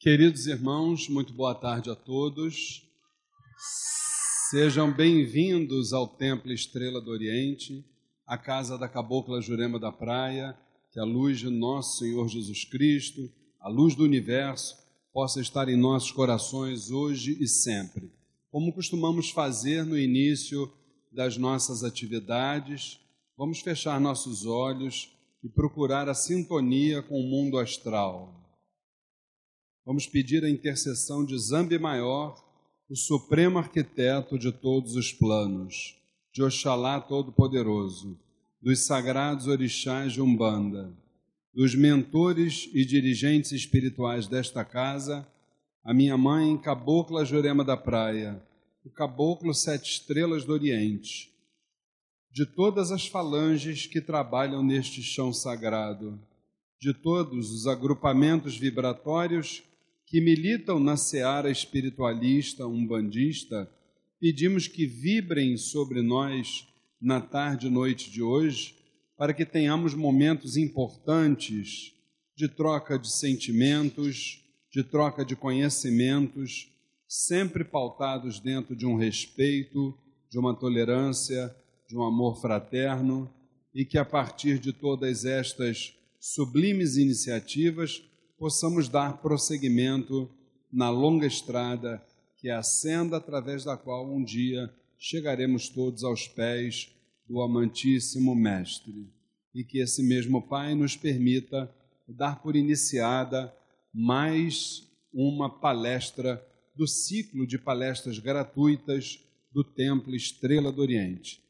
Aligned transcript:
Queridos 0.00 0.46
irmãos, 0.46 1.08
muito 1.08 1.32
boa 1.32 1.56
tarde 1.56 1.90
a 1.90 1.94
todos. 1.96 2.88
Sejam 4.48 4.92
bem-vindos 4.92 5.92
ao 5.92 6.06
Templo 6.06 6.52
Estrela 6.52 7.00
do 7.00 7.10
Oriente, 7.10 7.84
a 8.24 8.38
casa 8.38 8.78
da 8.78 8.88
Cabocla 8.88 9.40
Jurema 9.40 9.76
da 9.76 9.90
Praia, 9.90 10.56
que 10.92 11.00
a 11.00 11.04
luz 11.04 11.40
de 11.40 11.50
nosso 11.50 11.98
Senhor 11.98 12.28
Jesus 12.28 12.64
Cristo, 12.64 13.28
a 13.58 13.68
luz 13.68 13.96
do 13.96 14.04
universo, 14.04 14.76
possa 15.12 15.40
estar 15.40 15.68
em 15.68 15.76
nossos 15.76 16.12
corações 16.12 16.92
hoje 16.92 17.36
e 17.40 17.48
sempre. 17.48 18.08
Como 18.52 18.72
costumamos 18.72 19.30
fazer 19.30 19.84
no 19.84 19.98
início 19.98 20.72
das 21.10 21.36
nossas 21.36 21.82
atividades, 21.82 23.00
vamos 23.36 23.58
fechar 23.58 24.00
nossos 24.00 24.46
olhos 24.46 25.12
e 25.42 25.48
procurar 25.48 26.08
a 26.08 26.14
sintonia 26.14 27.02
com 27.02 27.18
o 27.20 27.28
mundo 27.28 27.58
astral. 27.58 28.37
Vamos 29.88 30.06
pedir 30.06 30.44
a 30.44 30.50
intercessão 30.50 31.24
de 31.24 31.34
Zambi 31.38 31.78
Maior, 31.78 32.44
o 32.90 32.94
supremo 32.94 33.56
arquiteto 33.56 34.38
de 34.38 34.52
todos 34.52 34.94
os 34.96 35.14
planos, 35.14 35.96
de 36.30 36.42
Oxalá 36.42 37.00
Todo-Poderoso, 37.00 38.20
dos 38.60 38.80
sagrados 38.80 39.46
orixás 39.46 40.12
de 40.12 40.20
Umbanda, 40.20 40.92
dos 41.54 41.74
mentores 41.74 42.68
e 42.74 42.84
dirigentes 42.84 43.52
espirituais 43.52 44.28
desta 44.28 44.62
casa, 44.62 45.26
a 45.82 45.94
minha 45.94 46.18
mãe, 46.18 46.58
Cabocla 46.58 47.24
Jurema 47.24 47.64
da 47.64 47.74
Praia, 47.74 48.42
o 48.84 48.90
Caboclo 48.90 49.54
Sete 49.54 49.90
Estrelas 49.90 50.44
do 50.44 50.52
Oriente, 50.52 51.32
de 52.30 52.44
todas 52.44 52.92
as 52.92 53.06
falanges 53.06 53.86
que 53.86 54.02
trabalham 54.02 54.62
neste 54.62 55.02
chão 55.02 55.32
sagrado, 55.32 56.20
de 56.78 56.92
todos 56.92 57.50
os 57.50 57.66
agrupamentos 57.66 58.54
vibratórios 58.54 59.62
que 60.08 60.20
militam 60.22 60.80
na 60.80 60.96
seara 60.96 61.50
espiritualista 61.50 62.66
umbandista, 62.66 63.70
pedimos 64.18 64.66
que 64.66 64.86
vibrem 64.86 65.56
sobre 65.58 66.00
nós 66.00 66.66
na 67.00 67.20
tarde 67.20 67.66
e 67.66 67.70
noite 67.70 68.10
de 68.10 68.22
hoje, 68.22 68.74
para 69.18 69.34
que 69.34 69.44
tenhamos 69.44 69.94
momentos 69.94 70.56
importantes 70.56 71.92
de 72.34 72.48
troca 72.48 72.98
de 72.98 73.10
sentimentos, 73.10 74.42
de 74.72 74.82
troca 74.82 75.24
de 75.24 75.36
conhecimentos, 75.36 76.72
sempre 77.06 77.62
pautados 77.62 78.40
dentro 78.40 78.74
de 78.74 78.86
um 78.86 78.96
respeito, 78.96 79.94
de 80.30 80.38
uma 80.38 80.54
tolerância, 80.54 81.54
de 81.86 81.96
um 81.96 82.02
amor 82.02 82.40
fraterno, 82.40 83.30
e 83.74 83.84
que 83.84 83.98
a 83.98 84.04
partir 84.04 84.58
de 84.58 84.72
todas 84.72 85.26
estas 85.26 85.94
sublimes 86.18 86.96
iniciativas 86.96 88.02
possamos 88.38 88.88
dar 88.88 89.18
prosseguimento 89.20 90.30
na 90.72 90.90
longa 90.90 91.26
estrada 91.26 92.02
que 92.36 92.48
é 92.48 92.54
a 92.54 92.62
senda 92.62 93.16
através 93.16 93.64
da 93.64 93.76
qual 93.76 94.08
um 94.08 94.22
dia 94.22 94.72
chegaremos 94.96 95.68
todos 95.68 96.04
aos 96.04 96.28
pés 96.28 96.94
do 97.28 97.40
amantíssimo 97.42 98.34
Mestre. 98.34 99.12
E 99.52 99.64
que 99.64 99.80
esse 99.80 100.02
mesmo 100.02 100.40
Pai 100.40 100.74
nos 100.74 100.96
permita 100.96 101.68
dar 102.06 102.40
por 102.40 102.54
iniciada 102.54 103.52
mais 103.92 104.86
uma 105.12 105.50
palestra 105.50 106.40
do 106.76 106.86
ciclo 106.86 107.44
de 107.44 107.58
palestras 107.58 108.20
gratuitas 108.20 109.18
do 109.50 109.64
Templo 109.64 110.14
Estrela 110.14 110.70
do 110.70 110.80
Oriente. 110.80 111.42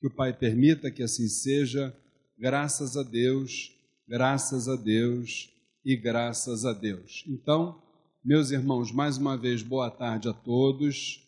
Que 0.00 0.06
o 0.06 0.14
Pai 0.14 0.32
permita 0.32 0.92
que 0.92 1.02
assim 1.02 1.26
seja, 1.26 1.92
graças 2.38 2.96
a 2.96 3.02
Deus, 3.02 3.72
graças 4.06 4.68
a 4.68 4.76
Deus 4.76 5.55
e 5.86 5.94
graças 5.94 6.64
a 6.64 6.72
Deus. 6.72 7.22
Então, 7.28 7.80
meus 8.24 8.50
irmãos, 8.50 8.90
mais 8.90 9.18
uma 9.18 9.36
vez, 9.36 9.62
boa 9.62 9.88
tarde 9.88 10.28
a 10.28 10.32
todos. 10.32 11.22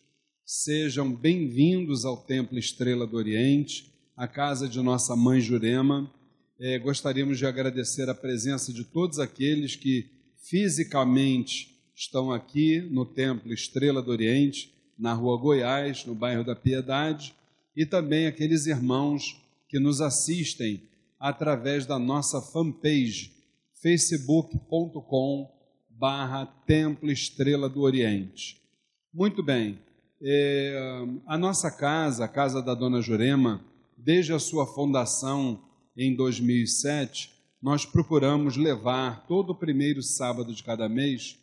Sejam 0.45 1.09
bem-vindos 1.15 2.03
ao 2.03 2.17
Templo 2.17 2.59
Estrela 2.59 3.07
do 3.07 3.15
Oriente, 3.15 3.89
a 4.17 4.27
casa 4.27 4.67
de 4.67 4.81
nossa 4.81 5.15
mãe 5.15 5.39
Jurema. 5.39 6.11
É, 6.59 6.77
gostaríamos 6.77 7.37
de 7.37 7.45
agradecer 7.45 8.09
a 8.09 8.13
presença 8.13 8.73
de 8.73 8.83
todos 8.83 9.17
aqueles 9.17 9.77
que 9.77 10.09
fisicamente 10.43 11.79
estão 11.95 12.29
aqui 12.29 12.81
no 12.81 13.05
Templo 13.05 13.53
Estrela 13.53 14.01
do 14.01 14.11
Oriente, 14.11 14.73
na 14.97 15.13
Rua 15.13 15.37
Goiás, 15.37 16.03
no 16.03 16.13
bairro 16.13 16.43
da 16.43 16.53
Piedade, 16.53 17.33
e 17.77 17.85
também 17.85 18.27
aqueles 18.27 18.65
irmãos 18.65 19.41
que 19.69 19.79
nos 19.79 20.01
assistem 20.01 20.81
através 21.17 21.85
da 21.85 21.97
nossa 21.97 22.41
fanpage 22.41 23.38
facebook.com 23.81 25.49
barra 25.89 26.45
Templo 26.65 27.09
Estrela 27.11 27.69
do 27.69 27.81
Oriente. 27.81 28.61
Muito 29.13 29.41
bem, 29.41 29.79
é, 30.21 31.05
a 31.25 31.37
nossa 31.37 31.71
casa, 31.71 32.25
a 32.25 32.27
casa 32.27 32.61
da 32.61 32.73
Dona 32.73 33.01
Jurema, 33.01 33.63
desde 33.97 34.33
a 34.33 34.39
sua 34.39 34.65
fundação 34.65 35.61
em 35.95 36.15
2007, 36.15 37.31
nós 37.61 37.85
procuramos 37.85 38.55
levar 38.57 39.25
todo 39.27 39.51
o 39.51 39.55
primeiro 39.55 40.01
sábado 40.01 40.53
de 40.53 40.63
cada 40.63 40.87
mês, 40.87 41.37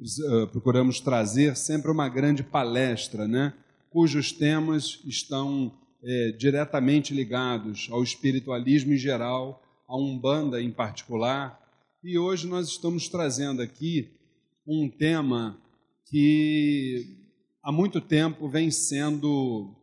uh, 0.00 0.46
procuramos 0.48 1.00
trazer 1.00 1.56
sempre 1.56 1.90
uma 1.90 2.08
grande 2.08 2.42
palestra, 2.42 3.28
né? 3.28 3.52
cujos 3.90 4.32
temas 4.32 5.00
estão 5.04 5.72
é, 6.02 6.32
diretamente 6.32 7.14
ligados 7.14 7.88
ao 7.90 8.02
espiritualismo 8.02 8.92
em 8.92 8.96
geral 8.96 9.62
a 9.88 9.96
Umbanda 9.96 10.60
em 10.60 10.70
particular. 10.70 11.58
E 12.04 12.18
hoje 12.18 12.46
nós 12.46 12.68
estamos 12.68 13.08
trazendo 13.08 13.62
aqui 13.62 14.10
um 14.66 14.88
tema 14.88 15.58
que 16.04 17.16
há 17.62 17.72
muito 17.72 18.00
tempo 18.00 18.48
vem 18.48 18.70
sendo, 18.70 19.74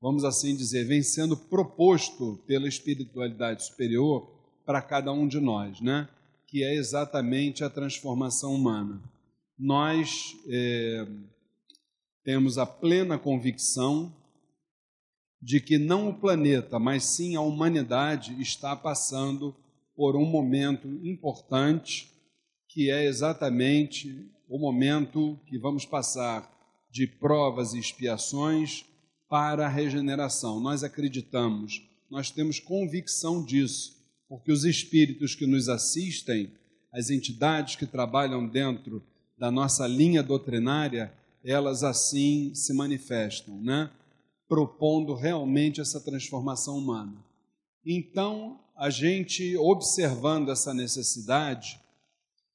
vamos 0.00 0.24
assim 0.24 0.54
dizer, 0.54 0.84
vem 0.84 1.02
sendo 1.02 1.36
proposto 1.36 2.38
pela 2.46 2.68
espiritualidade 2.68 3.64
superior 3.64 4.30
para 4.64 4.80
cada 4.80 5.12
um 5.12 5.26
de 5.26 5.40
nós, 5.40 5.80
né? 5.80 6.08
Que 6.46 6.62
é 6.62 6.74
exatamente 6.74 7.64
a 7.64 7.70
transformação 7.70 8.54
humana. 8.54 9.02
Nós 9.58 10.36
é, 10.48 11.06
temos 12.22 12.58
a 12.58 12.64
plena 12.64 13.18
convicção 13.18 14.14
de 15.40 15.60
que 15.60 15.78
não 15.78 16.08
o 16.08 16.14
planeta, 16.14 16.78
mas 16.78 17.04
sim 17.04 17.36
a 17.36 17.40
humanidade 17.40 18.40
está 18.40 18.74
passando 18.74 19.54
por 19.94 20.16
um 20.16 20.24
momento 20.24 20.88
importante, 21.04 22.10
que 22.68 22.90
é 22.90 23.04
exatamente 23.04 24.30
o 24.48 24.58
momento 24.58 25.38
que 25.46 25.58
vamos 25.58 25.84
passar 25.84 26.50
de 26.90 27.06
provas 27.06 27.74
e 27.74 27.78
expiações 27.78 28.84
para 29.28 29.66
a 29.66 29.68
regeneração. 29.68 30.58
Nós 30.60 30.82
acreditamos, 30.82 31.82
nós 32.10 32.30
temos 32.30 32.58
convicção 32.58 33.44
disso, 33.44 33.96
porque 34.28 34.50
os 34.50 34.64
espíritos 34.64 35.34
que 35.34 35.46
nos 35.46 35.68
assistem, 35.68 36.50
as 36.92 37.10
entidades 37.10 37.76
que 37.76 37.86
trabalham 37.86 38.46
dentro 38.46 39.02
da 39.38 39.50
nossa 39.50 39.86
linha 39.86 40.22
doutrinária, 40.22 41.12
elas 41.44 41.84
assim 41.84 42.52
se 42.54 42.72
manifestam, 42.72 43.60
né? 43.60 43.90
Propondo 44.48 45.14
realmente 45.14 45.80
essa 45.80 46.00
transformação 46.00 46.78
humana. 46.78 47.22
Então, 47.84 48.58
a 48.76 48.90
gente 48.90 49.56
observando 49.56 50.50
essa 50.50 50.72
necessidade 50.72 51.78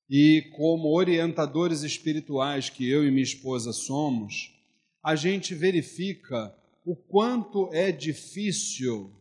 e 0.10 0.42
como 0.56 0.96
orientadores 0.96 1.84
espirituais 1.84 2.70
que 2.70 2.90
eu 2.90 3.06
e 3.06 3.12
minha 3.12 3.24
esposa 3.24 3.72
somos, 3.72 4.52
a 5.04 5.16
gente 5.16 5.54
verifica 5.54 6.56
o 6.86 6.96
quanto 6.96 7.70
é 7.74 7.92
difícil 7.92 9.12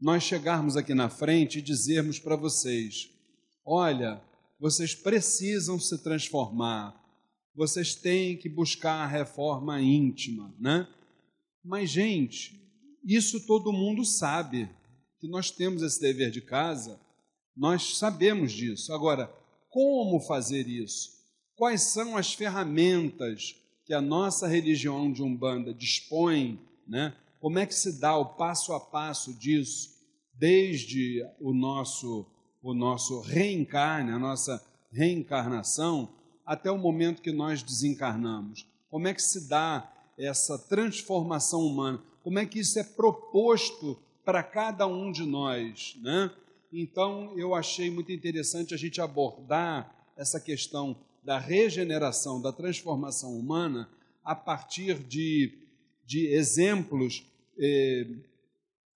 nós 0.00 0.22
chegarmos 0.22 0.76
aqui 0.76 0.94
na 0.94 1.08
frente 1.08 1.58
e 1.58 1.62
dizermos 1.62 2.18
para 2.18 2.36
vocês: 2.36 3.10
olha, 3.64 4.22
vocês 4.60 4.94
precisam 4.94 5.78
se 5.78 5.98
transformar, 6.02 6.94
vocês 7.54 7.94
têm 7.94 8.36
que 8.36 8.48
buscar 8.48 9.02
a 9.02 9.06
reforma 9.06 9.80
íntima, 9.80 10.54
né? 10.58 10.86
Mas, 11.68 11.90
gente, 11.90 12.58
isso 13.04 13.46
todo 13.46 13.74
mundo 13.74 14.02
sabe, 14.02 14.70
que 15.20 15.28
nós 15.28 15.50
temos 15.50 15.82
esse 15.82 16.00
dever 16.00 16.30
de 16.30 16.40
casa, 16.40 16.98
nós 17.54 17.98
sabemos 17.98 18.52
disso. 18.52 18.90
Agora, 18.90 19.30
como 19.68 20.18
fazer 20.18 20.66
isso? 20.66 21.10
Quais 21.54 21.82
são 21.82 22.16
as 22.16 22.32
ferramentas 22.32 23.54
que 23.84 23.92
a 23.92 24.00
nossa 24.00 24.48
religião 24.48 25.12
de 25.12 25.22
Umbanda 25.22 25.74
dispõe, 25.74 26.58
né? 26.86 27.14
Como 27.38 27.58
é 27.58 27.66
que 27.66 27.74
se 27.74 28.00
dá 28.00 28.16
o 28.16 28.34
passo 28.36 28.72
a 28.72 28.80
passo 28.80 29.34
disso, 29.34 29.90
desde 30.32 31.22
o 31.38 31.52
nosso 31.52 32.26
o 32.62 32.72
nosso 32.72 33.20
reencarne, 33.20 34.10
a 34.10 34.18
nossa 34.18 34.64
reencarnação, 34.90 36.14
até 36.46 36.70
o 36.70 36.78
momento 36.78 37.20
que 37.20 37.30
nós 37.30 37.62
desencarnamos? 37.62 38.66
Como 38.88 39.06
é 39.06 39.12
que 39.12 39.22
se 39.22 39.48
dá 39.48 39.97
essa 40.18 40.58
transformação 40.58 41.64
humana, 41.64 42.00
como 42.22 42.38
é 42.38 42.44
que 42.44 42.58
isso 42.58 42.78
é 42.78 42.84
proposto 42.84 43.96
para 44.24 44.42
cada 44.42 44.86
um 44.86 45.10
de 45.10 45.24
nós, 45.24 45.96
né? 46.02 46.30
Então, 46.72 47.32
eu 47.38 47.54
achei 47.54 47.90
muito 47.90 48.12
interessante 48.12 48.74
a 48.74 48.76
gente 48.76 49.00
abordar 49.00 49.94
essa 50.16 50.38
questão 50.38 50.96
da 51.24 51.38
regeneração, 51.38 52.40
da 52.40 52.52
transformação 52.52 53.38
humana, 53.38 53.88
a 54.22 54.34
partir 54.34 54.98
de, 54.98 55.52
de 56.04 56.26
exemplos, 56.26 57.24
eh, 57.58 58.06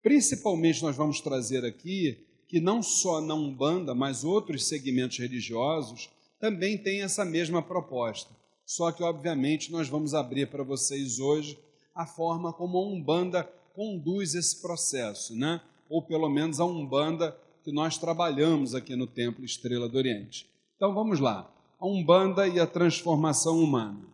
principalmente 0.02 0.82
nós 0.82 0.96
vamos 0.96 1.22
trazer 1.22 1.64
aqui, 1.64 2.18
que 2.48 2.60
não 2.60 2.82
só 2.82 3.22
na 3.22 3.36
Umbanda, 3.36 3.94
mas 3.94 4.24
outros 4.24 4.68
segmentos 4.68 5.20
religiosos 5.20 6.10
também 6.40 6.78
têm 6.78 7.04
essa 7.04 7.24
mesma 7.24 7.62
proposta. 7.62 8.39
Só 8.70 8.92
que, 8.92 9.02
obviamente, 9.02 9.72
nós 9.72 9.90
vamos 9.90 10.14
abrir 10.14 10.48
para 10.48 10.64
vocês 10.64 11.18
hoje 11.18 11.58
a 11.96 12.06
forma 12.06 12.54
como 12.54 12.78
a 12.78 12.86
Umbanda 12.86 13.44
conduz 13.74 14.36
esse 14.36 14.62
processo, 14.62 15.36
né? 15.36 15.60
ou 15.90 16.04
pelo 16.04 16.30
menos 16.30 16.60
a 16.60 16.66
Umbanda 16.66 17.36
que 17.64 17.72
nós 17.72 17.98
trabalhamos 17.98 18.76
aqui 18.76 18.96
no 18.96 19.08
Templo 19.08 19.44
Estrela 19.44 19.90
do 19.90 19.98
Oriente. 19.98 20.48
Então 20.76 20.94
vamos 20.94 21.20
lá. 21.20 21.52
A 21.80 21.88
Umbanda 21.88 22.48
e 22.48 22.60
a 22.60 22.68
transformação 22.68 23.60
humana. 23.60 24.06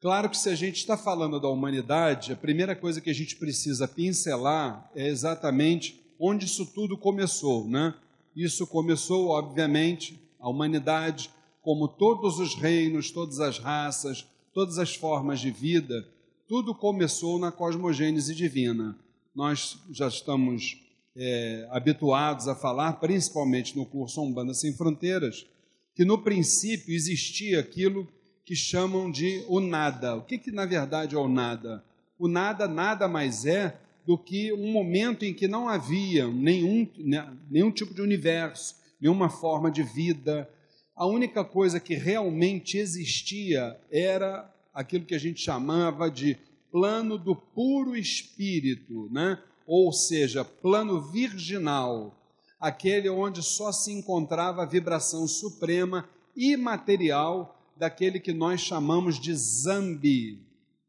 Claro 0.00 0.30
que 0.30 0.38
se 0.38 0.48
a 0.48 0.54
gente 0.54 0.76
está 0.76 0.96
falando 0.96 1.38
da 1.38 1.48
humanidade, 1.50 2.32
a 2.32 2.36
primeira 2.36 2.74
coisa 2.74 2.98
que 2.98 3.10
a 3.10 3.14
gente 3.14 3.36
precisa 3.36 3.86
pincelar 3.86 4.90
é 4.94 5.06
exatamente 5.06 6.02
onde 6.18 6.46
isso 6.46 6.64
tudo 6.64 6.96
começou, 6.96 7.68
né? 7.68 7.92
Isso 8.34 8.66
começou, 8.66 9.28
obviamente, 9.28 10.18
a 10.40 10.48
humanidade, 10.48 11.28
como 11.64 11.88
todos 11.88 12.38
os 12.38 12.54
reinos, 12.54 13.10
todas 13.10 13.40
as 13.40 13.58
raças, 13.58 14.26
todas 14.52 14.78
as 14.78 14.94
formas 14.94 15.40
de 15.40 15.50
vida, 15.50 16.06
tudo 16.46 16.74
começou 16.74 17.38
na 17.38 17.50
cosmogênese 17.50 18.34
divina. 18.34 18.96
Nós 19.34 19.78
já 19.90 20.06
estamos 20.06 20.78
é, 21.16 21.66
habituados 21.70 22.48
a 22.48 22.54
falar, 22.54 22.92
principalmente 22.94 23.74
no 23.74 23.86
curso 23.86 24.22
Umbanda 24.22 24.52
Sem 24.52 24.74
Fronteiras, 24.74 25.46
que 25.94 26.04
no 26.04 26.18
princípio 26.18 26.94
existia 26.94 27.60
aquilo 27.60 28.06
que 28.44 28.54
chamam 28.54 29.10
de 29.10 29.42
o 29.48 29.58
nada. 29.58 30.16
O 30.16 30.22
que, 30.22 30.36
que 30.36 30.52
na 30.52 30.66
verdade 30.66 31.14
é 31.14 31.18
o 31.18 31.28
nada? 31.28 31.82
O 32.18 32.28
nada 32.28 32.68
nada 32.68 33.08
mais 33.08 33.46
é 33.46 33.80
do 34.06 34.18
que 34.18 34.52
um 34.52 34.70
momento 34.70 35.24
em 35.24 35.32
que 35.32 35.48
não 35.48 35.66
havia 35.66 36.28
nenhum, 36.28 36.86
né, 36.98 37.26
nenhum 37.50 37.70
tipo 37.70 37.94
de 37.94 38.02
universo, 38.02 38.76
nenhuma 39.00 39.30
forma 39.30 39.70
de 39.70 39.82
vida. 39.82 40.48
A 40.96 41.06
única 41.06 41.44
coisa 41.44 41.80
que 41.80 41.94
realmente 41.94 42.78
existia 42.78 43.78
era 43.90 44.48
aquilo 44.72 45.04
que 45.04 45.14
a 45.14 45.18
gente 45.18 45.40
chamava 45.40 46.10
de 46.10 46.38
plano 46.70 47.18
do 47.18 47.34
puro 47.34 47.96
espírito, 47.96 49.08
né? 49.10 49.38
ou 49.66 49.92
seja, 49.92 50.44
plano 50.44 51.00
virginal, 51.00 52.16
aquele 52.60 53.08
onde 53.08 53.42
só 53.42 53.72
se 53.72 53.92
encontrava 53.92 54.62
a 54.62 54.66
vibração 54.66 55.26
suprema 55.26 56.08
imaterial 56.36 57.58
daquele 57.76 58.20
que 58.20 58.32
nós 58.32 58.60
chamamos 58.60 59.20
de 59.20 59.34
Zambi, 59.34 60.40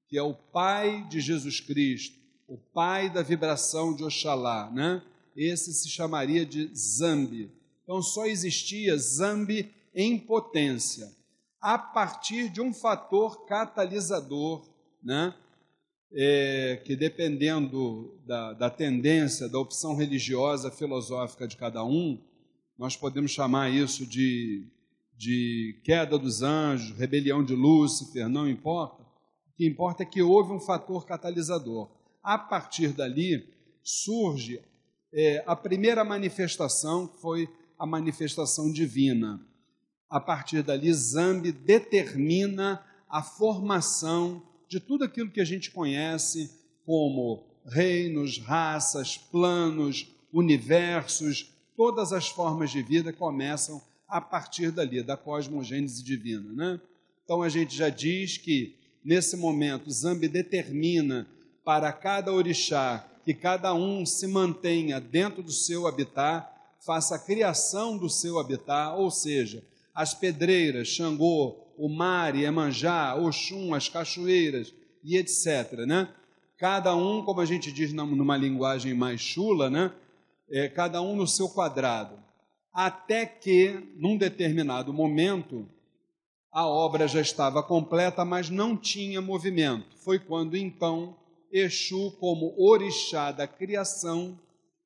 que 0.08 0.18
é 0.18 0.22
o 0.22 0.34
Pai 0.34 1.08
de 1.10 1.20
Jesus 1.20 1.60
Cristo, 1.60 2.18
o 2.48 2.58
Pai 2.58 3.10
da 3.10 3.24
vibração 3.24 3.96
de 3.96 4.04
Oxalá, 4.04 4.70
né? 4.72 5.02
Esse 5.36 5.74
se 5.74 5.90
chamaria 5.90 6.46
de 6.46 6.70
Zambi. 6.76 7.52
Então 7.84 8.02
só 8.02 8.26
existia 8.26 8.98
Zambi 8.98 9.74
em 9.96 10.20
potência, 10.20 11.08
a 11.62 11.78
partir 11.78 12.50
de 12.50 12.62
um 12.62 12.74
fator 12.74 13.46
catalisador, 13.46 14.68
né? 15.02 15.34
É, 16.18 16.82
que 16.86 16.96
dependendo 16.96 18.20
da, 18.26 18.54
da 18.54 18.70
tendência, 18.70 19.50
da 19.50 19.60
opção 19.60 19.96
religiosa, 19.96 20.72
filosófica 20.72 21.48
de 21.48 21.58
cada 21.58 21.84
um, 21.84 22.22
nós 22.78 22.96
podemos 22.96 23.32
chamar 23.32 23.70
isso 23.70 24.06
de 24.06 24.70
de 25.18 25.80
queda 25.84 26.18
dos 26.18 26.42
anjos, 26.42 26.98
rebelião 26.98 27.44
de 27.44 27.56
Lúcifer, 27.56 28.28
não 28.28 28.50
importa. 28.50 29.02
O 29.02 29.56
que 29.58 29.66
importa 29.66 30.04
é 30.04 30.06
que 30.06 30.22
houve 30.22 30.52
um 30.52 30.60
fator 30.60 31.06
catalisador. 31.06 31.90
A 32.22 32.38
partir 32.38 32.90
dali 32.90 33.48
surge 33.82 34.62
é, 35.14 35.44
a 35.48 35.56
primeira 35.56 36.04
manifestação, 36.04 37.08
que 37.08 37.22
foi 37.22 37.48
a 37.80 37.86
manifestação 37.86 38.72
divina. 38.72 39.40
A 40.10 40.20
partir 40.20 40.62
dali, 40.62 40.94
Zambi 40.94 41.52
determina 41.52 42.84
a 43.10 43.24
formação 43.24 44.42
de 44.68 44.80
tudo 44.80 45.04
aquilo 45.04 45.32
que 45.32 45.42
a 45.42 45.46
gente 45.46 45.72
conhece 45.72 46.52
como 46.86 47.44
reinos, 47.66 48.38
raças, 48.38 49.18
planos, 49.18 50.08
universos, 50.32 51.52
todas 51.76 52.14
as 52.14 52.28
formas 52.28 52.72
de 52.72 52.82
vida 52.82 53.12
começam 53.12 53.82
a 54.08 54.22
partir 54.22 54.72
dali, 54.72 55.02
da 55.02 55.18
cosmogênese 55.18 56.04
divina. 56.04 56.52
Né? 56.54 56.80
Então 57.24 57.42
a 57.42 57.50
gente 57.50 57.76
já 57.76 57.90
diz 57.90 58.38
que, 58.38 58.76
nesse 59.04 59.36
momento, 59.36 59.90
Zambi 59.90 60.28
determina 60.28 61.28
para 61.64 61.92
cada 61.92 62.32
orixá 62.32 63.08
que 63.24 63.34
cada 63.34 63.74
um 63.74 64.06
se 64.06 64.28
mantenha 64.28 65.02
dentro 65.02 65.42
do 65.42 65.52
seu 65.52 65.88
habitat, 65.88 66.48
faça 66.80 67.16
a 67.16 67.20
criação 67.20 67.98
do 67.98 68.08
seu 68.08 68.38
habitat, 68.38 68.96
ou 68.96 69.10
seja, 69.10 69.64
as 69.96 70.14
pedreiras, 70.14 70.90
Xangô, 70.90 71.74
o 71.78 71.90
mar, 71.90 72.36
Iemanjá, 72.36 73.16
Oxum, 73.16 73.74
as 73.74 73.90
cachoeiras 73.90 74.74
e 75.04 75.18
etc. 75.18 75.86
Né? 75.88 76.10
Cada 76.58 76.96
um, 76.96 77.24
como 77.24 77.40
a 77.40 77.46
gente 77.46 77.72
diz 77.72 77.94
numa 77.94 78.38
linguagem 78.38 78.94
mais 78.94 79.22
chula, 79.22 79.70
né? 79.70 79.92
É, 80.52 80.70
cada 80.70 81.02
um 81.02 81.16
no 81.16 81.26
seu 81.26 81.50
quadrado 81.50 82.26
até 82.76 83.26
que, 83.26 83.80
num 83.96 84.18
determinado 84.18 84.94
momento, 84.94 85.66
a 86.52 86.68
obra 86.68 87.08
já 87.08 87.22
estava 87.22 87.64
completa, 87.64 88.26
mas 88.26 88.50
não 88.50 88.76
tinha 88.76 89.22
movimento. 89.22 89.96
Foi 90.04 90.20
quando 90.20 90.58
então 90.58 91.16
Exu, 91.50 92.12
como 92.20 92.54
orixá 92.58 93.32
da 93.32 93.48
criação, 93.48 94.38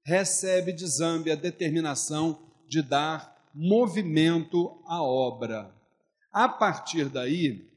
recebe 0.06 0.72
de 0.72 0.86
Zambi 0.86 1.32
a 1.32 1.36
determinação 1.36 2.38
de 2.68 2.84
dar 2.84 3.39
movimento 3.62 4.80
à 4.86 5.04
obra. 5.04 5.76
A 6.32 6.48
partir 6.48 7.10
daí, 7.10 7.68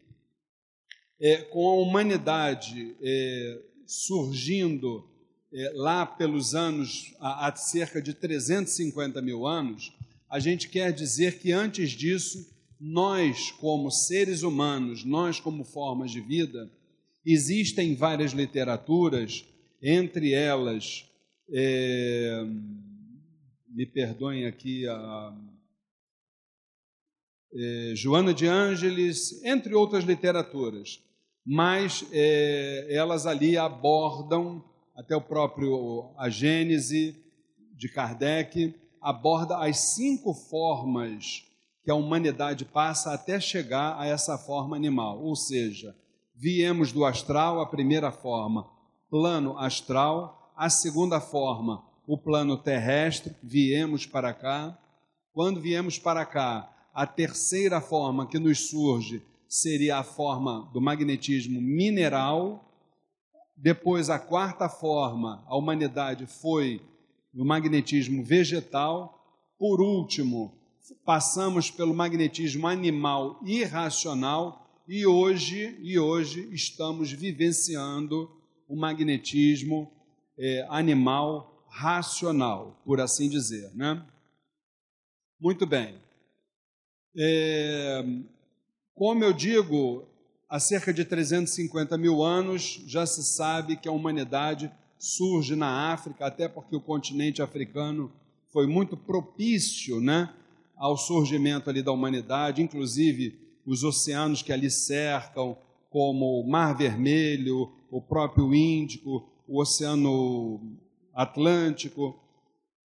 é, 1.21 1.39
com 1.39 1.69
a 1.69 1.75
humanidade 1.75 2.95
é, 3.03 3.63
surgindo 3.85 5.05
é, 5.53 5.73
lá 5.75 6.07
pelos 6.07 6.55
anos, 6.55 7.13
há, 7.19 7.53
cerca 7.57 8.01
de 8.01 8.15
350 8.15 9.21
mil 9.21 9.45
anos, 9.45 9.93
a 10.31 10.39
gente 10.39 10.69
quer 10.69 10.93
dizer 10.93 11.41
que 11.41 11.51
antes 11.51 11.91
disso, 11.91 12.49
nós, 12.79 13.51
como 13.51 13.91
seres 13.91 14.45
humanos, 14.45 15.05
nós, 15.05 15.41
como 15.41 15.65
formas 15.65 16.13
de 16.13 16.21
vida, 16.21 16.71
existem 17.27 17.97
várias 17.97 18.31
literaturas, 18.31 19.45
entre 19.83 20.33
elas, 20.33 21.05
é, 21.53 22.45
me 23.69 23.85
perdoem 23.85 24.47
aqui, 24.47 24.87
a, 24.87 25.35
é, 27.55 27.93
Joana 27.95 28.33
de 28.33 28.47
Ângeles, 28.47 29.43
entre 29.45 29.75
outras 29.75 30.05
literaturas, 30.05 31.03
mas 31.45 32.05
é, 32.13 32.87
elas 32.91 33.27
ali 33.27 33.57
abordam 33.57 34.65
até 34.95 35.17
o 35.17 35.21
próprio 35.21 36.13
a 36.17 36.29
Gênese 36.29 37.17
de 37.77 37.89
Kardec, 37.89 38.75
aborda 39.01 39.59
as 39.59 39.79
cinco 39.95 40.33
formas 40.33 41.45
que 41.85 41.91
a 41.91 41.95
humanidade 41.95 42.65
passa 42.65 43.13
até 43.13 43.41
chegar 43.41 43.99
a 43.99 44.07
essa 44.07 44.39
forma 44.39 44.77
animal. 44.77 45.21
Ou 45.21 45.35
seja, 45.35 45.97
viemos 46.35 46.93
do 46.93 47.05
astral, 47.05 47.61
a 47.61 47.67
primeira 47.67 48.13
forma, 48.13 48.69
plano 49.11 49.59
astral, 49.59 50.53
a 50.57 50.71
segunda 50.71 51.21
forma, 51.21 51.85
o 52.07 52.17
plano 52.17 52.57
terrestre, 52.57 53.35
viemos 53.43 54.07
para 54.07 54.33
cá. 54.33 54.79
Quando 55.33 55.61
viemos 55.61 55.99
para 55.99 56.25
cá, 56.25 56.72
a 56.93 57.07
terceira 57.07 57.81
forma 57.81 58.27
que 58.27 58.39
nos 58.39 58.69
surge 58.69 59.23
seria 59.49 59.99
a 59.99 60.03
forma 60.03 60.71
do 60.73 60.81
magnetismo 60.81 61.61
mineral. 61.61 62.69
Depois, 63.57 64.11
a 64.11 64.19
quarta 64.19 64.69
forma, 64.69 65.45
a 65.47 65.57
humanidade 65.57 66.27
foi 66.27 66.81
no 67.33 67.45
magnetismo 67.45 68.23
vegetal. 68.23 69.19
Por 69.59 69.81
último, 69.81 70.55
passamos 71.05 71.71
pelo 71.71 71.95
magnetismo 71.95 72.67
animal 72.67 73.41
irracional 73.45 74.83
e 74.89 75.07
hoje, 75.07 75.79
e 75.81 75.99
hoje 75.99 76.49
estamos 76.53 77.13
vivenciando 77.13 78.31
o 78.69 78.77
magnetismo 78.77 79.91
é, 80.37 80.67
animal 80.69 81.67
racional, 81.69 82.81
por 82.85 83.01
assim 83.01 83.29
dizer. 83.29 83.71
Né? 83.75 84.05
Muito 85.41 85.67
bem. 85.67 85.95
É, 87.17 88.05
como 88.95 89.23
eu 89.25 89.33
digo, 89.33 90.05
há 90.49 90.59
cerca 90.59 90.93
de 90.93 91.05
350 91.05 91.97
mil 91.99 92.23
anos 92.23 92.83
já 92.87 93.05
se 93.07 93.23
sabe 93.23 93.77
que 93.77 93.89
a 93.89 93.93
humanidade 93.93 94.71
surge 94.99 95.57
na 95.57 95.93
África, 95.93 96.27
até 96.27 96.49
porque 96.49 96.77
o 96.77 96.81
continente 96.81 97.43
africano 97.43 98.11
foi 98.53 98.67
muito 98.67 98.97
propício 98.97 100.01
né, 100.01 100.33
ao 100.77 100.97
surgimento 100.97 101.69
ali 101.69 101.83
da 101.83 101.91
humanidade, 101.91 102.63
inclusive 102.63 103.39
os 103.67 103.83
oceanos 103.83 104.43
que 104.43 104.53
ali 104.53 104.71
cercam, 104.71 105.57
como 105.91 106.41
o 106.41 106.49
Mar 106.49 106.77
Vermelho, 106.77 107.71
o 107.91 108.01
próprio 108.01 108.55
Índico, 108.55 109.29
o 109.47 109.61
Oceano 109.61 110.61
Atlântico. 111.15 112.19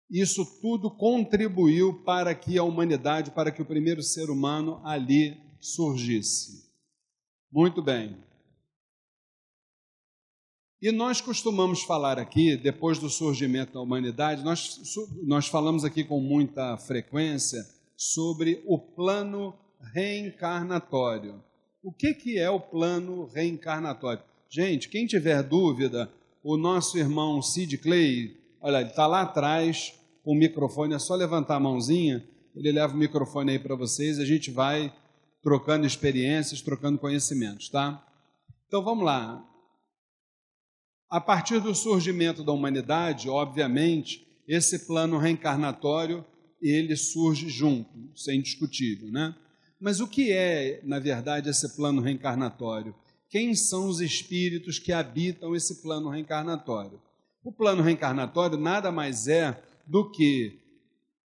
Isso 0.09 0.45
tudo 0.61 0.89
contribuiu 0.89 2.01
para 2.03 2.33
que 2.33 2.57
a 2.57 2.63
humanidade, 2.63 3.31
para 3.31 3.51
que 3.51 3.61
o 3.61 3.65
primeiro 3.65 4.01
ser 4.01 4.29
humano 4.29 4.81
ali 4.85 5.37
surgisse. 5.59 6.65
Muito 7.51 7.81
bem. 7.81 8.17
E 10.81 10.91
nós 10.91 11.19
costumamos 11.19 11.81
falar 11.81 12.19
aqui, 12.19 12.55
depois 12.55 12.99
do 12.99 13.09
surgimento 13.09 13.73
da 13.73 13.81
humanidade, 13.81 14.43
nós, 14.43 14.79
nós 15.23 15.47
falamos 15.47 15.83
aqui 15.83 16.03
com 16.03 16.19
muita 16.19 16.77
frequência 16.77 17.67
sobre 17.95 18.61
o 18.65 18.77
plano 18.77 19.55
reencarnatório. 19.93 21.43
O 21.81 21.91
que, 21.91 22.13
que 22.13 22.37
é 22.37 22.49
o 22.49 22.59
plano 22.59 23.25
reencarnatório? 23.25 24.23
Gente, 24.49 24.87
quem 24.87 25.07
tiver 25.07 25.41
dúvida, 25.41 26.11
o 26.43 26.55
nosso 26.57 26.97
irmão 26.97 27.41
Sid 27.41 27.77
Clay, 27.79 28.37
olha, 28.67 28.81
ele 28.81 28.89
está 28.89 29.07
lá 29.07 29.21
atrás 29.21 29.93
com 30.23 30.33
o 30.33 30.35
microfone, 30.35 30.93
é 30.93 30.99
só 30.99 31.15
levantar 31.15 31.55
a 31.55 31.59
mãozinha, 31.59 32.27
ele 32.53 32.73
leva 32.73 32.93
o 32.93 32.97
microfone 32.97 33.51
aí 33.51 33.59
para 33.59 33.75
vocês, 33.75 34.19
a 34.19 34.25
gente 34.25 34.51
vai 34.51 34.93
trocando 35.41 35.87
experiências, 35.87 36.61
trocando 36.61 36.99
conhecimentos, 36.99 37.69
tá? 37.69 38.05
Então 38.67 38.83
vamos 38.83 39.05
lá. 39.05 39.41
A 41.09 41.21
partir 41.21 41.61
do 41.61 41.73
surgimento 41.73 42.43
da 42.43 42.51
humanidade, 42.51 43.29
obviamente, 43.29 44.27
esse 44.45 44.85
plano 44.85 45.17
reencarnatório 45.17 46.25
ele 46.61 46.97
surge 46.97 47.47
junto, 47.47 47.89
isso 48.13 48.29
é 48.29 48.35
indiscutível, 48.35 49.09
né? 49.09 49.33
Mas 49.79 50.01
o 50.01 50.07
que 50.07 50.33
é, 50.33 50.81
na 50.83 50.99
verdade, 50.99 51.49
esse 51.49 51.73
plano 51.73 52.01
reencarnatório? 52.01 52.93
Quem 53.29 53.55
são 53.55 53.87
os 53.87 54.01
espíritos 54.01 54.77
que 54.77 54.91
habitam 54.91 55.55
esse 55.55 55.81
plano 55.81 56.09
reencarnatório? 56.09 56.99
O 57.43 57.51
plano 57.51 57.81
reencarnatório 57.81 58.57
nada 58.57 58.91
mais 58.91 59.27
é 59.27 59.61
do 59.85 60.09
que 60.09 60.59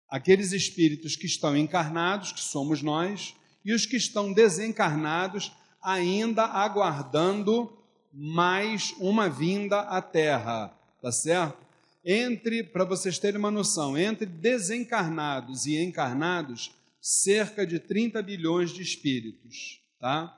aqueles 0.09 0.53
espíritos 0.53 1.17
que 1.17 1.27
estão 1.27 1.57
encarnados, 1.57 2.33
que 2.33 2.41
somos 2.41 2.83
nós, 2.83 3.35
e 3.65 3.73
os 3.73 3.87
que 3.87 3.97
estão 3.97 4.33
desencarnados, 4.33 5.53
ainda 5.81 6.45
aguardando 6.45 7.73
mais 8.13 8.95
uma 8.99 9.29
vinda 9.29 9.81
à 9.81 10.03
Terra, 10.03 10.69
tá 11.01 11.11
certo? 11.11 11.67
Entre, 12.05 12.63
para 12.63 12.85
vocês 12.85 13.19
terem 13.19 13.39
uma 13.39 13.51
noção, 13.51 13.97
entre 13.97 14.27
desencarnados 14.27 15.67
e 15.67 15.79
encarnados, 15.79 16.73
cerca 17.01 17.67
de 17.67 17.79
30 17.79 18.21
bilhões 18.23 18.71
de 18.71 18.83
espíritos, 18.83 19.81
tá? 19.99 20.37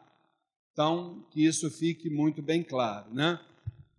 Então, 0.72 1.26
que 1.30 1.44
isso 1.44 1.70
fique 1.70 2.08
muito 2.08 2.40
bem 2.40 2.62
claro, 2.62 3.12
né? 3.12 3.40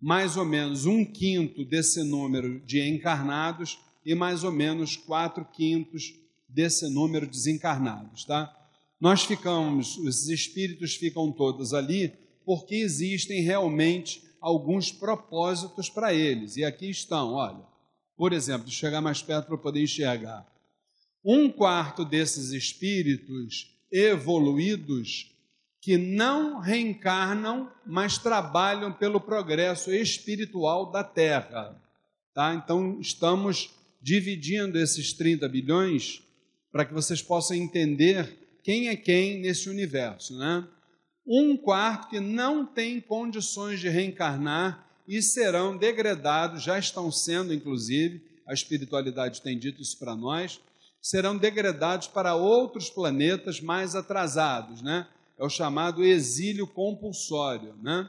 Mais 0.00 0.36
ou 0.36 0.44
menos 0.44 0.86
um 0.86 1.04
quinto 1.04 1.64
desse 1.64 2.02
número 2.02 2.60
de 2.60 2.80
encarnados 2.80 3.78
e 4.04 4.14
mais 4.14 4.44
ou 4.44 4.52
menos 4.52 4.96
quatro 4.96 5.44
quintos 5.44 6.14
desse 6.48 6.88
número 6.88 7.26
desencarnados, 7.26 8.24
tá? 8.24 8.54
Nós 9.00 9.24
ficamos, 9.24 9.98
os 9.98 10.28
espíritos 10.28 10.94
ficam 10.94 11.30
todos 11.30 11.74
ali 11.74 12.12
porque 12.44 12.76
existem 12.76 13.42
realmente 13.42 14.22
alguns 14.40 14.92
propósitos 14.92 15.90
para 15.90 16.14
eles. 16.14 16.56
E 16.56 16.64
aqui 16.64 16.88
estão, 16.88 17.32
olha. 17.34 17.64
Por 18.16 18.32
exemplo, 18.32 18.70
chegar 18.70 19.02
mais 19.02 19.20
perto 19.20 19.48
para 19.48 19.58
poder 19.58 19.82
enxergar. 19.82 20.46
Um 21.22 21.50
quarto 21.50 22.04
desses 22.04 22.52
espíritos 22.52 23.76
evoluídos 23.90 25.35
que 25.86 25.96
não 25.96 26.58
reencarnam, 26.58 27.70
mas 27.86 28.18
trabalham 28.18 28.92
pelo 28.92 29.20
progresso 29.20 29.94
espiritual 29.94 30.90
da 30.90 31.04
Terra. 31.04 31.80
Tá? 32.34 32.52
Então, 32.54 32.98
estamos 33.00 33.70
dividindo 34.02 34.80
esses 34.80 35.12
30 35.12 35.48
bilhões 35.48 36.24
para 36.72 36.84
que 36.84 36.92
vocês 36.92 37.22
possam 37.22 37.56
entender 37.56 38.36
quem 38.64 38.88
é 38.88 38.96
quem 38.96 39.38
nesse 39.40 39.70
universo. 39.70 40.36
Né? 40.36 40.66
um 41.24 41.56
quarto 41.56 42.08
que 42.08 42.18
não 42.18 42.66
tem 42.66 43.00
condições 43.00 43.78
de 43.78 43.88
reencarnar 43.88 44.84
e 45.06 45.22
serão 45.22 45.76
degradados, 45.76 46.64
já 46.64 46.80
estão 46.80 47.12
sendo, 47.12 47.54
inclusive, 47.54 48.20
a 48.44 48.52
espiritualidade 48.52 49.40
tem 49.40 49.56
dito 49.56 49.80
isso 49.80 49.96
para 50.00 50.16
nós, 50.16 50.60
serão 51.00 51.38
degradados 51.38 52.08
para 52.08 52.34
outros 52.34 52.90
planetas 52.90 53.60
mais 53.60 53.94
atrasados, 53.94 54.82
né? 54.82 55.06
É 55.38 55.44
o 55.44 55.50
chamado 55.50 56.04
exílio 56.04 56.66
compulsório, 56.66 57.74
né? 57.82 58.08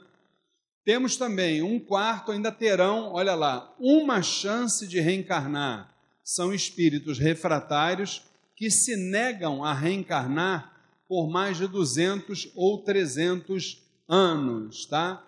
Temos 0.86 1.18
também 1.18 1.62
um 1.62 1.80
quarto, 1.80 2.32
ainda 2.32 2.50
terão, 2.50 3.12
olha 3.12 3.36
lá, 3.36 3.76
uma 3.78 4.22
chance 4.22 4.88
de 4.88 5.02
reencarnar. 5.02 5.94
São 6.24 6.54
espíritos 6.54 7.20
refratários 7.20 8.24
que 8.56 8.72
se 8.72 8.96
negam 8.96 9.64
a 9.64 9.74
reencarnar 9.74 10.74
por 11.08 11.30
mais 11.30 11.58
de 11.58 11.68
200 11.68 12.52
ou 12.56 12.84
300 12.84 13.82
anos, 14.08 14.86
tá? 14.86 15.26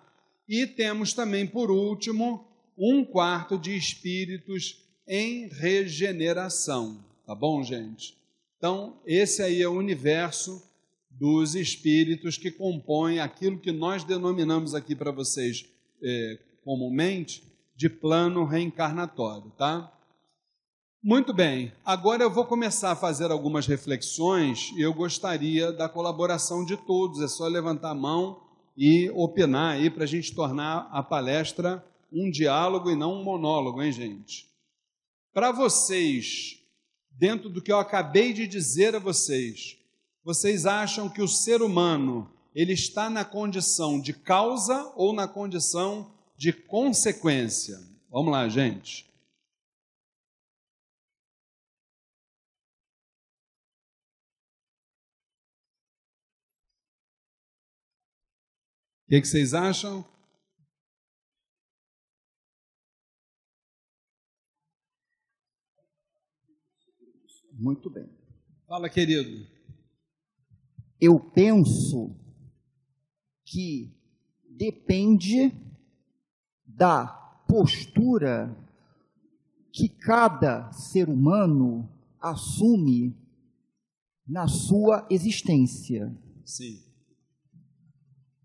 E 0.48 0.66
temos 0.66 1.12
também, 1.12 1.46
por 1.46 1.70
último, 1.70 2.48
um 2.76 3.04
quarto 3.04 3.58
de 3.58 3.76
espíritos 3.76 4.82
em 5.06 5.46
regeneração, 5.48 7.04
tá 7.26 7.34
bom, 7.34 7.62
gente? 7.62 8.16
Então, 8.56 8.98
esse 9.06 9.42
aí 9.42 9.60
é 9.60 9.68
o 9.68 9.76
universo 9.76 10.62
dos 11.20 11.54
espíritos 11.54 12.38
que 12.38 12.50
compõem 12.50 13.20
aquilo 13.20 13.58
que 13.58 13.70
nós 13.70 14.02
denominamos 14.02 14.74
aqui 14.74 14.96
para 14.96 15.10
vocês 15.10 15.66
é, 16.02 16.38
comumente 16.64 17.44
de 17.76 17.90
plano 17.90 18.46
reencarnatório, 18.46 19.50
tá? 19.50 19.92
Muito 21.02 21.34
bem, 21.34 21.72
agora 21.84 22.22
eu 22.22 22.30
vou 22.30 22.46
começar 22.46 22.92
a 22.92 22.96
fazer 22.96 23.30
algumas 23.30 23.66
reflexões 23.66 24.72
e 24.74 24.80
eu 24.80 24.94
gostaria 24.94 25.70
da 25.70 25.90
colaboração 25.90 26.64
de 26.64 26.76
todos. 26.78 27.20
É 27.20 27.28
só 27.28 27.46
levantar 27.46 27.90
a 27.90 27.94
mão 27.94 28.42
e 28.74 29.10
opinar 29.10 29.74
aí 29.74 29.90
para 29.90 30.04
a 30.04 30.06
gente 30.06 30.34
tornar 30.34 30.88
a 30.90 31.02
palestra 31.02 31.84
um 32.10 32.30
diálogo 32.30 32.90
e 32.90 32.96
não 32.96 33.20
um 33.20 33.24
monólogo, 33.24 33.82
hein, 33.82 33.92
gente? 33.92 34.48
Para 35.34 35.52
vocês, 35.52 36.62
dentro 37.10 37.50
do 37.50 37.60
que 37.60 37.70
eu 37.70 37.78
acabei 37.78 38.32
de 38.32 38.46
dizer 38.46 38.94
a 38.94 38.98
vocês, 38.98 39.79
vocês 40.24 40.66
acham 40.66 41.08
que 41.08 41.22
o 41.22 41.28
ser 41.28 41.62
humano 41.62 42.30
ele 42.54 42.72
está 42.72 43.08
na 43.08 43.24
condição 43.24 44.00
de 44.00 44.12
causa 44.12 44.92
ou 44.96 45.12
na 45.12 45.26
condição 45.26 46.12
de 46.36 46.52
consequência? 46.52 47.78
Vamos 48.10 48.32
lá, 48.32 48.48
gente. 48.48 49.10
que, 59.10 59.20
que 59.20 59.26
vocês 59.26 59.54
acham? 59.54 60.04
Muito 67.52 67.90
bem. 67.90 68.08
Fala, 68.68 68.88
querido. 68.88 69.59
Eu 71.00 71.18
penso 71.18 72.14
que 73.44 73.92
depende 74.48 75.52
da 76.66 77.06
postura 77.48 78.56
que 79.72 79.88
cada 79.88 80.70
ser 80.72 81.08
humano 81.08 81.88
assume 82.20 83.16
na 84.26 84.46
sua 84.46 85.06
existência. 85.10 86.14
Sim 86.44 86.90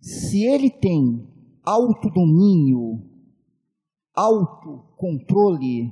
se 0.06 0.44
ele 0.44 0.70
tem 0.70 1.28
autodomínio, 1.64 3.02
autocontrole, 4.14 5.92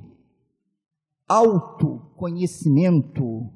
autoconhecimento, 1.26 3.50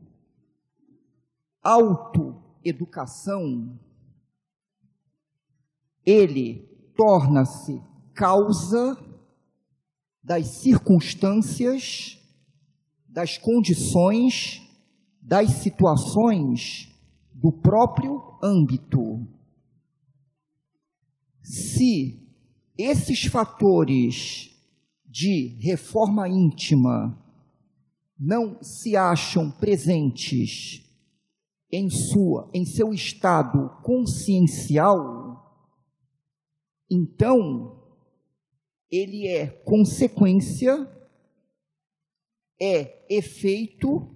autoeducação, 2.69 3.79
ele 6.05 6.67
torna-se 6.97 7.83
causa 8.15 8.97
das 10.23 10.47
circunstâncias, 10.49 12.19
das 13.09 13.39
condições, 13.39 14.63
das 15.21 15.51
situações 15.51 16.89
do 17.33 17.53
próprio 17.53 18.39
âmbito. 18.43 19.27
Se 21.43 22.27
esses 22.77 23.25
fatores 23.25 24.51
de 25.07 25.59
reforma 25.61 26.29
íntima 26.29 27.19
não 28.19 28.63
se 28.63 28.97
acham 28.97 29.51
presentes 29.51 30.88
em 31.71 31.91
sua, 31.91 32.49
em 32.53 32.65
seu 32.65 32.93
estado 32.95 33.71
consciencial, 33.83 35.29
então 36.91 37.79
ele 38.91 39.27
é 39.27 39.47
consequência, 39.47 40.91
é 42.61 43.05
efeito 43.09 44.15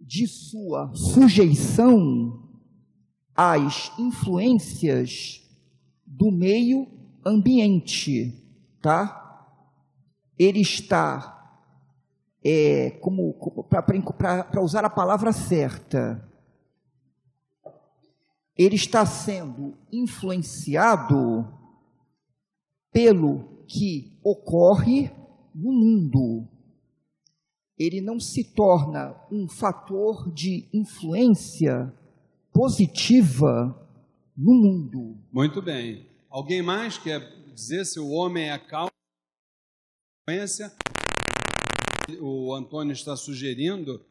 de 0.00 0.26
sua 0.26 0.92
sujeição 0.94 2.48
às 3.34 3.96
influências 3.98 5.48
do 6.04 6.30
meio 6.30 6.88
ambiente, 7.24 8.34
tá? 8.82 9.16
Ele 10.36 10.60
está, 10.60 11.39
é, 12.44 12.90
como, 13.00 13.34
como 13.34 13.64
para 13.64 14.62
usar 14.62 14.84
a 14.84 14.90
palavra 14.90 15.32
certa, 15.32 16.26
ele 18.56 18.76
está 18.76 19.06
sendo 19.06 19.76
influenciado 19.90 21.46
pelo 22.92 23.64
que 23.66 24.18
ocorre 24.22 25.10
no 25.54 25.72
mundo. 25.72 26.48
Ele 27.78 28.00
não 28.00 28.20
se 28.20 28.44
torna 28.44 29.16
um 29.30 29.48
fator 29.48 30.30
de 30.32 30.68
influência 30.72 31.92
positiva 32.52 33.88
no 34.36 34.52
mundo. 34.52 35.16
Muito 35.32 35.62
bem. 35.62 36.06
Alguém 36.28 36.62
mais 36.62 36.98
quer 36.98 37.20
dizer 37.54 37.84
se 37.86 37.98
o 37.98 38.10
homem 38.10 38.48
é 38.48 38.52
a 38.52 38.58
causa 38.58 38.90
O 42.20 42.54
Antônio 42.54 42.92
está 42.92 43.16
sugerindo 43.16 44.04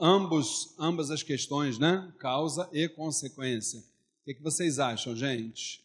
ambos, 0.00 0.74
ambas 0.78 1.10
as 1.10 1.22
questões, 1.22 1.78
né? 1.78 2.12
Causa 2.18 2.68
e 2.72 2.88
consequência. 2.88 3.80
O 3.80 4.24
que, 4.24 4.34
que 4.34 4.42
vocês 4.42 4.78
acham, 4.78 5.16
gente? 5.16 5.82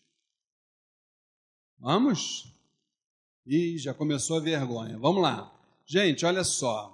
Vamos? 1.80 2.54
Ih, 3.46 3.78
já 3.78 3.94
começou 3.94 4.38
a 4.38 4.42
vergonha. 4.42 4.98
Vamos 4.98 5.22
lá. 5.22 5.54
Gente, 5.86 6.26
olha 6.26 6.44
só. 6.44 6.94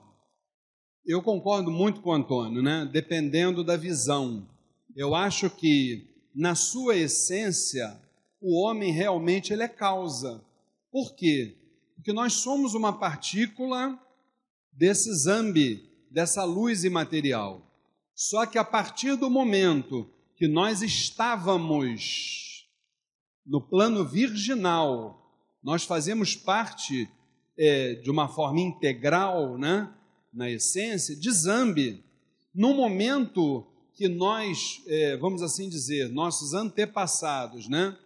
Eu 1.06 1.22
concordo 1.22 1.72
muito 1.72 2.02
com 2.02 2.12
o 2.12 2.14
Antônio, 2.14 2.62
né? 2.62 2.88
Dependendo 2.92 3.64
da 3.64 3.76
visão. 3.76 4.48
Eu 4.96 5.16
acho 5.16 5.50
que, 5.50 6.08
na 6.34 6.54
sua 6.54 6.96
essência, 6.96 8.00
o 8.40 8.62
homem 8.62 8.92
realmente 8.92 9.52
ele 9.52 9.64
é 9.64 9.68
causa. 9.68 10.44
Por 10.92 11.16
quê? 11.16 11.58
Porque 12.04 12.12
nós 12.12 12.34
somos 12.34 12.74
uma 12.74 12.92
partícula 12.92 13.98
desse 14.74 15.10
zambi, 15.14 15.90
dessa 16.12 16.44
luz 16.44 16.84
imaterial. 16.84 17.66
Só 18.14 18.46
que 18.46 18.58
a 18.58 18.64
partir 18.66 19.16
do 19.16 19.30
momento 19.30 20.10
que 20.36 20.46
nós 20.46 20.82
estávamos 20.82 22.68
no 23.46 23.62
plano 23.62 24.04
virginal, 24.04 25.34
nós 25.64 25.86
fazemos 25.86 26.36
parte 26.36 27.10
é, 27.58 27.94
de 27.94 28.12
uma 28.12 28.28
forma 28.28 28.60
integral, 28.60 29.58
né, 29.58 29.90
na 30.34 30.50
essência, 30.50 31.16
de 31.16 31.32
Zambi. 31.32 32.04
No 32.54 32.74
momento 32.74 33.66
que 33.94 34.10
nós, 34.10 34.82
é, 34.88 35.16
vamos 35.16 35.42
assim 35.42 35.70
dizer, 35.70 36.10
nossos 36.10 36.54
antepassados, 36.54 37.70
né, 37.70 37.98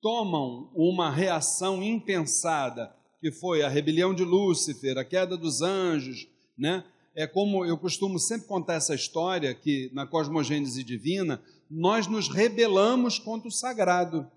tomam 0.00 0.70
uma 0.74 1.10
reação 1.10 1.82
impensada, 1.82 3.03
que 3.24 3.32
foi 3.32 3.62
a 3.62 3.70
rebelião 3.70 4.12
de 4.14 4.22
Lúcifer, 4.22 4.98
a 4.98 5.04
queda 5.04 5.34
dos 5.34 5.62
anjos, 5.62 6.28
né? 6.58 6.84
É 7.14 7.26
como 7.26 7.64
eu 7.64 7.78
costumo 7.78 8.18
sempre 8.18 8.46
contar 8.46 8.74
essa 8.74 8.94
história 8.94 9.54
que 9.54 9.90
na 9.94 10.06
cosmogênese 10.06 10.84
divina 10.84 11.42
nós 11.70 12.06
nos 12.06 12.28
rebelamos 12.28 13.18
contra 13.18 13.48
o 13.48 13.50
sagrado. 13.50 14.30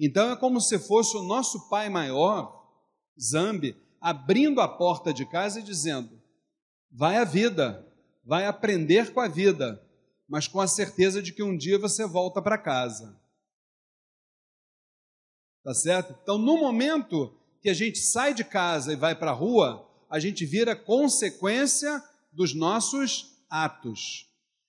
Então 0.00 0.32
é 0.32 0.36
como 0.36 0.58
se 0.58 0.78
fosse 0.78 1.18
o 1.18 1.22
nosso 1.22 1.68
pai 1.68 1.90
maior 1.90 2.66
Zambi, 3.20 3.76
abrindo 4.00 4.62
a 4.62 4.66
porta 4.66 5.12
de 5.12 5.26
casa 5.26 5.60
e 5.60 5.62
dizendo: 5.62 6.18
vai 6.90 7.18
a 7.18 7.24
vida, 7.24 7.86
vai 8.24 8.46
aprender 8.46 9.12
com 9.12 9.20
a 9.20 9.28
vida, 9.28 9.86
mas 10.26 10.48
com 10.48 10.62
a 10.62 10.66
certeza 10.66 11.20
de 11.20 11.30
que 11.30 11.42
um 11.42 11.54
dia 11.54 11.78
você 11.78 12.06
volta 12.06 12.40
para 12.40 12.56
casa. 12.56 13.20
Tá 15.64 15.72
certo? 15.72 16.14
Então, 16.22 16.36
no 16.36 16.58
momento 16.58 17.34
que 17.62 17.70
a 17.70 17.74
gente 17.74 17.98
sai 17.98 18.34
de 18.34 18.44
casa 18.44 18.92
e 18.92 18.96
vai 18.96 19.14
para 19.14 19.30
a 19.30 19.34
rua, 19.34 19.88
a 20.10 20.20
gente 20.20 20.44
vira 20.44 20.76
consequência 20.76 22.02
dos 22.30 22.54
nossos 22.54 23.34
atos. 23.48 24.28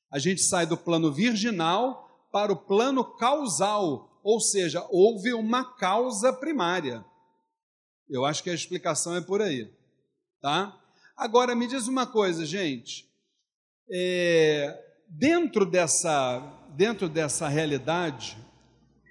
A 0.10 0.18
gente 0.18 0.42
sai 0.42 0.66
do 0.66 0.78
plano 0.78 1.12
virginal 1.12 2.30
para 2.32 2.54
o 2.54 2.56
plano 2.56 3.04
causal, 3.04 4.22
ou 4.24 4.40
seja, 4.40 4.88
houve 4.90 5.34
uma 5.34 5.76
causa 5.76 6.32
primária. 6.32 7.04
Eu 8.10 8.24
acho 8.24 8.42
que 8.42 8.50
a 8.50 8.54
explicação 8.54 9.16
é 9.16 9.22
por 9.22 9.42
aí, 9.42 9.70
tá? 10.42 10.80
Agora 11.18 11.54
me 11.56 11.68
diz 11.68 11.88
uma 11.88 12.08
coisa, 12.08 12.46
gente. 12.46 13.06
É, 13.92 14.82
dentro 15.10 15.66
dessa 15.66 16.40
dentro 16.76 17.08
dessa 17.08 17.48
realidade, 17.48 18.38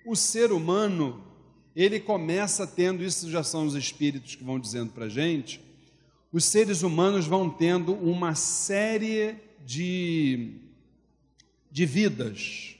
o 0.06 0.14
ser 0.14 0.52
humano 0.52 1.33
ele 1.74 2.00
começa 2.00 2.66
tendo 2.66 3.02
isso 3.02 3.30
já 3.30 3.42
são 3.42 3.66
os 3.66 3.74
espíritos 3.74 4.34
que 4.34 4.44
vão 4.44 4.58
dizendo 4.60 4.92
para 4.92 5.08
gente. 5.08 5.60
Os 6.32 6.44
seres 6.44 6.82
humanos 6.82 7.26
vão 7.26 7.48
tendo 7.50 7.94
uma 7.94 8.34
série 8.34 9.36
de 9.64 10.60
de 11.74 11.86
vidas, 11.86 12.76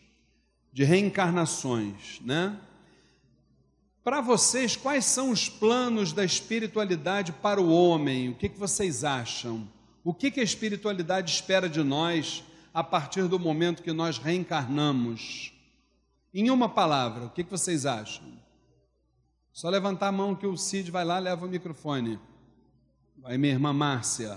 de 0.72 0.84
reencarnações, 0.84 2.20
né? 2.20 2.56
Para 4.04 4.20
vocês, 4.20 4.76
quais 4.76 5.04
são 5.04 5.30
os 5.30 5.48
planos 5.48 6.12
da 6.12 6.24
espiritualidade 6.24 7.32
para 7.32 7.60
o 7.60 7.72
homem? 7.72 8.28
O 8.28 8.36
que, 8.36 8.48
que 8.48 8.56
vocês 8.56 9.02
acham? 9.02 9.68
O 10.04 10.14
que, 10.14 10.30
que 10.30 10.38
a 10.38 10.44
espiritualidade 10.44 11.32
espera 11.32 11.68
de 11.68 11.82
nós 11.82 12.44
a 12.72 12.84
partir 12.84 13.26
do 13.26 13.36
momento 13.36 13.82
que 13.82 13.92
nós 13.92 14.16
reencarnamos? 14.16 15.52
Em 16.32 16.48
uma 16.48 16.68
palavra, 16.68 17.24
o 17.24 17.30
que, 17.30 17.42
que 17.42 17.50
vocês 17.50 17.86
acham? 17.86 18.43
Só 19.54 19.70
levantar 19.70 20.08
a 20.08 20.12
mão 20.12 20.34
que 20.34 20.46
o 20.46 20.54
Cid 20.54 20.90
vai 20.90 21.06
lá 21.06 21.18
leva 21.18 21.46
o 21.46 21.48
microfone. 21.48 22.20
Vai 23.16 23.38
minha 23.38 23.54
irmã 23.54 23.72
Márcia. 23.72 24.36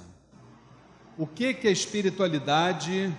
O 1.18 1.28
que, 1.28 1.54
que 1.54 1.68
a 1.68 1.72
espiritualidade 1.72 3.14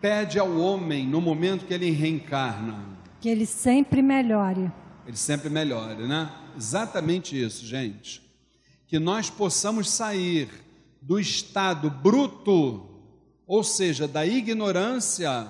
pede 0.00 0.38
ao 0.38 0.56
homem 0.56 1.06
no 1.06 1.20
momento 1.20 1.66
que 1.66 1.74
ele 1.74 1.90
reencarna? 1.90 2.82
Que 3.20 3.28
ele 3.28 3.44
sempre 3.44 4.00
melhore 4.00 4.72
ele 5.06 5.16
sempre 5.16 5.48
melhore, 5.48 6.06
né? 6.06 6.30
Exatamente 6.56 7.40
isso, 7.40 7.64
gente. 7.64 8.20
Que 8.88 8.98
nós 8.98 9.30
possamos 9.30 9.88
sair 9.88 10.50
do 11.00 11.18
estado 11.18 11.88
bruto, 11.88 12.84
ou 13.46 13.62
seja, 13.62 14.08
da 14.08 14.26
ignorância, 14.26 15.48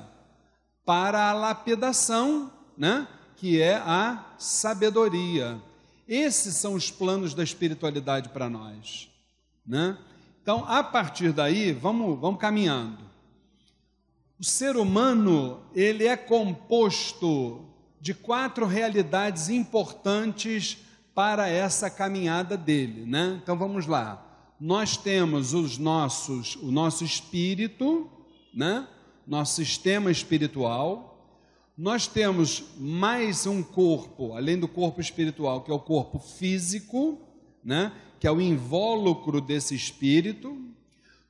para 0.85 1.31
a 1.31 1.33
lapidação, 1.33 2.53
né? 2.77 3.09
Que 3.37 3.61
é 3.61 3.77
a 3.77 4.25
sabedoria. 4.39 5.61
Esses 6.09 6.55
são 6.55 6.75
os 6.75 6.91
planos 6.91 7.35
da 7.35 7.43
espiritualidade 7.43 8.29
para 8.29 8.49
nós, 8.49 9.11
né? 9.67 9.99
Então, 10.43 10.65
a 10.69 10.83
partir 10.83 11.33
daí, 11.33 11.73
vamos, 11.73 12.19
vamos 12.21 12.41
caminhando. 12.41 12.99
O 14.39 14.45
ser 14.45 14.77
humano, 14.77 15.61
ele 15.75 16.07
é 16.07 16.17
composto 16.17 17.65
de 18.01 18.15
quatro 18.15 18.67
realidades 18.67 19.49
importantes 19.49 20.79
para 21.15 21.49
essa 21.49 21.89
caminhada 21.89 22.57
dele, 22.57 23.07
né? 23.07 23.41
Então 23.43 23.57
vamos 23.57 23.87
lá. 23.87 24.23
Nós 24.61 24.97
temos 24.97 25.55
os 25.55 25.79
nossos, 25.79 26.57
o 26.57 26.71
nosso 26.71 27.03
espírito, 27.03 28.09
né? 28.55 28.87
Nosso 29.27 29.57
sistema 29.57 30.11
espiritual. 30.11 31.16
Nós 31.79 32.07
temos 32.07 32.65
mais 32.79 33.47
um 33.47 33.63
corpo, 33.63 34.33
além 34.33 34.59
do 34.59 34.67
corpo 34.67 34.99
espiritual, 34.99 35.61
que 35.61 35.71
é 35.71 35.75
o 35.75 35.79
corpo 35.79 36.19
físico, 36.19 37.21
né? 37.63 37.93
Que 38.19 38.27
é 38.27 38.33
o 38.33 38.41
invólucro 38.41 39.43
desse 39.43 39.75
espírito. 39.75 40.57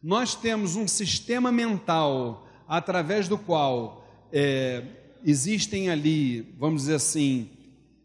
Nós 0.00 0.36
temos 0.36 0.76
um 0.76 0.86
sistema 0.86 1.50
mental 1.50 2.46
através 2.68 3.26
do 3.26 3.36
qual 3.36 4.06
é, 4.32 4.84
existem 5.24 5.90
ali, 5.90 6.54
vamos 6.56 6.82
dizer 6.82 6.94
assim, 6.94 7.50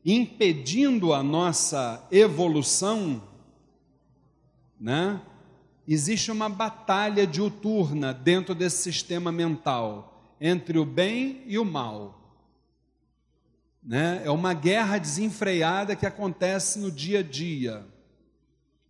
impedindo 0.03 1.13
a 1.13 1.21
nossa 1.21 2.07
evolução, 2.11 3.21
né? 4.79 5.21
Existe 5.87 6.31
uma 6.31 6.49
batalha 6.49 7.27
diuturna 7.27 8.11
dentro 8.15 8.55
desse 8.55 8.81
sistema 8.81 9.31
mental 9.31 10.35
entre 10.41 10.79
o 10.79 10.85
bem 10.85 11.43
e 11.45 11.59
o 11.59 11.65
mal. 11.65 12.17
Né? 13.83 14.21
É 14.23 14.29
uma 14.29 14.53
guerra 14.53 14.97
desenfreada 14.97 15.95
que 15.95 16.05
acontece 16.05 16.79
no 16.79 16.91
dia 16.91 17.19
a 17.19 17.23
dia. 17.23 17.85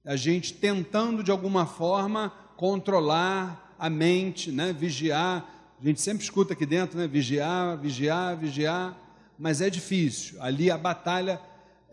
A 0.04 0.16
gente 0.16 0.54
tentando 0.54 1.24
de 1.24 1.32
alguma 1.32 1.66
forma 1.66 2.34
controlar 2.58 3.76
a 3.80 3.90
mente, 3.90 4.52
né? 4.52 4.74
Vigiar. 4.74 5.46
A 5.80 5.84
gente 5.84 6.02
sempre 6.02 6.24
escuta 6.24 6.54
aqui 6.54 6.66
dentro, 6.66 6.98
né? 6.98 7.08
Vigiar, 7.08 7.78
vigiar, 7.78 8.36
vigiar, 8.38 8.98
mas 9.38 9.62
é 9.62 9.70
difícil. 9.70 10.42
Ali 10.42 10.70
a 10.70 10.78
batalha 10.78 11.42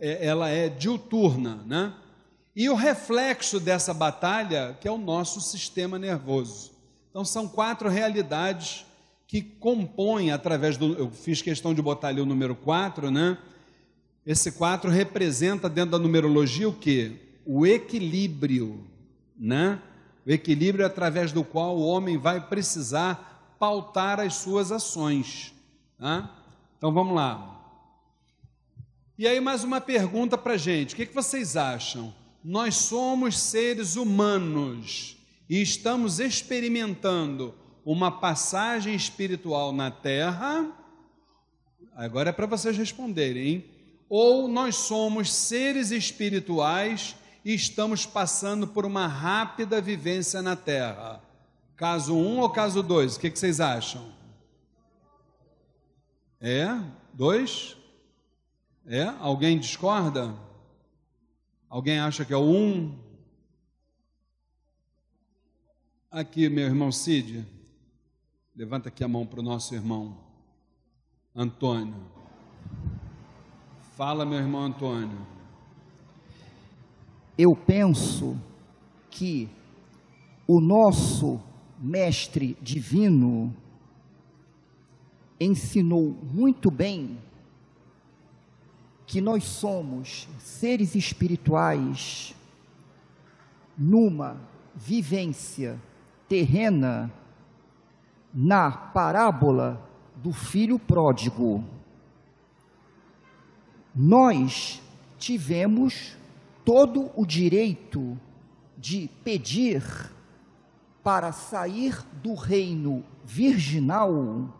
é, 0.01 0.27
ela 0.27 0.49
é 0.49 0.69
diuturna, 0.69 1.63
né? 1.67 1.95
E 2.55 2.69
o 2.69 2.75
reflexo 2.75 3.61
dessa 3.61 3.95
batalha, 3.95 4.77
que 4.81 4.89
é 4.89 4.91
o 4.91 4.99
nosso 4.99 5.41
sistema 5.41 5.99
nervoso. 5.99 6.73
Então 7.09 7.25
são 7.25 7.47
quatro 7.47 7.89
realidades 7.89 8.85
que 9.29 9.43
compõem 9.43 10.33
através 10.33 10.79
do 10.79 10.95
eu 10.95 11.11
fiz 11.11 11.43
questão 11.43 11.75
de 11.75 11.83
botar 11.83 12.09
ali 12.09 12.21
o 12.21 12.27
número 12.27 12.57
4, 12.57 13.11
né? 13.11 13.37
Esse 14.25 14.53
4 14.53 14.91
representa 14.91 15.69
dentro 15.69 15.93
da 15.93 15.99
numerologia 15.99 16.67
o 16.67 16.73
que? 16.73 17.13
O 17.45 17.67
equilíbrio, 17.67 18.85
né? 19.39 19.81
O 20.27 20.31
equilíbrio 20.31 20.85
através 20.85 21.31
do 21.31 21.45
qual 21.45 21.77
o 21.77 21.87
homem 21.87 22.17
vai 22.17 22.49
precisar 22.49 23.57
pautar 23.59 24.19
as 24.19 24.35
suas 24.37 24.73
ações. 24.73 25.53
Tá? 25.99 26.35
Então 26.79 26.91
vamos 26.91 27.15
lá. 27.15 27.55
E 29.19 29.27
aí, 29.27 29.41
mais 29.41 29.63
uma 29.63 29.81
pergunta 29.81 30.39
para 30.39 30.57
gente: 30.57 30.95
o 30.95 30.97
que, 30.97 31.05
que 31.05 31.15
vocês 31.15 31.55
acham? 31.55 32.15
Nós 32.43 32.77
somos 32.77 33.39
seres 33.39 33.95
humanos 33.95 35.19
e 35.51 35.61
estamos 35.61 36.19
experimentando 36.19 37.55
uma 37.91 38.13
passagem 38.13 38.95
espiritual 38.95 39.73
na 39.73 39.91
Terra. 39.91 40.71
Agora 41.95 42.29
é 42.29 42.33
para 42.35 42.45
vocês 42.45 42.77
responderem, 42.77 43.49
hein? 43.49 43.65
Ou 44.11 44.47
nós 44.47 44.77
somos 44.77 45.33
seres 45.33 45.91
espirituais 45.91 47.17
e 47.43 47.55
estamos 47.55 48.05
passando 48.05 48.69
por 48.69 48.85
uma 48.85 49.07
rápida 49.07 49.81
vivência 49.81 50.43
na 50.43 50.55
Terra. 50.55 51.23
Caso 51.77 52.15
1 52.15 52.19
um 52.19 52.41
ou 52.41 52.51
caso 52.51 52.83
2? 52.83 53.17
O 53.17 53.21
que, 53.21 53.31
que, 53.31 53.39
vocês 53.39 53.59
acham? 53.59 54.13
É? 56.43 56.79
Dois? 57.15 57.75
É? 58.87 59.05
Alguém 59.19 59.59
discorda? 59.59 60.35
Alguém 61.71 61.99
acha 61.99 62.23
que 62.23 62.35
é 62.35 62.37
o 62.37 62.43
1? 62.43 62.55
Um? 62.55 62.99
Aqui, 66.11 66.51
meu 66.51 66.67
irmão 66.67 66.93
Cid. 66.93 67.58
Levanta 68.59 68.91
aqui 68.91 69.03
a 69.05 69.09
mão 69.09 69.25
para 69.25 69.41
o 69.41 69.43
nosso 69.43 69.75
irmão 69.75 70.19
Antônio. 71.35 71.95
Fala, 73.97 74.27
meu 74.27 74.39
irmão 74.39 74.63
Antônio 74.63 75.39
eu 77.39 77.55
penso 77.55 78.37
que 79.09 79.49
o 80.45 80.61
nosso 80.61 81.41
Mestre 81.79 82.59
Divino 82.61 83.55
ensinou 85.39 86.17
muito 86.33 86.69
bem 86.69 87.17
que 89.07 89.21
nós 89.21 89.45
somos 89.45 90.29
seres 90.41 90.97
espirituais 90.97 92.35
numa 93.77 94.41
vivência 94.75 95.81
terrena 96.29 97.09
na 98.33 98.71
parábola 98.71 99.81
do 100.17 100.33
filho 100.33 100.79
pródigo. 100.79 101.65
Nós 103.95 104.83
tivemos 105.19 106.17
todo 106.65 107.11
o 107.17 107.25
direito 107.27 108.19
de 108.77 109.09
pedir 109.25 109.83
para 111.03 111.33
sair 111.33 112.05
do 112.23 112.35
reino 112.35 113.05
virginal 113.25 114.55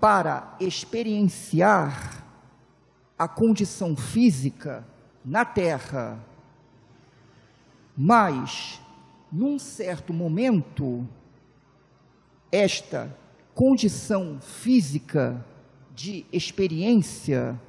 para 0.00 0.56
experienciar 0.58 2.24
a 3.18 3.28
condição 3.28 3.94
física 3.94 4.86
na 5.22 5.44
terra. 5.44 6.18
Mas, 7.94 8.80
num 9.30 9.58
certo 9.58 10.12
momento, 10.14 11.06
esta 12.50 13.16
condição 13.54 14.38
física 14.40 15.44
de 15.94 16.24
experiência 16.32 17.60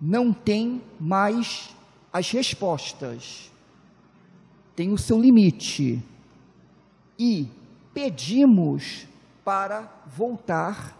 não 0.00 0.32
tem 0.32 0.82
mais 0.98 1.70
as 2.12 2.30
respostas, 2.30 3.50
tem 4.76 4.92
o 4.92 4.98
seu 4.98 5.20
limite. 5.20 6.02
E 7.18 7.48
pedimos 7.92 9.06
para 9.44 9.88
voltar 10.06 10.96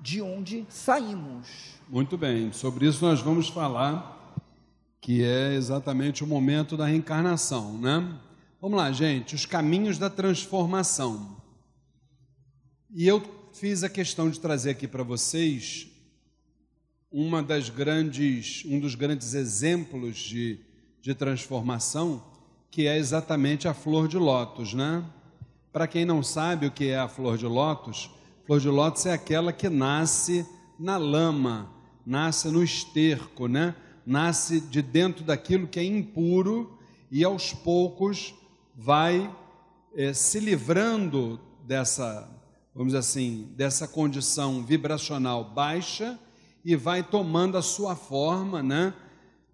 de 0.00 0.22
onde 0.22 0.64
saímos. 0.68 1.48
Muito 1.88 2.16
bem, 2.16 2.52
sobre 2.52 2.86
isso 2.86 3.04
nós 3.04 3.20
vamos 3.20 3.48
falar, 3.48 4.34
que 5.00 5.22
é 5.22 5.54
exatamente 5.54 6.22
o 6.22 6.26
momento 6.26 6.76
da 6.76 6.86
reencarnação, 6.86 7.76
né? 7.76 8.16
Vamos 8.62 8.76
lá, 8.76 8.92
gente, 8.92 9.34
os 9.34 9.46
caminhos 9.46 9.96
da 9.96 10.10
transformação. 10.10 11.34
E 12.94 13.08
eu 13.08 13.22
fiz 13.54 13.82
a 13.82 13.88
questão 13.88 14.28
de 14.28 14.38
trazer 14.38 14.72
aqui 14.72 14.86
para 14.86 15.02
vocês 15.02 15.86
uma 17.10 17.42
das 17.42 17.70
grandes, 17.70 18.62
um 18.66 18.78
dos 18.78 18.94
grandes 18.94 19.32
exemplos 19.32 20.18
de, 20.18 20.60
de 21.00 21.14
transformação, 21.14 22.22
que 22.70 22.86
é 22.86 22.98
exatamente 22.98 23.66
a 23.66 23.72
flor 23.72 24.06
de 24.06 24.18
lótus, 24.18 24.74
né? 24.74 25.06
Para 25.72 25.86
quem 25.86 26.04
não 26.04 26.22
sabe 26.22 26.66
o 26.66 26.70
que 26.70 26.88
é 26.88 26.98
a 26.98 27.08
flor 27.08 27.38
de 27.38 27.46
lótus, 27.46 28.10
flor 28.44 28.60
de 28.60 28.68
lótus 28.68 29.06
é 29.06 29.14
aquela 29.14 29.54
que 29.54 29.70
nasce 29.70 30.46
na 30.78 30.98
lama, 30.98 31.72
nasce 32.04 32.48
no 32.48 32.62
esterco, 32.62 33.48
né? 33.48 33.74
Nasce 34.04 34.60
de 34.60 34.82
dentro 34.82 35.24
daquilo 35.24 35.66
que 35.66 35.80
é 35.80 35.84
impuro 35.84 36.78
e 37.10 37.24
aos 37.24 37.54
poucos 37.54 38.34
vai 38.74 39.34
é, 39.94 40.12
se 40.12 40.40
livrando 40.40 41.40
dessa, 41.66 42.28
vamos 42.74 42.92
dizer 42.92 42.98
assim, 42.98 43.52
dessa 43.56 43.86
condição 43.86 44.64
vibracional 44.64 45.44
baixa 45.44 46.18
e 46.64 46.76
vai 46.76 47.02
tomando 47.02 47.56
a 47.56 47.62
sua 47.62 47.96
forma, 47.96 48.62
né? 48.62 48.94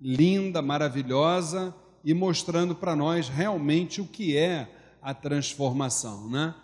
Linda, 0.00 0.60
maravilhosa 0.60 1.74
e 2.04 2.12
mostrando 2.12 2.74
para 2.74 2.94
nós 2.94 3.28
realmente 3.28 4.00
o 4.00 4.06
que 4.06 4.36
é 4.36 4.68
a 5.00 5.14
transformação, 5.14 6.28
né? 6.28 6.54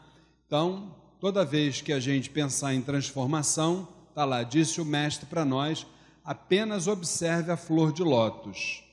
Então, 0.46 0.94
toda 1.20 1.44
vez 1.44 1.80
que 1.80 1.92
a 1.92 2.00
gente 2.00 2.28
pensar 2.28 2.74
em 2.74 2.82
transformação, 2.82 3.88
tá 4.14 4.24
lá, 4.24 4.42
disse 4.42 4.80
o 4.80 4.84
mestre 4.84 5.26
para 5.26 5.44
nós, 5.44 5.86
apenas 6.24 6.86
observe 6.86 7.50
a 7.50 7.56
flor 7.56 7.92
de 7.92 8.02
lótus. 8.02 8.84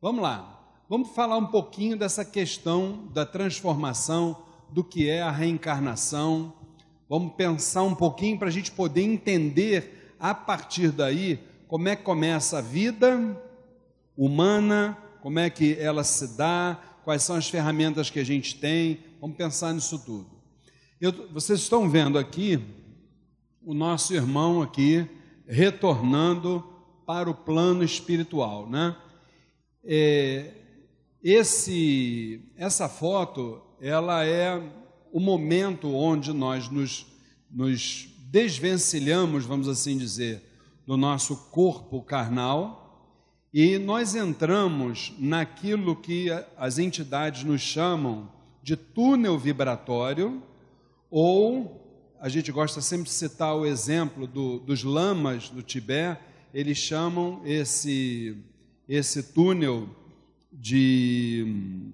Vamos 0.00 0.22
lá. 0.22 0.57
Vamos 0.90 1.10
falar 1.10 1.36
um 1.36 1.44
pouquinho 1.44 1.98
dessa 1.98 2.24
questão 2.24 3.10
da 3.12 3.26
transformação, 3.26 4.42
do 4.70 4.82
que 4.82 5.06
é 5.06 5.20
a 5.20 5.30
reencarnação. 5.30 6.54
Vamos 7.06 7.34
pensar 7.34 7.82
um 7.82 7.94
pouquinho 7.94 8.38
para 8.38 8.48
a 8.48 8.50
gente 8.50 8.70
poder 8.70 9.02
entender 9.02 10.14
a 10.18 10.34
partir 10.34 10.90
daí, 10.90 11.40
como 11.66 11.88
é 11.90 11.94
que 11.94 12.02
começa 12.02 12.56
a 12.56 12.62
vida 12.62 13.38
humana, 14.16 14.96
como 15.20 15.38
é 15.38 15.50
que 15.50 15.76
ela 15.78 16.02
se 16.02 16.38
dá, 16.38 16.80
quais 17.04 17.22
são 17.22 17.36
as 17.36 17.50
ferramentas 17.50 18.08
que 18.08 18.18
a 18.18 18.24
gente 18.24 18.56
tem. 18.56 19.00
Vamos 19.20 19.36
pensar 19.36 19.74
nisso 19.74 19.98
tudo. 19.98 20.26
Eu, 20.98 21.12
vocês 21.30 21.60
estão 21.60 21.86
vendo 21.90 22.16
aqui 22.16 22.64
o 23.62 23.74
nosso 23.74 24.14
irmão 24.14 24.62
aqui 24.62 25.06
retornando 25.46 26.64
para 27.04 27.28
o 27.28 27.34
plano 27.34 27.84
espiritual, 27.84 28.66
né? 28.70 28.96
É, 29.84 30.54
esse, 31.22 32.40
essa 32.56 32.88
foto, 32.88 33.60
ela 33.80 34.24
é 34.24 34.60
o 35.12 35.20
momento 35.20 35.94
onde 35.94 36.32
nós 36.32 36.68
nos, 36.68 37.06
nos 37.50 38.08
desvencilhamos, 38.30 39.44
vamos 39.44 39.68
assim 39.68 39.96
dizer, 39.96 40.42
do 40.86 40.96
nosso 40.96 41.36
corpo 41.50 42.02
carnal 42.02 42.88
e 43.52 43.78
nós 43.78 44.14
entramos 44.14 45.14
naquilo 45.18 45.96
que 45.96 46.28
as 46.56 46.78
entidades 46.78 47.44
nos 47.44 47.62
chamam 47.62 48.30
de 48.62 48.76
túnel 48.76 49.38
vibratório, 49.38 50.42
ou 51.10 52.14
a 52.20 52.28
gente 52.28 52.52
gosta 52.52 52.82
sempre 52.82 53.06
de 53.06 53.12
citar 53.12 53.56
o 53.56 53.64
exemplo 53.64 54.26
do, 54.26 54.58
dos 54.58 54.84
lamas 54.84 55.48
do 55.48 55.62
Tibete, 55.62 56.20
eles 56.52 56.76
chamam 56.76 57.40
esse, 57.44 58.36
esse 58.86 59.22
túnel 59.22 59.88
de. 60.52 61.92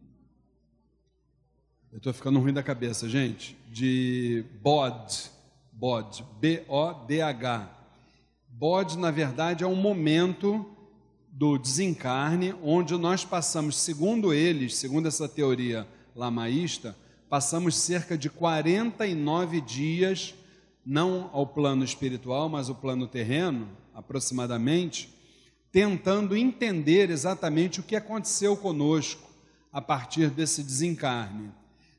Eu 1.92 1.98
estou 1.98 2.12
ficando 2.12 2.40
ruim 2.40 2.52
da 2.52 2.62
cabeça, 2.62 3.08
gente. 3.08 3.56
De 3.70 4.44
Bod 4.62 5.32
Bod, 5.76 6.24
B-O-D-H. 6.40 7.68
Bod, 8.48 8.96
na 8.96 9.10
verdade, 9.10 9.64
é 9.64 9.66
um 9.66 9.74
momento 9.74 10.64
do 11.28 11.58
desencarne 11.58 12.54
onde 12.62 12.96
nós 12.96 13.24
passamos, 13.24 13.76
segundo 13.76 14.32
eles, 14.32 14.76
segundo 14.76 15.08
essa 15.08 15.28
teoria 15.28 15.86
lamaísta, 16.14 16.96
passamos 17.28 17.76
cerca 17.76 18.16
de 18.16 18.30
49 18.30 19.60
dias, 19.60 20.32
não 20.86 21.28
ao 21.32 21.44
plano 21.44 21.84
espiritual, 21.84 22.48
mas 22.48 22.68
ao 22.68 22.76
plano 22.76 23.08
terreno, 23.08 23.68
aproximadamente, 23.92 25.12
tentando 25.74 26.36
entender 26.36 27.10
exatamente 27.10 27.80
o 27.80 27.82
que 27.82 27.96
aconteceu 27.96 28.56
conosco 28.56 29.28
a 29.72 29.82
partir 29.82 30.30
desse 30.30 30.62
desencarne. 30.62 31.50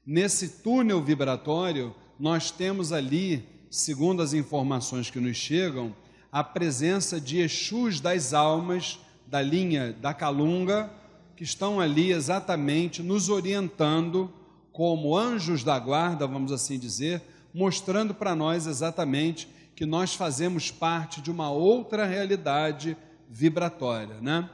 Nesse 0.06 0.48
túnel 0.64 1.04
vibratório, 1.04 1.94
nós 2.18 2.50
temos 2.50 2.94
ali, 2.94 3.46
segundo 3.70 4.22
as 4.22 4.32
informações 4.34 5.10
que 5.10 5.20
nos 5.20 5.36
chegam, 5.36 5.94
a 6.32 6.42
presença 6.42 7.20
de 7.20 7.40
Exus 7.40 8.00
das 8.00 8.34
almas 8.34 8.98
da 9.28 9.42
linha 9.42 9.92
da 9.92 10.14
Calunga, 10.14 10.90
que 11.36 11.44
estão 11.44 11.78
ali 11.78 12.14
exatamente 12.14 13.04
nos 13.04 13.28
orientando 13.28 14.34
como 14.72 15.18
anjos 15.18 15.66
da 15.66 15.78
guarda, 15.78 16.26
vamos 16.26 16.54
assim 16.54 16.80
dizer, 16.80 17.22
mostrando 17.54 18.14
para 18.14 18.38
nós 18.38 18.68
exatamente 18.68 19.50
que 19.76 19.86
nós 19.86 20.14
fazemos 20.14 20.72
parte 20.72 21.20
de 21.20 21.30
uma 21.30 21.52
outra 21.52 22.06
realidade 22.06 22.96
vibratória, 23.30 24.20
né? 24.22 24.50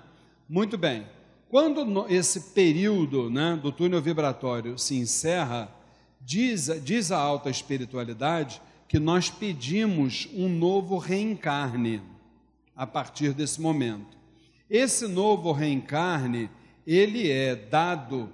Muito 0.47 0.77
bem. 0.77 1.05
Quando 1.49 2.05
esse 2.09 2.53
período 2.53 3.29
né, 3.29 3.59
do 3.61 3.71
túnel 3.71 4.01
vibratório 4.01 4.77
se 4.77 4.95
encerra, 4.95 5.69
diz, 6.21 6.69
diz 6.83 7.11
a 7.11 7.17
alta 7.17 7.49
espiritualidade 7.49 8.61
que 8.87 8.99
nós 8.99 9.29
pedimos 9.29 10.27
um 10.33 10.47
novo 10.47 10.97
reencarne 10.97 12.01
a 12.75 12.87
partir 12.87 13.33
desse 13.33 13.61
momento. 13.61 14.17
Esse 14.69 15.07
novo 15.07 15.51
reencarne, 15.51 16.49
ele 16.87 17.29
é 17.29 17.55
dado 17.55 18.31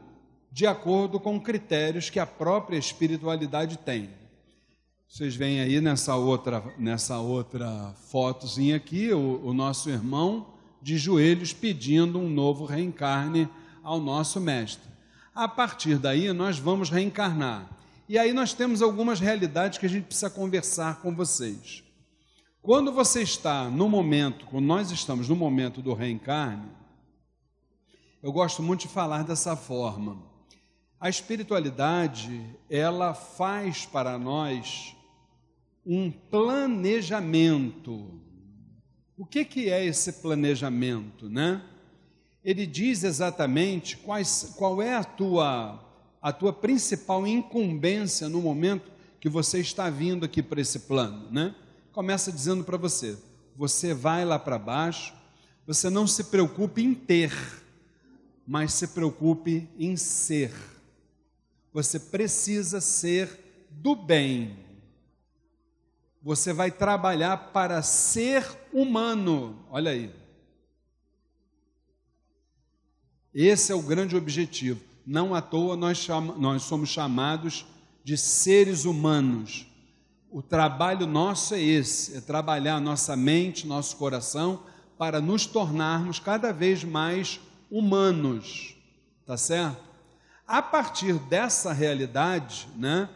de 0.52 0.65
acordo 0.65 1.19
com 1.19 1.39
critérios 1.39 2.10
que 2.10 2.19
a 2.19 2.26
própria 2.26 2.78
espiritualidade 2.78 3.78
tem. 3.78 4.10
Vocês 5.09 5.37
veem 5.37 5.61
aí 5.61 5.79
nessa 5.79 6.17
outra, 6.17 6.61
nessa 6.77 7.17
outra 7.17 7.93
fotozinha 8.09 8.75
aqui, 8.75 9.09
o, 9.13 9.41
o 9.41 9.53
nosso 9.53 9.89
irmão 9.89 10.53
de 10.81 10.97
joelhos 10.97 11.53
pedindo 11.53 12.19
um 12.19 12.29
novo 12.29 12.65
reencarne 12.65 13.47
ao 13.81 14.01
nosso 14.01 14.39
mestre. 14.41 14.87
A 15.33 15.47
partir 15.47 15.97
daí, 15.97 16.31
nós 16.33 16.59
vamos 16.59 16.89
reencarnar. 16.89 17.69
E 18.09 18.19
aí 18.19 18.33
nós 18.33 18.53
temos 18.53 18.81
algumas 18.81 19.21
realidades 19.21 19.79
que 19.79 19.85
a 19.85 19.89
gente 19.89 20.05
precisa 20.05 20.29
conversar 20.29 21.01
com 21.01 21.15
vocês. 21.15 21.83
Quando 22.61 22.91
você 22.91 23.21
está 23.21 23.69
no 23.69 23.87
momento, 23.87 24.45
quando 24.45 24.65
nós 24.65 24.91
estamos 24.91 25.29
no 25.29 25.37
momento 25.37 25.81
do 25.81 25.93
reencarne, 25.93 26.69
eu 28.21 28.31
gosto 28.33 28.61
muito 28.61 28.81
de 28.81 28.87
falar 28.89 29.23
dessa 29.23 29.55
forma. 29.55 30.21
A 30.99 31.07
espiritualidade, 31.07 32.45
ela 32.69 33.13
faz 33.13 33.85
para 33.85 34.17
nós 34.17 34.96
um 35.88 36.12
planejamento 36.12 38.17
o 39.17 39.26
que, 39.26 39.43
que 39.43 39.69
é 39.69 39.84
esse 39.84 40.13
planejamento, 40.13 41.28
né? 41.28 41.63
Ele 42.43 42.67
diz 42.67 43.04
exatamente 43.04 43.97
quais, 43.97 44.54
qual 44.56 44.80
é 44.80 44.93
a 44.93 45.04
tua, 45.04 45.84
a 46.21 46.32
tua 46.32 46.54
principal 46.54 47.26
incumbência 47.26 48.30
no 48.30 48.39
momento 48.39 48.91
que 49.19 49.28
você 49.28 49.60
está 49.60 49.89
vindo 49.89 50.23
aqui 50.23 50.43
para 50.43 50.62
esse 50.62 50.82
plano, 50.82 51.32
né? 51.32 51.56
Começa 51.91 52.32
dizendo 52.32 52.63
para 52.63 52.78
você: 52.78 53.17
você 53.56 53.91
vai 53.91 54.23
lá 54.23 54.38
para 54.38 54.60
baixo, 54.60 55.15
você 55.65 55.89
não 55.89 56.06
se 56.06 56.26
preocupe 56.26 56.84
em 56.84 56.93
ter, 56.93 57.34
mas 58.45 58.73
se 58.73 58.89
preocupe 58.89 59.67
em 59.80 59.97
ser. 59.97 60.54
Você 61.73 62.00
precisa 62.00 62.80
ser 62.80 63.67
do 63.71 63.95
bem 63.95 64.56
você 66.27 66.51
vai 66.51 66.69
trabalhar 66.69 67.37
para 67.53 67.81
ser 67.81 68.45
humano. 68.73 69.65
Olha 69.71 69.91
aí. 69.91 70.13
Esse 73.33 73.71
é 73.71 73.75
o 73.75 73.81
grande 73.81 74.13
objetivo. 74.13 74.81
Não 75.05 75.33
à 75.33 75.41
toa 75.41 75.77
nós, 75.77 76.05
nós 76.37 76.63
somos 76.63 76.89
chamados 76.89 77.65
de 78.03 78.17
seres 78.17 78.83
humanos. 78.83 79.67
O 80.29 80.41
trabalho 80.41 81.07
nosso 81.07 81.55
é 81.55 81.61
esse: 81.61 82.17
é 82.17 82.19
trabalhar 82.19 82.81
nossa 82.81 83.15
mente, 83.15 83.65
nosso 83.65 83.95
coração, 83.95 84.63
para 84.97 85.21
nos 85.21 85.45
tornarmos 85.45 86.19
cada 86.19 86.51
vez 86.51 86.83
mais 86.83 87.39
humanos. 87.71 88.75
Tá 89.25 89.37
certo? 89.37 89.81
A 90.45 90.61
partir 90.61 91.13
dessa 91.13 91.71
realidade, 91.71 92.67
né? 92.75 93.07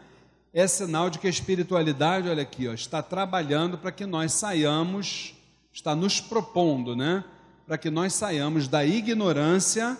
É 0.53 0.67
sinal 0.67 1.09
de 1.09 1.17
que 1.17 1.27
a 1.27 1.29
espiritualidade, 1.29 2.27
olha 2.27 2.43
aqui, 2.43 2.67
ó, 2.67 2.73
está 2.73 3.01
trabalhando 3.01 3.77
para 3.77 3.91
que 3.91 4.05
nós 4.05 4.33
saiamos, 4.33 5.33
está 5.71 5.95
nos 5.95 6.19
propondo, 6.19 6.95
né? 6.95 7.23
Para 7.65 7.77
que 7.77 7.89
nós 7.89 8.13
saiamos 8.13 8.67
da 8.67 8.85
ignorância 8.85 9.97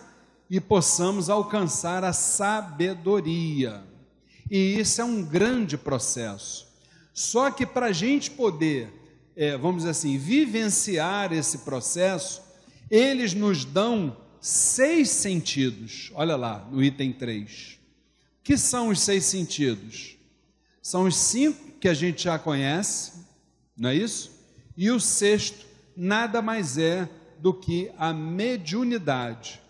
e 0.50 0.60
possamos 0.60 1.30
alcançar 1.30 2.04
a 2.04 2.12
sabedoria. 2.12 3.82
E 4.50 4.78
isso 4.78 5.00
é 5.00 5.04
um 5.04 5.24
grande 5.24 5.78
processo. 5.78 6.68
Só 7.14 7.50
que 7.50 7.64
para 7.64 7.86
a 7.86 7.92
gente 7.92 8.30
poder, 8.30 8.92
é, 9.34 9.56
vamos 9.56 9.78
dizer 9.78 9.90
assim, 9.90 10.18
vivenciar 10.18 11.32
esse 11.32 11.58
processo, 11.58 12.42
eles 12.90 13.32
nos 13.32 13.64
dão 13.64 14.14
seis 14.38 15.08
sentidos. 15.08 16.10
Olha 16.14 16.36
lá, 16.36 16.68
no 16.70 16.82
item 16.84 17.12
3. 17.12 17.78
Que 18.44 18.58
são 18.58 18.88
os 18.88 19.00
seis 19.00 19.24
sentidos? 19.24 20.11
São 20.82 21.04
os 21.04 21.16
cinco 21.16 21.78
que 21.78 21.88
a 21.88 21.94
gente 21.94 22.24
já 22.24 22.38
conhece, 22.38 23.12
não 23.76 23.90
é 23.90 23.94
isso? 23.94 24.32
E 24.76 24.90
o 24.90 24.98
sexto 24.98 25.64
nada 25.96 26.42
mais 26.42 26.76
é 26.76 27.08
do 27.38 27.54
que 27.54 27.92
a 27.96 28.12
mediunidade. 28.12 29.60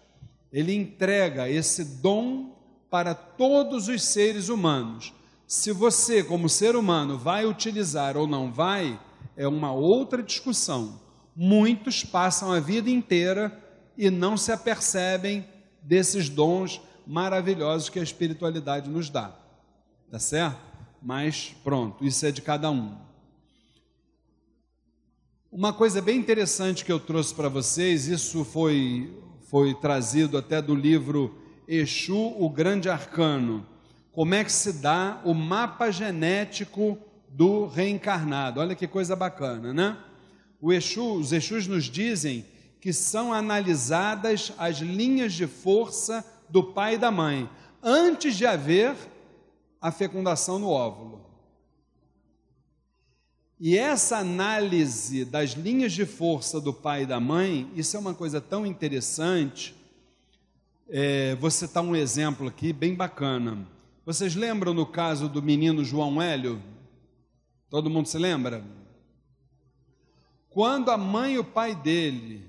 Ele 0.50 0.74
entrega 0.74 1.48
esse 1.50 1.84
dom 1.84 2.56
para 2.90 3.14
todos 3.14 3.88
os 3.88 4.02
seres 4.02 4.48
humanos. 4.48 5.12
Se 5.46 5.70
você, 5.70 6.22
como 6.22 6.48
ser 6.48 6.76
humano, 6.76 7.18
vai 7.18 7.44
utilizar 7.44 8.16
ou 8.16 8.26
não 8.26 8.50
vai, 8.50 8.98
é 9.36 9.46
uma 9.46 9.72
outra 9.72 10.22
discussão. 10.22 11.00
Muitos 11.36 12.04
passam 12.04 12.52
a 12.52 12.60
vida 12.60 12.88
inteira 12.88 13.58
e 13.96 14.10
não 14.10 14.36
se 14.36 14.50
apercebem 14.50 15.46
desses 15.82 16.28
dons 16.28 16.80
maravilhosos 17.06 17.88
que 17.88 17.98
a 17.98 18.02
espiritualidade 18.02 18.88
nos 18.88 19.10
dá. 19.10 19.34
Tá 20.10 20.18
certo? 20.18 20.71
Mas 21.02 21.54
pronto, 21.64 22.04
isso 22.04 22.24
é 22.24 22.30
de 22.30 22.40
cada 22.40 22.70
um. 22.70 22.96
Uma 25.50 25.72
coisa 25.72 26.00
bem 26.00 26.18
interessante 26.18 26.84
que 26.84 26.92
eu 26.92 27.00
trouxe 27.00 27.34
para 27.34 27.48
vocês, 27.48 28.06
isso 28.06 28.44
foi, 28.44 29.12
foi 29.50 29.74
trazido 29.74 30.38
até 30.38 30.62
do 30.62 30.74
livro 30.74 31.36
Exu, 31.68 32.34
o 32.38 32.48
Grande 32.48 32.88
Arcano. 32.88 33.66
Como 34.12 34.34
é 34.34 34.44
que 34.44 34.52
se 34.52 34.74
dá 34.74 35.20
o 35.24 35.34
mapa 35.34 35.90
genético 35.90 36.98
do 37.28 37.66
reencarnado? 37.66 38.60
Olha 38.60 38.74
que 38.74 38.86
coisa 38.86 39.14
bacana, 39.14 39.74
né? 39.74 39.98
O 40.60 40.72
Exu, 40.72 41.14
os 41.14 41.32
Exus 41.32 41.66
nos 41.66 41.84
dizem 41.84 42.46
que 42.80 42.92
são 42.92 43.32
analisadas 43.32 44.52
as 44.56 44.78
linhas 44.78 45.34
de 45.34 45.46
força 45.46 46.24
do 46.48 46.62
pai 46.62 46.94
e 46.94 46.98
da 46.98 47.10
mãe, 47.10 47.48
antes 47.82 48.36
de 48.36 48.46
haver 48.46 48.94
a 49.82 49.90
fecundação 49.90 50.60
no 50.60 50.68
óvulo. 50.68 51.26
E 53.58 53.76
essa 53.76 54.18
análise 54.18 55.24
das 55.24 55.50
linhas 55.50 55.92
de 55.92 56.06
força 56.06 56.60
do 56.60 56.72
pai 56.72 57.02
e 57.02 57.06
da 57.06 57.18
mãe, 57.18 57.68
isso 57.74 57.96
é 57.96 58.00
uma 58.00 58.14
coisa 58.14 58.40
tão 58.40 58.64
interessante. 58.64 59.74
É, 60.88 61.34
vou 61.34 61.50
citar 61.50 61.82
um 61.82 61.96
exemplo 61.96 62.46
aqui 62.46 62.72
bem 62.72 62.94
bacana. 62.94 63.66
Vocês 64.06 64.36
lembram 64.36 64.72
no 64.72 64.86
caso 64.86 65.28
do 65.28 65.42
menino 65.42 65.84
João 65.84 66.22
Hélio? 66.22 66.62
Todo 67.68 67.90
mundo 67.90 68.06
se 68.06 68.18
lembra? 68.18 68.64
Quando 70.48 70.90
a 70.90 70.96
mãe 70.96 71.34
e 71.34 71.38
o 71.38 71.44
pai 71.44 71.74
dele, 71.74 72.44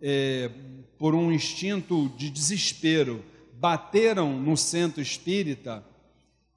é, 0.00 0.50
por 0.98 1.14
um 1.14 1.32
instinto 1.32 2.08
de 2.16 2.28
desespero, 2.28 3.24
bateram 3.54 4.38
no 4.38 4.56
centro 4.56 5.00
espírita, 5.00 5.84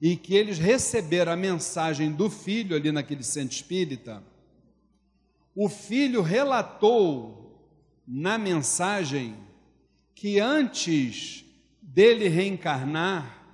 e 0.04 0.16
que 0.16 0.34
eles 0.34 0.58
receberam 0.58 1.32
a 1.32 1.36
mensagem 1.36 2.12
do 2.12 2.28
filho 2.28 2.76
ali 2.76 2.92
naquele 2.92 3.22
centro 3.22 3.54
espírita, 3.54 4.22
o 5.56 5.66
filho 5.66 6.20
relatou 6.20 7.58
na 8.06 8.36
mensagem 8.36 9.34
que 10.14 10.38
antes 10.38 11.42
dele 11.80 12.28
reencarnar, 12.28 13.46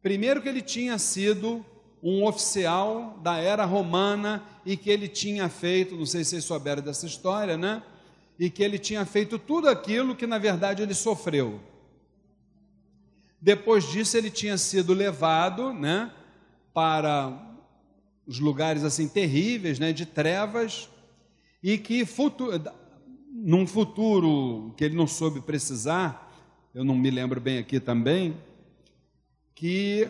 primeiro 0.00 0.40
que 0.40 0.48
ele 0.48 0.62
tinha 0.62 0.96
sido 0.96 1.62
um 2.02 2.24
oficial 2.24 3.20
da 3.22 3.36
era 3.36 3.66
romana 3.66 4.42
e 4.64 4.78
que 4.78 4.88
ele 4.88 5.08
tinha 5.08 5.50
feito, 5.50 5.94
não 5.94 6.06
sei 6.06 6.24
se 6.24 6.30
vocês 6.30 6.44
souberam 6.44 6.82
dessa 6.82 7.04
história, 7.04 7.58
né? 7.58 7.82
E 8.38 8.48
que 8.48 8.62
ele 8.62 8.78
tinha 8.78 9.04
feito 9.04 9.38
tudo 9.38 9.68
aquilo 9.68 10.16
que 10.16 10.26
na 10.26 10.38
verdade 10.38 10.82
ele 10.82 10.94
sofreu. 10.94 11.60
Depois 13.44 13.84
disso, 13.84 14.16
ele 14.16 14.30
tinha 14.30 14.56
sido 14.56 14.94
levado 14.94 15.70
né, 15.74 16.10
para 16.72 17.30
os 18.26 18.40
lugares 18.40 18.82
assim 18.82 19.06
terríveis, 19.06 19.78
né, 19.78 19.92
de 19.92 20.06
trevas, 20.06 20.88
e 21.62 21.76
que 21.76 22.06
futuro, 22.06 22.58
num 23.30 23.66
futuro 23.66 24.72
que 24.78 24.84
ele 24.84 24.96
não 24.96 25.06
soube 25.06 25.42
precisar, 25.42 26.32
eu 26.74 26.82
não 26.86 26.96
me 26.96 27.10
lembro 27.10 27.38
bem 27.38 27.58
aqui 27.58 27.78
também, 27.78 28.34
que 29.54 30.08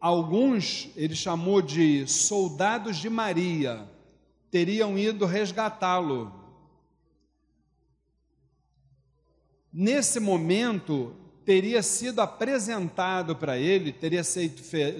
alguns 0.00 0.88
ele 0.94 1.16
chamou 1.16 1.60
de 1.60 2.06
soldados 2.06 2.98
de 2.98 3.10
Maria 3.10 3.90
teriam 4.48 4.96
ido 4.96 5.26
resgatá-lo. 5.26 6.32
Nesse 9.72 10.20
momento, 10.20 11.25
teria 11.46 11.80
sido 11.80 12.20
apresentado 12.20 13.36
para 13.36 13.56
ele, 13.56 13.92
teria, 13.92 14.22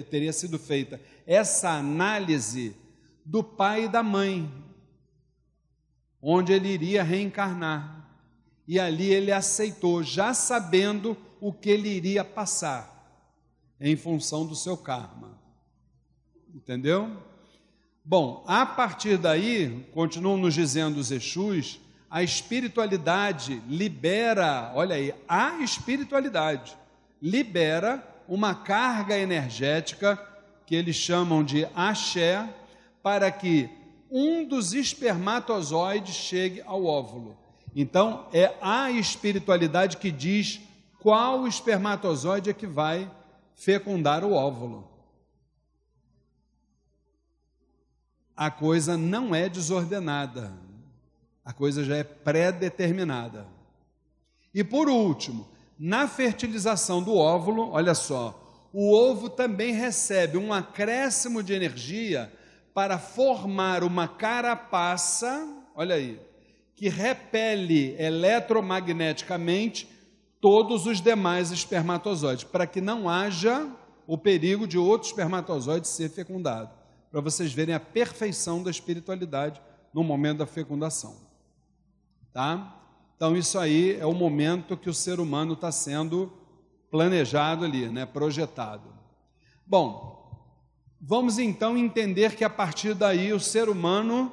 teria 0.09 0.31
sido 0.31 0.57
feita 0.57 0.99
essa 1.25 1.71
análise 1.71 2.73
do 3.25 3.43
pai 3.43 3.83
e 3.83 3.89
da 3.89 4.01
mãe, 4.01 4.49
onde 6.21 6.53
ele 6.53 6.69
iria 6.69 7.03
reencarnar. 7.03 8.07
E 8.65 8.79
ali 8.79 9.11
ele 9.11 9.31
aceitou, 9.31 10.01
já 10.01 10.33
sabendo 10.33 11.17
o 11.41 11.51
que 11.51 11.69
ele 11.69 11.89
iria 11.89 12.23
passar, 12.23 12.95
em 13.79 13.97
função 13.97 14.45
do 14.45 14.55
seu 14.55 14.77
karma. 14.77 15.37
Entendeu? 16.55 17.21
Bom, 18.03 18.43
a 18.47 18.65
partir 18.65 19.17
daí, 19.17 19.85
continuam 19.93 20.37
nos 20.37 20.53
dizendo 20.53 20.97
os 20.97 21.11
Exus, 21.11 21.79
a 22.09 22.23
espiritualidade 22.23 23.61
libera, 23.67 24.71
olha 24.73 24.95
aí, 24.95 25.13
a 25.27 25.59
espiritualidade 25.59 26.77
libera 27.21 28.03
uma 28.27 28.55
carga 28.55 29.17
energética 29.17 30.17
que 30.65 30.75
eles 30.75 30.95
chamam 30.95 31.43
de 31.43 31.67
axé, 31.75 32.47
para 33.01 33.31
que 33.31 33.69
um 34.09 34.45
dos 34.45 34.73
espermatozoides 34.73 36.15
chegue 36.15 36.61
ao 36.61 36.85
óvulo. 36.85 37.37
Então, 37.75 38.27
é 38.33 38.53
a 38.61 38.91
espiritualidade 38.91 39.97
que 39.97 40.11
diz 40.11 40.59
qual 40.99 41.47
espermatozoide 41.47 42.49
é 42.49 42.53
que 42.53 42.67
vai 42.67 43.09
fecundar 43.55 44.23
o 44.23 44.33
óvulo. 44.33 44.91
A 48.35 48.51
coisa 48.51 48.97
não 48.97 49.33
é 49.33 49.49
desordenada, 49.49 50.53
a 51.47 51.53
coisa 51.53 51.81
já 51.81 51.95
é 51.95 52.03
pré-determinada. 52.03 53.47
E 54.53 54.65
por 54.65 54.89
último, 54.89 55.47
na 55.79 56.05
fertilização 56.05 57.01
do 57.01 57.15
óvulo, 57.15 57.71
olha 57.71 57.95
só, 57.95 58.67
o 58.73 58.93
ovo 58.93 59.29
também 59.29 59.71
recebe 59.71 60.37
um 60.37 60.51
acréscimo 60.51 61.41
de 61.41 61.53
energia 61.53 62.29
para 62.73 62.99
formar 62.99 63.81
uma 63.81 64.09
carapaça, 64.09 65.47
olha 65.73 65.95
aí, 65.95 66.19
que 66.75 66.89
repele 66.89 67.95
eletromagneticamente 67.97 69.87
todos 70.41 70.85
os 70.85 70.99
demais 70.99 71.49
espermatozoides, 71.49 72.43
para 72.43 72.67
que 72.67 72.81
não 72.81 73.07
haja 73.07 73.71
o 74.05 74.17
perigo 74.17 74.67
de 74.67 74.77
outro 74.77 75.07
espermatozoide 75.07 75.87
ser 75.87 76.09
fecundado, 76.09 76.71
para 77.09 77.21
vocês 77.21 77.53
verem 77.53 77.73
a 77.73 77.79
perfeição 77.79 78.61
da 78.61 78.69
espiritualidade 78.69 79.61
no 79.93 80.03
momento 80.03 80.39
da 80.39 80.45
fecundação. 80.45 81.26
Tá? 82.37 82.71
Então, 83.15 83.35
isso 83.35 83.57
aí 83.57 83.97
é 83.99 84.05
o 84.05 84.13
momento 84.13 84.77
que 84.77 84.91
o 84.91 84.93
ser 84.93 85.19
humano 85.19 85.53
está 85.53 85.71
sendo 85.71 86.31
planejado 86.91 87.65
ali, 87.65 87.89
né? 87.89 88.05
projetado. 88.05 88.93
Bom, 89.65 90.53
vamos 91.01 91.39
então 91.39 91.75
entender 91.75 92.35
que 92.35 92.43
a 92.43 92.49
partir 92.49 92.93
daí 92.93 93.33
o 93.33 93.39
ser 93.39 93.69
humano 93.69 94.31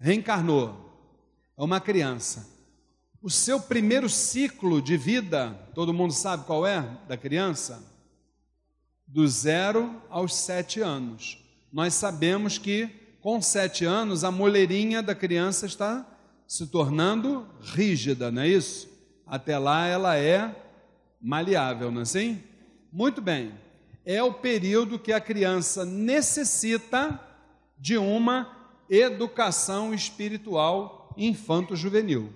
reencarnou, 0.00 0.74
é 1.58 1.62
uma 1.62 1.82
criança. 1.82 2.48
O 3.20 3.28
seu 3.28 3.60
primeiro 3.60 4.08
ciclo 4.08 4.80
de 4.80 4.96
vida, 4.96 5.50
todo 5.74 5.92
mundo 5.92 6.14
sabe 6.14 6.46
qual 6.46 6.66
é 6.66 6.80
da 7.06 7.18
criança? 7.18 7.84
Do 9.06 9.28
zero 9.28 10.00
aos 10.08 10.34
sete 10.34 10.80
anos. 10.80 11.44
Nós 11.70 11.92
sabemos 11.92 12.56
que 12.56 12.86
com 13.20 13.42
sete 13.42 13.84
anos 13.84 14.24
a 14.24 14.30
moleirinha 14.30 15.02
da 15.02 15.14
criança 15.14 15.66
está 15.66 16.15
se 16.46 16.66
tornando 16.66 17.46
rígida, 17.60 18.30
não 18.30 18.42
é 18.42 18.48
isso? 18.48 18.88
Até 19.26 19.58
lá 19.58 19.86
ela 19.86 20.16
é 20.16 20.54
maleável, 21.20 21.90
não 21.90 22.00
é 22.00 22.02
assim? 22.02 22.42
Muito 22.92 23.20
bem. 23.20 23.52
É 24.04 24.22
o 24.22 24.32
período 24.32 24.98
que 24.98 25.12
a 25.12 25.20
criança 25.20 25.84
necessita 25.84 27.20
de 27.78 27.98
uma 27.98 28.56
educação 28.88 29.92
espiritual 29.92 31.12
infanto-juvenil. 31.16 32.32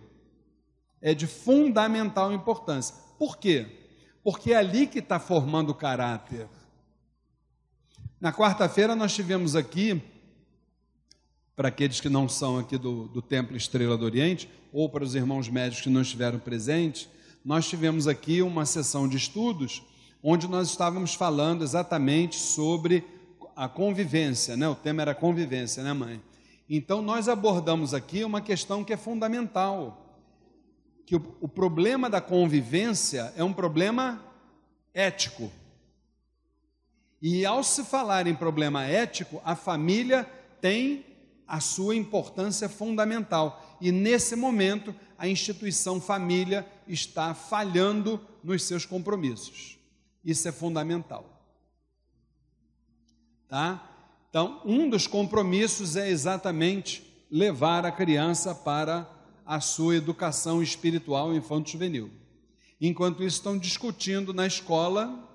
É 1.01 1.15
de 1.15 1.27
fundamental 1.27 2.33
importância. 2.33 2.95
Por 3.19 3.39
quê? 3.39 3.67
Porque 4.23 4.53
é 4.53 4.57
ali 4.57 4.87
que 4.87 4.99
está 4.99 5.21
formando 5.21 5.71
o 5.71 5.75
caráter. 5.75 6.49
Na 8.21 8.33
quarta-feira 8.33 8.95
nós 8.95 9.15
tivemos 9.15 9.57
aqui 9.57 10.03
para 11.61 11.69
aqueles 11.69 12.01
que 12.01 12.09
não 12.09 12.27
são 12.27 12.59
aqui 12.59 12.79
do, 12.79 13.07
do 13.09 13.21
Templo 13.21 13.55
Estrela 13.55 13.95
do 13.95 14.07
Oriente, 14.07 14.49
ou 14.73 14.89
para 14.89 15.05
os 15.05 15.15
irmãos 15.15 15.47
médicos 15.51 15.83
que 15.83 15.91
não 15.91 16.01
estiveram 16.01 16.39
presentes, 16.39 17.07
nós 17.45 17.69
tivemos 17.69 18.09
aqui 18.09 18.41
uma 18.41 18.65
sessão 18.65 19.07
de 19.07 19.19
estudos 19.19 19.83
onde 20.23 20.49
nós 20.49 20.71
estávamos 20.71 21.13
falando 21.13 21.63
exatamente 21.63 22.37
sobre 22.37 23.05
a 23.55 23.69
convivência, 23.69 24.57
né? 24.57 24.67
O 24.71 24.75
tema 24.75 25.03
era 25.03 25.15
convivência, 25.15 25.83
né, 25.83 25.93
mãe? 25.93 26.23
Então 26.67 27.03
nós 27.03 27.29
abordamos 27.29 27.93
aqui 27.93 28.25
uma 28.25 28.41
questão 28.41 28.83
que 28.83 28.95
é 28.95 28.97
fundamental, 28.97 30.19
que 31.05 31.15
o, 31.15 31.37
o 31.43 31.47
problema 31.47 32.09
da 32.09 32.23
convivência 32.23 33.35
é 33.37 33.45
um 33.45 33.53
problema 33.53 34.19
ético. 34.95 35.53
E 37.21 37.45
ao 37.45 37.63
se 37.63 37.85
falar 37.85 38.27
em 38.27 38.35
problema 38.35 38.87
ético, 38.87 39.43
a 39.45 39.55
família 39.55 40.27
tem 40.59 41.10
a 41.51 41.59
sua 41.59 41.97
importância 41.97 42.69
fundamental. 42.69 43.77
E 43.81 43.91
nesse 43.91 44.37
momento, 44.37 44.95
a 45.19 45.27
instituição 45.27 46.01
família 46.01 46.65
está 46.87 47.35
falhando 47.35 48.21
nos 48.45 48.63
seus 48.63 48.87
compromissos. 48.87 49.77
Isso 50.25 50.47
é 50.47 50.53
fundamental. 50.53 51.45
Tá? 53.49 53.85
Então, 54.29 54.63
um 54.65 54.89
dos 54.89 55.09
compromissos 55.09 55.97
é 55.97 56.09
exatamente 56.09 57.05
levar 57.29 57.85
a 57.85 57.91
criança 57.91 58.55
para 58.55 59.11
a 59.45 59.61
sua 59.61 59.97
educação 59.97 60.63
espiritual 60.63 61.35
infanto-juvenil. 61.35 62.13
Enquanto 62.81 63.25
isso, 63.25 63.39
estão 63.39 63.59
discutindo 63.59 64.33
na 64.33 64.47
escola 64.47 65.29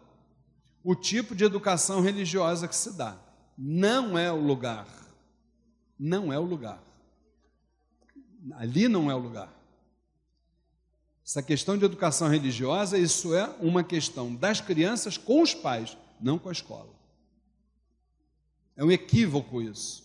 o 0.82 0.95
tipo 0.95 1.36
de 1.36 1.43
educação 1.43 1.99
religiosa 1.99 2.69
que 2.69 2.75
se 2.75 2.93
dá. 2.93 3.17
Não 3.58 4.17
é 4.17 4.32
o 4.32 4.39
lugar 4.39 5.05
não 5.97 6.31
é 6.31 6.39
o 6.39 6.43
lugar. 6.43 6.81
Ali 8.53 8.88
não 8.88 9.10
é 9.10 9.15
o 9.15 9.19
lugar. 9.19 9.51
Essa 11.25 11.41
questão 11.41 11.77
de 11.77 11.84
educação 11.84 12.27
religiosa, 12.27 12.97
isso 12.97 13.34
é 13.34 13.49
uma 13.60 13.84
questão 13.84 14.36
das 14.36 14.62
crianças 14.62 15.17
com 15.17 15.41
os 15.41 15.55
pais, 15.55 15.97
não 16.21 16.38
com 16.38 16.49
a 16.49 16.51
escola. 16.51 16.93
É 18.75 18.84
um 18.84 18.91
equívoco 18.91 19.62
isso. 19.62 20.03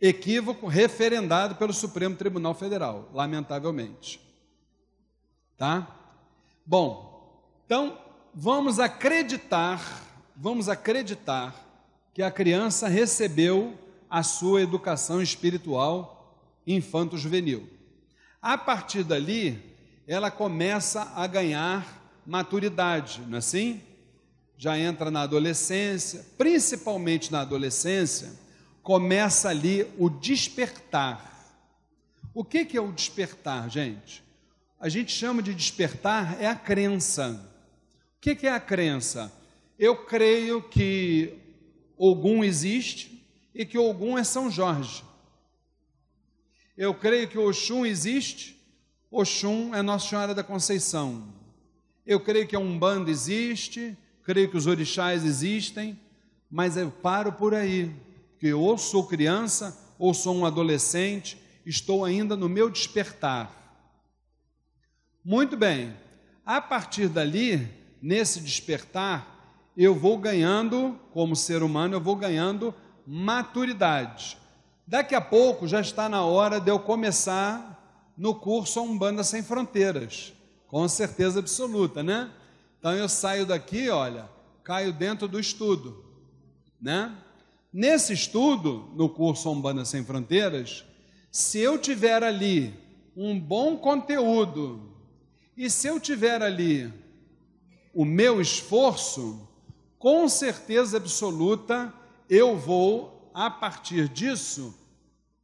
Equívoco 0.00 0.66
referendado 0.66 1.54
pelo 1.54 1.72
Supremo 1.72 2.16
Tribunal 2.16 2.54
Federal, 2.54 3.08
lamentavelmente. 3.14 4.20
Tá? 5.56 5.86
Bom, 6.64 7.40
então 7.64 7.98
vamos 8.34 8.80
acreditar, 8.80 10.02
vamos 10.34 10.68
acreditar 10.68 11.54
que 12.12 12.22
a 12.22 12.30
criança 12.30 12.88
recebeu 12.88 13.78
a 14.08 14.22
sua 14.22 14.62
educação 14.62 15.20
espiritual 15.20 16.16
infanto-juvenil. 16.66 17.68
A 18.40 18.56
partir 18.58 19.02
dali, 19.02 19.62
ela 20.06 20.30
começa 20.30 21.12
a 21.14 21.26
ganhar 21.26 22.20
maturidade, 22.26 23.20
não 23.26 23.36
é 23.36 23.38
assim? 23.38 23.80
Já 24.56 24.78
entra 24.78 25.10
na 25.10 25.22
adolescência, 25.22 26.24
principalmente 26.38 27.30
na 27.30 27.40
adolescência, 27.40 28.32
começa 28.82 29.48
ali 29.48 29.86
o 29.98 30.08
despertar. 30.08 31.34
O 32.32 32.44
que, 32.44 32.64
que 32.64 32.76
é 32.76 32.80
o 32.80 32.92
despertar, 32.92 33.68
gente? 33.68 34.24
A 34.78 34.88
gente 34.88 35.10
chama 35.12 35.42
de 35.42 35.54
despertar 35.54 36.40
é 36.40 36.46
a 36.46 36.54
crença. 36.54 37.52
O 38.16 38.20
que, 38.20 38.34
que 38.34 38.46
é 38.46 38.52
a 38.52 38.60
crença? 38.60 39.32
Eu 39.78 40.04
creio 40.04 40.62
que 40.62 41.34
Ogum 41.96 42.44
existe, 42.44 43.15
e 43.56 43.64
que 43.64 43.78
Ogum 43.78 44.18
é 44.18 44.22
São 44.22 44.50
Jorge. 44.50 45.02
Eu 46.76 46.92
creio 46.92 47.26
que 47.26 47.38
Oxum 47.38 47.86
existe, 47.86 48.54
Oxum 49.10 49.74
é 49.74 49.80
Nossa 49.80 50.10
Senhora 50.10 50.34
da 50.34 50.44
Conceição. 50.44 51.32
Eu 52.06 52.20
creio 52.20 52.46
que 52.46 52.54
a 52.54 52.58
Umbanda 52.60 53.10
existe, 53.10 53.96
creio 54.22 54.50
que 54.50 54.58
os 54.58 54.66
orixás 54.66 55.24
existem, 55.24 55.98
mas 56.50 56.76
eu 56.76 56.90
paro 56.90 57.32
por 57.32 57.54
aí, 57.54 57.90
porque 58.32 58.52
ou 58.52 58.76
sou 58.76 59.06
criança 59.06 59.94
ou 59.98 60.12
sou 60.12 60.36
um 60.36 60.44
adolescente, 60.44 61.40
estou 61.64 62.04
ainda 62.04 62.36
no 62.36 62.50
meu 62.50 62.68
despertar. 62.68 63.50
Muito 65.24 65.56
bem, 65.56 65.96
a 66.44 66.60
partir 66.60 67.08
dali, 67.08 67.66
nesse 68.02 68.38
despertar, 68.38 69.72
eu 69.74 69.94
vou 69.94 70.18
ganhando, 70.18 71.00
como 71.10 71.34
ser 71.34 71.62
humano, 71.62 71.94
eu 71.94 72.00
vou 72.00 72.16
ganhando 72.16 72.74
maturidade. 73.06 74.36
Daqui 74.86 75.14
a 75.14 75.20
pouco 75.20 75.68
já 75.68 75.80
está 75.80 76.08
na 76.08 76.24
hora 76.24 76.60
de 76.60 76.70
eu 76.70 76.78
começar 76.78 78.12
no 78.16 78.34
curso 78.34 78.80
Umbanda 78.80 79.22
Sem 79.22 79.42
Fronteiras, 79.42 80.32
com 80.66 80.88
certeza 80.88 81.38
absoluta, 81.38 82.02
né? 82.02 82.30
Então 82.78 82.92
eu 82.92 83.08
saio 83.08 83.44
daqui, 83.46 83.88
olha, 83.90 84.28
caio 84.64 84.92
dentro 84.92 85.28
do 85.28 85.38
estudo, 85.38 86.04
né? 86.80 87.14
Nesse 87.72 88.12
estudo, 88.12 88.90
no 88.94 89.08
curso 89.08 89.50
Umbanda 89.50 89.84
Sem 89.84 90.04
Fronteiras, 90.04 90.84
se 91.30 91.58
eu 91.58 91.78
tiver 91.78 92.22
ali 92.22 92.74
um 93.16 93.38
bom 93.38 93.76
conteúdo 93.76 94.94
e 95.56 95.68
se 95.68 95.86
eu 95.86 96.00
tiver 96.00 96.42
ali 96.42 96.92
o 97.94 98.04
meu 98.04 98.40
esforço, 98.40 99.48
com 99.98 100.28
certeza 100.28 100.96
absoluta 100.96 101.92
eu 102.28 102.56
vou, 102.56 103.30
a 103.34 103.50
partir 103.50 104.08
disso, 104.08 104.74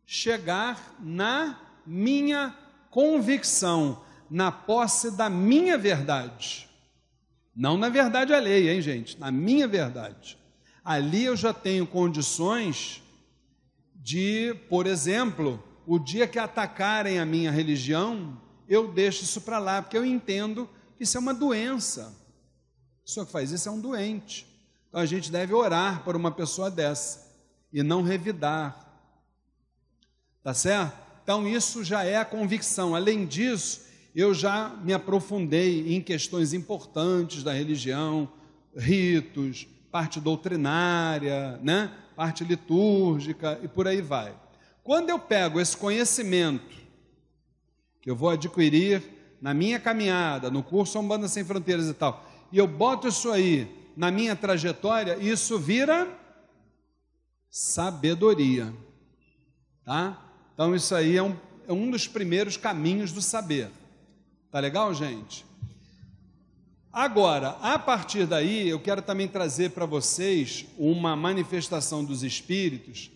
chegar 0.06 0.96
na 1.00 1.58
minha 1.86 2.56
convicção, 2.90 4.02
na 4.30 4.52
posse 4.52 5.10
da 5.10 5.28
minha 5.30 5.78
verdade. 5.78 6.68
Não 7.54 7.76
na 7.76 7.88
verdade 7.88 8.32
alheia, 8.32 8.72
hein, 8.74 8.80
gente? 8.80 9.18
Na 9.18 9.30
minha 9.30 9.68
verdade. 9.68 10.38
Ali 10.84 11.24
eu 11.24 11.36
já 11.36 11.52
tenho 11.52 11.86
condições 11.86 13.02
de, 13.94 14.54
por 14.68 14.86
exemplo, 14.86 15.62
o 15.86 15.98
dia 15.98 16.26
que 16.26 16.38
atacarem 16.38 17.18
a 17.18 17.26
minha 17.26 17.50
religião, 17.50 18.40
eu 18.68 18.92
deixo 18.92 19.22
isso 19.22 19.40
para 19.42 19.58
lá, 19.58 19.80
porque 19.80 19.96
eu 19.96 20.04
entendo 20.04 20.68
que 20.96 21.04
isso 21.04 21.16
é 21.16 21.20
uma 21.20 21.34
doença. 21.34 22.14
A 23.00 23.04
pessoa 23.04 23.26
que 23.26 23.32
faz 23.32 23.50
isso 23.50 23.68
é 23.68 23.72
um 23.72 23.80
doente. 23.80 24.46
Então 24.92 25.00
a 25.00 25.06
gente 25.06 25.32
deve 25.32 25.54
orar 25.54 26.04
por 26.04 26.14
uma 26.14 26.30
pessoa 26.30 26.70
dessa 26.70 27.32
e 27.72 27.82
não 27.82 28.02
revidar. 28.02 28.78
Tá 30.44 30.52
certo? 30.52 30.92
Então 31.22 31.48
isso 31.48 31.82
já 31.82 32.04
é 32.04 32.18
a 32.18 32.26
convicção. 32.26 32.94
Além 32.94 33.24
disso, 33.24 33.86
eu 34.14 34.34
já 34.34 34.68
me 34.84 34.92
aprofundei 34.92 35.96
em 35.96 36.02
questões 36.02 36.52
importantes 36.52 37.42
da 37.42 37.54
religião, 37.54 38.30
ritos, 38.76 39.66
parte 39.90 40.20
doutrinária, 40.20 41.58
né? 41.62 41.90
parte 42.14 42.44
litúrgica 42.44 43.58
e 43.62 43.68
por 43.68 43.88
aí 43.88 44.02
vai. 44.02 44.34
Quando 44.84 45.08
eu 45.08 45.18
pego 45.18 45.58
esse 45.58 45.74
conhecimento 45.74 46.76
que 48.02 48.10
eu 48.10 48.16
vou 48.16 48.28
adquirir 48.28 49.02
na 49.40 49.54
minha 49.54 49.80
caminhada, 49.80 50.50
no 50.50 50.62
curso 50.62 50.98
Umbanda 50.98 51.28
Sem 51.28 51.46
Fronteiras 51.46 51.88
e 51.88 51.94
tal, 51.94 52.28
e 52.52 52.58
eu 52.58 52.66
boto 52.66 53.08
isso 53.08 53.30
aí 53.30 53.80
na 53.96 54.10
minha 54.10 54.34
trajetória, 54.34 55.16
isso 55.18 55.58
vira 55.58 56.08
sabedoria. 57.50 58.72
Tá? 59.84 60.18
Então, 60.54 60.74
isso 60.74 60.94
aí 60.94 61.16
é 61.16 61.22
um, 61.22 61.36
é 61.66 61.72
um 61.72 61.90
dos 61.90 62.06
primeiros 62.06 62.56
caminhos 62.56 63.12
do 63.12 63.20
saber. 63.20 63.70
Tá 64.50 64.60
legal, 64.60 64.92
gente? 64.94 65.44
Agora, 66.92 67.56
a 67.62 67.78
partir 67.78 68.26
daí, 68.26 68.68
eu 68.68 68.78
quero 68.78 69.00
também 69.00 69.26
trazer 69.26 69.70
para 69.70 69.86
vocês 69.86 70.66
uma 70.76 71.16
manifestação 71.16 72.04
dos 72.04 72.22
espíritos 72.22 73.10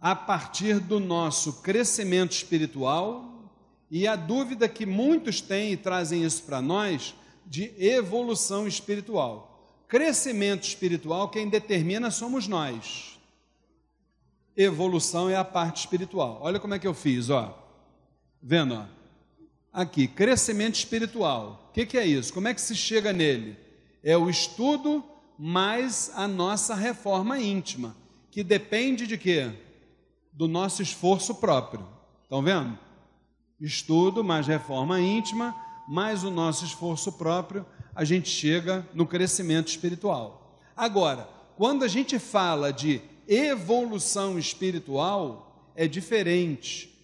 a 0.00 0.14
partir 0.14 0.78
do 0.78 0.98
nosso 0.98 1.60
crescimento 1.62 2.32
espiritual 2.32 3.52
e 3.90 4.06
a 4.06 4.16
dúvida 4.16 4.68
que 4.68 4.86
muitos 4.86 5.40
têm 5.40 5.72
e 5.72 5.76
trazem 5.76 6.24
isso 6.24 6.42
para 6.44 6.62
nós 6.62 7.14
de 7.44 7.72
evolução 7.78 8.66
espiritual. 8.66 9.55
Crescimento 9.88 10.64
espiritual, 10.64 11.28
quem 11.28 11.48
determina 11.48 12.10
somos 12.10 12.48
nós. 12.48 13.18
Evolução 14.56 15.28
é 15.28 15.36
a 15.36 15.44
parte 15.44 15.80
espiritual. 15.80 16.38
Olha 16.42 16.58
como 16.58 16.74
é 16.74 16.78
que 16.78 16.86
eu 16.86 16.94
fiz, 16.94 17.30
ó. 17.30 17.56
Vendo, 18.42 18.74
ó. 18.74 18.84
Aqui, 19.72 20.08
crescimento 20.08 20.74
espiritual. 20.74 21.68
O 21.68 21.72
que, 21.72 21.84
que 21.84 21.98
é 21.98 22.06
isso? 22.06 22.32
Como 22.32 22.48
é 22.48 22.54
que 22.54 22.60
se 22.60 22.74
chega 22.74 23.12
nele? 23.12 23.56
É 24.02 24.16
o 24.16 24.30
estudo 24.30 25.04
mais 25.38 26.10
a 26.14 26.26
nossa 26.26 26.74
reforma 26.74 27.38
íntima, 27.38 27.94
que 28.30 28.42
depende 28.42 29.06
de 29.06 29.18
quê? 29.18 29.52
Do 30.32 30.48
nosso 30.48 30.82
esforço 30.82 31.34
próprio. 31.34 31.86
Estão 32.24 32.42
vendo? 32.42 32.78
estudo, 33.60 34.22
mais 34.22 34.46
reforma 34.46 35.00
íntima, 35.00 35.54
mais 35.88 36.24
o 36.24 36.30
nosso 36.30 36.64
esforço 36.64 37.12
próprio, 37.12 37.64
a 37.96 38.04
gente 38.04 38.28
chega 38.28 38.86
no 38.92 39.06
crescimento 39.06 39.68
espiritual. 39.68 40.60
Agora, 40.76 41.26
quando 41.56 41.82
a 41.82 41.88
gente 41.88 42.18
fala 42.18 42.70
de 42.70 43.00
evolução 43.26 44.38
espiritual, 44.38 45.72
é 45.74 45.88
diferente. 45.88 46.94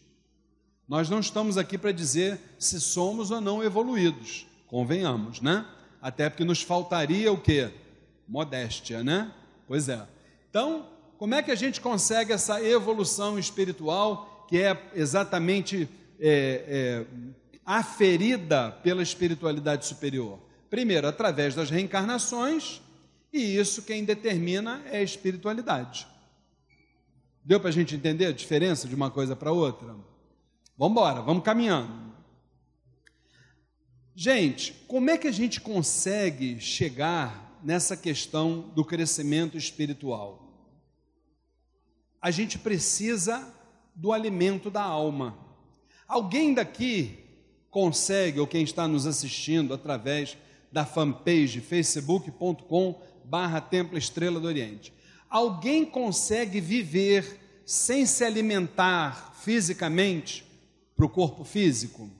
Nós 0.86 1.08
não 1.08 1.18
estamos 1.18 1.56
aqui 1.56 1.78
para 1.78 1.92
dizer 1.92 2.38
se 2.58 2.78
somos 2.78 3.30
ou 3.30 3.40
não 3.40 3.64
evoluídos, 3.64 4.46
convenhamos, 4.66 5.40
né? 5.40 5.64
Até 6.00 6.28
porque 6.28 6.44
nos 6.44 6.60
faltaria 6.60 7.32
o 7.32 7.40
quê? 7.40 7.70
Modéstia, 8.28 9.02
né? 9.02 9.32
Pois 9.66 9.88
é. 9.88 10.06
Então, 10.50 10.86
como 11.16 11.34
é 11.34 11.42
que 11.42 11.50
a 11.50 11.56
gente 11.56 11.80
consegue 11.80 12.34
essa 12.34 12.62
evolução 12.62 13.38
espiritual 13.38 14.46
que 14.46 14.60
é 14.60 14.90
exatamente 14.94 15.88
é, 16.20 16.26
é, 16.68 17.06
aferida 17.64 18.70
pela 18.82 19.02
espiritualidade 19.02 19.86
superior? 19.86 20.51
Primeiro, 20.72 21.06
através 21.06 21.54
das 21.54 21.68
reencarnações, 21.68 22.80
e 23.30 23.58
isso 23.58 23.82
quem 23.82 24.06
determina 24.06 24.82
é 24.86 25.00
a 25.00 25.02
espiritualidade. 25.02 26.06
Deu 27.44 27.60
para 27.60 27.68
a 27.68 27.72
gente 27.72 27.94
entender 27.94 28.24
a 28.24 28.32
diferença 28.32 28.88
de 28.88 28.94
uma 28.94 29.10
coisa 29.10 29.36
para 29.36 29.52
outra? 29.52 29.94
Vamos 30.78 30.92
embora, 30.92 31.20
vamos 31.20 31.44
caminhando. 31.44 32.14
Gente, 34.14 34.72
como 34.88 35.10
é 35.10 35.18
que 35.18 35.28
a 35.28 35.30
gente 35.30 35.60
consegue 35.60 36.58
chegar 36.58 37.60
nessa 37.62 37.94
questão 37.94 38.62
do 38.74 38.82
crescimento 38.82 39.58
espiritual? 39.58 40.56
A 42.18 42.30
gente 42.30 42.58
precisa 42.58 43.46
do 43.94 44.10
alimento 44.10 44.70
da 44.70 44.82
alma. 44.82 45.36
Alguém 46.08 46.54
daqui 46.54 47.18
consegue, 47.68 48.40
ou 48.40 48.46
quem 48.46 48.62
está 48.62 48.88
nos 48.88 49.06
assistindo 49.06 49.74
através 49.74 50.38
da 50.72 50.86
fanpage 50.86 51.60
facebook.com 51.60 53.00
barra 53.24 53.60
Templo 53.60 53.98
Estrela 53.98 54.40
do 54.40 54.46
Oriente, 54.46 54.92
alguém 55.28 55.84
consegue 55.84 56.60
viver 56.60 57.62
sem 57.64 58.06
se 58.06 58.24
alimentar 58.24 59.34
fisicamente 59.40 60.44
para 60.96 61.06
o 61.06 61.08
corpo 61.08 61.44
físico? 61.44 62.10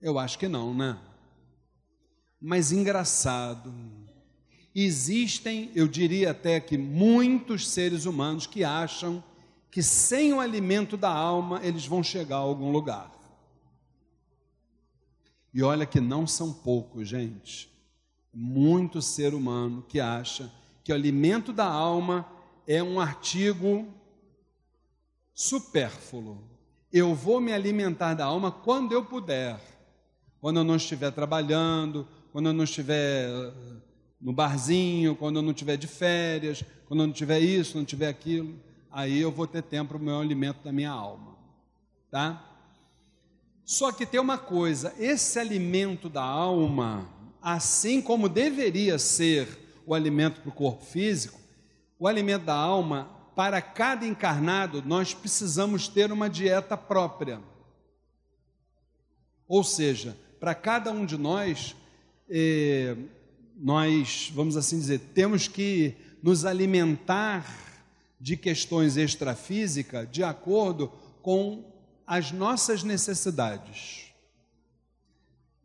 Eu 0.00 0.18
acho 0.18 0.38
que 0.38 0.48
não, 0.48 0.74
né? 0.74 0.98
Mas 2.40 2.72
engraçado, 2.72 3.72
existem, 4.74 5.70
eu 5.74 5.88
diria 5.88 6.32
até 6.32 6.60
que 6.60 6.76
muitos 6.76 7.68
seres 7.68 8.04
humanos 8.04 8.46
que 8.46 8.62
acham 8.62 9.22
que 9.70 9.82
sem 9.82 10.32
o 10.32 10.40
alimento 10.40 10.96
da 10.96 11.10
alma 11.10 11.60
eles 11.64 11.86
vão 11.86 12.02
chegar 12.02 12.36
a 12.36 12.40
algum 12.40 12.70
lugar. 12.70 13.13
E 15.54 15.62
olha 15.62 15.86
que 15.86 16.00
não 16.00 16.26
são 16.26 16.52
poucos, 16.52 17.08
gente. 17.08 17.72
Muito 18.32 19.00
ser 19.00 19.32
humano 19.32 19.84
que 19.88 20.00
acha 20.00 20.52
que 20.82 20.92
o 20.92 20.94
alimento 20.94 21.52
da 21.52 21.64
alma 21.64 22.26
é 22.66 22.82
um 22.82 23.00
artigo 23.00 23.86
supérfluo. 25.32 26.42
Eu 26.92 27.14
vou 27.14 27.40
me 27.40 27.52
alimentar 27.52 28.14
da 28.14 28.24
alma 28.24 28.50
quando 28.50 28.92
eu 28.92 29.04
puder. 29.04 29.60
Quando 30.40 30.58
eu 30.58 30.64
não 30.64 30.76
estiver 30.76 31.12
trabalhando, 31.12 32.06
quando 32.32 32.46
eu 32.46 32.52
não 32.52 32.64
estiver 32.64 33.28
eh, 33.30 33.52
no 34.20 34.32
barzinho, 34.32 35.16
quando 35.16 35.36
eu 35.36 35.42
não 35.42 35.52
estiver 35.52 35.76
de 35.76 35.86
férias, 35.86 36.64
quando 36.86 37.00
eu 37.00 37.06
não 37.06 37.14
tiver 37.14 37.38
isso, 37.38 37.78
não 37.78 37.84
tiver 37.84 38.08
aquilo 38.08 38.54
aí 38.94 39.20
eu 39.20 39.32
vou 39.32 39.46
ter 39.46 39.60
tempo 39.60 39.88
para 39.88 39.96
o 39.96 40.00
meu 40.00 40.20
alimento 40.20 40.62
da 40.62 40.70
minha 40.70 40.90
alma, 40.90 41.36
tá? 42.12 42.53
Só 43.64 43.90
que 43.90 44.04
tem 44.04 44.20
uma 44.20 44.36
coisa, 44.36 44.94
esse 44.98 45.38
alimento 45.38 46.08
da 46.08 46.22
alma, 46.22 47.08
assim 47.40 48.00
como 48.02 48.28
deveria 48.28 48.98
ser 48.98 49.48
o 49.86 49.94
alimento 49.94 50.40
para 50.40 50.50
o 50.50 50.54
corpo 50.54 50.84
físico, 50.84 51.40
o 51.98 52.06
alimento 52.06 52.44
da 52.44 52.54
alma, 52.54 53.10
para 53.34 53.60
cada 53.62 54.06
encarnado, 54.06 54.82
nós 54.84 55.14
precisamos 55.14 55.88
ter 55.88 56.12
uma 56.12 56.28
dieta 56.28 56.76
própria. 56.76 57.40
Ou 59.48 59.64
seja, 59.64 60.16
para 60.38 60.54
cada 60.54 60.92
um 60.92 61.06
de 61.06 61.16
nós, 61.16 61.74
eh, 62.28 62.96
nós, 63.56 64.30
vamos 64.34 64.56
assim 64.56 64.78
dizer, 64.78 65.00
temos 65.14 65.48
que 65.48 65.94
nos 66.22 66.44
alimentar 66.44 67.46
de 68.20 68.36
questões 68.36 68.96
extrafísicas 68.96 70.08
de 70.10 70.22
acordo 70.22 70.92
com 71.22 71.73
as 72.06 72.32
nossas 72.32 72.82
necessidades. 72.82 74.12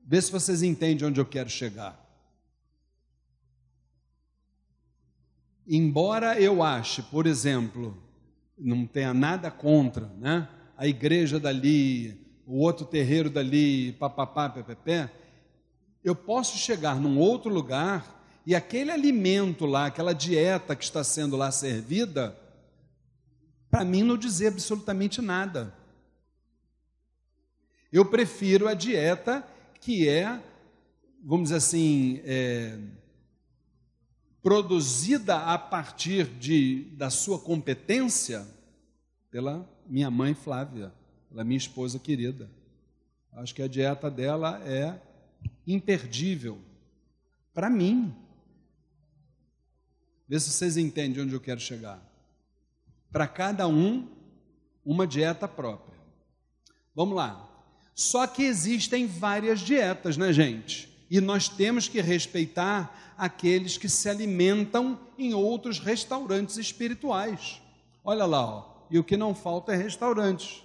Vê 0.05 0.21
se 0.21 0.31
vocês 0.31 0.63
entendem 0.63 1.07
onde 1.07 1.19
eu 1.19 1.25
quero 1.25 1.49
chegar. 1.49 1.99
Embora 5.67 6.39
eu 6.39 6.63
ache, 6.63 7.03
por 7.03 7.27
exemplo, 7.27 7.95
não 8.57 8.87
tenha 8.87 9.13
nada 9.13 9.51
contra, 9.51 10.07
né? 10.17 10.49
A 10.75 10.87
igreja 10.87 11.39
dali, 11.39 12.19
o 12.47 12.57
outro 12.57 12.85
terreiro 12.85 13.29
dali, 13.29 13.91
papapá, 13.93 14.49
pepepé, 14.49 15.11
eu 16.03 16.15
posso 16.15 16.57
chegar 16.57 16.99
num 16.99 17.19
outro 17.19 17.53
lugar 17.53 18.19
e 18.45 18.55
aquele 18.55 18.89
alimento 18.89 19.65
lá, 19.67 19.85
aquela 19.85 20.13
dieta 20.13 20.75
que 20.75 20.83
está 20.83 21.03
sendo 21.03 21.37
lá 21.37 21.51
servida, 21.51 22.35
para 23.69 23.85
mim 23.85 24.01
não 24.01 24.17
dizer 24.17 24.47
absolutamente 24.47 25.21
nada. 25.21 25.71
Eu 27.91 28.05
prefiro 28.05 28.67
a 28.67 28.73
dieta 28.73 29.45
que 29.81 30.07
é, 30.07 30.41
vamos 31.23 31.45
dizer 31.45 31.55
assim, 31.55 32.21
é, 32.23 32.77
produzida 34.41 35.37
a 35.37 35.57
partir 35.57 36.25
de, 36.25 36.83
da 36.95 37.09
sua 37.09 37.39
competência 37.39 38.45
pela 39.31 39.67
minha 39.87 40.11
mãe 40.11 40.33
Flávia, 40.33 40.93
pela 41.29 41.43
minha 41.43 41.57
esposa 41.57 41.97
querida. 41.97 42.49
Acho 43.33 43.55
que 43.55 43.61
a 43.61 43.67
dieta 43.67 44.09
dela 44.09 44.61
é 44.63 44.99
imperdível 45.65 46.59
para 47.53 47.69
mim. 47.69 48.15
Vê 50.27 50.39
se 50.39 50.51
vocês 50.51 50.77
entendem 50.77 51.23
onde 51.23 51.33
eu 51.33 51.41
quero 51.41 51.59
chegar. 51.59 51.99
Para 53.11 53.27
cada 53.27 53.67
um, 53.67 54.07
uma 54.85 55.07
dieta 55.07 55.47
própria. 55.47 55.97
Vamos 56.93 57.15
lá. 57.15 57.48
Só 57.99 58.25
que 58.25 58.43
existem 58.43 59.05
várias 59.05 59.59
dietas, 59.59 60.15
né, 60.15 60.31
gente? 60.31 60.87
E 61.11 61.19
nós 61.19 61.49
temos 61.49 61.89
que 61.89 61.99
respeitar 61.99 63.13
aqueles 63.17 63.77
que 63.77 63.89
se 63.89 64.07
alimentam 64.07 64.97
em 65.17 65.33
outros 65.33 65.79
restaurantes 65.79 66.55
espirituais. 66.55 67.61
Olha 68.01 68.25
lá, 68.25 68.41
ó. 68.41 68.85
E 68.89 68.97
o 68.97 69.03
que 69.03 69.17
não 69.17 69.35
falta 69.35 69.73
é 69.73 69.75
restaurantes. 69.75 70.63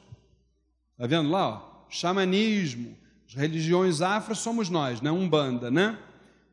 Está 0.93 1.09
vendo 1.09 1.29
lá? 1.29 1.49
Ó? 1.49 1.91
Xamanismo, 1.91 2.97
as 3.27 3.35
religiões 3.35 4.01
afro 4.01 4.37
somos 4.37 4.71
nós, 4.71 5.01
né? 5.01 5.11
Umbanda, 5.11 5.73
né? 5.73 5.99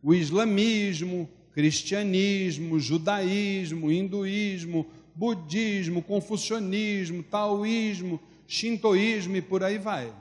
O 0.02 0.16
islamismo, 0.16 1.30
cristianismo, 1.54 2.80
judaísmo, 2.80 3.92
hinduísmo, 3.92 4.88
budismo, 5.14 6.02
confucionismo, 6.02 7.22
taoísmo, 7.22 8.20
shintoísmo 8.48 9.36
e 9.36 9.44
por 9.44 9.64
aí 9.64 9.78
vai. 9.78 10.12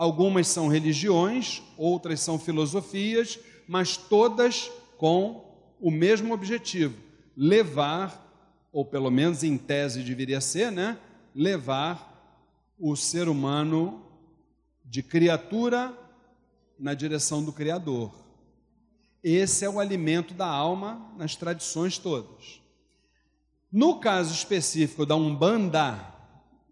Algumas 0.00 0.48
são 0.48 0.66
religiões, 0.66 1.62
outras 1.76 2.20
são 2.20 2.38
filosofias, 2.38 3.38
mas 3.68 3.98
todas 3.98 4.70
com 4.96 5.44
o 5.78 5.90
mesmo 5.90 6.32
objetivo: 6.32 6.96
levar, 7.36 8.66
ou 8.72 8.82
pelo 8.82 9.10
menos 9.10 9.44
em 9.44 9.58
tese 9.58 10.02
deveria 10.02 10.40
ser, 10.40 10.72
né? 10.72 10.98
Levar 11.34 12.74
o 12.78 12.96
ser 12.96 13.28
humano 13.28 14.02
de 14.82 15.02
criatura 15.02 15.94
na 16.78 16.94
direção 16.94 17.44
do 17.44 17.52
Criador. 17.52 18.10
Esse 19.22 19.66
é 19.66 19.68
o 19.68 19.78
alimento 19.78 20.32
da 20.32 20.46
alma 20.46 21.12
nas 21.18 21.36
tradições 21.36 21.98
todas. 21.98 22.62
No 23.70 24.00
caso 24.00 24.32
específico 24.32 25.04
da 25.04 25.14
Umbanda, 25.14 26.10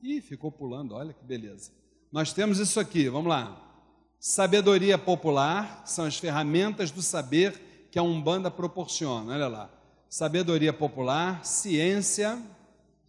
e 0.02 0.18
ficou 0.22 0.50
pulando, 0.50 0.94
olha 0.94 1.12
que 1.12 1.22
beleza. 1.22 1.76
Nós 2.10 2.32
temos 2.32 2.58
isso 2.58 2.80
aqui, 2.80 3.08
vamos 3.08 3.28
lá. 3.28 3.56
Sabedoria 4.18 4.96
popular 4.96 5.82
são 5.84 6.04
as 6.04 6.16
ferramentas 6.16 6.90
do 6.90 7.02
saber 7.02 7.86
que 7.90 7.98
a 7.98 8.02
Umbanda 8.02 8.50
proporciona, 8.50 9.34
olha 9.34 9.48
lá. 9.48 9.70
Sabedoria 10.08 10.72
popular, 10.72 11.44
ciência, 11.44 12.42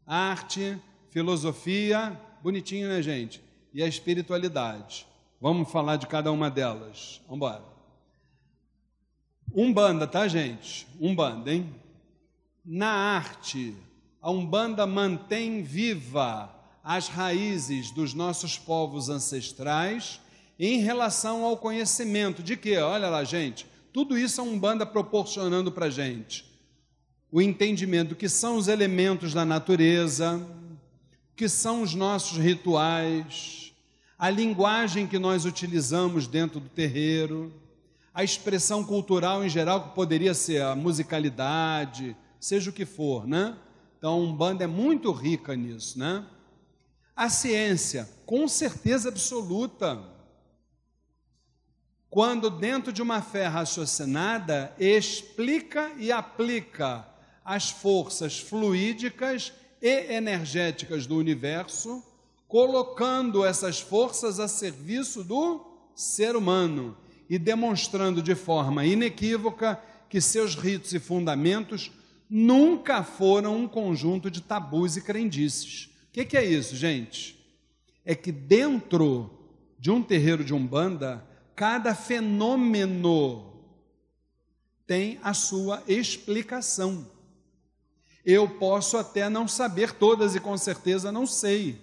arte, 0.06 0.78
filosofia, 1.10 2.20
bonitinho, 2.43 2.89
né, 2.89 3.02
gente? 3.02 3.41
E 3.74 3.82
a 3.82 3.88
espiritualidade. 3.88 5.08
Vamos 5.39 5.72
falar 5.72 5.95
de 5.95 6.06
cada 6.08 6.32
uma 6.32 6.50
delas. 6.50 7.22
Vamos 7.28 7.38
embora. 7.38 7.64
Umbanda, 9.56 10.06
tá, 10.06 10.28
gente? 10.28 10.86
Umbanda, 11.00 11.52
hein? 11.52 11.74
Na 12.66 12.89
arte, 12.89 13.76
a 14.22 14.30
Umbanda 14.30 14.86
mantém 14.86 15.64
viva 15.64 16.54
as 16.84 17.08
raízes 17.08 17.92
dos 17.92 18.14
nossos 18.14 18.58
povos 18.58 19.10
ancestrais 19.10 20.20
em 20.58 20.80
relação 20.80 21.44
ao 21.44 21.58
conhecimento 21.58 22.44
de 22.44 22.58
que, 22.58 22.78
olha 22.78 23.10
lá, 23.10 23.24
gente, 23.24 23.66
tudo 23.94 24.18
isso 24.18 24.42
a 24.42 24.44
Umbanda 24.44 24.86
proporcionando 24.86 25.72
para 25.72 25.90
gente. 25.90 26.46
O 27.32 27.42
entendimento 27.42 28.16
que 28.16 28.28
são 28.28 28.58
os 28.58 28.68
elementos 28.68 29.34
da 29.34 29.46
natureza, 29.46 30.46
que 31.36 31.48
são 31.48 31.82
os 31.82 31.94
nossos 31.94 32.38
rituais, 32.38 33.74
a 34.18 34.30
linguagem 34.30 35.08
que 35.08 35.18
nós 35.18 35.46
utilizamos 35.46 36.28
dentro 36.28 36.60
do 36.60 36.70
terreiro 36.70 37.54
a 38.14 38.24
expressão 38.24 38.84
cultural 38.84 39.46
em 39.46 39.50
geral, 39.50 39.82
que 39.82 39.96
poderia 39.96 40.34
ser 40.34 40.62
a 40.62 40.76
musicalidade, 40.76 42.18
seja 42.38 42.70
o 42.70 42.74
que 42.74 42.86
for, 42.86 43.26
né? 43.26 43.56
Então, 43.98 44.12
a 44.12 44.16
Umbanda 44.18 44.64
é 44.64 44.68
muito 44.68 45.10
rica 45.12 45.56
nisso, 45.56 45.98
né? 45.98 46.26
A 47.20 47.28
ciência, 47.28 48.07
com 48.26 48.47
certeza 48.47 49.09
absoluta, 49.09 50.01
quando 52.09 52.49
dentro 52.49 52.93
de 52.93 53.01
uma 53.01 53.22
fé 53.22 53.45
raciocinada, 53.45 54.74
explica 54.80 55.91
e 55.97 56.13
aplica 56.13 57.05
as 57.43 57.72
forças 57.72 58.39
fluídicas 58.39 59.51
e 59.82 60.13
energéticas 60.13 61.05
do 61.05 61.17
universo, 61.17 62.01
colocando 62.47 63.45
essas 63.45 63.82
forças 63.82 64.39
a 64.39 64.47
serviço 64.47 65.22
do 65.22 65.59
ser 65.93 66.38
humano 66.38 66.95
e 67.30 67.38
demonstrando 67.38 68.24
de 68.24 68.34
forma 68.34 68.86
inequívoca 68.86 69.78
que 70.07 70.22
seus 70.22 70.55
ritos 70.55 70.93
e 70.93 70.99
fundamentos 70.99 71.91
nunca 72.30 73.03
foram 73.03 73.57
um 73.57 73.67
conjunto 73.67 74.32
de 74.32 74.39
tabus 74.39 74.95
e 74.95 75.01
crendices. 75.01 75.89
O 76.10 76.12
que, 76.12 76.26
que 76.26 76.38
é 76.38 76.43
isso, 76.43 76.76
gente? 76.76 77.39
É 78.03 78.14
que 78.14 78.32
dentro 78.32 79.30
de 79.80 79.89
um 79.89 80.03
terreiro 80.03 80.43
de 80.43 80.53
umbanda, 80.53 81.26
cada 81.55 81.95
fenômeno 81.95 83.64
tem 84.86 85.20
a 85.24 85.34
sua 85.34 85.82
explicação. 85.88 87.10
Eu 88.26 88.49
posso 88.49 88.97
até 88.97 89.30
não 89.30 89.47
saber 89.47 89.93
todas 89.93 90.36
e 90.36 90.39
com 90.39 90.57
certeza 90.57 91.12
não 91.12 91.26
sei. 91.26 91.80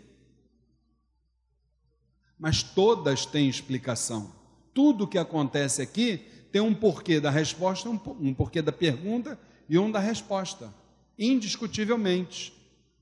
Mas 2.38 2.62
todas 2.62 3.24
têm 3.24 3.48
explicação 3.48 4.36
tudo 4.76 5.08
que 5.08 5.16
acontece 5.16 5.80
aqui 5.80 6.18
tem 6.52 6.60
um 6.60 6.74
porquê 6.74 7.18
da 7.18 7.30
resposta, 7.30 7.88
um, 7.88 8.34
porquê 8.34 8.60
da 8.60 8.70
pergunta 8.70 9.40
e 9.66 9.78
um 9.78 9.90
da 9.90 9.98
resposta, 9.98 10.72
indiscutivelmente, 11.18 12.52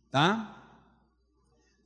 tá? 0.08 0.63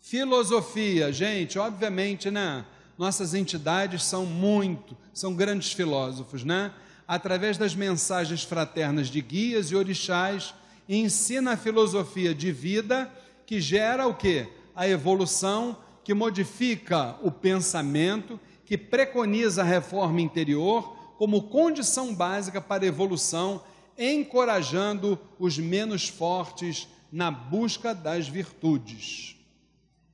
Filosofia, 0.00 1.12
gente, 1.12 1.58
obviamente, 1.58 2.30
né? 2.30 2.64
Nossas 2.96 3.34
entidades 3.34 4.02
são 4.02 4.26
muito, 4.26 4.96
são 5.12 5.34
grandes 5.34 5.72
filósofos, 5.72 6.44
né? 6.44 6.72
Através 7.06 7.56
das 7.56 7.74
mensagens 7.74 8.42
fraternas 8.42 9.08
de 9.08 9.20
guias 9.20 9.70
e 9.70 9.76
orixás, 9.76 10.54
ensina 10.88 11.52
a 11.52 11.56
filosofia 11.56 12.34
de 12.34 12.50
vida 12.50 13.10
que 13.46 13.60
gera 13.60 14.06
o 14.06 14.14
que? 14.14 14.46
A 14.74 14.88
evolução, 14.88 15.76
que 16.04 16.12
modifica 16.14 17.16
o 17.22 17.30
pensamento 17.30 18.40
que 18.64 18.76
preconiza 18.76 19.62
a 19.62 19.64
reforma 19.64 20.20
interior 20.20 20.94
como 21.16 21.44
condição 21.44 22.14
básica 22.14 22.60
para 22.60 22.84
a 22.84 22.86
evolução, 22.86 23.62
encorajando 23.96 25.18
os 25.38 25.58
menos 25.58 26.06
fortes 26.06 26.86
na 27.10 27.30
busca 27.30 27.94
das 27.94 28.28
virtudes. 28.28 29.37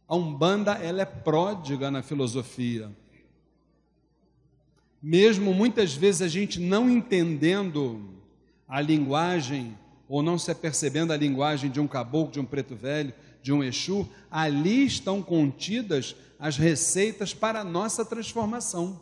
A 0.08 0.14
Umbanda 0.14 0.72
ela 0.72 1.02
é 1.02 1.06
pródiga 1.06 1.90
na 1.90 2.02
filosofia. 2.02 2.90
Mesmo 5.02 5.52
muitas 5.52 5.94
vezes 5.94 6.22
a 6.22 6.28
gente 6.28 6.60
não 6.60 6.88
entendendo 6.88 8.14
a 8.66 8.80
linguagem 8.80 9.76
ou 10.08 10.22
não 10.22 10.38
se 10.38 10.50
apercebendo 10.50 11.12
a 11.12 11.16
linguagem 11.16 11.70
de 11.70 11.80
um 11.80 11.86
caboclo, 11.86 12.32
de 12.32 12.40
um 12.40 12.44
preto 12.44 12.74
velho, 12.74 13.12
de 13.42 13.52
um 13.52 13.62
Exu, 13.62 14.08
ali 14.30 14.86
estão 14.86 15.22
contidas 15.22 16.16
as 16.38 16.56
receitas 16.56 17.34
para 17.34 17.60
a 17.60 17.64
nossa 17.64 18.04
transformação. 18.04 19.00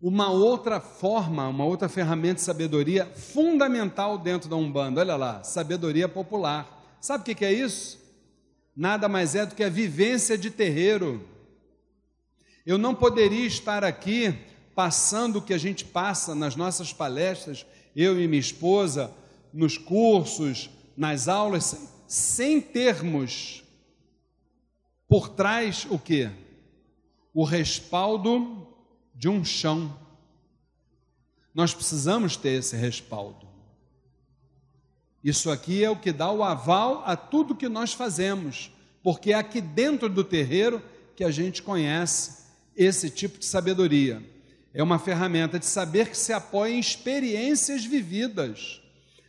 uma 0.00 0.30
outra 0.30 0.78
forma, 0.80 1.48
uma 1.48 1.64
outra 1.64 1.88
ferramenta 1.88 2.36
de 2.36 2.40
sabedoria 2.42 3.06
fundamental 3.06 4.18
dentro 4.18 4.48
da 4.48 4.56
Umbanda. 4.56 5.00
Olha 5.00 5.16
lá, 5.16 5.42
sabedoria 5.42 6.08
popular. 6.08 6.96
Sabe 7.00 7.30
o 7.30 7.34
que 7.34 7.44
é 7.44 7.52
isso? 7.52 8.05
Nada 8.76 9.08
mais 9.08 9.34
é 9.34 9.46
do 9.46 9.54
que 9.54 9.64
a 9.64 9.70
vivência 9.70 10.36
de 10.36 10.50
terreiro. 10.50 11.26
Eu 12.66 12.76
não 12.76 12.94
poderia 12.94 13.46
estar 13.46 13.82
aqui 13.82 14.38
passando 14.74 15.36
o 15.36 15.42
que 15.42 15.54
a 15.54 15.58
gente 15.58 15.84
passa 15.84 16.34
nas 16.34 16.54
nossas 16.54 16.92
palestras, 16.92 17.64
eu 17.94 18.20
e 18.20 18.28
minha 18.28 18.38
esposa, 18.38 19.10
nos 19.50 19.78
cursos, 19.78 20.68
nas 20.94 21.26
aulas, 21.26 21.90
sem 22.06 22.60
termos 22.60 23.64
por 25.08 25.30
trás 25.30 25.86
o 25.88 25.98
que? 25.98 26.30
O 27.32 27.44
respaldo 27.44 28.66
de 29.14 29.28
um 29.28 29.42
chão. 29.44 29.98
Nós 31.54 31.72
precisamos 31.72 32.36
ter 32.36 32.58
esse 32.58 32.76
respaldo. 32.76 33.45
Isso 35.26 35.50
aqui 35.50 35.82
é 35.82 35.90
o 35.90 35.96
que 35.96 36.12
dá 36.12 36.30
o 36.30 36.44
aval 36.44 37.02
a 37.04 37.16
tudo 37.16 37.56
que 37.56 37.68
nós 37.68 37.92
fazemos, 37.92 38.70
porque 39.02 39.32
é 39.32 39.34
aqui 39.34 39.60
dentro 39.60 40.08
do 40.08 40.22
terreiro 40.22 40.80
que 41.16 41.24
a 41.24 41.32
gente 41.32 41.64
conhece 41.64 42.44
esse 42.76 43.10
tipo 43.10 43.36
de 43.36 43.44
sabedoria. 43.44 44.22
É 44.72 44.80
uma 44.84 45.00
ferramenta 45.00 45.58
de 45.58 45.66
saber 45.66 46.10
que 46.10 46.16
se 46.16 46.32
apoia 46.32 46.74
em 46.74 46.78
experiências 46.78 47.84
vividas, 47.84 48.80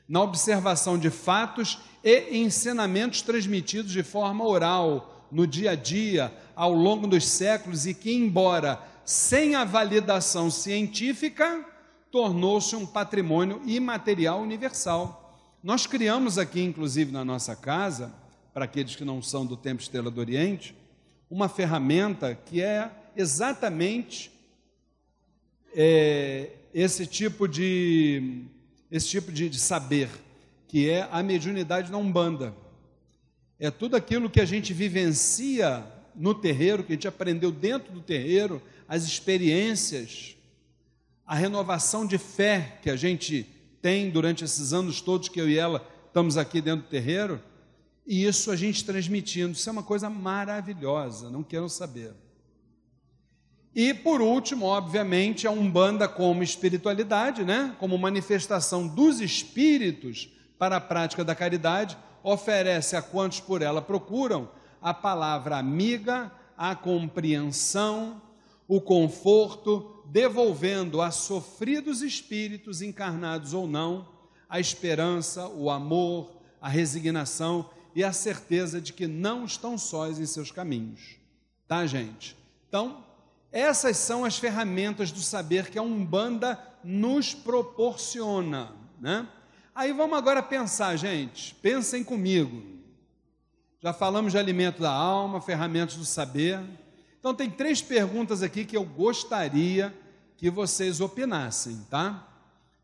na 0.07 0.21
observação 0.21 0.99
de 0.99 1.09
fatos 1.09 1.79
e 2.03 2.37
ensinamentos 2.37 3.23
transmitidos 3.23 3.91
de 3.91 4.03
forma 4.03 4.45
oral, 4.45 5.25
no 5.31 5.47
dia 5.47 5.71
a 5.71 5.75
dia, 5.75 6.31
ao 6.55 6.73
longo 6.75 7.07
dos 7.07 7.25
séculos, 7.25 7.87
e 7.87 7.95
que, 7.95 8.13
embora 8.13 8.79
sem 9.03 9.55
a 9.55 9.65
validação 9.65 10.51
científica, 10.51 11.65
tornou-se 12.11 12.75
um 12.75 12.85
patrimônio 12.85 13.63
imaterial 13.65 14.41
universal. 14.41 15.23
Nós 15.67 15.85
criamos 15.85 16.37
aqui, 16.37 16.61
inclusive 16.61 17.11
na 17.11 17.25
nossa 17.25 17.53
casa, 17.53 18.13
para 18.53 18.63
aqueles 18.63 18.95
que 18.95 19.03
não 19.03 19.21
são 19.21 19.45
do 19.45 19.57
Templo 19.57 19.83
Estrela 19.83 20.09
do 20.09 20.21
Oriente, 20.21 20.73
uma 21.29 21.49
ferramenta 21.49 22.33
que 22.33 22.61
é 22.61 22.89
exatamente 23.17 24.31
é, 25.75 26.51
esse 26.73 27.05
tipo 27.05 27.49
de 27.49 28.45
esse 28.89 29.09
tipo 29.09 29.29
de, 29.29 29.49
de 29.49 29.59
saber, 29.59 30.07
que 30.69 30.89
é 30.89 31.05
a 31.11 31.21
mediunidade 31.21 31.91
na 31.91 31.97
Umbanda. 31.97 32.55
É 33.59 33.69
tudo 33.69 33.97
aquilo 33.97 34.29
que 34.29 34.39
a 34.39 34.45
gente 34.45 34.71
vivencia 34.71 35.85
no 36.15 36.33
terreiro, 36.33 36.81
que 36.81 36.93
a 36.93 36.95
gente 36.95 37.09
aprendeu 37.09 37.51
dentro 37.51 37.91
do 37.91 37.99
terreiro, 37.99 38.61
as 38.87 39.03
experiências, 39.03 40.37
a 41.25 41.35
renovação 41.35 42.07
de 42.07 42.17
fé 42.17 42.79
que 42.81 42.89
a 42.89 42.95
gente 42.95 43.56
tem 43.81 44.09
durante 44.09 44.43
esses 44.43 44.73
anos 44.73 45.01
todos 45.01 45.29
que 45.29 45.39
eu 45.39 45.49
e 45.49 45.57
ela 45.57 45.85
estamos 46.07 46.37
aqui 46.37 46.61
dentro 46.61 46.85
do 46.85 46.89
terreiro, 46.89 47.41
e 48.05 48.25
isso 48.25 48.49
a 48.49 48.55
gente 48.55 48.85
transmitindo. 48.85 49.51
Isso 49.51 49.69
é 49.69 49.71
uma 49.71 49.83
coisa 49.83 50.09
maravilhosa, 50.09 51.29
não 51.29 51.43
quero 51.43 51.69
saber. 51.69 52.13
E 53.75 53.93
por 53.93 54.21
último, 54.21 54.65
obviamente, 54.65 55.45
a 55.45 55.51
Umbanda 55.51 56.07
como 56.07 56.41
espiritualidade, 56.41 57.43
né? 57.43 57.75
como 57.79 57.97
manifestação 57.97 58.87
dos 58.87 59.21
espíritos 59.21 60.29
para 60.57 60.77
a 60.77 60.81
prática 60.81 61.23
da 61.23 61.35
caridade, 61.35 61.95
oferece 62.23 62.95
a 62.95 63.01
quantos 63.01 63.39
por 63.39 63.61
ela 63.61 63.81
procuram 63.81 64.49
a 64.81 64.93
palavra 64.93 65.57
amiga, 65.57 66.31
a 66.57 66.75
compreensão, 66.75 68.19
o 68.67 68.81
conforto, 68.81 69.96
devolvendo 70.09 71.01
a 71.01 71.11
sofridos 71.11 72.01
espíritos, 72.01 72.81
encarnados 72.81 73.53
ou 73.53 73.67
não, 73.67 74.07
a 74.49 74.59
esperança, 74.59 75.47
o 75.47 75.69
amor, 75.69 76.31
a 76.61 76.69
resignação 76.69 77.69
e 77.93 78.03
a 78.03 78.13
certeza 78.13 78.79
de 78.79 78.93
que 78.93 79.07
não 79.07 79.45
estão 79.45 79.77
sós 79.77 80.19
em 80.19 80.25
seus 80.25 80.51
caminhos. 80.51 81.17
Tá, 81.67 81.85
gente? 81.85 82.37
Então, 82.69 83.03
essas 83.51 83.97
são 83.97 84.23
as 84.23 84.37
ferramentas 84.37 85.11
do 85.11 85.19
saber 85.19 85.69
que 85.69 85.79
a 85.79 85.81
Umbanda 85.81 86.59
nos 86.83 87.33
proporciona, 87.33 88.71
né? 88.99 89.27
Aí 89.75 89.93
vamos 89.93 90.17
agora 90.17 90.41
pensar, 90.41 90.95
gente, 90.95 91.53
pensem 91.55 92.03
comigo. 92.03 92.63
Já 93.79 93.93
falamos 93.93 94.31
de 94.31 94.39
alimento 94.39 94.81
da 94.81 94.91
alma, 94.91 95.39
ferramentas 95.39 95.95
do 95.95 96.05
saber. 96.05 96.59
Então 97.27 97.35
tem 97.35 97.49
três 97.49 97.81
perguntas 97.81 98.41
aqui 98.41 98.63
que 98.63 98.77
eu 98.77 98.85
gostaria 98.85 99.93
que 100.37 100.49
vocês 100.49 101.01
opinassem, 101.01 101.85
tá? 101.89 102.25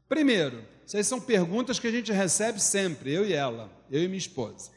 Primeiro, 0.09 0.65
essas 0.83 1.07
são 1.07 1.17
perguntas 1.17 1.79
que 1.79 1.87
a 1.87 1.91
gente 1.91 2.11
recebe 2.11 2.59
sempre, 2.59 3.13
eu 3.13 3.25
e 3.25 3.31
ela, 3.31 3.71
eu 3.89 4.03
e 4.03 4.07
minha 4.09 4.17
esposa. 4.17 4.69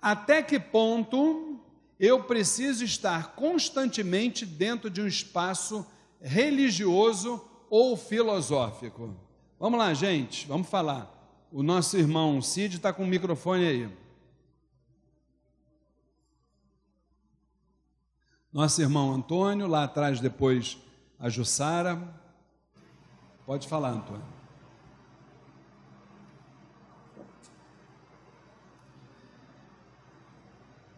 Até 0.00 0.40
que 0.40 0.60
ponto 0.60 1.60
eu 1.98 2.22
preciso 2.22 2.84
estar 2.84 3.34
constantemente 3.34 4.46
dentro 4.46 4.88
de 4.88 5.02
um 5.02 5.06
espaço 5.08 5.84
religioso 6.20 7.44
ou 7.68 7.96
filosófico. 7.96 9.16
Vamos 9.58 9.80
lá, 9.80 9.92
gente, 9.94 10.46
vamos 10.46 10.68
falar. 10.68 11.12
O 11.50 11.64
nosso 11.64 11.98
irmão 11.98 12.40
Cid 12.40 12.76
está 12.76 12.92
com 12.92 13.02
o 13.02 13.08
microfone 13.08 13.66
aí. 13.66 13.90
Nosso 18.52 18.82
irmão 18.82 19.12
Antônio, 19.12 19.68
lá 19.68 19.84
atrás, 19.84 20.18
depois 20.18 20.76
a 21.20 21.28
Jussara. 21.28 22.02
Pode 23.46 23.68
falar, 23.68 23.90
Antônio. 23.90 24.24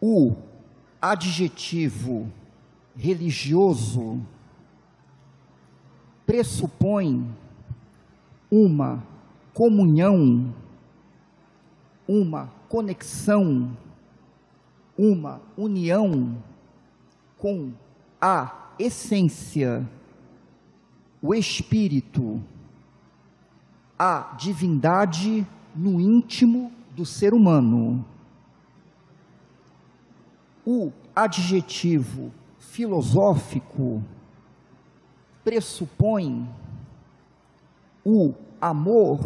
O 0.01 0.35
adjetivo 0.99 2.27
religioso 2.95 4.19
pressupõe 6.25 7.31
uma 8.49 9.03
comunhão, 9.53 10.51
uma 12.07 12.51
conexão, 12.67 13.77
uma 14.97 15.39
união 15.55 16.41
com 17.43 17.73
a 18.21 18.69
essência, 18.79 19.85
o 21.21 21.35
espírito, 21.35 22.41
a 23.99 24.33
divindade 24.39 25.45
no 25.75 25.99
íntimo 25.99 26.71
do 26.95 27.05
ser 27.05 27.33
humano. 27.33 28.05
O 30.65 30.89
adjetivo 31.13 32.31
filosófico 32.57 34.01
pressupõe 35.43 36.49
o 38.05 38.33
amor 38.61 39.19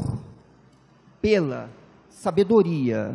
pela 1.21 1.69
sabedoria, 2.09 3.13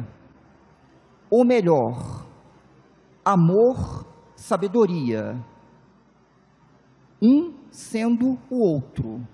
ou 1.29 1.45
melhor, 1.45 2.25
amor, 3.25 4.12
sabedoria, 4.43 5.41
um 7.23 7.55
sendo 7.71 8.37
o 8.51 8.59
outro. 8.59 9.25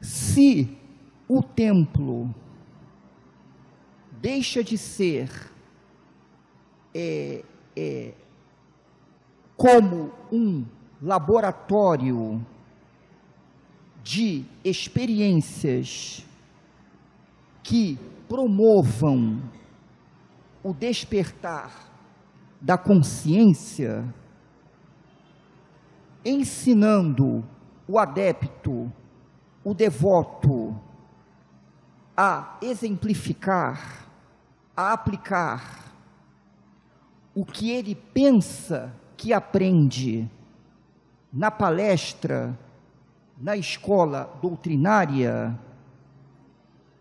Se 0.00 0.76
o 1.28 1.44
templo 1.44 2.34
deixa 4.20 4.64
de 4.64 4.76
ser 4.76 5.30
é, 6.92 7.44
é, 7.76 8.14
como 9.56 10.12
um 10.32 10.66
laboratório 11.00 12.44
de 14.02 14.44
experiências 14.64 16.26
que 17.62 17.96
promovam 18.28 19.40
o 20.64 20.74
despertar 20.74 21.89
da 22.60 22.76
consciência, 22.76 24.04
ensinando 26.24 27.44
o 27.88 27.98
adepto, 27.98 28.92
o 29.64 29.72
devoto, 29.72 30.78
a 32.16 32.58
exemplificar, 32.60 34.06
a 34.76 34.92
aplicar 34.92 35.94
o 37.34 37.44
que 37.44 37.70
ele 37.70 37.94
pensa 37.94 38.92
que 39.16 39.32
aprende 39.32 40.28
na 41.32 41.50
palestra, 41.50 42.58
na 43.38 43.56
escola 43.56 44.38
doutrinária, 44.42 45.58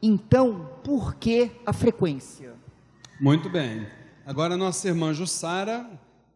então 0.02 0.70
por 0.84 1.16
que 1.16 1.52
a 1.66 1.74
frequência? 1.74 2.54
Muito 3.20 3.50
bem. 3.50 3.99
Agora 4.30 4.56
nossa 4.56 4.88
irmã 4.88 5.12
Jussara, 5.12 5.90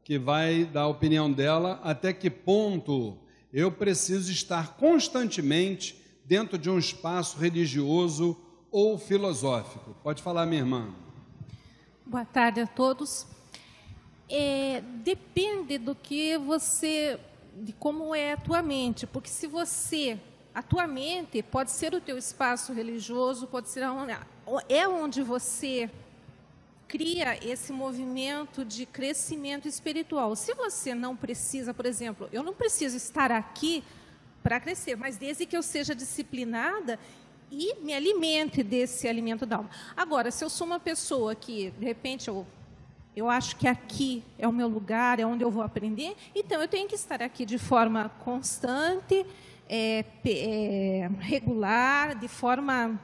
que 0.03 0.17
vai 0.17 0.65
dar 0.65 0.81
a 0.81 0.87
opinião 0.87 1.31
dela, 1.31 1.79
até 1.83 2.11
que 2.11 2.27
ponto 2.27 3.15
eu 3.53 3.71
preciso 3.71 4.31
estar 4.31 4.77
constantemente 4.77 6.03
dentro 6.25 6.57
de 6.57 6.71
um 6.71 6.79
espaço 6.79 7.37
religioso 7.37 8.35
ou 8.71 8.97
filosófico? 8.97 9.95
Pode 10.01 10.23
falar, 10.23 10.47
minha 10.47 10.61
irmã. 10.61 10.91
Boa 12.03 12.25
tarde 12.25 12.61
a 12.61 12.65
todos. 12.65 13.27
É, 14.27 14.81
depende 15.03 15.77
do 15.77 15.93
que 15.93 16.35
você, 16.39 17.19
de 17.55 17.73
como 17.73 18.15
é 18.15 18.33
a 18.33 18.37
tua 18.37 18.63
mente, 18.63 19.05
porque 19.05 19.29
se 19.29 19.45
você, 19.45 20.19
a 20.51 20.63
tua 20.63 20.87
mente 20.87 21.43
pode 21.43 21.69
ser 21.69 21.93
o 21.93 22.01
teu 22.01 22.17
espaço 22.17 22.73
religioso, 22.73 23.45
pode 23.45 23.69
ser 23.69 23.85
onde, 23.85 24.17
é 24.67 24.87
onde 24.87 25.21
você 25.21 25.91
cria 26.93 27.39
esse 27.43 27.73
movimento 27.73 28.63
de 28.63 28.85
crescimento 28.85 29.67
espiritual. 29.67 30.35
Se 30.35 30.53
você 30.53 30.93
não 30.93 31.15
precisa, 31.15 31.73
por 31.73 31.87
exemplo, 31.87 32.29
eu 32.31 32.43
não 32.43 32.53
preciso 32.53 32.95
estar 32.95 33.31
aqui 33.31 33.83
para 34.43 34.59
crescer, 34.59 34.95
mas 34.95 35.17
desde 35.17 35.47
que 35.47 35.57
eu 35.57 35.63
seja 35.63 35.95
disciplinada 35.95 36.99
e 37.49 37.81
me 37.81 37.95
alimente 37.95 38.61
desse 38.61 39.07
alimento 39.07 39.43
da 39.43 39.55
alma. 39.55 39.71
Agora, 39.97 40.29
se 40.29 40.45
eu 40.45 40.51
sou 40.51 40.67
uma 40.67 40.79
pessoa 40.79 41.33
que, 41.33 41.71
de 41.79 41.83
repente, 41.83 42.27
eu, 42.27 42.45
eu 43.15 43.27
acho 43.27 43.55
que 43.55 43.67
aqui 43.67 44.23
é 44.37 44.47
o 44.47 44.53
meu 44.53 44.67
lugar, 44.67 45.19
é 45.19 45.25
onde 45.25 45.43
eu 45.43 45.49
vou 45.49 45.63
aprender, 45.63 46.15
então 46.35 46.61
eu 46.61 46.67
tenho 46.67 46.87
que 46.87 46.93
estar 46.93 47.23
aqui 47.23 47.43
de 47.43 47.57
forma 47.57 48.09
constante, 48.23 49.25
é, 49.67 50.05
é, 50.23 51.09
regular, 51.21 52.13
de 52.19 52.27
forma 52.27 52.99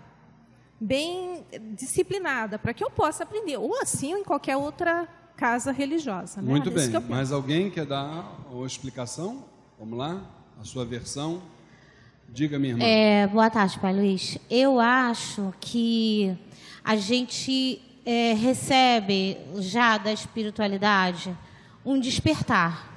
bem 0.79 1.45
disciplinada, 1.75 2.57
para 2.57 2.73
que 2.73 2.83
eu 2.83 2.89
possa 2.89 3.23
aprender, 3.23 3.57
ou 3.57 3.79
assim 3.81 4.13
ou 4.13 4.19
em 4.19 4.23
qualquer 4.23 4.55
outra 4.55 5.07
casa 5.35 5.71
religiosa. 5.71 6.41
Né? 6.41 6.49
Muito 6.49 6.71
bem. 6.71 6.89
Mais 7.07 7.31
alguém 7.31 7.69
quer 7.69 7.85
dar 7.85 8.37
uma 8.51 8.65
explicação? 8.65 9.45
Vamos 9.77 9.97
lá? 9.97 10.21
A 10.59 10.63
sua 10.63 10.85
versão? 10.85 11.41
Diga, 12.27 12.59
minha 12.59 12.73
irmã. 12.73 12.83
É, 12.83 13.27
boa 13.27 13.49
tarde, 13.49 13.79
Pai 13.79 13.93
Luiz. 13.93 14.37
Eu 14.49 14.79
acho 14.79 15.53
que 15.59 16.37
a 16.83 16.95
gente 16.95 17.81
é, 18.05 18.33
recebe 18.33 19.37
já 19.57 19.97
da 19.97 20.11
espiritualidade 20.11 21.35
um 21.85 21.99
despertar. 21.99 22.87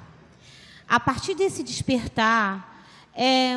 A 0.87 0.99
partir 0.99 1.33
desse 1.33 1.63
despertar, 1.63 2.85
é, 3.15 3.55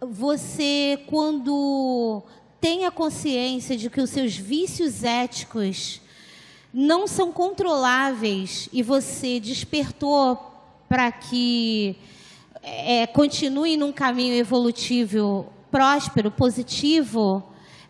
você, 0.00 1.00
quando 1.06 2.22
tem 2.64 2.86
a 2.86 2.90
consciência 2.90 3.76
de 3.76 3.90
que 3.90 4.00
os 4.00 4.08
seus 4.08 4.34
vícios 4.34 5.04
éticos 5.04 6.00
não 6.72 7.06
são 7.06 7.30
controláveis 7.30 8.70
e 8.72 8.82
você 8.82 9.38
despertou 9.38 10.38
para 10.88 11.12
que 11.12 11.94
é, 12.62 13.06
continue 13.06 13.76
num 13.76 13.92
caminho 13.92 14.34
evolutivo 14.34 15.52
próspero, 15.70 16.30
positivo, 16.30 17.42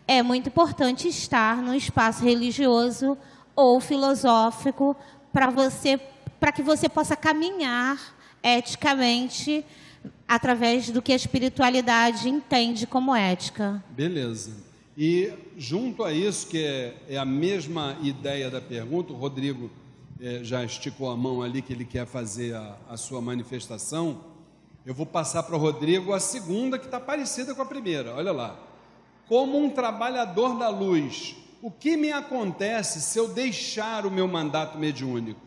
é 0.05 0.21
muito 0.21 0.49
importante 0.49 1.07
estar 1.07 1.61
no 1.61 1.73
espaço 1.73 2.25
religioso 2.25 3.17
ou 3.55 3.79
filosófico 3.79 4.93
para 5.31 5.49
você, 5.49 5.97
para 6.37 6.51
que 6.51 6.61
você 6.61 6.89
possa 6.89 7.15
caminhar 7.15 7.97
eticamente 8.43 9.63
através 10.27 10.89
do 10.89 11.01
que 11.01 11.13
a 11.13 11.15
espiritualidade 11.15 12.27
entende 12.27 12.85
como 12.85 13.15
ética. 13.15 13.81
Beleza. 13.91 14.64
E 14.97 15.33
junto 15.57 16.03
a 16.03 16.13
isso, 16.13 16.47
que 16.47 16.63
é, 16.63 16.95
é 17.09 17.17
a 17.17 17.25
mesma 17.25 17.97
ideia 18.01 18.49
da 18.49 18.61
pergunta, 18.61 19.11
o 19.11 19.15
Rodrigo 19.17 19.69
é, 20.21 20.41
já 20.43 20.63
esticou 20.63 21.09
a 21.09 21.17
mão 21.17 21.41
ali 21.41 21.61
que 21.61 21.73
ele 21.73 21.83
quer 21.83 22.05
fazer 22.05 22.55
a, 22.55 22.77
a 22.89 22.95
sua 22.95 23.21
manifestação. 23.21 24.21
Eu 24.85 24.93
vou 24.93 25.05
passar 25.05 25.43
para 25.43 25.55
o 25.55 25.59
Rodrigo 25.59 26.13
a 26.13 26.19
segunda, 26.19 26.79
que 26.79 26.85
está 26.85 26.99
parecida 26.99 27.53
com 27.53 27.61
a 27.61 27.65
primeira. 27.65 28.13
Olha 28.15 28.31
lá. 28.31 28.57
Como 29.27 29.57
um 29.57 29.69
trabalhador 29.69 30.57
da 30.57 30.69
luz, 30.69 31.35
o 31.61 31.71
que 31.71 31.97
me 31.97 32.11
acontece 32.11 33.01
se 33.01 33.17
eu 33.17 33.27
deixar 33.27 34.05
o 34.05 34.11
meu 34.11 34.27
mandato 34.27 34.77
mediúnico? 34.77 35.41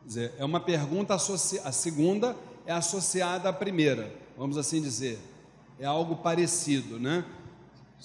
Quer 0.00 0.06
dizer, 0.06 0.34
é 0.38 0.44
uma 0.44 0.58
pergunta 0.58 1.14
associada. 1.14 1.68
A 1.68 1.72
segunda 1.72 2.34
é 2.64 2.72
associada 2.72 3.48
à 3.48 3.52
primeira, 3.52 4.12
vamos 4.36 4.56
assim 4.56 4.80
dizer. 4.80 5.18
É 5.78 5.84
algo 5.84 6.16
parecido, 6.16 6.98
né? 6.98 7.24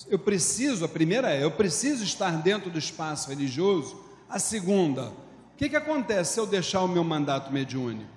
Eu 0.09 0.19
preciso, 0.19 0.85
a 0.85 0.87
primeira 0.87 1.31
é, 1.31 1.43
eu 1.43 1.51
preciso 1.51 2.03
estar 2.03 2.31
dentro 2.41 2.69
do 2.69 2.79
espaço 2.79 3.29
religioso. 3.29 3.99
A 4.29 4.39
segunda, 4.39 5.03
o 5.03 5.57
que, 5.57 5.69
que 5.69 5.75
acontece 5.75 6.33
se 6.33 6.39
eu 6.39 6.47
deixar 6.47 6.81
o 6.81 6.87
meu 6.87 7.03
mandato 7.03 7.51
mediúnico? 7.51 8.09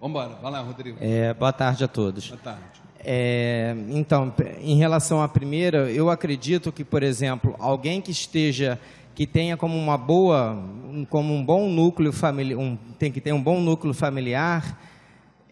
Vamos 0.00 0.18
embora, 0.18 0.40
vai 0.40 0.50
lá, 0.50 0.60
Rodrigo. 0.60 0.98
É, 1.00 1.34
boa 1.34 1.52
tarde 1.52 1.84
a 1.84 1.88
todos. 1.88 2.28
Boa 2.28 2.40
tarde. 2.40 2.88
É, 3.00 3.74
então, 3.90 4.32
em 4.60 4.76
relação 4.76 5.22
à 5.22 5.28
primeira, 5.28 5.90
eu 5.90 6.10
acredito 6.10 6.72
que, 6.72 6.84
por 6.84 7.02
exemplo, 7.02 7.54
alguém 7.58 8.00
que 8.00 8.10
esteja, 8.10 8.78
que 9.14 9.26
tenha 9.26 9.56
como 9.56 9.76
uma 9.76 9.96
boa, 9.96 10.62
como 11.10 11.34
um 11.34 11.44
bom 11.44 11.68
núcleo 11.68 12.12
familiar, 12.12 12.58
um, 12.58 12.76
tem 12.98 13.12
que 13.12 13.20
ter 13.20 13.32
um 13.32 13.42
bom 13.42 13.60
núcleo 13.60 13.94
familiar, 13.94 14.80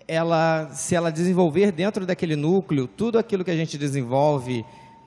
ela, 0.09 0.69
se 0.73 0.95
ela 0.95 1.11
desenvolver 1.11 1.73
dentro 1.73 2.07
daquele 2.07 2.37
núcleo 2.37 2.87
tudo 2.87 3.19
aquilo 3.19 3.45
que 3.45 3.51
a 3.51 3.57
gente 3.57 3.77
desenvolve 3.77 4.65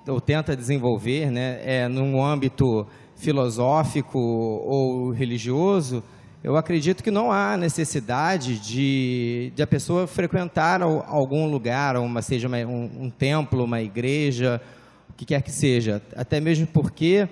ou 0.09 0.19
tenta 0.19 0.55
desenvolver, 0.55 1.31
né, 1.31 1.59
é, 1.63 1.87
num 1.87 2.23
âmbito 2.23 2.85
filosófico 3.15 4.17
ou 4.17 5.11
religioso, 5.11 6.03
eu 6.41 6.55
acredito 6.55 7.03
que 7.03 7.11
não 7.11 7.31
há 7.31 7.57
necessidade 7.57 8.59
de, 8.59 9.51
de 9.53 9.61
a 9.61 9.67
pessoa 9.67 10.07
frequentar 10.07 10.81
algum 10.81 11.45
lugar, 11.51 11.97
uma, 11.97 12.21
seja 12.21 12.47
uma, 12.47 12.57
um, 12.59 12.89
um, 13.01 13.09
templo, 13.09 13.65
uma 13.65 13.81
igreja, 13.81 14.61
o 15.09 15.13
que 15.13 15.25
quer 15.25 15.41
que 15.41 15.51
seja. 15.51 16.01
Até 16.15 16.39
mesmo 16.39 16.65
porque 16.65 17.27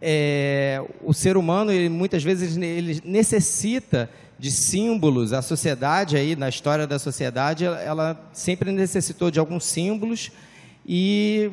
é, 0.00 0.82
o 1.02 1.12
ser 1.12 1.36
humano, 1.36 1.70
ele, 1.70 1.90
muitas 1.90 2.22
vezes, 2.22 2.56
ele 2.56 3.02
necessita 3.04 4.08
de 4.38 4.50
símbolos. 4.50 5.34
A 5.34 5.42
sociedade, 5.42 6.16
aí, 6.16 6.34
na 6.34 6.48
história 6.48 6.86
da 6.86 6.98
sociedade, 6.98 7.66
ela, 7.66 7.80
ela 7.82 8.30
sempre 8.32 8.72
necessitou 8.72 9.30
de 9.30 9.38
alguns 9.38 9.64
símbolos 9.64 10.32
e 10.86 11.50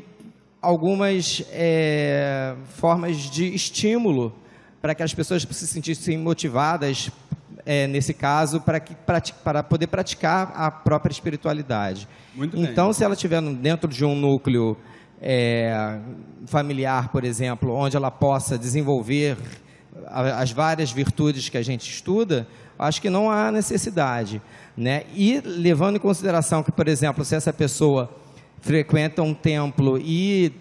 algumas 0.62 1.43
é, 1.51 2.55
formas 2.76 3.18
de 3.18 3.53
estímulo 3.53 4.34
para 4.82 4.95
que 4.95 5.03
as 5.03 5.14
pessoas 5.14 5.43
se 5.49 5.68
sentissem 5.68 6.18
motivadas, 6.18 7.10
é, 7.66 7.88
nesse 7.88 8.14
caso, 8.14 8.62
para, 8.62 8.80
que, 8.80 8.95
para 9.43 9.64
poder 9.64 9.88
praticar 9.88 10.53
a 10.55 10.72
própria 10.72 11.12
espiritualidade. 11.12 12.08
Muito 12.34 12.58
então, 12.58 12.93
se 12.93 13.03
ela 13.03 13.14
estiver 13.14 13.41
dentro 13.41 13.89
de 13.89 14.05
um 14.05 14.16
núcleo 14.16 14.78
é, 15.22 15.99
familiar, 16.45 17.10
por 17.10 17.24
exemplo, 17.24 17.74
onde 17.74 17.97
ela 17.97 18.12
possa 18.12 18.58
desenvolver 18.58 19.38
as 20.05 20.51
várias 20.51 20.91
virtudes 20.91 21.49
que 21.49 21.58
a 21.58 21.64
gente 21.64 21.89
estuda, 21.91 22.47
acho 22.78 23.01
que 23.01 23.10
não 23.10 23.30
há 23.30 23.51
necessidade. 23.51 24.41
Né? 24.76 25.03
E 25.14 25.41
levando 25.43 25.95
em 25.95 25.99
consideração 25.99 26.64
que, 26.64 26.72
por 26.72 26.88
exemplo, 26.88 27.26
se 27.26 27.36
essa 27.36 27.51
pessoa 27.51 28.10
frequenta 28.62 29.22
um 29.22 29.34
templo 29.34 29.97
e 29.97 30.51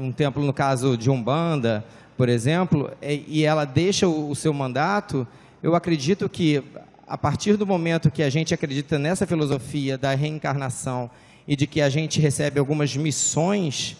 um 0.00 0.12
templo 0.12 0.42
no 0.42 0.52
caso 0.52 0.96
de 0.96 1.10
umbanda 1.10 1.84
por 2.16 2.28
exemplo, 2.28 2.92
e 3.02 3.44
ela 3.44 3.64
deixa 3.64 4.06
o 4.06 4.34
seu 4.36 4.52
mandato, 4.54 5.26
eu 5.62 5.74
acredito 5.74 6.28
que 6.28 6.62
a 7.08 7.18
partir 7.18 7.56
do 7.56 7.66
momento 7.66 8.10
que 8.10 8.22
a 8.22 8.30
gente 8.30 8.54
acredita 8.54 8.98
nessa 8.98 9.26
filosofia 9.26 9.98
da 9.98 10.14
reencarnação 10.14 11.10
e 11.46 11.56
de 11.56 11.66
que 11.66 11.80
a 11.80 11.88
gente 11.88 12.20
recebe 12.20 12.60
algumas 12.60 12.96
missões, 12.96 13.96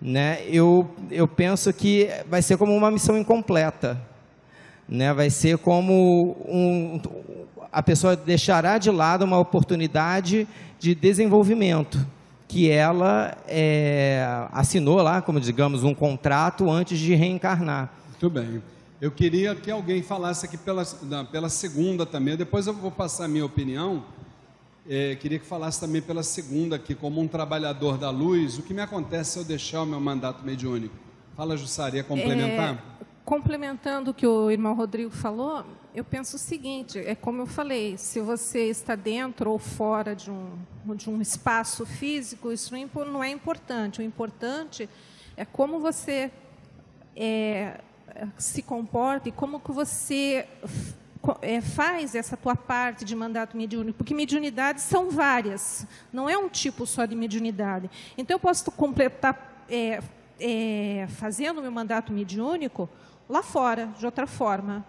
né, 0.00 0.40
eu, 0.46 0.88
eu 1.10 1.26
penso 1.26 1.72
que 1.72 2.10
vai 2.28 2.42
ser 2.42 2.58
como 2.58 2.76
uma 2.76 2.90
missão 2.90 3.18
incompleta. 3.18 4.00
Né, 4.86 5.14
vai 5.14 5.30
ser 5.30 5.56
como 5.56 6.36
um, 6.46 7.00
a 7.72 7.82
pessoa 7.82 8.14
deixará 8.14 8.76
de 8.76 8.90
lado 8.90 9.24
uma 9.24 9.38
oportunidade 9.38 10.46
de 10.78 10.94
desenvolvimento 10.94 12.06
que 12.46 12.70
ela 12.70 13.36
é, 13.46 14.46
assinou 14.52 15.02
lá, 15.02 15.22
como 15.22 15.40
digamos, 15.40 15.82
um 15.82 15.94
contrato 15.94 16.70
antes 16.70 16.98
de 16.98 17.14
reencarnar. 17.14 17.92
Muito 18.10 18.30
bem. 18.30 18.62
Eu 19.00 19.10
queria 19.10 19.54
que 19.54 19.70
alguém 19.70 20.02
falasse 20.02 20.46
aqui 20.46 20.56
pela, 20.56 20.84
pela 21.30 21.48
segunda 21.48 22.06
também, 22.06 22.36
depois 22.36 22.66
eu 22.66 22.72
vou 22.72 22.90
passar 22.90 23.24
a 23.24 23.28
minha 23.28 23.44
opinião. 23.44 24.04
É, 24.88 25.14
queria 25.16 25.38
que 25.38 25.46
falasse 25.46 25.80
também 25.80 26.02
pela 26.02 26.22
segunda 26.22 26.76
aqui, 26.76 26.94
como 26.94 27.20
um 27.20 27.26
trabalhador 27.26 27.96
da 27.96 28.10
luz, 28.10 28.58
o 28.58 28.62
que 28.62 28.74
me 28.74 28.82
acontece 28.82 29.32
se 29.32 29.38
eu 29.38 29.44
deixar 29.44 29.82
o 29.82 29.86
meu 29.86 30.00
mandato 30.00 30.44
mediúnico? 30.44 30.94
Fala, 31.34 31.56
Jussaria, 31.56 32.04
complementar? 32.04 32.74
É, 32.74 33.04
complementando 33.24 34.10
o 34.10 34.14
que 34.14 34.26
o 34.26 34.50
irmão 34.50 34.74
Rodrigo 34.74 35.10
falou, 35.10 35.64
eu 35.94 36.04
penso 36.04 36.36
o 36.36 36.38
seguinte: 36.38 36.98
é 36.98 37.14
como 37.14 37.42
eu 37.42 37.46
falei, 37.46 37.96
se 37.96 38.20
você 38.20 38.68
está 38.68 38.96
dentro 38.96 39.50
ou 39.50 39.58
fora 39.58 40.14
de 40.14 40.30
um, 40.30 40.58
de 40.96 41.08
um 41.08 41.20
espaço 41.20 41.86
físico, 41.86 42.50
isso 42.50 42.74
não 43.06 43.22
é 43.22 43.30
importante. 43.30 44.00
O 44.00 44.02
importante 44.02 44.88
é 45.36 45.44
como 45.44 45.78
você 45.78 46.32
é, 47.14 47.80
se 48.36 48.60
comporta 48.62 49.28
e 49.28 49.32
como 49.32 49.60
que 49.60 49.70
você 49.70 50.48
é, 51.40 51.60
faz 51.60 52.14
essa 52.14 52.36
tua 52.36 52.56
parte 52.56 53.04
de 53.04 53.14
mandato 53.14 53.56
mediúnico, 53.56 53.98
porque 53.98 54.14
mediunidades 54.14 54.82
são 54.82 55.10
várias, 55.10 55.86
não 56.12 56.28
é 56.28 56.36
um 56.36 56.48
tipo 56.48 56.86
só 56.86 57.06
de 57.06 57.14
mediunidade. 57.14 57.88
Então, 58.18 58.34
eu 58.34 58.40
posso 58.40 58.70
completar, 58.72 59.64
é, 59.68 60.02
é, 60.40 61.06
fazendo 61.08 61.62
meu 61.62 61.72
mandato 61.72 62.12
mediúnico 62.12 62.88
lá 63.28 63.42
fora, 63.42 63.86
de 63.98 64.04
outra 64.04 64.26
forma, 64.26 64.84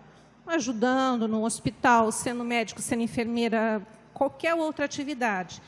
ajudando 0.48 1.28
no 1.28 1.44
hospital, 1.44 2.12
sendo 2.12 2.44
médico, 2.44 2.82
sendo 2.82 3.04
enfermeira, 3.04 3.86
qualquer 4.14 4.54
outra 4.54 4.86
atividade, 4.86 5.62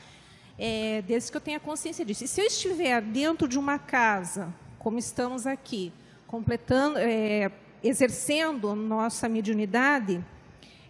é, 0.58 1.02
desde 1.02 1.30
que 1.30 1.36
eu 1.36 1.40
tenha 1.40 1.60
consciência 1.60 2.04
disso. 2.04 2.24
E 2.24 2.28
se 2.28 2.40
eu 2.40 2.46
estiver 2.46 3.00
dentro 3.02 3.46
de 3.46 3.58
uma 3.58 3.78
casa, 3.78 4.52
como 4.78 4.98
estamos 4.98 5.46
aqui, 5.46 5.92
completando, 6.26 6.98
é, 6.98 7.50
exercendo 7.82 8.74
nossa 8.74 9.28
mediunidade, 9.28 10.24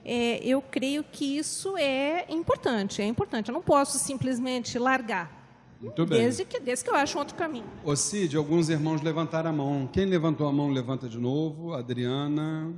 é, 0.04 0.38
eu 0.42 0.62
creio 0.62 1.04
que 1.04 1.36
isso 1.36 1.76
é 1.76 2.24
importante, 2.30 3.02
é 3.02 3.04
importante. 3.04 3.48
Eu 3.48 3.54
não 3.54 3.62
posso 3.62 3.98
simplesmente 3.98 4.78
largar. 4.78 5.36
Muito 5.80 6.06
bem. 6.06 6.20
Desde 6.20 6.44
que, 6.44 6.58
desde 6.58 6.84
que 6.84 6.90
eu 6.90 6.94
acho 6.94 7.16
um 7.16 7.20
outro 7.20 7.36
caminho. 7.36 7.66
Ô 7.84 7.94
Cid, 7.94 8.36
alguns 8.36 8.68
irmãos 8.68 9.00
levantaram 9.02 9.50
a 9.50 9.52
mão. 9.52 9.88
Quem 9.92 10.06
levantou 10.06 10.48
a 10.48 10.52
mão, 10.52 10.70
levanta 10.70 11.08
de 11.08 11.18
novo. 11.18 11.72
Adriana. 11.72 12.74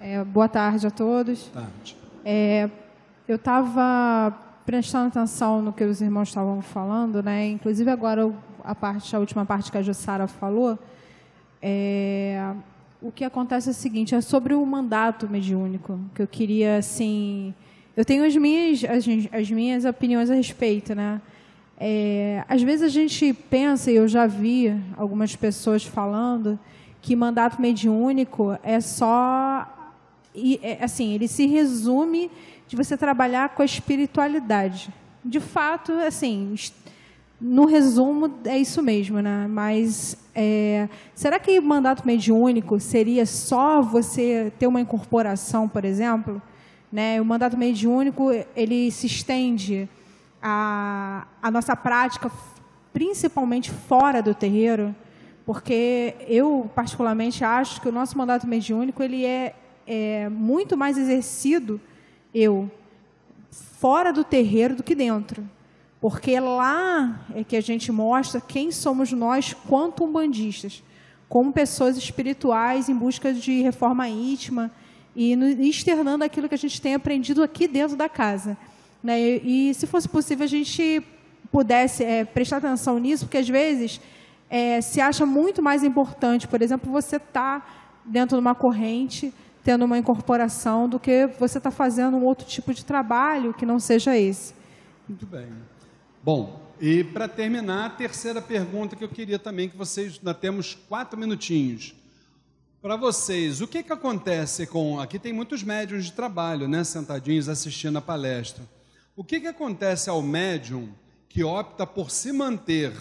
É, 0.00 0.22
boa 0.22 0.48
tarde 0.48 0.86
a 0.86 0.90
todos. 0.92 1.46
Tarde. 1.48 1.96
É, 2.24 2.70
eu 3.26 3.34
estava 3.34 4.32
prestando 4.64 5.08
atenção 5.08 5.60
no 5.60 5.72
que 5.72 5.82
os 5.82 6.00
irmãos 6.00 6.28
estavam 6.28 6.62
falando, 6.62 7.20
né? 7.20 7.48
Inclusive 7.48 7.90
agora 7.90 8.32
a 8.62 8.76
parte, 8.76 9.16
a 9.16 9.18
última 9.18 9.44
parte 9.44 9.72
que 9.72 9.78
a 9.78 9.82
Jussara 9.82 10.28
falou. 10.28 10.78
É, 11.60 12.52
o 13.02 13.10
que 13.10 13.24
acontece 13.24 13.68
é 13.68 13.72
o 13.72 13.74
seguinte, 13.74 14.14
é 14.14 14.20
sobre 14.20 14.54
o 14.54 14.64
mandato 14.64 15.28
mediúnico, 15.28 15.98
que 16.14 16.22
eu 16.22 16.28
queria, 16.28 16.78
assim... 16.78 17.52
Eu 17.96 18.04
tenho 18.04 18.24
as 18.24 18.36
minhas, 18.36 18.84
as, 18.84 19.04
as 19.32 19.50
minhas 19.50 19.84
opiniões 19.84 20.30
a 20.30 20.34
respeito, 20.34 20.94
né? 20.94 21.20
É, 21.76 22.44
às 22.48 22.62
vezes 22.62 22.82
a 22.82 22.88
gente 22.88 23.32
pensa, 23.32 23.90
e 23.90 23.96
eu 23.96 24.06
já 24.06 24.28
vi 24.28 24.72
algumas 24.96 25.34
pessoas 25.34 25.82
falando, 25.82 26.56
que 27.02 27.16
mandato 27.16 27.60
mediúnico 27.60 28.56
é 28.62 28.80
só... 28.80 29.74
E, 30.38 30.60
é, 30.62 30.82
assim, 30.82 31.14
ele 31.14 31.28
se 31.28 31.46
resume 31.46 32.30
de 32.66 32.76
você 32.76 32.96
trabalhar 32.96 33.50
com 33.50 33.62
a 33.62 33.64
espiritualidade. 33.64 34.92
De 35.24 35.40
fato, 35.40 35.92
assim, 35.92 36.54
no 37.40 37.64
resumo, 37.64 38.38
é 38.44 38.58
isso 38.58 38.82
mesmo, 38.82 39.20
né? 39.20 39.46
Mas 39.48 40.16
é, 40.34 40.88
será 41.14 41.38
que 41.38 41.60
mandato 41.60 42.06
mediúnico 42.06 42.78
seria 42.78 43.26
só 43.26 43.80
você 43.80 44.52
ter 44.58 44.66
uma 44.66 44.80
incorporação, 44.80 45.68
por 45.68 45.84
exemplo? 45.84 46.40
Né? 46.92 47.20
O 47.20 47.24
mandato 47.24 47.56
mediúnico 47.56 48.30
ele 48.56 48.90
se 48.90 49.06
estende 49.06 49.88
a, 50.42 51.26
a 51.42 51.50
nossa 51.50 51.76
prática, 51.76 52.30
principalmente 52.92 53.70
fora 53.70 54.22
do 54.22 54.34
terreiro, 54.34 54.94
porque 55.44 56.14
eu 56.26 56.70
particularmente 56.74 57.44
acho 57.44 57.80
que 57.80 57.88
o 57.88 57.92
nosso 57.92 58.16
mandato 58.16 58.46
mediúnico 58.46 59.02
ele 59.02 59.24
é, 59.24 59.54
é 59.88 60.28
muito 60.28 60.76
mais 60.76 60.98
exercido 60.98 61.80
eu 62.34 62.70
fora 63.50 64.12
do 64.12 64.22
terreiro 64.22 64.76
do 64.76 64.82
que 64.82 64.94
dentro. 64.94 65.48
Porque 65.98 66.38
lá 66.38 67.26
é 67.34 67.42
que 67.42 67.56
a 67.56 67.60
gente 67.60 67.90
mostra 67.90 68.40
quem 68.40 68.70
somos 68.70 69.10
nós 69.12 69.54
quanto 69.54 70.04
umbandistas, 70.04 70.84
como 71.28 71.52
pessoas 71.52 71.96
espirituais 71.96 72.88
em 72.88 72.94
busca 72.94 73.32
de 73.32 73.62
reforma 73.62 74.06
íntima 74.08 74.70
e 75.16 75.32
externando 75.68 76.22
aquilo 76.22 76.48
que 76.48 76.54
a 76.54 76.58
gente 76.58 76.80
tem 76.80 76.94
aprendido 76.94 77.42
aqui 77.42 77.66
dentro 77.66 77.96
da 77.96 78.08
casa. 78.08 78.56
Né? 79.02 79.20
E, 79.20 79.70
e 79.70 79.74
se 79.74 79.86
fosse 79.86 80.08
possível 80.08 80.44
a 80.44 80.48
gente 80.48 81.02
pudesse 81.50 82.04
é, 82.04 82.24
prestar 82.24 82.58
atenção 82.58 82.98
nisso, 82.98 83.24
porque 83.24 83.38
às 83.38 83.48
vezes 83.48 84.00
é, 84.50 84.80
se 84.80 85.00
acha 85.00 85.24
muito 85.24 85.62
mais 85.62 85.82
importante, 85.82 86.46
por 86.46 86.60
exemplo, 86.62 86.92
você 86.92 87.16
estar 87.16 87.60
tá 87.60 87.66
dentro 88.04 88.36
de 88.36 88.40
uma 88.40 88.54
corrente, 88.54 89.32
tendo 89.68 89.84
uma 89.84 89.98
incorporação, 89.98 90.88
do 90.88 90.98
que 90.98 91.26
você 91.38 91.58
estar 91.58 91.70
tá 91.70 91.76
fazendo 91.76 92.16
um 92.16 92.24
outro 92.24 92.46
tipo 92.46 92.72
de 92.72 92.82
trabalho 92.82 93.52
que 93.52 93.66
não 93.66 93.78
seja 93.78 94.16
esse. 94.16 94.54
Muito 95.06 95.26
bem. 95.26 95.46
Bom, 96.24 96.72
e 96.80 97.04
para 97.04 97.28
terminar, 97.28 97.84
a 97.84 97.90
terceira 97.90 98.40
pergunta 98.40 98.96
que 98.96 99.04
eu 99.04 99.10
queria 99.10 99.38
também 99.38 99.68
que 99.68 99.76
vocês, 99.76 100.16
ainda 100.16 100.32
temos 100.32 100.74
quatro 100.88 101.20
minutinhos. 101.20 101.94
Para 102.80 102.96
vocês, 102.96 103.60
o 103.60 103.68
que, 103.68 103.82
que 103.82 103.92
acontece 103.92 104.66
com. 104.66 104.98
Aqui 104.98 105.18
tem 105.18 105.34
muitos 105.34 105.62
médiums 105.62 106.06
de 106.06 106.12
trabalho, 106.12 106.66
né, 106.66 106.82
sentadinhos 106.82 107.46
assistindo 107.46 107.98
a 107.98 108.00
palestra. 108.00 108.64
O 109.14 109.22
que, 109.22 109.38
que 109.38 109.48
acontece 109.48 110.08
ao 110.08 110.22
médium 110.22 110.88
que 111.28 111.44
opta 111.44 111.86
por 111.86 112.10
se 112.10 112.32
manter 112.32 112.94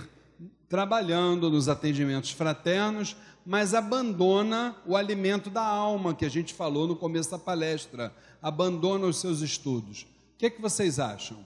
trabalhando 0.67 1.49
nos 1.49 1.69
atendimentos 1.69 2.31
fraternos, 2.31 3.15
mas 3.47 3.73
abandona 3.73 4.75
o 4.85 4.93
alimento 4.93 5.49
da 5.49 5.65
alma, 5.65 6.13
que 6.13 6.25
a 6.25 6.29
gente 6.29 6.53
falou 6.53 6.85
no 6.85 6.97
começo 6.97 7.31
da 7.31 7.39
palestra, 7.39 8.13
abandona 8.41 9.07
os 9.07 9.21
seus 9.21 9.39
estudos? 9.39 10.01
O 10.01 10.37
que, 10.37 10.49
que 10.49 10.61
vocês 10.61 10.99
acham? 10.99 11.37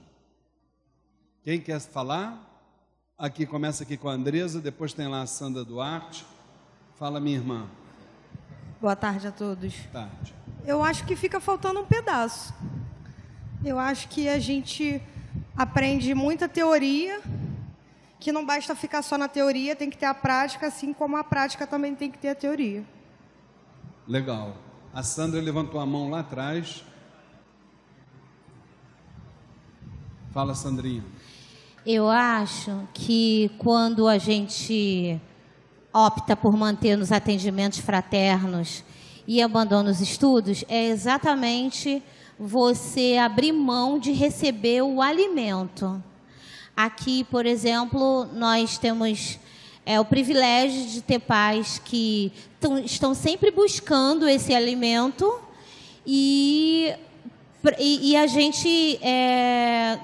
Quem 1.43 1.61
quer 1.61 1.79
falar? 1.79 2.41
Aqui 3.15 3.45
começa 3.45 3.83
aqui 3.83 3.97
com 3.97 4.09
a 4.09 4.13
Andresa, 4.13 4.59
depois 4.59 4.93
tem 4.93 5.07
lá 5.07 5.21
a 5.21 5.27
Sandra 5.27 5.63
Duarte. 5.63 6.25
Fala, 6.97 7.19
minha 7.19 7.37
irmã. 7.37 7.69
Boa 8.81 8.95
tarde 8.95 9.27
a 9.27 9.31
todos. 9.31 9.71
Boa 9.71 10.07
tarde. 10.07 10.33
Eu 10.65 10.83
acho 10.83 11.05
que 11.05 11.15
fica 11.15 11.39
faltando 11.39 11.81
um 11.81 11.85
pedaço. 11.85 12.51
Eu 13.63 13.77
acho 13.77 14.07
que 14.07 14.27
a 14.27 14.39
gente 14.39 14.99
aprende 15.55 16.15
muita 16.15 16.49
teoria, 16.49 17.21
que 18.21 18.31
não 18.31 18.45
basta 18.45 18.75
ficar 18.75 19.01
só 19.01 19.17
na 19.17 19.27
teoria, 19.27 19.75
tem 19.75 19.89
que 19.89 19.97
ter 19.97 20.05
a 20.05 20.13
prática, 20.13 20.67
assim 20.67 20.93
como 20.93 21.17
a 21.17 21.23
prática 21.23 21.65
também 21.65 21.95
tem 21.95 22.11
que 22.11 22.19
ter 22.19 22.29
a 22.29 22.35
teoria. 22.35 22.85
Legal. 24.07 24.55
A 24.93 25.01
Sandra 25.01 25.41
levantou 25.41 25.81
a 25.81 25.87
mão 25.87 26.07
lá 26.07 26.19
atrás. 26.19 26.83
Fala, 30.31 30.53
Sandrinha. 30.53 31.03
Eu 31.83 32.07
acho 32.07 32.87
que 32.93 33.49
quando 33.57 34.07
a 34.07 34.19
gente 34.19 35.19
opta 35.91 36.37
por 36.37 36.55
manter 36.55 36.95
nos 36.95 37.11
atendimentos 37.11 37.79
fraternos 37.79 38.83
e 39.27 39.41
abandona 39.41 39.89
os 39.89 39.99
estudos, 39.99 40.63
é 40.69 40.85
exatamente 40.85 42.03
você 42.37 43.17
abrir 43.17 43.51
mão 43.51 43.97
de 43.97 44.11
receber 44.11 44.83
o 44.83 45.01
alimento. 45.01 46.03
Aqui, 46.75 47.23
por 47.25 47.45
exemplo, 47.45 48.27
nós 48.33 48.77
temos 48.77 49.39
é, 49.85 49.99
o 49.99 50.05
privilégio 50.05 50.87
de 50.87 51.01
ter 51.01 51.19
pais 51.19 51.79
que 51.83 52.31
tão, 52.59 52.79
estão 52.79 53.13
sempre 53.13 53.51
buscando 53.51 54.27
esse 54.27 54.53
alimento 54.53 55.39
e, 56.05 56.93
e, 57.77 58.11
e 58.11 58.15
a 58.15 58.27
gente 58.27 58.97
é, 59.03 59.99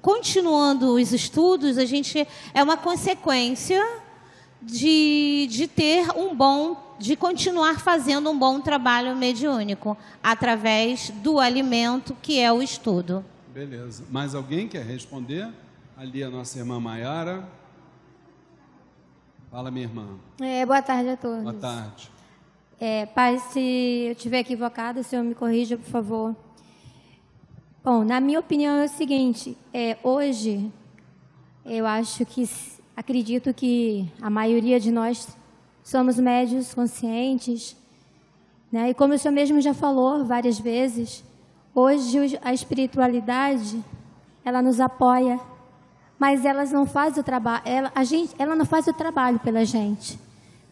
continuando 0.00 0.94
os 0.94 1.12
estudos, 1.12 1.78
a 1.78 1.84
gente 1.84 2.26
é 2.52 2.62
uma 2.62 2.76
consequência 2.76 3.84
de, 4.60 5.46
de 5.50 5.66
ter 5.66 6.10
um 6.16 6.34
bom, 6.34 6.76
de 6.98 7.14
continuar 7.14 7.80
fazendo 7.80 8.30
um 8.30 8.38
bom 8.38 8.60
trabalho 8.60 9.14
mediúnico 9.16 9.96
através 10.22 11.10
do 11.10 11.38
alimento 11.38 12.16
que 12.20 12.38
é 12.40 12.52
o 12.52 12.62
estudo. 12.62 13.24
Beleza. 13.54 14.04
Mais 14.10 14.34
alguém 14.34 14.68
quer 14.68 14.84
responder? 14.84 15.48
Ali 16.00 16.22
a 16.22 16.30
nossa 16.30 16.56
irmã 16.56 16.78
Maiara. 16.78 17.48
Fala, 19.50 19.68
minha 19.68 19.84
irmã. 19.84 20.06
É, 20.40 20.64
boa 20.64 20.80
tarde 20.80 21.10
a 21.10 21.16
todos. 21.16 21.42
Boa 21.42 21.54
tarde. 21.54 22.08
É, 22.78 23.04
pai, 23.06 23.40
se 23.40 24.04
eu 24.06 24.12
estiver 24.12 24.38
equivocado, 24.38 25.00
o 25.00 25.02
senhor 25.02 25.24
me 25.24 25.34
corrija, 25.34 25.76
por 25.76 25.86
favor. 25.86 26.36
Bom, 27.82 28.04
na 28.04 28.20
minha 28.20 28.38
opinião 28.38 28.76
é 28.76 28.84
o 28.84 28.88
seguinte: 28.88 29.58
é, 29.74 29.98
hoje 30.04 30.72
eu 31.66 31.84
acho 31.84 32.24
que 32.24 32.48
acredito 32.96 33.52
que 33.52 34.08
a 34.22 34.30
maioria 34.30 34.78
de 34.78 34.92
nós 34.92 35.26
somos 35.82 36.16
médios 36.16 36.72
conscientes, 36.72 37.76
né? 38.70 38.90
E 38.90 38.94
como 38.94 39.14
o 39.14 39.18
senhor 39.18 39.34
mesmo 39.34 39.60
já 39.60 39.74
falou 39.74 40.24
várias 40.24 40.60
vezes, 40.60 41.24
hoje 41.74 42.38
a 42.40 42.54
espiritualidade 42.54 43.84
ela 44.44 44.62
nos 44.62 44.78
apoia, 44.78 45.40
mas 46.18 46.44
ela 46.44 46.64
não 46.64 46.84
faz 46.84 47.16
o 47.16 47.22
trabalho, 47.22 47.62
ela, 47.64 47.92
a 47.94 48.04
gente, 48.04 48.34
ela 48.38 48.56
não 48.56 48.64
faz 48.64 48.86
o 48.86 48.92
trabalho 48.92 49.38
pela 49.38 49.64
gente, 49.64 50.18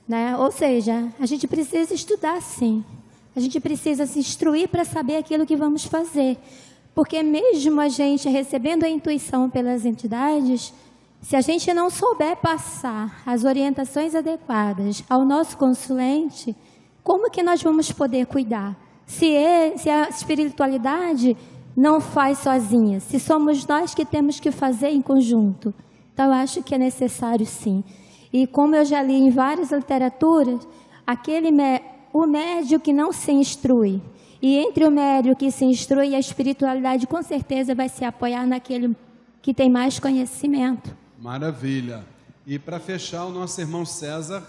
né? 0.09 0.37
Ou 0.37 0.51
seja, 0.51 1.09
a 1.21 1.27
gente 1.27 1.47
precisa 1.47 1.95
estudar 1.95 2.43
sim, 2.43 2.85
a 3.35 3.41
gente 3.41 3.61
precisa 3.61 4.07
se 4.07 4.19
instruir 4.19 4.69
para 4.69 4.85
saber 4.85 5.17
aquilo 5.17 5.47
que 5.47 5.57
vamos 5.57 5.85
fazer. 5.85 6.39
Porque 6.95 7.23
mesmo 7.23 7.79
a 7.79 7.89
gente 7.89 8.27
recebendo 8.27 8.85
a 8.85 8.89
intuição 8.89 9.51
pelas 9.51 9.85
entidades, 9.85 10.73
se 11.21 11.37
a 11.37 11.43
gente 11.43 11.73
não 11.75 11.91
souber 11.91 12.37
passar 12.37 13.23
as 13.27 13.45
orientações 13.45 14.15
adequadas 14.15 15.05
ao 15.09 15.25
nosso 15.25 15.59
consulente, 15.59 16.57
como 17.03 17.31
que 17.31 17.43
nós 17.43 17.63
vamos 17.63 17.93
poder 17.93 18.27
cuidar? 18.27 18.75
Se, 19.07 19.31
é, 19.31 19.77
se 19.77 19.91
a 19.91 20.09
espiritualidade 20.09 21.37
não 21.77 22.01
faz 22.01 22.39
sozinha, 22.39 23.01
se 23.01 23.21
somos 23.21 23.67
nós 23.67 23.95
que 23.95 24.05
temos 24.05 24.41
que 24.41 24.51
fazer 24.51 24.89
em 24.89 25.03
conjunto. 25.03 25.75
Então, 26.13 26.27
eu 26.27 26.33
acho 26.33 26.63
que 26.63 26.75
é 26.75 26.79
necessário 26.79 27.45
sim. 27.45 27.85
E 28.33 28.47
como 28.47 28.75
eu 28.75 28.85
já 28.85 29.03
li 29.03 29.15
em 29.15 29.31
várias 29.31 29.71
literaturas, 29.71 30.67
aquele 31.07 31.51
o 32.13 32.27
médio 32.27 32.81
que 32.81 32.93
não 32.93 33.13
se 33.13 33.31
instrui, 33.31 34.01
e 34.41 34.57
entre 34.57 34.87
o 34.87 34.91
médio 34.91 35.37
que 35.37 35.51
se 35.51 35.65
instrui 35.65 36.15
a 36.15 36.19
espiritualidade, 36.19 37.07
com 37.07 37.23
certeza 37.23 37.75
vai 37.75 37.89
se 37.89 38.05
apoiar 38.05 38.47
naquele 38.47 38.97
que 39.43 39.53
tem 39.53 39.71
mais 39.71 39.99
conhecimento. 39.99 40.97
Maravilha. 41.21 42.05
E 42.47 42.59
para 42.59 42.79
fechar, 42.79 43.27
o 43.27 43.31
nosso 43.31 43.61
irmão 43.61 43.85
César 43.85 44.43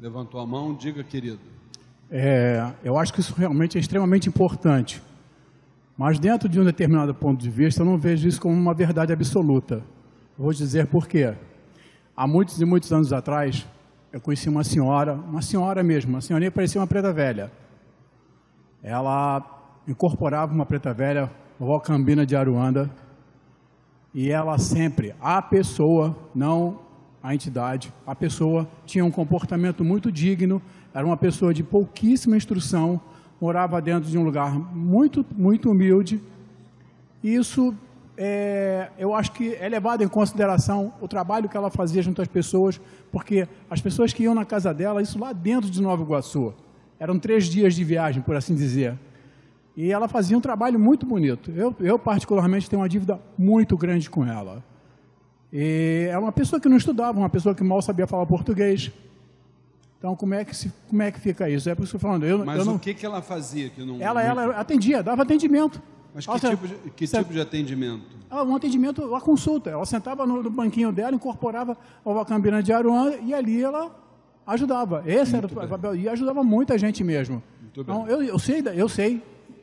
levantou 0.00 0.40
a 0.40 0.46
mão, 0.46 0.74
diga, 0.74 1.04
querido. 1.04 1.38
É, 2.10 2.72
eu 2.82 2.98
acho 2.98 3.12
que 3.12 3.20
isso 3.20 3.34
realmente 3.34 3.76
é 3.76 3.80
extremamente 3.80 4.28
importante. 4.28 5.02
Mas 5.96 6.18
dentro 6.18 6.48
de 6.48 6.60
um 6.60 6.64
determinado 6.64 7.14
ponto 7.14 7.40
de 7.40 7.48
vista, 7.48 7.82
eu 7.82 7.86
não 7.86 7.96
vejo 7.96 8.26
isso 8.26 8.40
como 8.40 8.54
uma 8.54 8.74
verdade 8.74 9.12
absoluta. 9.12 9.82
Vou 10.36 10.52
dizer 10.52 10.88
por 10.88 11.06
quê. 11.06 11.34
Há 12.16 12.26
muitos 12.26 12.60
e 12.60 12.64
muitos 12.64 12.92
anos 12.92 13.12
atrás, 13.12 13.66
eu 14.12 14.20
conheci 14.20 14.48
uma 14.48 14.64
senhora, 14.64 15.14
uma 15.14 15.40
senhora 15.40 15.82
mesmo, 15.84 16.10
uma 16.10 16.20
senhorinha 16.20 16.50
parecia 16.50 16.80
uma 16.80 16.86
preta 16.86 17.12
velha. 17.12 17.50
Ela 18.82 19.42
incorporava 19.86 20.52
uma 20.52 20.66
preta 20.66 20.92
velha, 20.92 21.30
vovó 21.58 21.78
Cambina 21.78 22.26
de 22.26 22.34
Aruanda, 22.34 22.90
e 24.12 24.30
ela 24.30 24.58
sempre, 24.58 25.14
a 25.20 25.40
pessoa, 25.40 26.16
não 26.34 26.80
a 27.22 27.34
entidade, 27.34 27.92
a 28.06 28.14
pessoa 28.14 28.68
tinha 28.84 29.04
um 29.04 29.10
comportamento 29.10 29.84
muito 29.84 30.12
digno, 30.12 30.60
era 30.92 31.06
uma 31.06 31.16
pessoa 31.16 31.54
de 31.54 31.62
pouquíssima 31.62 32.36
instrução, 32.36 33.00
morava 33.40 33.80
dentro 33.80 34.08
de 34.10 34.16
um 34.16 34.22
lugar 34.22 34.52
muito, 34.52 35.24
muito 35.36 35.70
humilde. 35.70 36.20
Isso, 37.22 37.74
é, 38.16 38.90
eu 38.98 39.14
acho 39.14 39.32
que 39.32 39.54
é 39.54 39.68
levado 39.68 40.02
em 40.02 40.08
consideração 40.08 40.92
o 41.00 41.08
trabalho 41.08 41.48
que 41.48 41.56
ela 41.56 41.70
fazia 41.70 42.02
junto 42.02 42.20
às 42.22 42.28
pessoas, 42.28 42.80
porque 43.10 43.48
as 43.70 43.80
pessoas 43.80 44.12
que 44.12 44.22
iam 44.22 44.34
na 44.34 44.44
casa 44.44 44.72
dela, 44.72 45.02
isso 45.02 45.18
lá 45.18 45.32
dentro 45.32 45.70
de 45.70 45.80
Nova 45.80 46.02
Iguaçu, 46.02 46.54
eram 46.98 47.18
três 47.18 47.46
dias 47.46 47.74
de 47.74 47.84
viagem, 47.84 48.22
por 48.22 48.36
assim 48.36 48.54
dizer. 48.54 48.98
E 49.76 49.90
ela 49.90 50.06
fazia 50.06 50.38
um 50.38 50.40
trabalho 50.40 50.78
muito 50.78 51.04
bonito. 51.04 51.50
Eu, 51.50 51.74
eu 51.80 51.98
particularmente, 51.98 52.70
tenho 52.70 52.80
uma 52.80 52.88
dívida 52.88 53.20
muito 53.36 53.76
grande 53.76 54.08
com 54.08 54.24
ela. 54.24 54.62
E 55.52 56.08
é 56.10 56.18
uma 56.18 56.32
pessoa 56.32 56.60
que 56.60 56.68
não 56.68 56.76
estudava, 56.76 57.18
uma 57.18 57.28
pessoa 57.28 57.54
que 57.54 57.64
mal 57.64 57.82
sabia 57.82 58.06
falar 58.06 58.26
português. 58.26 58.92
Então, 60.04 60.14
como 60.14 60.34
é 60.34 60.44
que, 60.44 60.54
se, 60.54 60.70
como 60.86 61.02
é 61.02 61.10
que 61.10 61.18
fica 61.18 61.48
isso? 61.48 61.66
É 61.66 61.74
por 61.74 61.84
isso 61.84 61.92
que 61.92 61.96
eu 61.96 61.98
estou 61.98 62.10
falando. 62.10 62.26
Eu, 62.26 62.44
Mas 62.44 62.58
eu 62.58 62.66
não... 62.66 62.74
o 62.74 62.78
que, 62.78 62.92
que 62.92 63.06
ela 63.06 63.22
fazia? 63.22 63.70
Que 63.70 63.82
não, 63.82 63.98
ela, 64.02 64.22
ela 64.22 64.60
atendia, 64.60 65.02
dava 65.02 65.22
atendimento. 65.22 65.80
Mas 66.14 66.26
que, 66.26 66.40
tipo, 66.40 66.68
de, 66.68 66.74
que 66.90 67.06
tipo 67.06 67.32
de 67.32 67.40
atendimento? 67.40 68.04
Um 68.30 68.54
atendimento, 68.54 69.14
a 69.14 69.20
consulta. 69.22 69.70
Ela 69.70 69.86
sentava 69.86 70.26
no, 70.26 70.50
banquinho 70.50 70.92
dela, 70.92 71.16
incorporava 71.16 71.74
a 72.04 72.12
Vacambina 72.12 72.62
de 72.62 72.70
Aruan 72.70 73.14
e 73.24 73.32
ali 73.32 73.62
ela 73.62 73.98
ajudava. 74.46 75.02
Esse 75.06 75.32
muito 75.32 75.58
era 75.58 75.64
o 75.64 75.68
papel. 75.70 75.96
E 75.96 76.06
ajudava 76.06 76.44
muita 76.44 76.76
gente 76.76 77.02
mesmo. 77.02 77.42
Muito 77.62 77.80
então, 77.80 78.06
eu, 78.06 78.22
eu, 78.22 78.38
sei, 78.38 78.62
eu 78.74 78.90
sei 78.90 79.22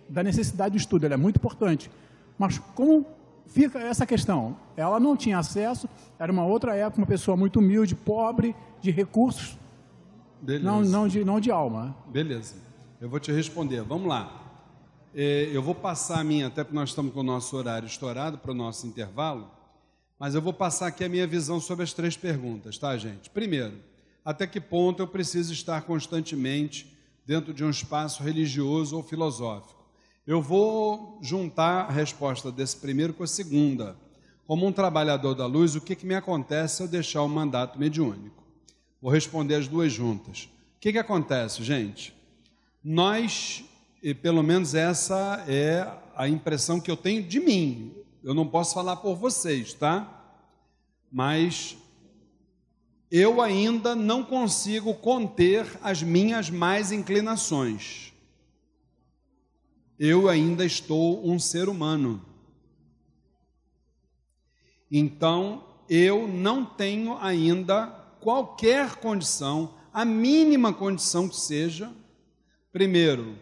da 0.09 0.23
necessidade 0.23 0.71
do 0.71 0.77
estudo, 0.79 1.05
ela 1.05 1.13
é 1.13 1.17
muito 1.17 1.35
importante. 1.35 1.91
Mas 2.35 2.57
como 2.73 3.05
fica 3.45 3.77
essa 3.77 4.07
questão? 4.07 4.57
Ela 4.75 4.99
não 4.99 5.15
tinha 5.15 5.37
acesso, 5.37 5.87
era 6.17 6.31
uma 6.31 6.45
outra 6.45 6.75
época, 6.75 6.99
uma 6.99 7.07
pessoa 7.07 7.37
muito 7.37 7.59
humilde, 7.59 7.93
pobre, 7.93 8.55
de 8.81 8.89
recursos 8.89 9.60
Beleza. 10.41 10.65
Não, 10.65 10.81
não, 10.81 11.07
de, 11.07 11.23
não 11.23 11.39
de 11.39 11.51
alma. 11.51 11.95
Beleza. 12.07 12.55
Eu 12.99 13.09
vou 13.09 13.19
te 13.19 13.31
responder. 13.31 13.81
Vamos 13.83 14.07
lá. 14.07 14.41
É, 15.13 15.49
eu 15.51 15.61
vou 15.61 15.75
passar 15.75 16.19
a 16.19 16.23
minha, 16.23 16.47
até 16.47 16.63
porque 16.63 16.75
nós 16.75 16.89
estamos 16.89 17.13
com 17.13 17.19
o 17.19 17.23
nosso 17.23 17.55
horário 17.55 17.85
estourado 17.85 18.37
para 18.37 18.51
o 18.51 18.55
nosso 18.55 18.87
intervalo, 18.87 19.51
mas 20.17 20.35
eu 20.35 20.41
vou 20.41 20.53
passar 20.53 20.87
aqui 20.87 21.03
a 21.03 21.09
minha 21.09 21.27
visão 21.27 21.59
sobre 21.59 21.83
as 21.83 21.91
três 21.91 22.15
perguntas, 22.15 22.77
tá, 22.77 22.95
gente? 22.97 23.29
Primeiro, 23.29 23.77
até 24.23 24.47
que 24.47 24.61
ponto 24.61 25.01
eu 25.01 25.07
preciso 25.07 25.51
estar 25.51 25.81
constantemente 25.81 26.97
dentro 27.25 27.53
de 27.53 27.63
um 27.63 27.69
espaço 27.69 28.23
religioso 28.23 28.95
ou 28.95 29.03
filosófico? 29.03 29.83
Eu 30.25 30.41
vou 30.41 31.19
juntar 31.21 31.89
a 31.89 31.91
resposta 31.91 32.51
desse 32.51 32.77
primeiro 32.77 33.13
com 33.13 33.23
a 33.23 33.27
segunda. 33.27 33.97
Como 34.47 34.65
um 34.65 34.71
trabalhador 34.71 35.33
da 35.33 35.45
luz, 35.45 35.75
o 35.75 35.81
que, 35.81 35.95
que 35.95 36.05
me 36.05 36.15
acontece 36.15 36.77
se 36.77 36.83
eu 36.83 36.87
deixar 36.87 37.23
o 37.23 37.27
mandato 37.27 37.79
mediúnico? 37.79 38.40
Vou 39.01 39.11
responder 39.11 39.55
as 39.55 39.67
duas 39.67 39.91
juntas. 39.91 40.47
O 40.77 40.79
que, 40.79 40.91
que 40.91 40.99
acontece, 40.99 41.63
gente? 41.63 42.13
Nós, 42.83 43.63
pelo 44.21 44.43
menos 44.43 44.75
essa 44.75 45.43
é 45.47 45.91
a 46.15 46.27
impressão 46.27 46.79
que 46.79 46.91
eu 46.91 46.97
tenho 46.97 47.23
de 47.23 47.39
mim. 47.39 47.95
Eu 48.23 48.35
não 48.35 48.47
posso 48.47 48.75
falar 48.75 48.97
por 48.97 49.15
vocês, 49.15 49.73
tá? 49.73 50.37
Mas 51.11 51.75
eu 53.09 53.41
ainda 53.41 53.95
não 53.95 54.23
consigo 54.23 54.93
conter 54.93 55.67
as 55.81 56.03
minhas 56.03 56.49
mais 56.49 56.91
inclinações. 56.91 58.13
Eu 59.97 60.29
ainda 60.29 60.63
estou 60.63 61.27
um 61.27 61.39
ser 61.39 61.67
humano. 61.67 62.23
Então, 64.89 65.63
eu 65.89 66.27
não 66.27 66.63
tenho 66.63 67.17
ainda 67.17 68.00
qualquer 68.21 68.95
condição, 68.95 69.73
a 69.91 70.05
mínima 70.05 70.71
condição 70.71 71.27
que 71.27 71.35
seja, 71.35 71.91
primeiro, 72.71 73.37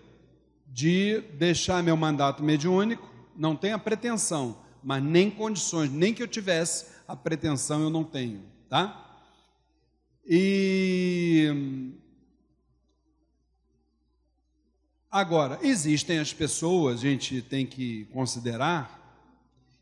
de 0.66 1.22
deixar 1.38 1.84
meu 1.84 1.98
mandato 1.98 2.44
mediúnico, 2.44 3.08
não 3.36 3.56
tenho 3.56 3.76
a 3.76 3.80
pretensão, 3.80 4.58
mas 4.84 5.04
nem 5.04 5.30
condições, 5.30 5.92
nem 5.92 6.14
que 6.14 6.24
eu 6.24 6.28
tivesse 6.28 6.88
a 7.08 7.16
pretensão 7.16 7.82
eu 7.82 7.90
não 7.90 8.04
tenho, 8.04 8.44
tá? 8.70 9.06
E 10.26 11.92
agora, 15.10 15.60
existem 15.64 16.20
as 16.20 16.32
pessoas, 16.32 17.00
a 17.00 17.02
gente 17.02 17.42
tem 17.42 17.66
que 17.66 18.06
considerar, 18.06 19.00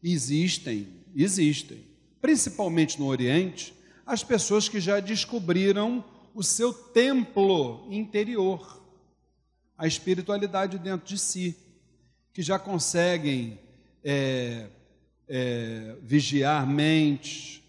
existem, 0.01 0.87
existem, 1.15 1.83
principalmente 2.21 2.99
no 2.99 3.07
Oriente, 3.07 3.76
as 4.07 4.23
pessoas 4.23 4.69
que 4.69 4.79
já 4.79 5.01
descobriram 5.01 6.03
o 6.33 6.41
seu 6.41 6.73
templo 6.73 7.85
interior, 7.91 8.81
a 9.77 9.85
espiritualidade 9.85 10.79
dentro 10.79 11.05
de 11.05 11.17
si, 11.17 11.57
que 12.33 12.41
já 12.41 12.57
conseguem 12.57 13.59
é, 14.01 14.69
é, 15.27 15.97
vigiar 16.01 16.65
mentes, 16.65 17.61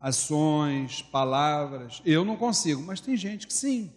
ações, 0.00 1.00
palavras. 1.00 2.02
Eu 2.04 2.24
não 2.24 2.36
consigo, 2.36 2.82
mas 2.82 3.00
tem 3.00 3.16
gente 3.16 3.46
que 3.46 3.54
sim. 3.54 3.92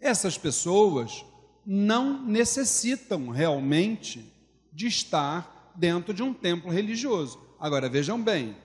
Essas 0.00 0.38
pessoas 0.38 1.24
não 1.66 2.24
necessitam 2.24 3.30
realmente 3.30 4.32
de 4.72 4.86
estar 4.86 5.72
dentro 5.74 6.14
de 6.14 6.22
um 6.22 6.32
templo 6.32 6.70
religioso. 6.70 7.40
Agora 7.58 7.88
vejam 7.88 8.22
bem, 8.22 8.56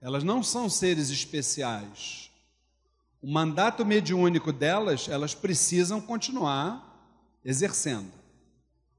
elas 0.00 0.22
não 0.22 0.42
são 0.42 0.68
seres 0.68 1.10
especiais. 1.10 2.30
O 3.20 3.30
mandato 3.30 3.84
mediúnico 3.84 4.52
delas, 4.52 5.08
elas 5.08 5.34
precisam 5.34 6.00
continuar 6.00 6.84
exercendo. 7.44 8.12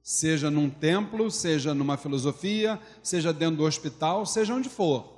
Seja 0.04 0.50
num 0.50 0.70
templo, 0.70 1.30
seja 1.32 1.74
numa 1.74 1.96
filosofia, 1.96 2.80
seja 3.02 3.32
dentro 3.32 3.58
do 3.58 3.64
hospital, 3.64 4.26
seja 4.26 4.54
onde 4.54 4.68
for. 4.68 5.18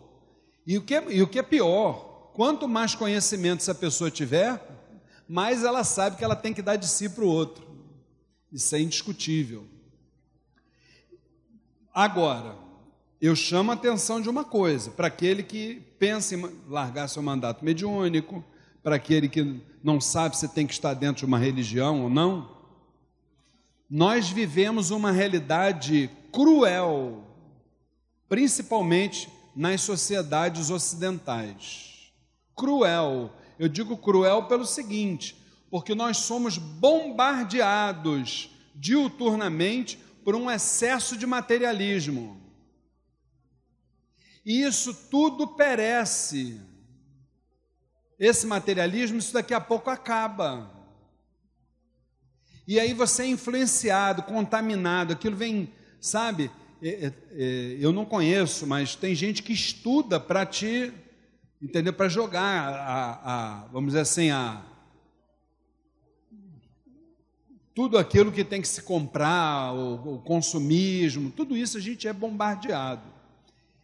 E 0.67 0.77
o 0.77 0.83
que 0.83 0.95
é, 0.95 1.05
e 1.13 1.21
o 1.21 1.27
que 1.27 1.39
é 1.39 1.43
pior, 1.43 2.31
quanto 2.33 2.67
mais 2.67 2.93
conhecimento 2.93 3.61
essa 3.61 3.73
pessoa 3.73 4.11
tiver, 4.11 4.61
mais 5.27 5.63
ela 5.63 5.83
sabe 5.83 6.17
que 6.17 6.23
ela 6.23 6.35
tem 6.35 6.53
que 6.53 6.61
dar 6.61 6.75
de 6.75 6.87
si 6.87 7.09
para 7.09 7.23
o 7.23 7.27
outro. 7.27 7.65
Isso 8.51 8.75
é 8.75 8.81
indiscutível. 8.81 9.65
Agora, 11.93 12.55
eu 13.21 13.35
chamo 13.35 13.69
a 13.69 13.75
atenção 13.75 14.19
de 14.19 14.27
uma 14.27 14.43
coisa, 14.43 14.89
para 14.89 15.05
aquele 15.05 15.43
que 15.43 15.75
pensa 15.99 16.33
em 16.35 16.43
largar 16.67 17.07
seu 17.07 17.21
mandato 17.21 17.63
mediúnico, 17.63 18.43
para 18.81 18.95
aquele 18.95 19.29
que 19.29 19.61
não 19.83 20.01
sabe 20.01 20.35
se 20.35 20.47
tem 20.47 20.65
que 20.65 20.73
estar 20.73 20.95
dentro 20.95 21.19
de 21.19 21.25
uma 21.25 21.37
religião 21.37 22.01
ou 22.01 22.09
não. 22.09 22.49
Nós 23.87 24.29
vivemos 24.29 24.89
uma 24.89 25.11
realidade 25.11 26.09
cruel, 26.31 27.23
principalmente 28.27 29.29
nas 29.55 29.81
sociedades 29.81 30.71
ocidentais. 30.71 32.11
Cruel. 32.55 33.31
Eu 33.59 33.69
digo 33.69 33.95
cruel 33.97 34.45
pelo 34.47 34.65
seguinte, 34.65 35.35
porque 35.69 35.93
nós 35.93 36.17
somos 36.17 36.57
bombardeados 36.57 38.49
diuturnamente 38.73 39.99
por 40.23 40.35
um 40.35 40.49
excesso 40.49 41.15
de 41.15 41.27
materialismo. 41.27 42.40
E 44.45 44.63
isso 44.63 44.93
tudo 45.09 45.47
perece. 45.47 46.59
Esse 48.19 48.45
materialismo, 48.45 49.17
isso 49.17 49.33
daqui 49.33 49.53
a 49.53 49.61
pouco 49.61 49.89
acaba. 49.89 50.71
E 52.67 52.79
aí 52.79 52.93
você 52.93 53.23
é 53.23 53.27
influenciado, 53.27 54.23
contaminado, 54.23 55.13
aquilo 55.13 55.35
vem, 55.35 55.71
sabe? 55.99 56.51
É, 56.81 56.89
é, 56.89 57.13
é, 57.31 57.77
eu 57.79 57.91
não 57.91 58.05
conheço, 58.05 58.65
mas 58.65 58.95
tem 58.95 59.13
gente 59.13 59.43
que 59.43 59.53
estuda 59.53 60.19
para 60.19 60.45
te, 60.45 60.93
entendeu? 61.61 61.93
Para 61.93 62.07
jogar 62.07 62.73
a, 62.73 63.11
a, 63.23 63.67
vamos 63.67 63.89
dizer 63.89 64.01
assim, 64.01 64.29
a 64.31 64.63
tudo 67.73 67.97
aquilo 67.97 68.31
que 68.31 68.43
tem 68.43 68.61
que 68.61 68.67
se 68.67 68.81
comprar, 68.81 69.73
o, 69.73 70.15
o 70.15 70.19
consumismo, 70.19 71.31
tudo 71.31 71.55
isso 71.55 71.77
a 71.77 71.81
gente 71.81 72.07
é 72.07 72.13
bombardeado. 72.13 73.20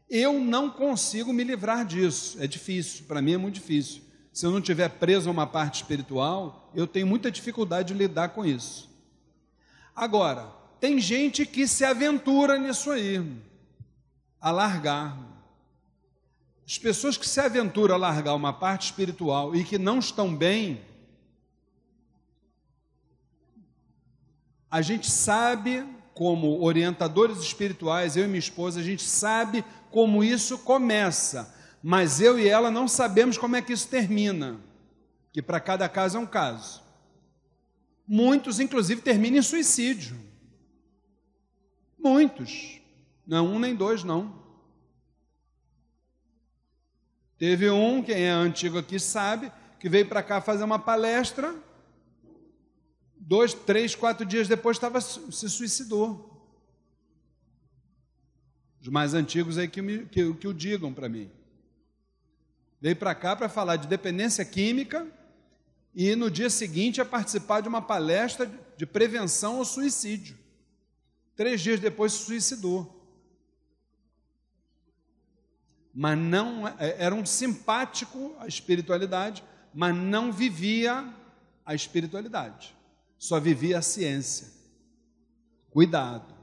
Eu 0.10 0.39
não 0.39 0.70
consigo 0.70 1.34
me 1.34 1.43
livrar 1.43 1.86
disso, 1.86 2.41
é 2.41 2.47
difícil, 2.47 3.05
para 3.05 3.22
mim 3.22 3.34
é 3.34 3.38
muito 3.38 3.55
difícil. 3.55 4.01
Se 4.32 4.45
eu 4.45 4.51
não 4.51 4.62
tiver 4.62 4.89
preso 4.89 5.28
a 5.28 5.32
uma 5.32 5.47
parte 5.47 5.82
espiritual, 5.82 6.72
eu 6.74 6.88
tenho 6.88 7.08
muita 7.08 7.32
dificuldade 7.32 7.89
de 7.89 7.93
lidar 7.95 8.30
com 8.30 8.45
isso. 8.45 8.89
Agora, 9.95 10.53
tem 10.80 10.99
gente 10.99 11.45
que 11.45 11.68
se 11.68 11.84
aventura 11.84 12.58
nisso 12.58 12.91
aí, 12.91 13.26
a 14.39 14.51
largar. 14.51 15.18
As 16.66 16.78
pessoas 16.78 17.18
que 17.18 17.28
se 17.28 17.39
aventuram 17.39 17.95
a 17.95 17.97
largar 17.97 18.36
uma 18.36 18.53
parte 18.53 18.86
espiritual 18.86 19.55
e 19.55 19.64
que 19.64 19.78
não 19.78 19.99
estão 19.99 20.36
bem, 20.36 20.82
a 24.70 24.82
gente 24.82 25.10
sabe, 25.10 25.84
como 26.18 26.63
orientadores 26.63 27.38
espirituais, 27.38 28.18
eu 28.18 28.24
e 28.24 28.28
minha 28.28 28.39
esposa, 28.39 28.80
a 28.80 28.84
gente 28.84 29.03
sabe 29.03 29.63
como 29.91 30.24
isso 30.24 30.57
começa, 30.57 31.53
mas 31.82 32.20
eu 32.20 32.39
e 32.39 32.47
ela 32.47 32.72
não 32.72 32.88
sabemos 32.88 33.38
como 33.38 33.55
é 33.55 33.61
que 33.61 33.72
isso 33.72 33.88
termina, 33.88 34.59
que 35.32 35.43
para 35.43 35.59
cada 35.59 35.88
caso 35.88 36.18
é 36.18 36.20
um 36.20 36.26
caso. 36.26 36.82
Muitos, 38.07 38.59
inclusive, 38.59 38.99
terminam 38.99 39.38
em 39.38 39.43
suicídio. 39.43 40.20
Muitos. 41.99 42.82
Não 43.28 43.38
é 43.38 43.41
um 43.41 43.59
nem 43.59 43.76
dois, 43.76 44.03
não. 44.03 44.41
Teve 47.38 47.70
um, 47.70 48.01
quem 48.01 48.24
é 48.24 48.32
antigo 48.32 48.80
aqui 48.80 48.99
sabe, 48.99 49.51
que 49.80 49.88
veio 49.88 50.07
para 50.07 50.24
cá 50.24 50.41
fazer 50.41 50.63
uma 50.63 50.80
palestra. 50.80 51.53
Dois, 53.28 53.53
três, 53.53 53.93
quatro 53.93 54.25
dias 54.25 54.47
depois 54.47 54.78
estava, 54.78 55.01
se 55.01 55.49
suicidou. 55.49 56.34
Os 58.80 58.88
mais 58.88 59.13
antigos 59.13 59.57
aí 59.57 59.67
que, 59.67 59.82
me, 59.82 60.05
que, 60.05 60.34
que 60.36 60.47
o 60.47 60.53
digam 60.53 60.93
para 60.93 61.09
mim. 61.09 61.30
Veio 62.80 62.95
para 62.95 63.13
cá 63.13 63.36
para 63.36 63.49
falar 63.49 63.75
de 63.75 63.86
dependência 63.86 64.45
química 64.45 65.05
e 65.93 66.15
no 66.15 66.32
dia 66.32 66.49
seguinte 66.49 67.01
a 67.01 67.05
participar 67.05 67.59
de 67.59 67.67
uma 67.67 67.82
palestra 67.82 68.49
de 68.78 68.86
prevenção 68.86 69.57
ao 69.57 69.65
suicídio. 69.65 70.38
Três 71.36 71.59
dias 71.59 71.82
depois 71.82 72.13
se 72.13 72.23
suicidou. 72.23 72.95
Mas 75.93 76.17
não 76.17 76.65
é, 76.65 76.95
era 76.97 77.13
um 77.13 77.25
simpático 77.25 78.34
à 78.39 78.47
espiritualidade, 78.47 79.43
mas 79.73 79.93
não 79.93 80.32
vivia 80.32 81.13
a 81.65 81.75
espiritualidade. 81.75 82.76
Só 83.18 83.39
vivia 83.39 83.80
a 83.80 83.82
ciência. 83.82 84.47
Cuidado. 85.70 86.36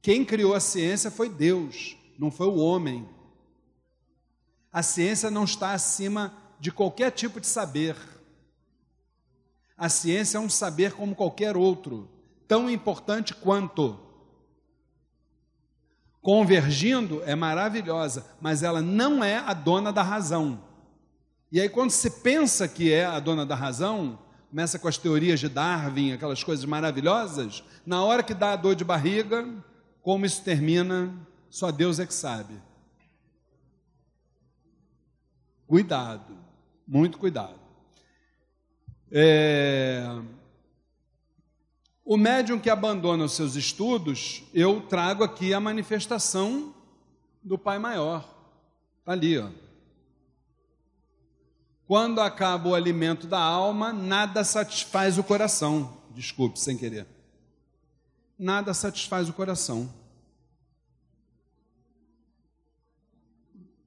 Quem 0.00 0.24
criou 0.24 0.54
a 0.54 0.60
ciência 0.60 1.10
foi 1.10 1.28
Deus, 1.28 1.96
não 2.18 2.30
foi 2.30 2.46
o 2.46 2.56
homem. 2.56 3.08
A 4.72 4.82
ciência 4.82 5.30
não 5.30 5.44
está 5.44 5.72
acima 5.72 6.34
de 6.60 6.70
qualquer 6.70 7.10
tipo 7.10 7.40
de 7.40 7.46
saber. 7.46 7.96
A 9.76 9.88
ciência 9.88 10.38
é 10.38 10.40
um 10.40 10.50
saber 10.50 10.92
como 10.92 11.14
qualquer 11.14 11.56
outro 11.56 12.10
tão 12.46 12.68
importante 12.68 13.34
quanto. 13.34 13.98
Convergindo 16.20 17.22
é 17.24 17.34
maravilhosa, 17.34 18.26
mas 18.40 18.62
ela 18.62 18.80
não 18.80 19.22
é 19.22 19.38
a 19.38 19.52
dona 19.52 19.92
da 19.92 20.02
razão. 20.02 20.62
E 21.54 21.60
aí, 21.60 21.68
quando 21.68 21.92
se 21.92 22.10
pensa 22.10 22.66
que 22.66 22.92
é 22.92 23.04
a 23.04 23.20
dona 23.20 23.46
da 23.46 23.54
razão, 23.54 24.18
começa 24.50 24.76
com 24.76 24.88
as 24.88 24.98
teorias 24.98 25.38
de 25.38 25.48
Darwin, 25.48 26.10
aquelas 26.10 26.42
coisas 26.42 26.64
maravilhosas, 26.64 27.62
na 27.86 28.02
hora 28.02 28.24
que 28.24 28.34
dá 28.34 28.54
a 28.54 28.56
dor 28.56 28.74
de 28.74 28.82
barriga, 28.82 29.46
como 30.02 30.26
isso 30.26 30.42
termina, 30.42 31.14
só 31.48 31.70
Deus 31.70 32.00
é 32.00 32.06
que 32.06 32.12
sabe. 32.12 32.60
Cuidado, 35.64 36.36
muito 36.84 37.18
cuidado. 37.18 37.60
É... 39.12 40.04
O 42.04 42.16
médium 42.16 42.58
que 42.58 42.68
abandona 42.68 43.26
os 43.26 43.32
seus 43.32 43.54
estudos, 43.54 44.42
eu 44.52 44.80
trago 44.80 45.22
aqui 45.22 45.54
a 45.54 45.60
manifestação 45.60 46.74
do 47.44 47.56
Pai 47.56 47.78
Maior. 47.78 48.28
Está 48.98 49.12
ali, 49.12 49.38
ó. 49.38 49.50
Quando 51.86 52.20
acaba 52.20 52.68
o 52.68 52.74
alimento 52.74 53.26
da 53.26 53.40
alma, 53.40 53.92
nada 53.92 54.42
satisfaz 54.42 55.18
o 55.18 55.24
coração. 55.24 55.98
Desculpe, 56.10 56.58
sem 56.58 56.76
querer. 56.76 57.06
Nada 58.38 58.72
satisfaz 58.72 59.28
o 59.28 59.32
coração. 59.32 59.92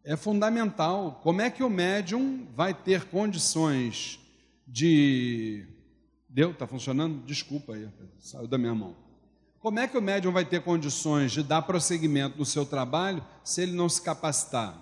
É 0.03 0.15
fundamental. 0.15 1.19
Como 1.23 1.41
é 1.41 1.49
que 1.49 1.63
o 1.63 1.69
médium 1.69 2.47
vai 2.55 2.73
ter 2.73 3.05
condições 3.05 4.19
de 4.65 5.65
Deu? 6.29 6.51
Está 6.51 6.67
funcionando? 6.67 7.25
Desculpa 7.25 7.73
aí, 7.73 7.89
saiu 8.19 8.47
da 8.47 8.57
minha 8.57 8.75
mão. 8.75 8.95
Como 9.59 9.79
é 9.79 9.87
que 9.87 9.97
o 9.97 10.01
médium 10.01 10.31
vai 10.31 10.45
ter 10.45 10.61
condições 10.61 11.31
de 11.31 11.41
dar 11.41 11.63
prosseguimento 11.63 12.37
no 12.37 12.45
seu 12.45 12.65
trabalho 12.65 13.25
se 13.43 13.61
ele 13.63 13.71
não 13.71 13.89
se 13.89 14.01
capacitar? 14.01 14.77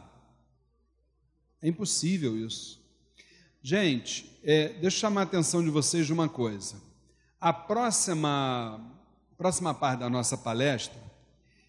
É 1.61 1.67
impossível 1.67 2.37
isso. 2.37 2.84
Gente, 3.67 4.31
é, 4.43 4.67
deixa 4.73 4.85
eu 4.85 4.91
chamar 4.91 5.21
a 5.21 5.23
atenção 5.23 5.63
de 5.63 5.71
vocês 5.71 6.05
de 6.05 6.13
uma 6.13 6.29
coisa. 6.29 6.75
A 7.41 7.51
próxima, 7.51 8.79
próxima 9.39 9.73
parte 9.73 10.01
da 10.01 10.07
nossa 10.07 10.37
palestra, 10.37 11.01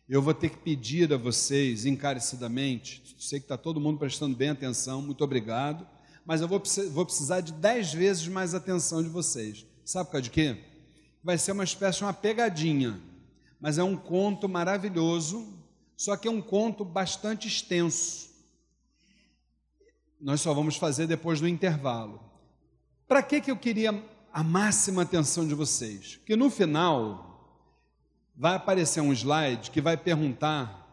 eu 0.07 0.21
vou 0.21 0.35
ter 0.35 0.51
que 0.51 0.59
pedir 0.59 1.11
a 1.11 1.17
vocês 1.17 1.87
encarecidamente, 1.87 3.17
sei 3.19 3.41
que 3.41 3.47
está 3.47 3.57
todo 3.57 3.81
mundo 3.81 3.99
prestando 3.99 4.37
bem 4.37 4.51
atenção, 4.51 5.01
muito 5.01 5.25
obrigado, 5.25 5.89
mas 6.27 6.43
eu 6.43 6.49
vou, 6.49 6.63
vou 6.91 7.07
precisar 7.07 7.41
de 7.41 7.55
dez 7.55 7.95
vezes 7.95 8.29
mais 8.29 8.53
atenção 8.53 9.03
de 9.03 9.09
vocês. 9.09 9.65
Sabe 9.83 10.05
por 10.05 10.13
causa 10.13 10.25
de 10.25 10.31
quê? 10.31 10.55
Vai 11.25 11.39
ser 11.39 11.53
uma 11.53 11.65
espécie 11.65 12.01
de 12.01 12.05
uma 12.05 12.13
pegadinha, 12.13 13.01
mas 13.59 13.79
é 13.79 13.83
um 13.83 13.97
conto 13.97 14.47
maravilhoso, 14.47 15.51
só 15.97 16.15
que 16.15 16.29
é 16.29 16.31
um 16.31 16.43
conto 16.43 16.85
bastante 16.85 17.49
extenso. 17.49 18.26
Nós 20.21 20.41
só 20.41 20.55
vamos 20.55 20.77
fazer 20.77 21.07
depois 21.07 21.41
do 21.41 21.49
intervalo. 21.49 22.21
Para 23.07 23.23
que, 23.23 23.41
que 23.41 23.51
eu 23.51 23.57
queria 23.57 24.03
a 24.33 24.43
máxima 24.43 25.03
atenção 25.03 25.47
de 25.47 25.55
vocês? 25.55 26.19
Que 26.25 26.35
no 26.37 26.51
final 26.51 27.27
vai 28.37 28.55
aparecer 28.55 29.01
um 29.01 29.13
slide 29.13 29.71
que 29.71 29.81
vai 29.81 29.97
perguntar 29.97 30.85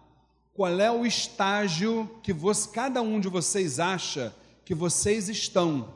qual 0.54 0.80
é 0.80 0.91
o 0.91 1.06
estágio 1.06 2.10
que 2.22 2.32
você, 2.32 2.70
cada 2.70 3.02
um 3.02 3.20
de 3.20 3.28
vocês 3.28 3.80
acha 3.80 4.36
que 4.64 4.76
vocês 4.76 5.28
estão, 5.28 5.94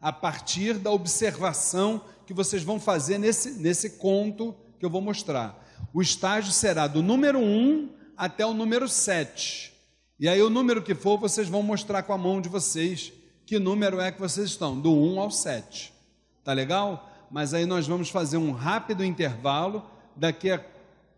a 0.00 0.12
partir 0.12 0.74
da 0.74 0.90
observação 0.90 2.02
que 2.24 2.32
vocês 2.32 2.62
vão 2.62 2.78
fazer 2.78 3.18
nesse, 3.18 3.52
nesse 3.58 3.90
conto 3.98 4.54
que 4.78 4.86
eu 4.86 4.90
vou 4.90 5.00
mostrar. 5.00 5.66
O 5.92 6.00
estágio 6.00 6.52
será 6.52 6.86
do 6.86 7.02
número 7.02 7.38
1 7.38 7.92
até 8.16 8.46
o 8.46 8.54
número 8.54 8.88
7. 8.88 9.72
E 10.20 10.28
aí, 10.28 10.42
o 10.42 10.50
número 10.50 10.82
que 10.82 10.94
for, 10.94 11.16
vocês 11.16 11.48
vão 11.48 11.62
mostrar 11.62 12.02
com 12.02 12.12
a 12.12 12.18
mão 12.18 12.40
de 12.40 12.48
vocês 12.48 13.12
que 13.46 13.58
número 13.58 13.98
é 13.98 14.12
que 14.12 14.20
vocês 14.20 14.50
estão, 14.50 14.78
do 14.78 14.92
1 14.92 15.20
ao 15.20 15.30
7. 15.30 15.90
Tá 16.44 16.52
legal? 16.52 17.10
Mas 17.30 17.54
aí 17.54 17.64
nós 17.64 17.86
vamos 17.86 18.10
fazer 18.10 18.36
um 18.36 18.52
rápido 18.52 19.02
intervalo. 19.02 19.82
Daqui 20.14 20.50
a 20.50 20.62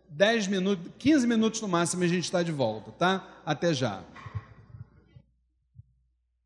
10 0.07 0.47
minutos, 0.47 0.91
15 0.97 1.27
minutos 1.27 1.59
no 1.61 1.67
máximo, 1.67 2.03
a 2.03 2.07
gente 2.07 2.23
está 2.23 2.41
de 2.41 2.51
volta, 2.51 2.91
tá? 2.91 3.27
Até 3.45 3.73
já. 3.73 4.03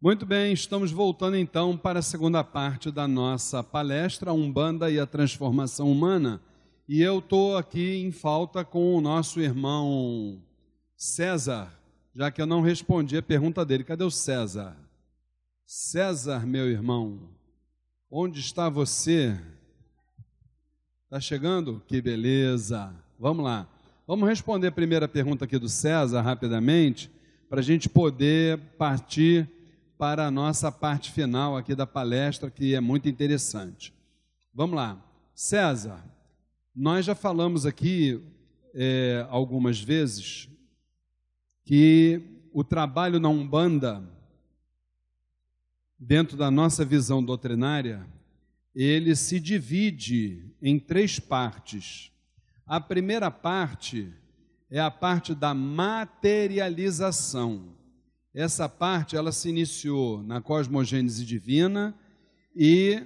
Muito 0.01 0.25
bem, 0.25 0.53
estamos 0.53 0.91
voltando 0.91 1.35
então 1.35 1.75
para 1.75 1.99
a 1.99 2.03
segunda 2.03 2.43
parte 2.43 2.89
da 2.89 3.07
nossa 3.07 3.63
palestra, 3.63 4.33
Umbanda 4.33 4.89
e 4.89 4.99
a 4.99 5.05
Transformação 5.05 5.91
Humana. 5.91 6.41
E 6.87 7.01
eu 7.01 7.19
estou 7.19 7.57
aqui 7.57 7.97
em 7.97 8.11
falta 8.11 8.63
com 8.63 8.95
o 8.95 9.01
nosso 9.01 9.41
irmão 9.41 10.41
César, 10.95 11.71
já 12.15 12.31
que 12.31 12.41
eu 12.41 12.45
não 12.45 12.61
respondi 12.61 13.17
a 13.17 13.21
pergunta 13.21 13.65
dele. 13.65 13.83
Cadê 13.83 14.03
o 14.03 14.09
César? 14.09 14.77
César, 15.65 16.45
meu 16.45 16.69
irmão, 16.69 17.19
onde 18.09 18.39
está 18.39 18.69
você? 18.69 19.37
Está 21.03 21.19
chegando? 21.19 21.83
Que 21.85 22.01
beleza! 22.01 22.95
Vamos 23.19 23.43
lá. 23.43 23.67
Vamos 24.07 24.29
responder 24.29 24.67
a 24.67 24.71
primeira 24.71 25.07
pergunta 25.07 25.43
aqui 25.43 25.57
do 25.57 25.67
César 25.67 26.21
rapidamente, 26.21 27.11
para 27.49 27.59
a 27.59 27.63
gente 27.63 27.89
poder 27.89 28.59
partir 28.77 29.49
para 29.97 30.27
a 30.27 30.31
nossa 30.31 30.71
parte 30.71 31.11
final 31.11 31.57
aqui 31.57 31.75
da 31.75 31.85
palestra, 31.85 32.49
que 32.49 32.75
é 32.75 32.79
muito 32.79 33.09
interessante. 33.09 33.93
Vamos 34.53 34.75
lá. 34.75 34.97
César, 35.33 36.03
nós 36.73 37.05
já 37.05 37.15
falamos 37.15 37.65
aqui 37.65 38.21
é, 38.73 39.25
algumas 39.29 39.79
vezes 39.79 40.49
que 41.65 42.21
o 42.53 42.63
trabalho 42.63 43.19
na 43.19 43.27
Umbanda, 43.27 44.01
dentro 45.99 46.37
da 46.37 46.49
nossa 46.49 46.85
visão 46.85 47.21
doutrinária, 47.23 48.07
ele 48.73 49.13
se 49.15 49.39
divide 49.39 50.49
em 50.61 50.79
três 50.79 51.19
partes. 51.19 52.11
A 52.65 52.79
primeira 52.79 53.29
parte 53.31 54.13
é 54.69 54.79
a 54.79 54.91
parte 54.91 55.35
da 55.35 55.53
materialização. 55.53 57.75
Essa 58.33 58.69
parte 58.69 59.17
ela 59.17 59.31
se 59.31 59.49
iniciou 59.49 60.23
na 60.23 60.41
cosmogênese 60.41 61.25
divina 61.25 61.95
e 62.55 63.03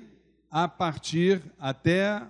a 0.51 0.67
partir 0.67 1.41
até 1.59 2.27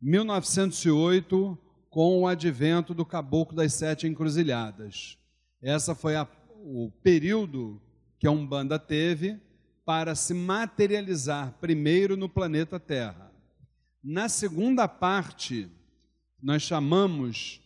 1908 0.00 1.58
com 1.90 2.20
o 2.20 2.26
advento 2.26 2.92
do 2.92 3.04
caboclo 3.04 3.56
das 3.56 3.74
sete 3.74 4.06
encruzilhadas. 4.06 5.17
Essa 5.60 5.94
foi 5.94 6.14
a, 6.14 6.26
o 6.64 6.90
período 7.02 7.80
que 8.18 8.26
a 8.26 8.30
Umbanda 8.30 8.78
teve 8.78 9.40
para 9.84 10.14
se 10.14 10.32
materializar 10.34 11.54
primeiro 11.60 12.16
no 12.16 12.28
planeta 12.28 12.78
Terra. 12.78 13.32
Na 14.02 14.28
segunda 14.28 14.86
parte, 14.86 15.68
nós 16.40 16.62
chamamos, 16.62 17.60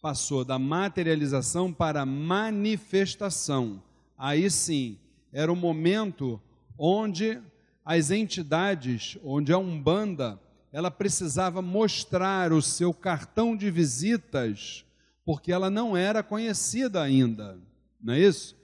passou 0.00 0.44
da 0.44 0.58
materialização 0.58 1.72
para 1.72 2.06
manifestação. 2.06 3.82
Aí 4.16 4.48
sim, 4.50 4.98
era 5.32 5.52
o 5.52 5.56
momento 5.56 6.40
onde 6.78 7.40
as 7.84 8.10
entidades, 8.10 9.18
onde 9.24 9.52
a 9.52 9.58
Umbanda, 9.58 10.40
ela 10.72 10.90
precisava 10.90 11.60
mostrar 11.60 12.52
o 12.52 12.62
seu 12.62 12.94
cartão 12.94 13.56
de 13.56 13.70
visitas, 13.70 14.84
porque 15.24 15.50
ela 15.52 15.70
não 15.70 15.96
era 15.96 16.22
conhecida 16.22 17.02
ainda, 17.02 17.58
não 18.00 18.14
é 18.14 18.20
isso? 18.20 18.56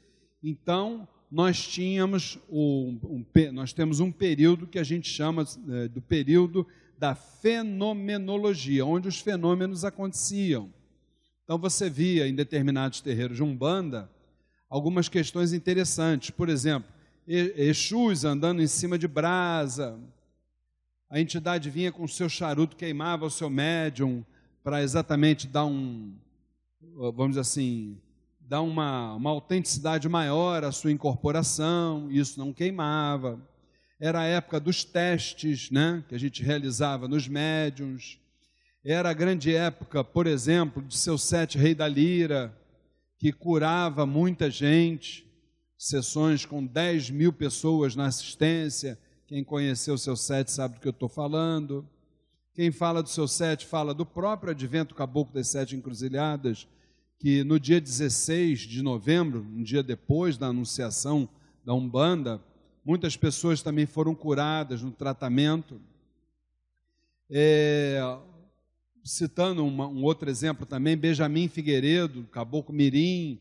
Então, 0.43 1.09
nós 1.31 1.67
tínhamos 1.67 2.39
um, 2.51 2.99
um, 3.05 3.53
nós 3.53 3.73
temos 3.73 4.01
um 4.01 4.11
período 4.11 4.67
que 4.67 4.79
a 4.79 4.83
gente 4.83 5.09
chama 5.09 5.47
é, 5.69 5.89
do 5.89 6.03
período 6.03 6.67
da 6.99 7.15
fenomenologia, 7.15 8.85
onde 8.85 9.09
os 9.09 9.21
fenômenos 9.21 9.85
aconteciam. 9.85 10.71
Então 11.45 11.57
você 11.57 11.89
via 11.89 12.29
em 12.29 12.35
determinados 12.35 13.01
terreiros 13.01 13.37
de 13.37 13.43
Umbanda 13.43 14.11
algumas 14.69 15.09
questões 15.09 15.53
interessantes. 15.53 16.31
Por 16.31 16.49
exemplo, 16.49 16.91
Exus 17.27 18.25
andando 18.25 18.61
em 18.61 18.67
cima 18.67 18.99
de 18.99 19.09
brasa, 19.09 19.99
a 21.09 21.21
entidade 21.21 21.71
vinha 21.71 21.91
com 21.91 22.05
o 22.05 22.09
seu 22.09 22.29
charuto, 22.29 22.77
queimava 22.77 23.25
o 23.25 23.31
seu 23.31 23.49
médium 23.49 24.25
para 24.63 24.83
exatamente 24.83 25.47
dar 25.47 25.65
um, 25.65 26.13
vamos 26.81 27.31
dizer 27.31 27.41
assim, 27.41 27.99
dá 28.41 28.61
uma, 28.61 29.15
uma 29.15 29.31
autenticidade 29.31 30.09
maior 30.09 30.65
à 30.65 30.73
sua 30.73 30.91
incorporação, 30.91 32.11
isso 32.11 32.39
não 32.39 32.53
queimava. 32.53 33.41
Era 33.99 34.21
a 34.21 34.25
época 34.25 34.59
dos 34.59 34.83
testes, 34.83 35.71
né, 35.71 36.03
que 36.09 36.15
a 36.15 36.19
gente 36.19 36.43
realizava 36.43 37.07
nos 37.07 37.29
médiums. 37.29 38.19
Era 38.85 39.11
a 39.11 39.15
grande 39.15 39.55
época, 39.55 40.03
por 40.03 40.27
exemplo, 40.27 40.83
de 40.83 40.97
seu 40.97 41.19
sete 41.19 41.59
rei 41.59 41.75
da 41.75 41.87
lira, 41.87 42.57
que 43.19 43.31
curava 43.31 44.07
muita 44.07 44.51
gente, 44.51 45.31
sessões 45.77 46.47
com 46.47 46.65
10 46.65 47.11
mil 47.11 47.33
pessoas 47.33 47.95
na 47.95 48.07
assistência. 48.07 48.99
Quem 49.27 49.45
conheceu 49.45 49.99
seu 49.99 50.17
sete 50.17 50.51
sabe 50.51 50.75
do 50.75 50.81
que 50.81 50.89
eu 50.89 50.93
estou 50.93 51.09
falando. 51.09 51.87
Quem 52.53 52.73
fala 52.73 53.03
do 53.03 53.09
seu 53.09 53.29
sete 53.29 53.65
fala 53.65 53.95
do 53.95 54.05
próprio 54.05 54.51
advento 54.51 54.95
caboclo 54.95 55.33
das 55.33 55.49
sete 55.49 55.77
encruzilhadas, 55.77 56.67
que 57.19 57.45
no 57.45 57.61
dia 57.61 57.81
16 57.81 58.61
de 58.61 58.83
novembro, 58.83 59.47
um 59.55 59.63
dia 59.63 59.83
depois 59.83 60.37
da 60.37 60.49
anunciação 60.49 61.29
da 61.65 61.73
Umbanda, 61.73 62.43
muitas 62.85 63.17
pessoas 63.17 63.63
também 63.63 63.87
foram 63.87 64.15
curadas 64.15 64.83
no 64.83 64.91
tratamento. 64.91 65.81
É, 67.31 68.01
citando 69.05 69.65
uma, 69.65 69.87
um 69.87 70.03
outro 70.03 70.29
exemplo 70.29 70.67
também, 70.67 70.97
Benjamin 70.97 71.47
Figueiredo, 71.47 72.25
Caboclo 72.33 72.75
Mirim, 72.75 73.39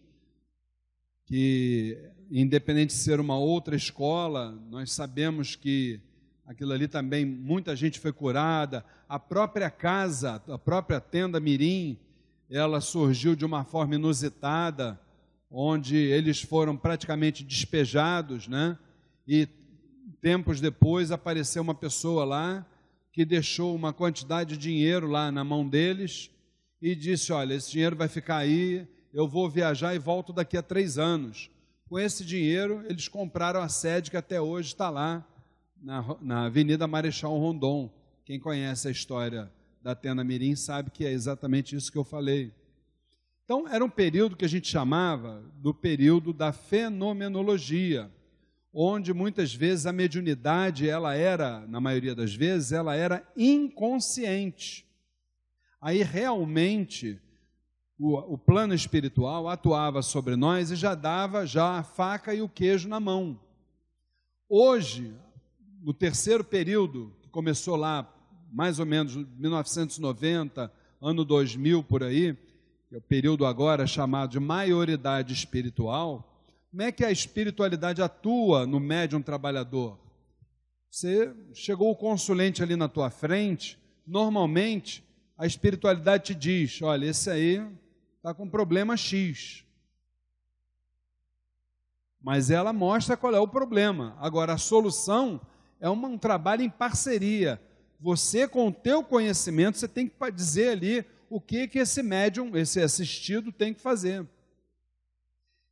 que 1.25 1.97
independente 2.29 2.89
de 2.89 3.01
ser 3.01 3.19
uma 3.19 3.39
outra 3.39 3.75
escola, 3.75 4.51
nós 4.69 4.91
sabemos 4.91 5.55
que 5.55 5.99
aquilo 6.49 6.73
ali 6.73 6.87
também 6.87 7.23
muita 7.23 7.75
gente 7.75 7.99
foi 7.99 8.11
curada, 8.11 8.83
a 9.07 9.19
própria 9.19 9.69
casa, 9.69 10.41
a 10.47 10.57
própria 10.57 10.99
tenda 10.99 11.39
Mirim, 11.39 11.95
ela 12.49 12.81
surgiu 12.81 13.35
de 13.35 13.45
uma 13.45 13.63
forma 13.63 13.93
inusitada, 13.93 14.99
onde 15.51 15.95
eles 15.95 16.41
foram 16.41 16.75
praticamente 16.75 17.43
despejados, 17.43 18.47
né? 18.47 18.79
E 19.27 19.47
tempos 20.19 20.59
depois 20.59 21.11
apareceu 21.11 21.61
uma 21.61 21.75
pessoa 21.75 22.25
lá 22.25 22.65
que 23.13 23.23
deixou 23.23 23.75
uma 23.75 23.93
quantidade 23.93 24.57
de 24.57 24.57
dinheiro 24.57 25.05
lá 25.05 25.31
na 25.31 25.43
mão 25.43 25.69
deles 25.69 26.31
e 26.81 26.95
disse: 26.95 27.31
Olha, 27.31 27.53
esse 27.53 27.69
dinheiro 27.69 27.95
vai 27.95 28.07
ficar 28.07 28.37
aí, 28.37 28.87
eu 29.13 29.27
vou 29.27 29.47
viajar 29.47 29.93
e 29.93 29.99
volto 29.99 30.33
daqui 30.33 30.57
a 30.57 30.63
três 30.63 30.97
anos. 30.97 31.51
Com 31.87 31.99
esse 31.99 32.25
dinheiro, 32.25 32.83
eles 32.89 33.07
compraram 33.07 33.61
a 33.61 33.69
sede 33.69 34.09
que 34.09 34.17
até 34.17 34.41
hoje 34.41 34.69
está 34.69 34.89
lá, 34.89 35.23
na, 35.81 36.17
na 36.21 36.45
Avenida 36.45 36.87
Marechal 36.87 37.37
Rondon. 37.37 37.91
Quem 38.25 38.39
conhece 38.39 38.87
a 38.87 38.91
história 38.91 39.51
da 39.81 39.95
Tena 39.95 40.23
Mirim 40.23 40.55
sabe 40.55 40.91
que 40.91 41.05
é 41.05 41.11
exatamente 41.11 41.75
isso 41.75 41.91
que 41.91 41.97
eu 41.97 42.03
falei. 42.03 42.53
Então, 43.45 43.67
era 43.67 43.83
um 43.83 43.89
período 43.89 44.35
que 44.35 44.45
a 44.45 44.49
gente 44.49 44.67
chamava 44.67 45.43
do 45.55 45.73
período 45.73 46.31
da 46.31 46.51
fenomenologia, 46.51 48.11
onde 48.71 49.13
muitas 49.13 49.53
vezes 49.53 49.87
a 49.87 49.91
mediunidade, 49.91 50.87
ela 50.87 51.15
era, 51.15 51.65
na 51.67 51.81
maioria 51.81 52.13
das 52.13 52.35
vezes, 52.35 52.71
ela 52.71 52.95
era 52.95 53.27
inconsciente. 53.35 54.85
Aí 55.81 56.03
realmente 56.03 57.19
o, 57.97 58.33
o 58.33 58.37
plano 58.37 58.73
espiritual 58.73 59.47
atuava 59.47 60.01
sobre 60.01 60.35
nós 60.35 60.69
e 60.69 60.75
já 60.75 60.93
dava 60.93 61.45
já 61.45 61.79
a 61.79 61.83
faca 61.83 62.33
e 62.33 62.41
o 62.41 62.49
queijo 62.49 62.87
na 62.87 62.99
mão. 62.99 63.39
Hoje, 64.47 65.13
no 65.81 65.93
terceiro 65.93 66.43
período, 66.43 67.13
que 67.21 67.29
começou 67.29 67.75
lá 67.75 68.07
mais 68.51 68.79
ou 68.79 68.85
menos 68.85 69.15
1990, 69.15 70.71
ano 71.01 71.23
2000 71.23 71.83
por 71.83 72.03
aí, 72.03 72.35
que 72.87 72.95
é 72.95 72.97
o 72.97 73.01
período 73.01 73.45
agora 73.45 73.85
chamado 73.85 74.31
de 74.31 74.39
maioridade 74.39 75.33
espiritual, 75.33 76.25
como 76.69 76.83
é 76.83 76.91
que 76.91 77.03
a 77.03 77.11
espiritualidade 77.11 78.01
atua 78.01 78.67
no 78.67 78.79
médium 78.79 79.21
trabalhador? 79.21 79.97
Você 80.89 81.33
chegou 81.53 81.91
o 81.91 81.95
consulente 81.95 82.61
ali 82.61 82.75
na 82.75 82.87
tua 82.87 83.09
frente, 83.09 83.77
normalmente 84.05 85.03
a 85.37 85.45
espiritualidade 85.45 86.25
te 86.25 86.35
diz: 86.35 86.81
olha, 86.81 87.05
esse 87.05 87.29
aí 87.29 87.65
está 88.17 88.33
com 88.33 88.49
problema 88.49 88.97
X. 88.97 89.63
Mas 92.21 92.51
ela 92.51 92.73
mostra 92.73 93.15
qual 93.15 93.33
é 93.33 93.39
o 93.39 93.47
problema. 93.47 94.15
Agora, 94.19 94.53
a 94.53 94.57
solução 94.57 95.39
é 95.79 95.89
um 95.89 96.17
trabalho 96.17 96.61
em 96.61 96.69
parceria 96.69 97.59
você, 97.99 98.47
com 98.47 98.67
o 98.67 98.73
teu 98.73 99.03
conhecimento, 99.03 99.77
você 99.77 99.87
tem 99.87 100.07
que 100.07 100.31
dizer 100.31 100.69
ali 100.69 101.05
o 101.29 101.41
que, 101.41 101.67
que 101.67 101.79
esse 101.79 102.01
médium, 102.01 102.55
esse 102.55 102.79
assistido, 102.81 103.51
tem 103.51 103.73
que 103.73 103.81
fazer. 103.81 104.25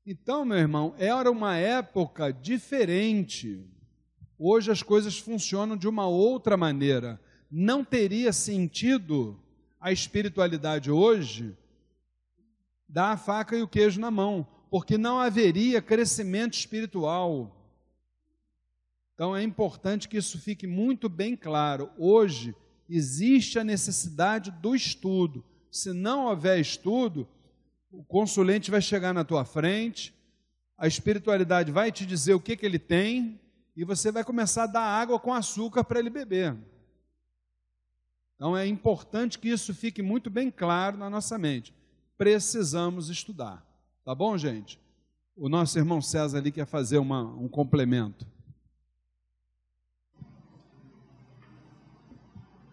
Então, 0.06 0.44
meu 0.44 0.58
irmão, 0.58 0.94
era 0.98 1.32
uma 1.32 1.56
época 1.56 2.32
diferente. 2.32 3.66
Hoje 4.38 4.72
as 4.72 4.84
coisas 4.84 5.18
funcionam 5.18 5.78
de 5.78 5.88
uma 5.88 6.06
outra 6.06 6.58
maneira. 6.58 7.20
Não 7.50 7.84
teria 7.84 8.34
sentido 8.34 9.42
a 9.80 9.92
espiritualidade 9.92 10.92
hoje 10.92 11.58
dar 12.90 13.12
a 13.12 13.18
faca 13.18 13.56
e 13.56 13.62
o 13.62 13.68
queijo 13.68 14.00
na 14.00 14.12
mão, 14.12 14.46
porque 14.70 14.98
não 14.98 15.20
haveria 15.20 15.82
crescimento 15.82 16.54
espiritual. 16.54 17.57
Então 19.18 19.36
é 19.36 19.42
importante 19.42 20.08
que 20.08 20.16
isso 20.16 20.38
fique 20.38 20.68
muito 20.68 21.10
bem 21.10 21.36
claro. 21.36 21.90
Hoje 21.98 22.56
existe 22.88 23.58
a 23.58 23.64
necessidade 23.64 24.52
do 24.52 24.76
estudo. 24.76 25.44
Se 25.72 25.92
não 25.92 26.28
houver 26.28 26.60
estudo, 26.60 27.28
o 27.92 28.04
consulente 28.04 28.70
vai 28.70 28.80
chegar 28.80 29.16
na 29.16 29.24
tua 29.24 29.44
frente, 29.44 30.14
a 30.78 30.86
espiritualidade 30.86 31.72
vai 31.72 31.92
te 31.92 32.06
dizer 32.06 32.36
o 32.36 32.40
que, 32.40 32.56
que 32.56 32.64
ele 32.64 32.78
tem 32.78 33.42
e 33.76 33.84
você 33.84 34.12
vai 34.12 34.24
começar 34.24 34.66
a 34.66 34.68
dar 34.68 34.84
água 34.84 35.20
com 35.20 35.34
açúcar 35.34 35.84
para 35.84 35.98
ele 35.98 36.12
beber. 36.12 36.56
Então 38.36 38.56
é 38.56 38.68
importante 38.68 39.40
que 39.40 39.50
isso 39.50 39.74
fique 39.74 40.04
muito 40.04 40.30
bem 40.30 40.52
claro 40.52 40.96
na 40.96 41.10
nossa 41.10 41.40
mente. 41.40 41.74
Precisamos 42.20 43.10
estudar. 43.10 43.66
Tá 44.06 44.14
bom, 44.14 44.38
gente? 44.38 44.80
O 45.36 45.50
nosso 45.50 45.80
irmão 45.80 46.04
César 46.04 46.38
ali 46.38 46.52
quer 46.52 46.68
fazer 46.68 47.00
uma, 47.00 47.24
um 47.24 47.48
complemento. 47.48 48.37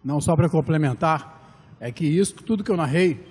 Não 0.05 0.21
só 0.21 0.35
para 0.35 0.47
complementar, 0.47 1.75
é 1.79 1.91
que 1.91 2.05
isso, 2.05 2.35
tudo 2.35 2.63
que 2.63 2.69
eu 2.69 2.77
narrei, 2.77 3.25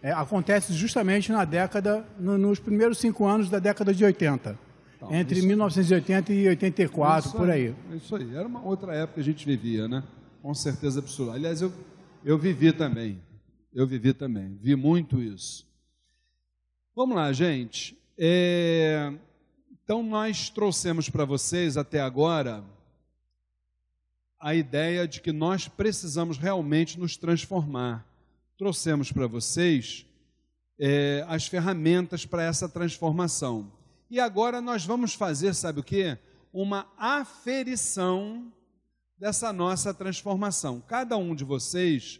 é, 0.00 0.12
acontece 0.12 0.72
justamente 0.72 1.32
na 1.32 1.44
década, 1.44 2.06
no, 2.18 2.38
nos 2.38 2.60
primeiros 2.60 2.98
cinco 2.98 3.26
anos 3.26 3.50
da 3.50 3.58
década 3.58 3.92
de 3.92 4.04
80. 4.04 4.56
Então, 4.96 5.12
entre 5.12 5.38
isso, 5.38 5.48
1980 5.48 6.32
e 6.32 6.48
84, 6.48 7.28
isso, 7.28 7.36
por 7.36 7.50
aí. 7.50 7.74
Isso 7.92 8.14
aí. 8.14 8.34
Era 8.34 8.46
uma 8.46 8.62
outra 8.62 8.94
época 8.94 9.14
que 9.14 9.20
a 9.20 9.24
gente 9.24 9.44
vivia, 9.44 9.88
né? 9.88 10.04
Com 10.40 10.54
certeza 10.54 11.00
absoluta. 11.00 11.34
Aliás, 11.34 11.60
eu, 11.60 11.72
eu 12.24 12.38
vivi 12.38 12.72
também. 12.72 13.20
Eu 13.74 13.86
vivi 13.86 14.12
também. 14.12 14.56
Vi 14.62 14.76
muito 14.76 15.20
isso. 15.20 15.66
Vamos 16.94 17.16
lá, 17.16 17.32
gente. 17.32 17.98
É... 18.16 19.12
Então, 19.82 20.02
nós 20.02 20.48
trouxemos 20.48 21.08
para 21.08 21.24
vocês 21.24 21.76
até 21.76 22.00
agora 22.00 22.62
a 24.40 24.54
ideia 24.54 25.06
de 25.06 25.20
que 25.20 25.32
nós 25.32 25.68
precisamos 25.68 26.38
realmente 26.38 26.98
nos 26.98 27.16
transformar. 27.16 28.06
Trouxemos 28.56 29.12
para 29.12 29.26
vocês 29.26 30.06
é, 30.78 31.22
as 31.28 31.46
ferramentas 31.46 32.24
para 32.24 32.42
essa 32.42 32.66
transformação. 32.66 33.70
E 34.10 34.18
agora 34.18 34.62
nós 34.62 34.84
vamos 34.84 35.12
fazer, 35.12 35.54
sabe 35.54 35.80
o 35.80 35.84
que? 35.84 36.16
Uma 36.52 36.90
aferição 36.96 38.50
dessa 39.18 39.52
nossa 39.52 39.92
transformação. 39.92 40.80
Cada 40.80 41.18
um 41.18 41.34
de 41.34 41.44
vocês 41.44 42.18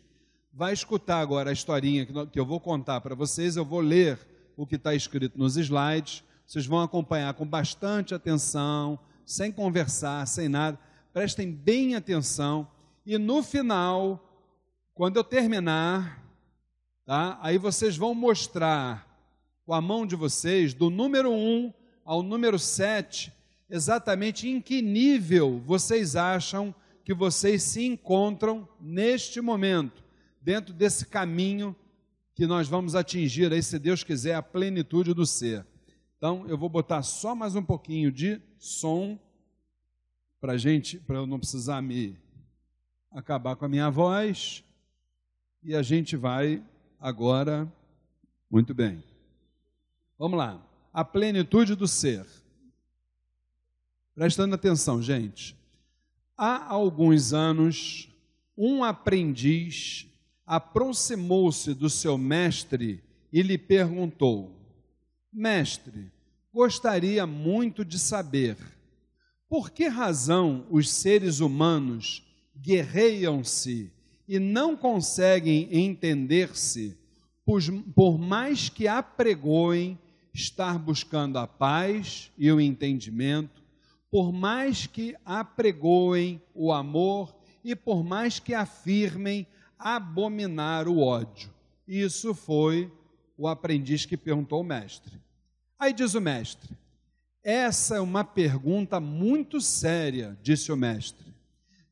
vai 0.52 0.74
escutar 0.74 1.20
agora 1.20 1.48
a 1.48 1.52
historinha 1.52 2.06
que 2.30 2.38
eu 2.38 2.44
vou 2.44 2.60
contar 2.60 3.00
para 3.00 3.14
vocês, 3.14 3.56
eu 3.56 3.64
vou 3.64 3.80
ler 3.80 4.18
o 4.56 4.66
que 4.66 4.76
está 4.76 4.94
escrito 4.94 5.38
nos 5.38 5.56
slides, 5.56 6.22
vocês 6.46 6.66
vão 6.66 6.82
acompanhar 6.82 7.32
com 7.32 7.46
bastante 7.46 8.14
atenção, 8.14 8.98
sem 9.24 9.50
conversar, 9.50 10.26
sem 10.26 10.48
nada 10.48 10.78
prestem 11.12 11.50
bem 11.50 11.94
atenção, 11.94 12.68
e 13.04 13.18
no 13.18 13.42
final, 13.42 14.48
quando 14.94 15.16
eu 15.16 15.24
terminar, 15.24 16.24
tá? 17.04 17.38
aí 17.42 17.58
vocês 17.58 17.96
vão 17.96 18.14
mostrar 18.14 19.08
com 19.66 19.74
a 19.74 19.80
mão 19.80 20.06
de 20.06 20.14
vocês, 20.14 20.72
do 20.72 20.88
número 20.88 21.32
1 21.32 21.72
ao 22.04 22.22
número 22.22 22.58
7, 22.58 23.32
exatamente 23.68 24.48
em 24.48 24.60
que 24.60 24.80
nível 24.80 25.60
vocês 25.64 26.14
acham 26.14 26.74
que 27.04 27.14
vocês 27.14 27.62
se 27.62 27.84
encontram 27.84 28.68
neste 28.80 29.40
momento, 29.40 30.04
dentro 30.40 30.72
desse 30.72 31.06
caminho 31.06 31.74
que 32.34 32.46
nós 32.46 32.68
vamos 32.68 32.94
atingir 32.94 33.52
aí, 33.52 33.62
se 33.62 33.78
Deus 33.78 34.04
quiser, 34.04 34.34
a 34.34 34.42
plenitude 34.42 35.12
do 35.12 35.26
ser. 35.26 35.66
Então, 36.16 36.44
eu 36.48 36.56
vou 36.56 36.68
botar 36.68 37.02
só 37.02 37.34
mais 37.34 37.56
um 37.56 37.62
pouquinho 37.62 38.12
de 38.12 38.40
som 38.58 39.18
para 40.40 40.56
gente, 40.56 40.98
para 40.98 41.16
eu 41.16 41.26
não 41.26 41.38
precisar 41.38 41.82
me 41.82 42.16
acabar 43.10 43.56
com 43.56 43.64
a 43.64 43.68
minha 43.68 43.90
voz. 43.90 44.64
E 45.62 45.74
a 45.74 45.82
gente 45.82 46.16
vai 46.16 46.62
agora, 46.98 47.70
muito 48.50 48.72
bem. 48.72 49.04
Vamos 50.18 50.38
lá. 50.38 50.66
A 50.92 51.04
plenitude 51.04 51.74
do 51.74 51.86
ser. 51.86 52.26
Prestando 54.14 54.54
atenção, 54.54 55.02
gente. 55.02 55.56
Há 56.36 56.72
alguns 56.72 57.32
anos, 57.32 58.08
um 58.56 58.82
aprendiz 58.82 60.06
aproximou-se 60.46 61.74
do 61.74 61.88
seu 61.88 62.18
mestre 62.18 63.04
e 63.32 63.42
lhe 63.42 63.56
perguntou: 63.56 64.52
Mestre, 65.32 66.10
gostaria 66.52 67.26
muito 67.26 67.84
de 67.84 67.98
saber 67.98 68.56
por 69.50 69.72
que 69.72 69.88
razão 69.88 70.64
os 70.70 70.88
seres 70.88 71.40
humanos 71.40 72.24
guerreiam-se 72.56 73.92
e 74.28 74.38
não 74.38 74.76
conseguem 74.76 75.68
entender-se, 75.72 76.96
por 77.96 78.16
mais 78.16 78.68
que 78.68 78.86
apregoem 78.86 79.98
estar 80.32 80.78
buscando 80.78 81.36
a 81.36 81.48
paz 81.48 82.30
e 82.38 82.52
o 82.52 82.60
entendimento, 82.60 83.60
por 84.08 84.32
mais 84.32 84.86
que 84.86 85.16
apregoem 85.24 86.40
o 86.54 86.72
amor 86.72 87.34
e 87.64 87.74
por 87.74 88.04
mais 88.04 88.38
que 88.38 88.54
afirmem 88.54 89.44
abominar 89.76 90.86
o 90.86 91.00
ódio? 91.00 91.50
Isso 91.88 92.34
foi 92.34 92.88
o 93.36 93.48
aprendiz 93.48 94.06
que 94.06 94.16
perguntou 94.16 94.58
ao 94.58 94.64
mestre. 94.64 95.20
Aí 95.76 95.92
diz 95.92 96.14
o 96.14 96.20
mestre: 96.20 96.70
essa 97.42 97.96
é 97.96 98.00
uma 98.00 98.22
pergunta 98.22 99.00
muito 99.00 99.60
séria, 99.60 100.38
disse 100.42 100.70
o 100.70 100.76
mestre. 100.76 101.34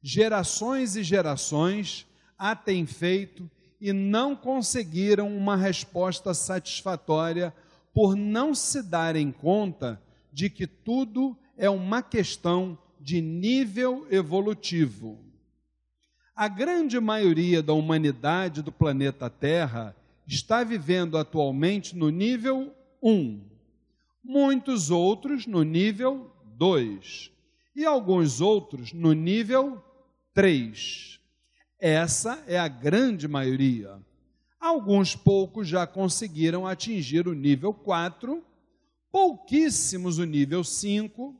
Gerações 0.03 0.95
e 0.97 1.03
gerações 1.03 2.07
a 2.39 2.55
têm 2.55 2.87
feito 2.87 3.51
e 3.81 3.93
não 3.93 4.37
conseguiram 4.37 5.35
uma 5.35 5.57
resposta 5.57 6.35
satisfatória 6.35 7.55
por 7.95 8.15
não 8.15 8.55
se 8.55 8.83
darem 8.83 9.33
conta 9.33 10.01
de 10.33 10.51
que 10.51 10.66
tudo 10.66 11.37
é 11.57 11.69
uma 11.70 12.03
questão 12.03 12.79
de 13.01 13.20
nível 13.20 14.07
evolutivo. 14.11 15.19
A 16.37 16.47
grande 16.47 17.01
maioria 17.01 17.62
da 17.62 17.73
humanidade 17.73 18.62
do 18.62 18.70
planeta 18.70 19.29
Terra 19.29 19.97
está 20.27 20.62
vivendo 20.62 21.16
atualmente 21.16 21.97
no 21.97 22.11
nível 22.11 22.73
1 23.03 23.48
muitos 24.29 24.91
outros 24.91 25.47
no 25.47 25.63
nível 25.63 26.31
2 26.59 27.33
e 27.75 27.87
alguns 27.87 28.43
outros 28.43 28.93
no 28.93 29.15
nível 29.15 29.83
3. 30.35 31.19
Essa 31.81 32.45
é 32.47 32.59
a 32.59 32.69
grande 32.69 33.27
maioria. 33.27 33.99
Alguns 34.61 35.17
poucos 35.17 35.67
já 35.67 35.87
conseguiram 35.87 36.67
atingir 36.67 37.27
o 37.27 37.33
nível 37.33 37.73
4, 37.73 38.45
pouquíssimos 39.11 40.19
o 40.19 40.25
nível 40.25 40.63
5, 40.63 41.35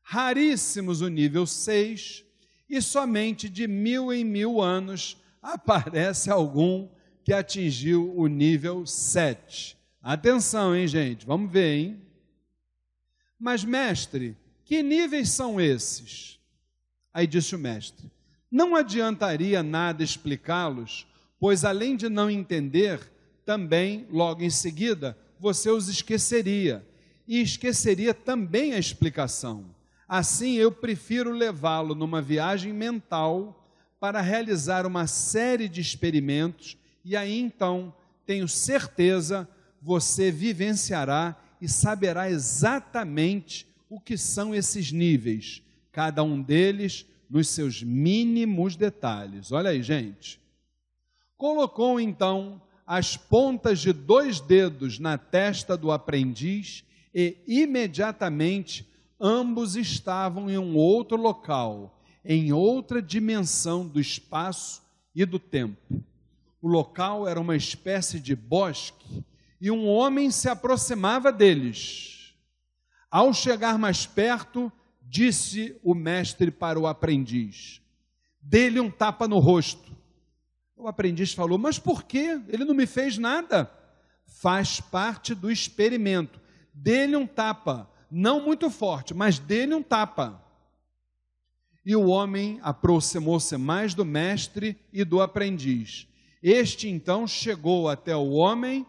raríssimos 0.00 1.00
o 1.00 1.08
nível 1.08 1.44
6, 1.44 2.24
e 2.70 2.80
somente 2.80 3.48
de 3.48 3.66
mil 3.66 4.12
em 4.12 4.22
mil 4.22 4.60
anos 4.60 5.16
aparece 5.42 6.30
algum 6.30 6.88
que 7.24 7.32
atingiu 7.32 8.14
o 8.16 8.28
nível 8.28 8.86
7. 8.86 9.76
Atenção, 10.00 10.76
hein, 10.76 10.86
gente? 10.86 11.26
Vamos 11.26 11.50
ver, 11.50 11.74
hein? 11.74 12.07
Mas, 13.38 13.64
mestre, 13.64 14.36
que 14.64 14.82
níveis 14.82 15.30
são 15.30 15.60
esses? 15.60 16.38
Aí 17.14 17.26
disse 17.26 17.54
o 17.54 17.58
mestre: 17.58 18.10
Não 18.50 18.74
adiantaria 18.74 19.62
nada 19.62 20.02
explicá-los, 20.02 21.06
pois 21.38 21.64
além 21.64 21.96
de 21.96 22.08
não 22.08 22.28
entender, 22.28 23.00
também, 23.44 24.06
logo 24.10 24.42
em 24.42 24.50
seguida, 24.50 25.16
você 25.40 25.70
os 25.70 25.88
esqueceria, 25.88 26.86
e 27.26 27.40
esqueceria 27.40 28.12
também 28.12 28.74
a 28.74 28.78
explicação. 28.78 29.64
Assim, 30.06 30.54
eu 30.54 30.72
prefiro 30.72 31.30
levá-lo 31.30 31.94
numa 31.94 32.20
viagem 32.20 32.72
mental 32.72 33.72
para 34.00 34.20
realizar 34.20 34.84
uma 34.84 35.06
série 35.06 35.68
de 35.68 35.80
experimentos, 35.80 36.76
e 37.04 37.16
aí 37.16 37.38
então, 37.38 37.94
tenho 38.26 38.48
certeza, 38.48 39.48
você 39.80 40.30
vivenciará 40.30 41.36
e 41.60 41.68
saberá 41.68 42.30
exatamente 42.30 43.66
o 43.88 44.00
que 44.00 44.16
são 44.16 44.54
esses 44.54 44.92
níveis, 44.92 45.62
cada 45.90 46.22
um 46.22 46.40
deles 46.40 47.06
nos 47.28 47.48
seus 47.48 47.82
mínimos 47.82 48.76
detalhes. 48.76 49.52
Olha 49.52 49.70
aí, 49.70 49.82
gente. 49.82 50.40
Colocou 51.36 52.00
então 52.00 52.60
as 52.86 53.16
pontas 53.16 53.80
de 53.80 53.92
dois 53.92 54.40
dedos 54.40 54.98
na 54.98 55.18
testa 55.18 55.76
do 55.76 55.90
aprendiz 55.90 56.84
e 57.14 57.36
imediatamente 57.46 58.86
ambos 59.20 59.76
estavam 59.76 60.50
em 60.50 60.58
um 60.58 60.76
outro 60.76 61.16
local, 61.16 62.00
em 62.24 62.52
outra 62.52 63.02
dimensão 63.02 63.86
do 63.86 64.00
espaço 64.00 64.82
e 65.14 65.24
do 65.24 65.38
tempo. 65.38 66.02
O 66.60 66.68
local 66.68 67.28
era 67.28 67.40
uma 67.40 67.56
espécie 67.56 68.18
de 68.20 68.34
bosque 68.34 69.24
e 69.60 69.70
um 69.70 69.88
homem 69.88 70.30
se 70.30 70.48
aproximava 70.48 71.32
deles. 71.32 72.34
Ao 73.10 73.32
chegar 73.32 73.78
mais 73.78 74.06
perto, 74.06 74.70
disse 75.02 75.76
o 75.82 75.94
mestre 75.94 76.50
para 76.50 76.78
o 76.78 76.86
aprendiz: 76.86 77.80
Dê-lhe 78.40 78.80
um 78.80 78.90
tapa 78.90 79.26
no 79.26 79.38
rosto. 79.38 79.96
O 80.76 80.86
aprendiz 80.86 81.32
falou: 81.32 81.58
Mas 81.58 81.78
por 81.78 82.04
quê? 82.04 82.40
Ele 82.48 82.64
não 82.64 82.74
me 82.74 82.86
fez 82.86 83.18
nada. 83.18 83.70
Faz 84.26 84.80
parte 84.80 85.34
do 85.34 85.50
experimento. 85.50 86.40
Dê-lhe 86.72 87.16
um 87.16 87.26
tapa, 87.26 87.90
não 88.10 88.44
muito 88.44 88.70
forte, 88.70 89.12
mas 89.12 89.38
dê-lhe 89.38 89.74
um 89.74 89.82
tapa. 89.82 90.44
E 91.84 91.96
o 91.96 92.06
homem 92.06 92.60
aproximou-se 92.62 93.56
mais 93.56 93.94
do 93.94 94.04
mestre 94.04 94.78
e 94.92 95.02
do 95.04 95.20
aprendiz. 95.20 96.06
Este 96.42 96.88
então 96.88 97.26
chegou 97.26 97.88
até 97.88 98.14
o 98.14 98.30
homem 98.32 98.86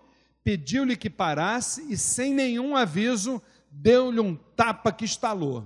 pediu-lhe 0.50 0.98
que 0.98 1.12
parasse 1.12 1.94
e, 1.94 1.96
sem 1.96 2.34
nenhum 2.34 2.76
aviso, 2.76 3.40
deu-lhe 3.70 4.20
um 4.20 4.36
tapa 4.36 4.92
que 4.92 5.06
estalou. 5.06 5.64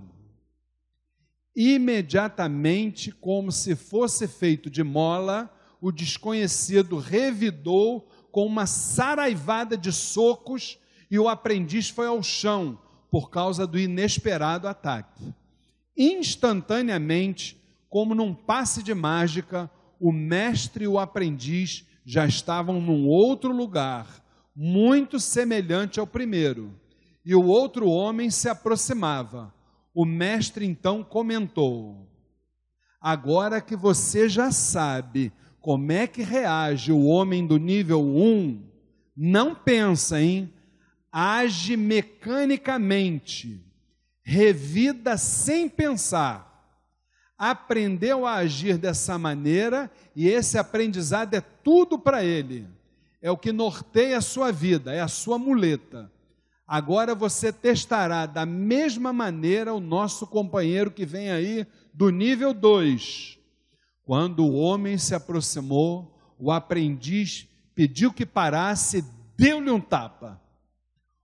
Imediatamente, 1.55 3.10
como 3.10 3.49
se 3.49 3.77
fosse 3.77 4.27
feito 4.27 4.69
de 4.69 4.84
mola, 4.84 5.49
o 5.80 5.89
desconhecido 5.89 6.97
revidou 6.97 8.11
com 8.30 8.45
uma 8.45 8.65
saraivada 8.65 9.77
de 9.77 9.89
socos 9.93 10.77
e 11.10 11.18
o 11.18 11.30
aprendiz 11.30 11.88
foi 11.88 12.07
ao 12.07 12.22
chão 12.22 12.77
por 13.10 13.30
causa 13.30 13.65
do 13.65 13.80
inesperado 13.80 14.68
ataque. 14.68 15.34
Instantaneamente, 15.95 17.57
como 17.88 18.14
num 18.14 18.35
passe 18.35 18.84
de 18.84 18.93
mágica, 18.93 19.72
o 19.97 20.11
mestre 20.11 20.84
e 20.84 20.89
o 20.89 20.99
aprendiz 20.99 21.88
já 22.05 22.26
estavam 22.26 22.81
num 22.81 23.07
outro 23.07 23.55
lugar, 23.55 24.22
muito 24.55 25.19
semelhante 25.19 25.99
ao 25.99 26.07
primeiro. 26.07 26.73
E 27.25 27.34
o 27.35 27.45
outro 27.45 27.89
homem 27.89 28.30
se 28.30 28.49
aproximava. 28.49 29.53
O 29.93 30.05
mestre 30.05 30.65
então 30.65 31.03
comentou: 31.03 32.07
Agora 32.99 33.61
que 33.61 33.75
você 33.75 34.27
já 34.27 34.51
sabe 34.51 35.31
como 35.61 35.91
é 35.91 36.07
que 36.07 36.21
reage 36.21 36.91
o 36.91 37.05
homem 37.05 37.47
do 37.47 37.57
nível 37.57 38.01
1, 38.01 38.61
não 39.15 39.55
pensa, 39.55 40.19
hein? 40.19 40.51
Age 41.11 41.77
mecanicamente, 41.77 43.63
revida 44.23 45.15
sem 45.17 45.69
pensar. 45.69 46.51
Aprendeu 47.38 48.25
a 48.25 48.35
agir 48.35 48.77
dessa 48.77 49.17
maneira 49.17 49.91
e 50.15 50.27
esse 50.27 50.57
aprendizado 50.57 51.34
é 51.34 51.41
tudo 51.41 51.99
para 51.99 52.23
ele. 52.23 52.67
É 53.23 53.31
o 53.31 53.37
que 53.37 53.53
norteia 53.53 54.17
a 54.17 54.21
sua 54.21 54.51
vida, 54.51 54.93
é 54.93 54.99
a 54.99 55.07
sua 55.07 55.37
muleta. 55.39 56.11
Agora 56.67 57.15
você 57.15 57.53
testará 57.53 58.25
da 58.25 58.45
mesma 58.45 59.13
maneira 59.13 59.73
o 59.73 59.79
nosso 59.79 60.27
companheiro 60.27 60.91
que 60.91 61.05
vem 61.05 61.31
aí 61.31 61.65
do 61.93 62.09
nível 62.09 62.53
2. 62.53 63.39
Quando 64.03 64.43
o 64.43 64.55
homem 64.55 64.97
se 64.97 65.15
aproximou, 65.15 66.19
o 66.37 66.51
aprendiz 66.51 67.47
pediu 67.73 68.11
que 68.11 68.25
parasse, 68.25 69.05
deu-lhe 69.37 69.71
um 69.71 69.79
tapa. 69.79 70.41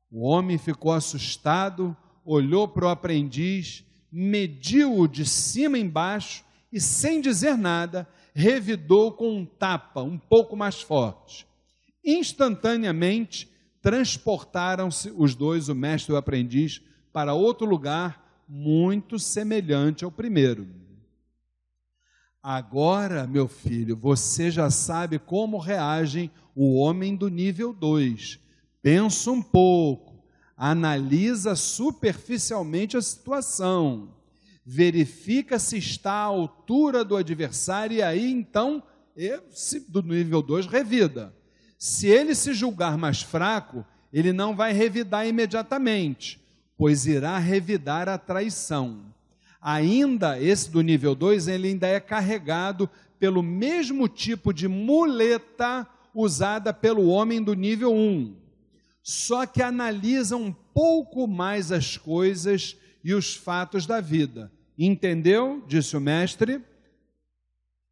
O 0.09 0.25
homem 0.25 0.57
ficou 0.57 0.93
assustado, 0.93 1.97
olhou 2.23 2.65
para 2.65 2.85
o 2.85 2.89
aprendiz, 2.89 3.83
mediu-o 4.09 5.05
de 5.05 5.25
cima 5.25 5.77
embaixo 5.77 6.45
e, 6.71 6.79
sem 6.79 7.19
dizer 7.19 7.57
nada, 7.57 8.07
revidou 8.33 9.11
com 9.11 9.35
um 9.35 9.45
tapa 9.45 10.01
um 10.01 10.17
pouco 10.17 10.55
mais 10.55 10.81
forte. 10.81 11.48
Instantaneamente, 12.03 13.49
transportaram-se 13.81 15.13
os 15.15 15.35
dois, 15.35 15.69
o 15.69 15.75
mestre 15.75 16.11
e 16.11 16.15
o 16.15 16.17
aprendiz, 16.17 16.81
para 17.11 17.33
outro 17.33 17.65
lugar 17.65 18.43
muito 18.47 19.19
semelhante 19.19 20.03
ao 20.03 20.11
primeiro. 20.11 20.67
Agora, 22.41 23.27
meu 23.27 23.47
filho, 23.47 23.95
você 23.95 24.49
já 24.49 24.71
sabe 24.71 25.19
como 25.19 25.57
reagem 25.57 26.31
o 26.55 26.75
homem 26.79 27.15
do 27.15 27.29
nível 27.29 27.73
2. 27.73 28.39
Pensa 28.81 29.29
um 29.29 29.41
pouco, 29.41 30.23
analisa 30.55 31.55
superficialmente 31.55 32.95
a 32.95 33.01
situação, 33.01 34.15
verifica 34.65 35.59
se 35.59 35.77
está 35.77 36.13
à 36.13 36.23
altura 36.23 37.03
do 37.03 37.17
adversário 37.17 37.97
e 37.97 38.01
aí 38.01 38.31
então, 38.31 38.81
do 39.89 40.01
nível 40.01 40.41
2, 40.41 40.65
revida. 40.65 41.35
Se 41.79 42.07
ele 42.07 42.35
se 42.35 42.53
julgar 42.53 42.97
mais 42.97 43.21
fraco, 43.21 43.85
ele 44.11 44.33
não 44.33 44.53
vai 44.53 44.73
revidar 44.73 45.25
imediatamente, 45.25 46.37
pois 46.77 47.07
irá 47.07 47.37
revidar 47.37 48.09
a 48.09 48.17
traição. 48.17 49.05
Ainda 49.61 50.37
esse 50.41 50.69
do 50.69 50.81
nível 50.81 51.15
2, 51.15 51.47
ele 51.47 51.69
ainda 51.69 51.87
é 51.87 52.01
carregado 52.01 52.89
pelo 53.17 53.41
mesmo 53.41 54.09
tipo 54.09 54.53
de 54.53 54.67
muleta 54.67 55.87
usada 56.13 56.73
pelo 56.73 57.07
homem 57.07 57.41
do 57.41 57.53
nível 57.53 57.93
1. 57.93 57.95
Um. 57.95 58.35
Só 59.01 59.45
que 59.45 59.61
analisa 59.61 60.35
um 60.35 60.51
pouco 60.51 61.27
mais 61.27 61.71
as 61.71 61.95
coisas 61.95 62.75
e 63.01 63.13
os 63.13 63.35
fatos 63.35 63.85
da 63.85 64.01
vida. 64.01 64.51
Entendeu? 64.77 65.63
Disse 65.65 65.95
o 65.95 66.01
mestre. 66.01 66.61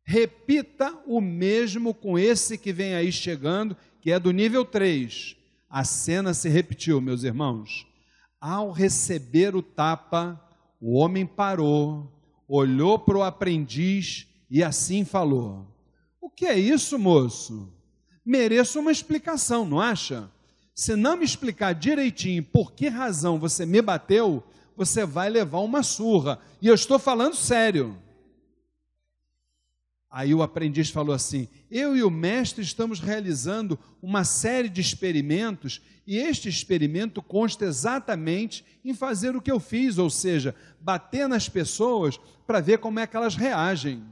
Repita 0.09 0.97
o 1.05 1.19
mesmo 1.19 1.93
com 1.93 2.17
esse 2.17 2.57
que 2.57 2.71
vem 2.71 2.95
aí 2.95 3.11
chegando, 3.11 3.75
que 3.99 4.09
é 4.09 4.17
do 4.17 4.31
nível 4.31 4.63
3. 4.63 5.35
A 5.69 5.83
cena 5.83 6.33
se 6.33 6.47
repetiu, 6.47 7.01
meus 7.01 7.23
irmãos. 7.23 7.85
Ao 8.39 8.71
receber 8.71 9.53
o 9.53 9.61
tapa, 9.61 10.41
o 10.79 10.93
homem 10.97 11.25
parou, 11.25 12.09
olhou 12.47 12.97
para 12.97 13.17
o 13.17 13.21
aprendiz 13.21 14.25
e 14.49 14.63
assim 14.63 15.03
falou: 15.03 15.67
O 16.21 16.29
que 16.29 16.45
é 16.45 16.57
isso, 16.57 16.97
moço? 16.97 17.69
Mereço 18.25 18.79
uma 18.79 18.93
explicação, 18.93 19.65
não 19.65 19.81
acha? 19.81 20.31
Se 20.73 20.95
não 20.95 21.17
me 21.17 21.25
explicar 21.25 21.73
direitinho 21.73 22.45
por 22.45 22.71
que 22.71 22.87
razão 22.87 23.37
você 23.37 23.65
me 23.65 23.81
bateu, 23.81 24.41
você 24.73 25.05
vai 25.05 25.29
levar 25.29 25.59
uma 25.59 25.83
surra. 25.83 26.39
E 26.61 26.67
eu 26.67 26.75
estou 26.75 26.97
falando 26.97 27.35
sério. 27.35 28.06
Aí 30.17 30.33
o 30.33 30.41
aprendiz 30.41 30.89
falou 30.89 31.13
assim: 31.13 31.47
Eu 31.69 31.95
e 31.95 32.01
o 32.01 32.09
mestre 32.09 32.63
estamos 32.63 32.99
realizando 32.99 33.77
uma 34.01 34.23
série 34.23 34.67
de 34.67 34.81
experimentos, 34.81 35.79
e 36.07 36.17
este 36.17 36.49
experimento 36.49 37.21
consta 37.21 37.65
exatamente 37.65 38.65
em 38.83 38.95
fazer 38.95 39.35
o 39.35 39.41
que 39.41 39.51
eu 39.51 39.59
fiz, 39.59 39.99
ou 39.99 40.09
seja, 40.09 40.55
bater 40.81 41.29
nas 41.29 41.47
pessoas 41.47 42.19
para 42.47 42.59
ver 42.59 42.79
como 42.79 42.99
é 42.99 43.05
que 43.05 43.15
elas 43.15 43.35
reagem. 43.35 44.03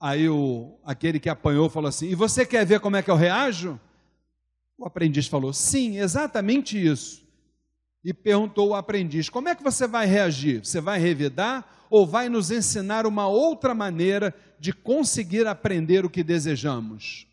Aí 0.00 0.26
o, 0.26 0.78
aquele 0.82 1.20
que 1.20 1.28
apanhou 1.28 1.68
falou 1.68 1.90
assim: 1.90 2.08
E 2.08 2.14
você 2.14 2.46
quer 2.46 2.64
ver 2.64 2.80
como 2.80 2.96
é 2.96 3.02
que 3.02 3.10
eu 3.10 3.16
reajo? 3.16 3.78
O 4.78 4.86
aprendiz 4.86 5.26
falou: 5.26 5.52
Sim, 5.52 5.98
exatamente 5.98 6.82
isso. 6.82 7.28
E 8.02 8.14
perguntou 8.14 8.68
o 8.68 8.74
aprendiz: 8.74 9.28
Como 9.28 9.50
é 9.50 9.54
que 9.54 9.62
você 9.62 9.86
vai 9.86 10.06
reagir? 10.06 10.64
Você 10.64 10.80
vai 10.80 10.98
revidar 10.98 11.76
ou 11.90 12.06
vai 12.06 12.28
nos 12.30 12.50
ensinar 12.50 13.06
uma 13.06 13.26
outra 13.28 13.74
maneira 13.74 14.34
de 14.58 14.72
conseguir 14.72 15.46
aprender 15.46 16.04
o 16.04 16.10
que 16.10 16.22
desejamos. 16.22 17.26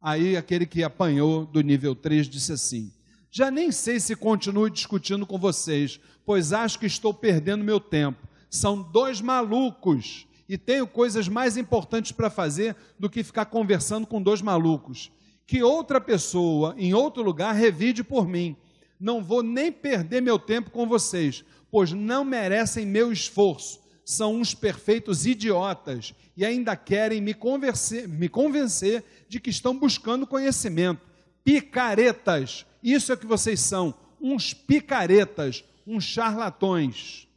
Aí 0.00 0.36
aquele 0.36 0.64
que 0.64 0.82
apanhou 0.84 1.44
do 1.44 1.60
nível 1.60 1.94
3 1.94 2.28
disse 2.28 2.52
assim: 2.52 2.92
Já 3.30 3.50
nem 3.50 3.72
sei 3.72 3.98
se 3.98 4.14
continuo 4.14 4.70
discutindo 4.70 5.26
com 5.26 5.38
vocês, 5.38 6.00
pois 6.24 6.52
acho 6.52 6.78
que 6.78 6.86
estou 6.86 7.12
perdendo 7.12 7.64
meu 7.64 7.80
tempo. 7.80 8.26
São 8.48 8.80
dois 8.80 9.20
malucos 9.20 10.26
e 10.48 10.56
tenho 10.56 10.86
coisas 10.86 11.28
mais 11.28 11.56
importantes 11.56 12.12
para 12.12 12.30
fazer 12.30 12.74
do 12.98 13.10
que 13.10 13.22
ficar 13.22 13.46
conversando 13.46 14.06
com 14.06 14.22
dois 14.22 14.40
malucos. 14.40 15.10
Que 15.46 15.62
outra 15.62 16.00
pessoa 16.00 16.74
em 16.78 16.94
outro 16.94 17.22
lugar 17.22 17.54
revide 17.54 18.04
por 18.04 18.26
mim. 18.26 18.56
Não 18.98 19.22
vou 19.22 19.42
nem 19.42 19.70
perder 19.70 20.22
meu 20.22 20.38
tempo 20.38 20.70
com 20.70 20.86
vocês, 20.86 21.44
pois 21.70 21.92
não 21.92 22.24
merecem 22.24 22.86
meu 22.86 23.12
esforço. 23.12 23.80
São 24.08 24.36
uns 24.36 24.54
perfeitos 24.54 25.26
idiotas 25.26 26.14
e 26.34 26.42
ainda 26.42 26.74
querem 26.74 27.20
me, 27.20 27.34
convencer, 27.34 28.08
me 28.08 28.26
convencer 28.26 29.04
de 29.28 29.38
que 29.38 29.50
estão 29.50 29.78
buscando 29.78 30.26
conhecimento. 30.26 31.02
Picaretas, 31.44 32.64
isso 32.82 33.12
é 33.12 33.14
o 33.14 33.18
que 33.18 33.26
vocês 33.26 33.60
são, 33.60 33.94
uns 34.18 34.54
picaretas, 34.54 35.62
uns 35.86 36.04
charlatões. 36.04 37.28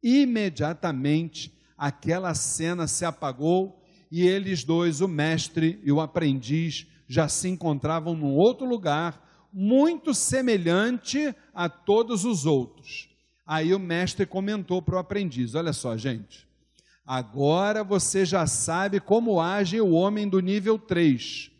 Imediatamente 0.00 1.52
aquela 1.76 2.34
cena 2.34 2.86
se 2.86 3.04
apagou 3.04 3.82
e 4.08 4.24
eles 4.24 4.62
dois, 4.62 5.00
o 5.00 5.08
mestre 5.08 5.80
e 5.82 5.90
o 5.90 6.00
aprendiz, 6.00 6.86
já 7.08 7.26
se 7.26 7.48
encontravam 7.48 8.14
num 8.14 8.36
outro 8.36 8.64
lugar, 8.64 9.48
muito 9.52 10.14
semelhante 10.14 11.34
a 11.52 11.68
todos 11.68 12.24
os 12.24 12.46
outros. 12.46 13.11
Aí 13.52 13.74
o 13.74 13.78
mestre 13.78 14.24
comentou 14.24 14.80
para 14.80 14.94
o 14.94 14.98
aprendiz: 14.98 15.54
Olha 15.54 15.74
só, 15.74 15.94
gente, 15.94 16.48
agora 17.06 17.84
você 17.84 18.24
já 18.24 18.46
sabe 18.46 18.98
como 18.98 19.42
age 19.42 19.78
o 19.78 19.90
homem 19.90 20.26
do 20.26 20.40
nível 20.40 20.78
3. 20.78 21.50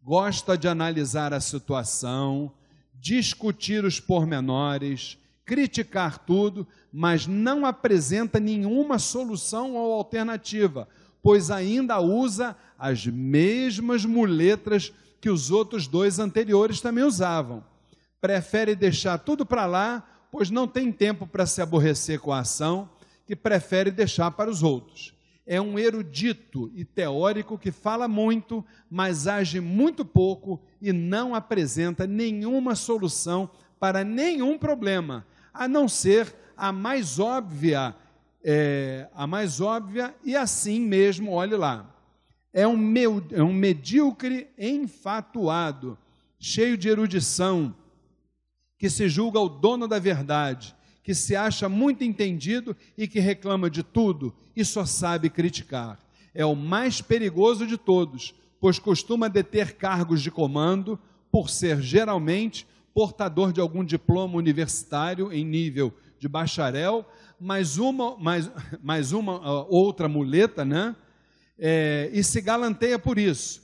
Gosta 0.00 0.56
de 0.56 0.68
analisar 0.68 1.34
a 1.34 1.40
situação, 1.40 2.52
discutir 2.94 3.84
os 3.84 3.98
pormenores, 3.98 5.18
criticar 5.44 6.18
tudo, 6.18 6.64
mas 6.92 7.26
não 7.26 7.66
apresenta 7.66 8.38
nenhuma 8.38 9.00
solução 9.00 9.74
ou 9.74 9.92
alternativa, 9.92 10.86
pois 11.20 11.50
ainda 11.50 11.98
usa 11.98 12.56
as 12.78 13.04
mesmas 13.06 14.04
muletas 14.04 14.92
que 15.20 15.28
os 15.28 15.50
outros 15.50 15.88
dois 15.88 16.20
anteriores 16.20 16.80
também 16.80 17.02
usavam. 17.02 17.64
Prefere 18.20 18.76
deixar 18.76 19.18
tudo 19.18 19.44
para 19.44 19.66
lá 19.66 20.06
pois 20.30 20.50
não 20.50 20.66
tem 20.66 20.92
tempo 20.92 21.26
para 21.26 21.46
se 21.46 21.60
aborrecer 21.60 22.20
com 22.20 22.32
a 22.32 22.40
ação, 22.40 22.88
que 23.26 23.36
prefere 23.36 23.90
deixar 23.90 24.30
para 24.32 24.50
os 24.50 24.62
outros. 24.62 25.14
É 25.46 25.60
um 25.60 25.78
erudito 25.78 26.70
e 26.74 26.84
teórico 26.84 27.58
que 27.58 27.70
fala 27.72 28.06
muito, 28.06 28.64
mas 28.90 29.26
age 29.26 29.60
muito 29.60 30.04
pouco 30.04 30.60
e 30.80 30.92
não 30.92 31.34
apresenta 31.34 32.06
nenhuma 32.06 32.74
solução 32.74 33.50
para 33.78 34.04
nenhum 34.04 34.58
problema, 34.58 35.26
a 35.52 35.66
não 35.66 35.88
ser 35.88 36.34
a 36.56 36.70
mais 36.70 37.18
óbvia, 37.18 37.94
é, 38.44 39.08
a 39.14 39.26
mais 39.26 39.60
óbvia 39.60 40.14
e 40.22 40.36
assim 40.36 40.80
mesmo, 40.80 41.32
olhe 41.32 41.56
lá. 41.56 41.94
é 42.52 42.66
um, 42.66 42.76
meu, 42.76 43.22
é 43.30 43.42
um 43.42 43.52
medíocre 43.52 44.48
enfatuado, 44.58 45.96
cheio 46.38 46.76
de 46.76 46.88
erudição, 46.88 47.74
que 48.80 48.88
se 48.88 49.10
julga 49.10 49.38
o 49.38 49.46
dono 49.46 49.86
da 49.86 49.98
verdade, 49.98 50.74
que 51.04 51.14
se 51.14 51.36
acha 51.36 51.68
muito 51.68 52.02
entendido 52.02 52.74
e 52.96 53.06
que 53.06 53.20
reclama 53.20 53.68
de 53.68 53.82
tudo 53.82 54.34
e 54.56 54.64
só 54.64 54.86
sabe 54.86 55.28
criticar. 55.28 55.98
É 56.34 56.46
o 56.46 56.56
mais 56.56 57.02
perigoso 57.02 57.66
de 57.66 57.76
todos, 57.76 58.34
pois 58.58 58.78
costuma 58.78 59.28
deter 59.28 59.74
cargos 59.76 60.22
de 60.22 60.30
comando 60.30 60.98
por 61.30 61.50
ser 61.50 61.82
geralmente 61.82 62.66
portador 62.94 63.52
de 63.52 63.60
algum 63.60 63.84
diploma 63.84 64.38
universitário 64.38 65.30
em 65.30 65.44
nível 65.44 65.92
de 66.18 66.26
bacharel, 66.26 67.04
mais 67.38 67.76
uma, 67.76 68.16
mais, 68.16 68.50
mais 68.82 69.12
uma 69.12 69.36
uh, 69.40 69.66
outra 69.68 70.08
muleta, 70.08 70.64
né? 70.64 70.96
É, 71.58 72.08
e 72.14 72.24
se 72.24 72.40
galanteia 72.40 72.98
por 72.98 73.18
isso. 73.18 73.60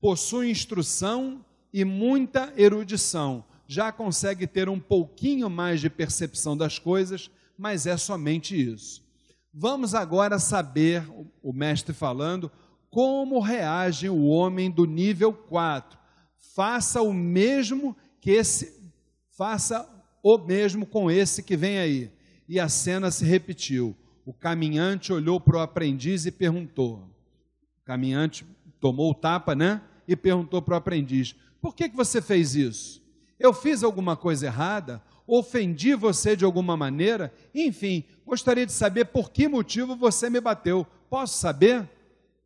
Possui 0.00 0.50
instrução 0.50 1.44
e 1.72 1.84
muita 1.84 2.52
erudição, 2.56 3.44
já 3.66 3.90
consegue 3.90 4.46
ter 4.46 4.68
um 4.68 4.78
pouquinho 4.78 5.50
mais 5.50 5.80
de 5.80 5.90
percepção 5.90 6.56
das 6.56 6.78
coisas, 6.78 7.30
mas 7.58 7.86
é 7.86 7.96
somente 7.96 8.54
isso. 8.54 9.04
Vamos 9.52 9.94
agora 9.94 10.38
saber, 10.38 11.02
o 11.42 11.52
mestre 11.52 11.94
falando, 11.94 12.50
como 12.90 13.40
reage 13.40 14.08
o 14.08 14.24
homem 14.24 14.70
do 14.70 14.84
nível 14.84 15.32
4. 15.32 15.98
Faça 16.54 17.02
o 17.02 17.12
mesmo 17.12 17.96
que 18.20 18.30
esse, 18.30 18.92
faça 19.36 19.88
o 20.22 20.38
mesmo 20.38 20.86
com 20.86 21.10
esse 21.10 21.42
que 21.42 21.56
vem 21.56 21.78
aí. 21.78 22.10
E 22.48 22.60
a 22.60 22.68
cena 22.68 23.10
se 23.10 23.24
repetiu. 23.24 23.96
O 24.24 24.32
caminhante 24.32 25.12
olhou 25.12 25.40
para 25.40 25.56
o 25.56 25.60
aprendiz 25.60 26.26
e 26.26 26.30
perguntou. 26.30 27.08
O 27.80 27.84
caminhante 27.84 28.44
tomou 28.80 29.10
o 29.10 29.14
tapa, 29.14 29.54
né? 29.54 29.80
E 30.06 30.16
perguntou 30.16 30.60
para 30.60 30.74
o 30.74 30.76
aprendiz: 30.76 31.34
Por 31.60 31.74
que, 31.74 31.88
que 31.88 31.96
você 31.96 32.20
fez 32.20 32.54
isso? 32.54 33.05
Eu 33.38 33.52
fiz 33.52 33.82
alguma 33.82 34.16
coisa 34.16 34.46
errada? 34.46 35.02
Ofendi 35.26 35.94
você 35.94 36.36
de 36.36 36.44
alguma 36.44 36.76
maneira? 36.76 37.32
Enfim, 37.54 38.04
gostaria 38.24 38.64
de 38.64 38.72
saber 38.72 39.06
por 39.06 39.30
que 39.30 39.48
motivo 39.48 39.96
você 39.96 40.30
me 40.30 40.40
bateu. 40.40 40.86
Posso 41.10 41.38
saber? 41.38 41.88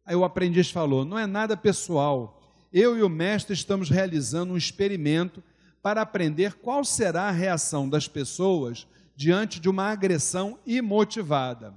Aí 0.05 0.17
o 0.17 0.25
aprendiz 0.25 0.71
falou: 0.71 1.05
Não 1.05 1.19
é 1.19 1.27
nada 1.27 1.57
pessoal. 1.57 2.41
Eu 2.73 2.97
e 2.97 3.03
o 3.03 3.09
mestre 3.09 3.55
estamos 3.55 3.91
realizando 3.91 4.55
um 4.55 4.57
experimento 4.57 5.43
para 5.83 6.03
aprender 6.03 6.55
qual 6.55 6.85
será 6.85 7.25
a 7.25 7.33
reação 7.33 7.89
das 7.89 8.07
pessoas 8.07 8.87
diante 9.17 9.61
de 9.61 9.69
uma 9.69 9.85
agressão 9.85 10.59
imotivada. 10.67 11.75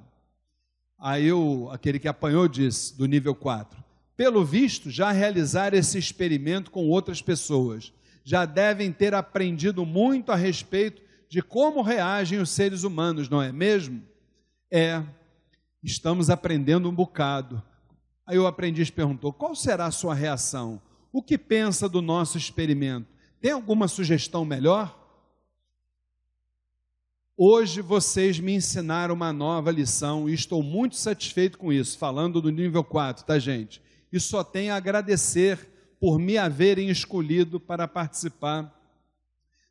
Aí 1.00 1.32
o, 1.32 1.70
aquele 1.72 2.00
que 2.00 2.08
apanhou 2.08 2.48
disse, 2.48 2.98
do 2.98 3.06
nível 3.06 3.36
4, 3.36 3.84
pelo 4.16 4.46
visto, 4.46 4.90
já 4.90 5.12
realizaram 5.12 5.78
esse 5.78 5.98
experimento 5.98 6.72
com 6.72 6.88
outras 6.88 7.22
pessoas 7.22 7.92
já 8.24 8.46
devem 8.46 8.92
ter 8.92 9.14
aprendido 9.14 9.86
muito 9.86 10.32
a 10.32 10.36
respeito 10.36 11.02
de 11.30 11.42
como 11.42 11.82
reagem 11.82 12.40
os 12.40 12.50
seres 12.50 12.84
humanos, 12.84 13.28
não 13.28 13.42
é 13.42 13.52
mesmo? 13.52 14.02
É, 14.72 15.04
estamos 15.84 16.30
aprendendo 16.30 16.90
um 16.90 16.94
bocado. 16.94 17.62
Aí 18.26 18.38
o 18.38 18.48
aprendiz 18.48 18.90
perguntou: 18.90 19.34
qual 19.34 19.56
será 19.56 19.86
a 19.86 19.92
sua 19.92 20.14
reação? 20.14 20.82
O 21.12 21.22
que 21.22 21.38
pensa 21.38 21.90
do 21.90 22.02
nosso 22.02 22.38
experimento? 22.38 23.08
Tem 23.42 23.52
alguma 23.52 23.88
sugestão 23.88 24.46
melhor? 24.46 25.00
Hoje 27.36 27.82
vocês 27.82 28.40
me 28.40 28.54
ensinaram 28.54 29.16
uma 29.16 29.34
nova 29.34 29.72
lição 29.72 30.30
e 30.30 30.34
estou 30.34 30.62
muito 30.62 30.96
satisfeito 30.96 31.58
com 31.58 31.74
isso, 31.74 31.98
falando 31.98 32.40
do 32.40 32.52
nível 32.52 32.84
4, 32.84 33.26
tá, 33.26 33.40
gente? 33.40 33.82
E 34.12 34.20
só 34.20 34.44
tenho 34.44 34.72
a 34.72 34.78
agradecer 34.78 35.73
por 36.04 36.20
me 36.20 36.38
haverem 36.38 36.90
escolhido 36.90 37.62
para 37.62 37.88
participar 37.88 38.78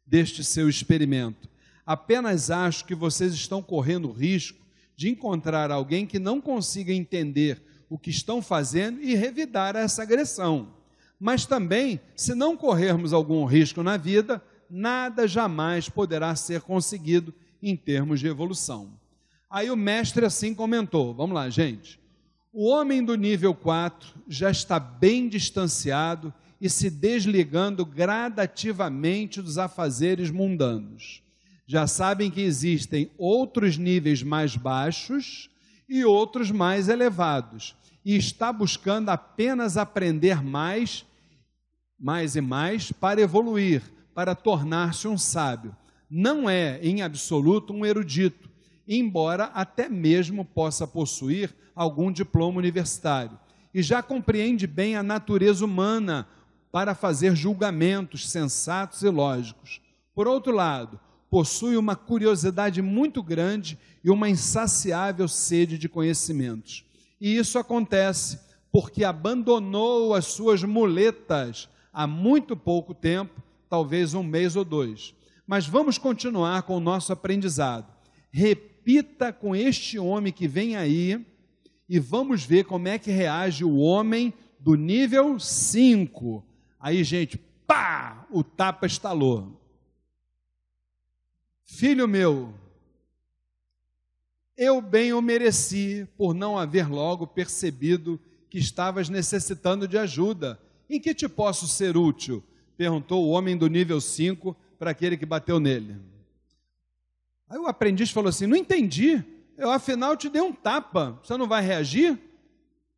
deste 0.06 0.42
seu 0.42 0.66
experimento. 0.66 1.46
Apenas 1.84 2.50
acho 2.50 2.86
que 2.86 2.94
vocês 2.94 3.34
estão 3.34 3.62
correndo 3.62 4.08
o 4.08 4.12
risco 4.12 4.58
de 4.96 5.10
encontrar 5.10 5.70
alguém 5.70 6.06
que 6.06 6.18
não 6.18 6.40
consiga 6.40 6.90
entender 6.90 7.62
o 7.86 7.98
que 7.98 8.08
estão 8.08 8.40
fazendo 8.40 9.02
e 9.02 9.14
revidar 9.14 9.76
essa 9.76 10.04
agressão. 10.04 10.72
Mas 11.20 11.44
também, 11.44 12.00
se 12.16 12.34
não 12.34 12.56
corrermos 12.56 13.12
algum 13.12 13.44
risco 13.44 13.82
na 13.82 13.98
vida, 13.98 14.42
nada 14.70 15.28
jamais 15.28 15.90
poderá 15.90 16.34
ser 16.34 16.62
conseguido 16.62 17.34
em 17.62 17.76
termos 17.76 18.20
de 18.20 18.26
evolução. 18.26 18.98
Aí 19.50 19.70
o 19.70 19.76
mestre 19.76 20.24
assim 20.24 20.54
comentou: 20.54 21.12
vamos 21.12 21.34
lá, 21.34 21.50
gente. 21.50 22.00
O 22.54 22.68
homem 22.68 23.02
do 23.02 23.14
nível 23.14 23.54
4 23.54 24.12
já 24.28 24.50
está 24.50 24.78
bem 24.78 25.26
distanciado 25.26 26.34
e 26.60 26.68
se 26.68 26.90
desligando 26.90 27.82
gradativamente 27.82 29.40
dos 29.40 29.56
afazeres 29.56 30.30
mundanos. 30.30 31.22
Já 31.66 31.86
sabem 31.86 32.30
que 32.30 32.42
existem 32.42 33.10
outros 33.16 33.78
níveis 33.78 34.22
mais 34.22 34.54
baixos 34.54 35.48
e 35.88 36.04
outros 36.04 36.50
mais 36.50 36.90
elevados, 36.90 37.74
e 38.04 38.16
está 38.16 38.52
buscando 38.52 39.08
apenas 39.08 39.78
aprender 39.78 40.42
mais, 40.42 41.06
mais 41.98 42.36
e 42.36 42.42
mais 42.42 42.92
para 42.92 43.22
evoluir, 43.22 43.82
para 44.14 44.34
tornar-se 44.34 45.08
um 45.08 45.16
sábio. 45.16 45.74
Não 46.10 46.50
é, 46.50 46.78
em 46.82 47.00
absoluto, 47.00 47.72
um 47.72 47.86
erudito, 47.86 48.51
embora 48.86 49.44
até 49.46 49.88
mesmo 49.88 50.44
possa 50.44 50.86
possuir 50.86 51.54
algum 51.74 52.10
diploma 52.12 52.58
universitário. 52.58 53.38
E 53.74 53.82
já 53.82 54.02
compreende 54.02 54.66
bem 54.66 54.96
a 54.96 55.02
natureza 55.02 55.64
humana 55.64 56.26
para 56.70 56.94
fazer 56.94 57.34
julgamentos 57.34 58.30
sensatos 58.30 59.02
e 59.02 59.08
lógicos. 59.08 59.80
Por 60.14 60.26
outro 60.26 60.52
lado, 60.52 61.00
possui 61.30 61.76
uma 61.76 61.96
curiosidade 61.96 62.82
muito 62.82 63.22
grande 63.22 63.78
e 64.04 64.10
uma 64.10 64.28
insaciável 64.28 65.26
sede 65.28 65.78
de 65.78 65.88
conhecimentos. 65.88 66.84
E 67.20 67.36
isso 67.36 67.58
acontece 67.58 68.38
porque 68.70 69.04
abandonou 69.04 70.14
as 70.14 70.26
suas 70.26 70.62
muletas 70.64 71.68
há 71.92 72.06
muito 72.06 72.56
pouco 72.56 72.94
tempo, 72.94 73.42
talvez 73.68 74.14
um 74.14 74.22
mês 74.22 74.56
ou 74.56 74.64
dois. 74.64 75.14
Mas 75.46 75.66
vamos 75.66 75.98
continuar 75.98 76.62
com 76.62 76.76
o 76.76 76.80
nosso 76.80 77.12
aprendizado. 77.12 77.86
Com 79.38 79.54
este 79.54 79.98
homem 79.98 80.32
que 80.32 80.48
vem 80.48 80.76
aí 80.76 81.24
e 81.88 81.98
vamos 81.98 82.44
ver 82.44 82.64
como 82.64 82.88
é 82.88 82.98
que 82.98 83.10
reage 83.10 83.64
o 83.64 83.76
homem 83.76 84.32
do 84.58 84.74
nível 84.74 85.38
5. 85.38 86.44
Aí, 86.80 87.04
gente, 87.04 87.38
pá! 87.66 88.26
O 88.30 88.42
tapa 88.42 88.86
estalou. 88.86 89.60
Filho 91.64 92.06
meu, 92.06 92.54
eu 94.56 94.80
bem 94.80 95.12
o 95.12 95.22
mereci 95.22 96.06
por 96.16 96.34
não 96.34 96.58
haver 96.58 96.88
logo 96.88 97.26
percebido 97.26 98.20
que 98.48 98.58
estavas 98.58 99.08
necessitando 99.08 99.88
de 99.88 99.96
ajuda. 99.96 100.60
Em 100.88 101.00
que 101.00 101.14
te 101.14 101.28
posso 101.28 101.66
ser 101.66 101.96
útil? 101.96 102.42
perguntou 102.76 103.24
o 103.24 103.30
homem 103.30 103.56
do 103.56 103.68
nível 103.68 104.00
5 104.00 104.56
para 104.78 104.90
aquele 104.90 105.16
que 105.16 105.26
bateu 105.26 105.60
nele. 105.60 106.11
Aí 107.52 107.58
o 107.58 107.68
aprendiz 107.68 108.10
falou 108.10 108.30
assim: 108.30 108.46
Não 108.46 108.56
entendi 108.56 109.22
eu 109.56 109.70
afinal 109.70 110.16
te 110.16 110.28
dei 110.28 110.42
um 110.42 110.52
tapa, 110.52 111.20
você 111.22 111.36
não 111.36 111.46
vai 111.46 111.62
reagir? 111.62 112.18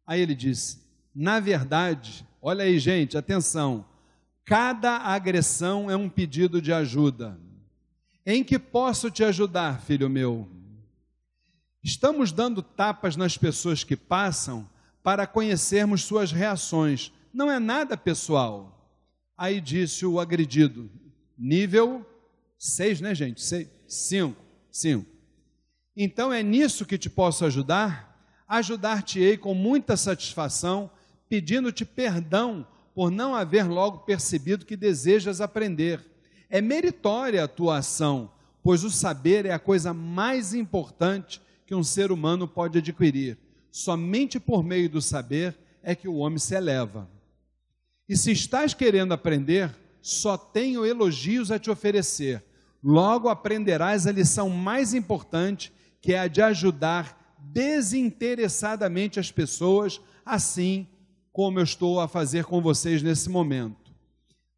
Aí 0.07 0.21
ele 0.21 0.35
disse: 0.35 0.83
na 1.15 1.41
verdade, 1.41 2.27
olha 2.41 2.65
aí, 2.65 2.79
gente, 2.79 3.19
atenção, 3.19 3.85
cada 4.45 4.97
agressão 4.99 5.91
é 5.91 5.97
um 5.97 6.09
pedido 6.09 6.61
de 6.63 6.73
ajuda. 6.73 7.39
Em 8.27 8.43
que 8.43 8.59
posso 8.59 9.11
te 9.11 9.23
ajudar, 9.23 9.83
filho 9.83 10.09
meu? 10.09 10.49
Estamos 11.83 12.33
dando 12.33 12.63
tapas 12.63 13.15
nas 13.15 13.37
pessoas 13.37 13.85
que 13.85 13.95
passam 13.95 14.69
para 15.03 15.27
conhecermos 15.27 16.03
suas 16.03 16.33
reações. 16.33 17.13
Não 17.31 17.51
é 17.51 17.59
nada 17.59 17.95
pessoal. 17.95 18.71
Aí 19.37 19.61
disse 19.61 20.07
o 20.07 20.19
agredido, 20.19 20.91
nível 21.37 22.07
6, 22.59 23.03
né, 23.03 23.15
gente? 23.15 23.43
5. 23.87 24.44
5. 24.75 25.07
Então 25.97 26.33
é 26.33 26.43
nisso 26.43 26.85
que 26.85 26.99
te 26.99 27.09
posso 27.09 27.45
ajudar? 27.45 28.13
Ajudar-te-ei 28.49 29.37
com 29.37 29.55
muita 29.55 29.97
satisfação, 29.97 30.91
pedindo-te 31.29 31.85
perdão 31.85 32.67
por 32.93 33.09
não 33.09 33.37
haver 33.37 33.69
logo 33.69 33.99
percebido 33.99 34.67
que 34.67 34.77
desejas 34.77 35.41
aprender. 35.41 36.05
É 36.51 36.61
meritória 36.61 37.45
a 37.45 37.49
tua 37.49 37.79
ação, 37.79 38.33
pois 38.65 38.83
o 38.83 38.91
saber 38.91 39.47
é 39.47 39.53
a 39.53 39.61
coisa 39.61 39.95
mais 39.95 40.53
importante 40.53 41.41
que 41.65 41.75
um 41.75 41.85
ser 41.85 42.11
humano 42.11 42.49
pode 42.49 42.79
adquirir. 42.79 43.39
Somente 43.71 44.41
por 44.41 44.65
meio 44.65 44.91
do 44.91 45.01
saber 45.01 45.57
é 45.85 45.95
que 45.95 46.09
o 46.09 46.17
homem 46.17 46.39
se 46.39 46.55
eleva. 46.55 47.09
E 48.09 48.17
se 48.17 48.33
estás 48.33 48.75
querendo 48.75 49.13
aprender, 49.13 49.73
só 50.03 50.37
tenho 50.37 50.85
elogios 50.85 51.53
a 51.53 51.61
te 51.61 51.71
oferecer. 51.71 52.43
Logo 52.85 53.31
aprenderás 53.31 54.07
a 54.07 54.13
lição 54.13 54.51
mais 54.51 54.93
importante 54.93 55.73
que 56.03 56.13
é 56.13 56.19
a 56.19 56.29
de 56.29 56.43
ajudar 56.43 57.39
desinteressadamente 57.39 59.19
as 59.19 59.31
pessoas, 59.31 60.03
assim 60.23 60.87
como 61.33 61.59
eu 61.59 61.65
estou 61.65 61.99
a 61.99 62.07
fazer 62.07 62.45
com 62.45 62.61
vocês 62.61 63.03
nesse 63.03 63.31
momento. 63.31 63.91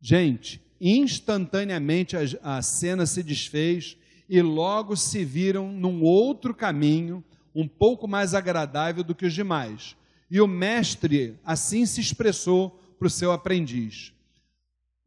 Gente, 0.01 0.61
instantaneamente 0.81 2.17
a, 2.17 2.57
a 2.57 2.63
cena 2.63 3.07
se 3.07 3.23
desfez 3.23 3.97
e 4.29 4.43
logo 4.43 4.97
se 4.97 5.25
viram 5.25 5.71
num 5.71 6.03
outro 6.03 6.53
caminho, 6.53 7.23
um 7.55 7.69
pouco 7.69 8.09
mais 8.09 8.35
agradável 8.35 9.05
do 9.05 9.15
que 9.15 9.25
os 9.25 9.35
demais. 9.35 9.97
E 10.29 10.41
o 10.41 10.49
mestre 10.49 11.39
assim 11.45 11.87
se 11.87 12.01
expressou 12.01 12.83
para 12.99 13.07
o 13.07 13.11
seu 13.11 13.31
aprendiz. 13.31 14.13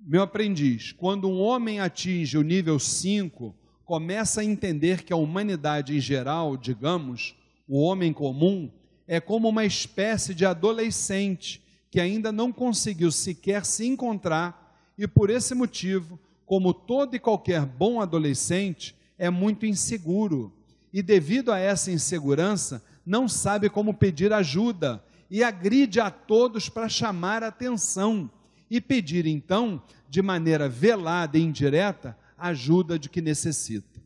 Meu 0.02 0.22
aprendiz, 0.22 0.94
quando 0.94 1.30
um 1.30 1.42
homem 1.42 1.82
atinge 1.82 2.38
o 2.38 2.42
nível 2.42 2.80
5, 2.80 3.54
começa 3.84 4.40
a 4.40 4.46
entender 4.46 5.04
que 5.04 5.12
a 5.12 5.18
humanidade 5.18 5.94
em 5.96 6.00
geral, 6.00 6.56
digamos, 6.56 7.36
o 7.68 7.82
homem 7.82 8.14
comum, 8.14 8.72
é 9.06 9.20
como 9.20 9.50
uma 9.50 9.66
espécie 9.66 10.34
de 10.34 10.46
adolescente 10.46 11.62
que 11.92 12.00
ainda 12.00 12.32
não 12.32 12.50
conseguiu 12.50 13.12
sequer 13.12 13.66
se 13.66 13.86
encontrar 13.86 14.74
e 14.98 15.06
por 15.06 15.30
esse 15.30 15.54
motivo, 15.54 16.18
como 16.46 16.74
todo 16.74 17.16
e 17.16 17.20
qualquer 17.20 17.66
bom 17.66 18.00
adolescente, 18.00 18.96
é 19.18 19.30
muito 19.30 19.66
inseguro 19.66 20.54
e 20.94 21.02
devido 21.02 21.52
a 21.52 21.60
essa 21.60 21.92
insegurança, 21.92 22.82
não 23.06 23.28
sabe 23.28 23.70
como 23.70 23.94
pedir 23.94 24.32
ajuda 24.32 25.04
e 25.30 25.44
agride 25.44 26.00
a 26.00 26.10
todos 26.10 26.70
para 26.70 26.88
chamar 26.88 27.44
atenção 27.44 28.32
e 28.70 28.80
pedir 28.80 29.26
então, 29.26 29.82
de 30.10 30.22
maneira 30.22 30.70
velada 30.70 31.38
e 31.38 31.42
indireta, 31.42 32.18
ajuda 32.38 32.98
de 32.98 33.10
que 33.10 33.22
necessita. 33.22 34.00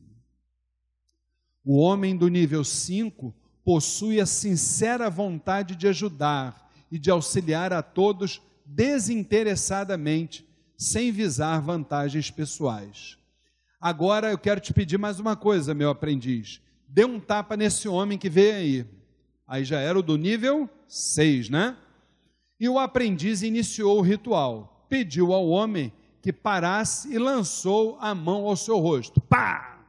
O 1.64 1.78
homem 1.78 2.16
do 2.16 2.28
nível 2.28 2.64
5 2.64 3.34
possui 3.64 4.20
a 4.20 4.26
sincera 4.26 5.10
vontade 5.10 5.76
de 5.76 5.88
ajudar 5.88 6.70
e 6.92 7.00
de 7.00 7.10
auxiliar 7.10 7.72
a 7.72 7.82
todos 7.82 8.42
desinteressadamente, 8.66 10.48
sem 10.78 11.12
visar 11.12 11.62
vantagens 11.62 12.30
pessoais. 12.30 13.18
Agora 13.80 14.32
eu 14.32 14.38
quero 14.38 14.60
te 14.60 14.74
pedir 14.74 14.98
mais 14.98 15.20
uma 15.20 15.36
coisa, 15.36 15.74
meu 15.74 15.90
aprendiz. 15.90 16.62
Dê 16.88 17.06
um 17.06 17.20
tapa 17.20 17.58
nesse 17.58 17.88
homem 17.88 18.18
que 18.18 18.30
veio 18.30 18.56
aí. 18.56 18.86
Aí 19.48 19.66
já 19.66 19.80
era 19.80 19.98
o 19.98 20.04
do 20.04 20.18
nível 20.18 20.70
6, 20.88 21.50
né? 21.50 21.76
E 22.60 22.70
o 22.70 22.80
aprendiz 22.80 23.42
iniciou 23.42 24.00
o 24.00 24.02
ritual. 24.02 24.86
Pediu 24.90 25.34
ao 25.34 25.48
homem 25.48 25.92
que 26.22 26.32
parasse 26.32 27.14
e 27.14 27.18
lançou 27.18 27.98
a 28.00 28.16
mão 28.16 28.46
ao 28.48 28.56
seu 28.56 28.80
rosto. 28.80 29.20
Pá! 29.22 29.86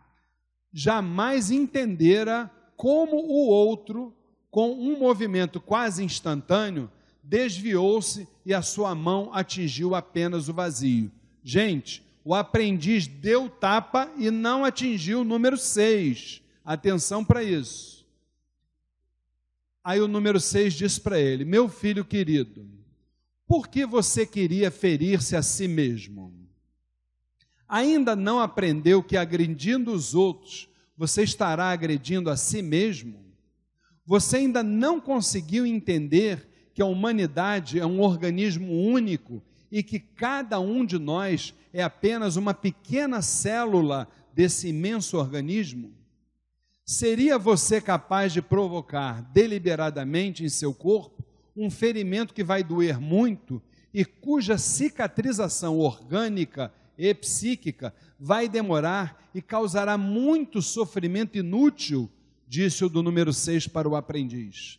Jamais 0.73 1.51
entendera 1.51 2.51
como 2.77 3.17
o 3.17 3.49
outro, 3.49 4.13
com 4.51 4.73
um 4.73 4.99
movimento 4.99 5.61
quase 5.61 6.03
instantâneo, 6.03 6.91
desviou-se 7.23 8.29
e 8.45 8.53
a 8.53 8.61
sua 8.61 8.95
mão 8.95 9.31
atingiu 9.33 9.95
apenas 9.95 10.49
o 10.49 10.53
vazio. 10.53 11.11
Gente, 11.43 12.03
o 12.25 12.35
aprendiz 12.35 13.07
deu 13.07 13.49
tapa 13.49 14.11
e 14.17 14.31
não 14.31 14.65
atingiu 14.65 15.21
o 15.21 15.25
número 15.25 15.57
6. 15.57 16.43
Atenção 16.65 17.25
para 17.25 17.43
isso. 17.43 18.04
Aí 19.85 20.01
o 20.01 20.09
número 20.09 20.41
6 20.41 20.73
diz 20.73 20.99
para 20.99 21.21
ele: 21.21 21.45
Meu 21.45 21.69
filho 21.69 22.07
querido, 22.07 22.67
por 23.47 23.69
que 23.69 23.85
você 23.85 24.25
queria 24.25 24.71
ferir-se 24.71 25.37
a 25.37 25.43
si 25.43 25.69
mesmo? 25.69 26.33
Ainda 27.69 28.17
não 28.17 28.41
aprendeu 28.41 29.03
que 29.03 29.15
agredindo 29.15 29.93
os 29.93 30.15
outros, 30.15 30.71
você 30.97 31.23
estará 31.23 31.67
agredindo 31.67 32.31
a 32.31 32.37
si 32.37 32.63
mesmo? 32.63 33.23
Você 34.07 34.39
ainda 34.39 34.63
não 34.63 34.99
conseguiu 34.99 35.67
entender 35.67 36.49
que 36.73 36.81
a 36.81 36.87
humanidade 36.87 37.79
é 37.79 37.85
um 37.85 38.01
organismo 38.01 38.73
único 38.73 39.43
e 39.71 39.83
que 39.83 39.99
cada 39.99 40.59
um 40.61 40.85
de 40.85 40.99
nós 40.99 41.55
é 41.73 41.83
apenas 41.83 42.37
uma 42.37 42.55
pequena 42.55 43.21
célula 43.21 44.09
desse 44.33 44.69
imenso 44.69 45.19
organismo? 45.19 45.93
Seria 46.87 47.39
você 47.39 47.81
capaz 47.81 48.33
de 48.33 48.43
provocar 48.43 49.23
deliberadamente 49.33 50.45
em 50.45 50.51
seu 50.51 50.75
corpo 50.75 51.25
um 51.57 51.71
ferimento 51.71 52.35
que 52.35 52.45
vai 52.45 52.63
doer 52.63 53.01
muito 53.01 53.63
e 53.93 54.05
cuja 54.05 54.59
cicatrização 54.59 55.79
orgânica 55.79 56.71
e 56.99 57.15
psíquica 57.15 57.95
vai 58.19 58.49
demorar 58.49 59.31
e 59.35 59.41
causará 59.41 59.97
muito 59.97 60.61
sofrimento 60.61 61.39
inútil, 61.39 62.11
disse 62.47 62.85
o 62.85 62.89
do 62.89 63.03
número 63.03 63.33
6 63.33 63.67
para 63.69 63.89
o 63.89 63.97
aprendiz. 63.97 64.79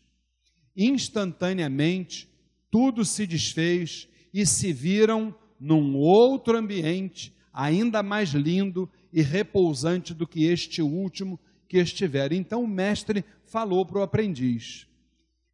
Instantaneamente, 0.78 2.30
tudo 2.70 3.04
se 3.04 3.26
desfez 3.26 4.08
e 4.32 4.46
se 4.46 4.72
viram 4.72 5.34
num 5.60 5.96
outro 5.96 6.56
ambiente, 6.56 7.34
ainda 7.52 8.04
mais 8.04 8.30
lindo 8.30 8.88
e 9.12 9.22
repousante 9.22 10.14
do 10.14 10.28
que 10.28 10.44
este 10.44 10.82
último 10.82 11.40
que 11.76 11.80
estiver. 11.82 12.32
Então 12.32 12.64
o 12.64 12.68
mestre 12.68 13.26
falou 13.44 13.86
para 13.86 14.00
o 14.00 14.02
aprendiz: 14.02 14.88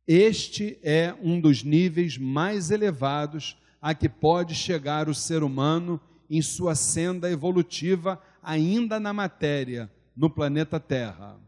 Este 0.08 0.78
é 0.84 1.16
um 1.20 1.42
dos 1.42 1.64
níveis 1.64 2.16
mais 2.16 2.70
elevados 2.70 3.58
a 3.82 3.96
que 3.96 4.08
pode 4.08 4.54
chegar 4.54 5.10
o 5.10 5.16
ser 5.16 5.42
humano 5.42 6.00
em 6.30 6.40
sua 6.40 6.76
senda 6.76 7.32
evolutiva, 7.32 8.22
ainda 8.44 9.00
na 9.00 9.12
matéria, 9.12 9.92
no 10.16 10.30
planeta 10.30 10.80
Terra. 10.80 11.40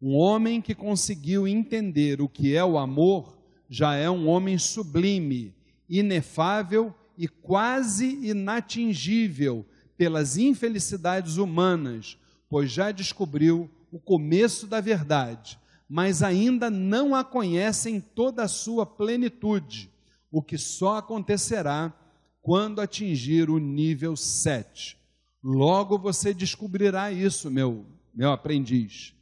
Um 0.00 0.14
homem 0.14 0.60
que 0.60 0.76
conseguiu 0.76 1.48
entender 1.48 2.20
o 2.20 2.28
que 2.28 2.54
é 2.54 2.64
o 2.64 2.78
amor 2.78 3.36
já 3.68 3.96
é 3.96 4.08
um 4.08 4.28
homem 4.28 4.56
sublime, 4.58 5.52
inefável 5.88 6.94
e 7.18 7.26
quase 7.26 8.06
inatingível 8.22 9.66
pelas 9.96 10.36
infelicidades 10.36 11.36
humanas, 11.36 12.16
pois 12.48 12.70
já 12.70 12.92
descobriu 12.92 13.68
o 13.94 14.00
começo 14.00 14.66
da 14.66 14.80
verdade, 14.80 15.56
mas 15.88 16.20
ainda 16.20 16.68
não 16.68 17.14
a 17.14 17.22
conhece 17.22 17.88
em 17.88 18.00
toda 18.00 18.42
a 18.42 18.48
sua 18.48 18.84
plenitude, 18.84 19.88
o 20.32 20.42
que 20.42 20.58
só 20.58 20.96
acontecerá 20.96 21.94
quando 22.42 22.80
atingir 22.80 23.48
o 23.48 23.58
nível 23.58 24.16
7. 24.16 24.98
Logo 25.40 25.96
você 25.96 26.34
descobrirá 26.34 27.12
isso, 27.12 27.48
meu, 27.48 27.86
meu 28.12 28.32
aprendiz. 28.32 29.14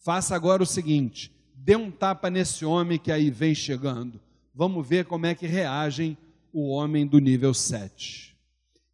Faça 0.00 0.34
agora 0.34 0.64
o 0.64 0.66
seguinte: 0.66 1.32
dê 1.54 1.76
um 1.76 1.88
tapa 1.88 2.28
nesse 2.28 2.64
homem 2.64 2.98
que 2.98 3.12
aí 3.12 3.30
vem 3.30 3.54
chegando. 3.54 4.20
Vamos 4.52 4.84
ver 4.84 5.04
como 5.04 5.26
é 5.26 5.34
que 5.36 5.46
reagem 5.46 6.18
o 6.52 6.70
homem 6.70 7.06
do 7.06 7.20
nível 7.20 7.54
7. 7.54 8.36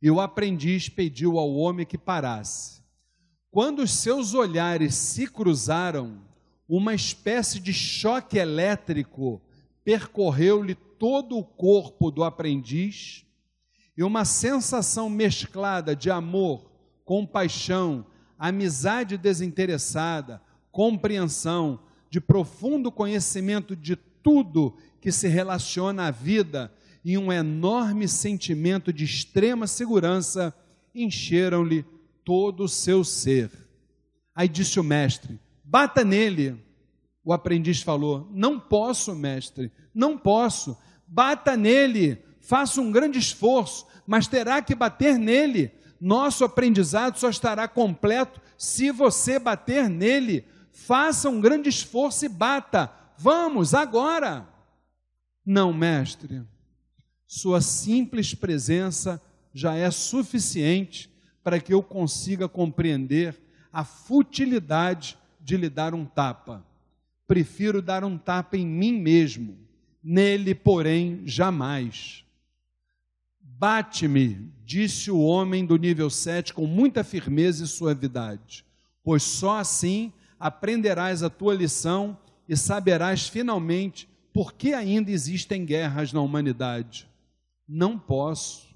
E 0.03 0.11
o 0.11 0.21
aprendiz 0.21 0.91
pediu 0.91 1.39
ao 1.39 1.51
homem 1.55 1.87
que 1.87 1.97
parasse. 1.97 2.84
Quando 3.55 3.85
os 3.85 3.93
seus 3.93 4.35
olhares 4.35 4.97
se 4.97 5.29
cruzaram, 5.29 6.19
uma 6.69 6.93
espécie 6.93 7.61
de 7.61 7.73
choque 7.73 8.37
elétrico 8.37 9.41
percorreu-lhe 9.85 10.75
todo 10.75 11.39
o 11.39 11.45
corpo 11.45 12.11
do 12.11 12.25
aprendiz 12.25 13.25
e 13.97 14.03
uma 14.03 14.25
sensação 14.25 15.09
mesclada 15.09 15.95
de 15.95 16.11
amor, 16.11 16.69
compaixão, 17.05 18.05
amizade 18.37 19.17
desinteressada, 19.17 20.43
compreensão, 20.73 21.79
de 22.11 22.21
profundo 22.21 22.91
conhecimento 22.91 23.77
de 23.77 23.95
tudo 23.95 24.77
que 25.01 25.13
se 25.13 25.29
relaciona 25.29 26.09
à 26.09 26.11
vida 26.11 26.75
e 27.05 27.17
um 27.17 27.33
enorme 27.33 28.09
sentimento 28.09 28.93
de 28.93 29.05
extrema 29.05 29.69
segurança 29.69 30.53
encheram-lhe 30.93 31.85
todo 32.25 32.65
o 32.65 32.69
seu 32.69 33.05
ser. 33.05 33.51
Aí 34.35 34.49
disse 34.49 34.81
o 34.81 34.85
mestre: 34.85 35.39
bata 35.63 36.05
nele. 36.05 36.63
O 37.25 37.33
aprendiz 37.33 37.81
falou: 37.81 38.29
Não 38.33 38.59
posso, 38.59 39.15
mestre, 39.15 39.73
não 39.95 40.19
posso. 40.19 40.77
Bata 41.07 41.57
nele, 41.57 42.23
faça 42.41 42.81
um 42.81 42.91
grande 42.91 43.19
esforço, 43.19 43.87
mas 44.07 44.27
terá 44.27 44.61
que 44.61 44.75
bater 44.75 45.19
nele. 45.19 45.73
Nosso 46.01 46.45
aprendizado 46.45 47.19
só 47.19 47.31
estará 47.31 47.67
completo 47.69 48.41
se 48.59 48.91
você 48.91 49.39
bater 49.39 49.89
nele. 49.89 50.45
Faça 50.71 51.31
um 51.31 51.41
grande 51.41 51.69
esforço 51.69 52.25
e 52.25 52.29
bata. 52.29 52.93
Vamos, 53.17 53.75
agora. 53.75 54.47
Não, 55.47 55.73
mestre. 55.73 56.43
Sua 57.27 57.61
simples 57.61 58.35
presença 58.35 59.23
já 59.53 59.75
é 59.75 59.91
suficiente 59.91 61.14
para 61.45 61.61
que 61.61 61.75
eu 61.75 61.83
consiga 61.83 62.49
compreender 62.49 63.39
a 63.71 63.85
futilidade 63.85 65.19
de 65.39 65.59
lhe 65.59 65.69
dar 65.69 65.95
um 65.95 66.07
tapa. 66.07 66.65
Prefiro 67.27 67.83
dar 67.83 68.03
um 68.03 68.17
tapa 68.17 68.57
em 68.57 68.67
mim 68.67 68.99
mesmo, 68.99 69.57
nele, 70.03 70.55
porém, 70.55 71.21
jamais. 71.27 72.25
Bate-me, 73.41 74.51
disse 74.65 75.11
o 75.11 75.21
homem 75.21 75.67
do 75.67 75.77
nível 75.77 76.09
7 76.09 76.55
com 76.55 76.67
muita 76.67 77.05
firmeza 77.05 77.65
e 77.65 77.69
suavidade, 77.69 78.65
pois 79.03 79.23
só 79.23 79.59
assim 79.59 80.13
aprenderás 80.41 81.23
a 81.23 81.31
tua 81.31 81.55
lição 81.55 82.19
e 82.49 82.57
saberás 82.57 83.29
finalmente 83.29 84.09
por 84.33 84.53
que 84.53 84.73
ainda 84.75 85.11
existem 85.11 85.65
guerras 85.65 86.13
na 86.13 86.21
humanidade? 86.21 87.09
Não 87.69 87.99
posso, 87.99 88.67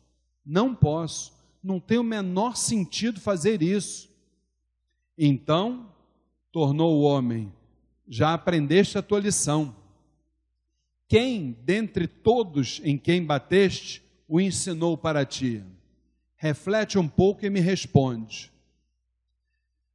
não 0.46 0.74
posso, 0.74 1.32
não 1.62 1.80
tem 1.80 1.98
o 1.98 2.04
menor 2.04 2.56
sentido 2.56 3.20
fazer 3.20 3.62
isso. 3.62 4.08
Então, 5.16 5.90
tornou 6.52 6.96
o 6.96 7.02
homem, 7.02 7.52
já 8.08 8.32
aprendeste 8.32 8.96
a 8.96 9.02
tua 9.02 9.20
lição. 9.20 9.74
Quem 11.08 11.56
dentre 11.64 12.06
todos 12.06 12.80
em 12.84 12.96
quem 12.96 13.24
bateste 13.24 14.02
o 14.28 14.40
ensinou 14.40 14.96
para 14.96 15.24
ti? 15.24 15.62
Reflete 16.36 16.98
um 16.98 17.08
pouco 17.08 17.44
e 17.44 17.50
me 17.50 17.60
responde. 17.60 18.52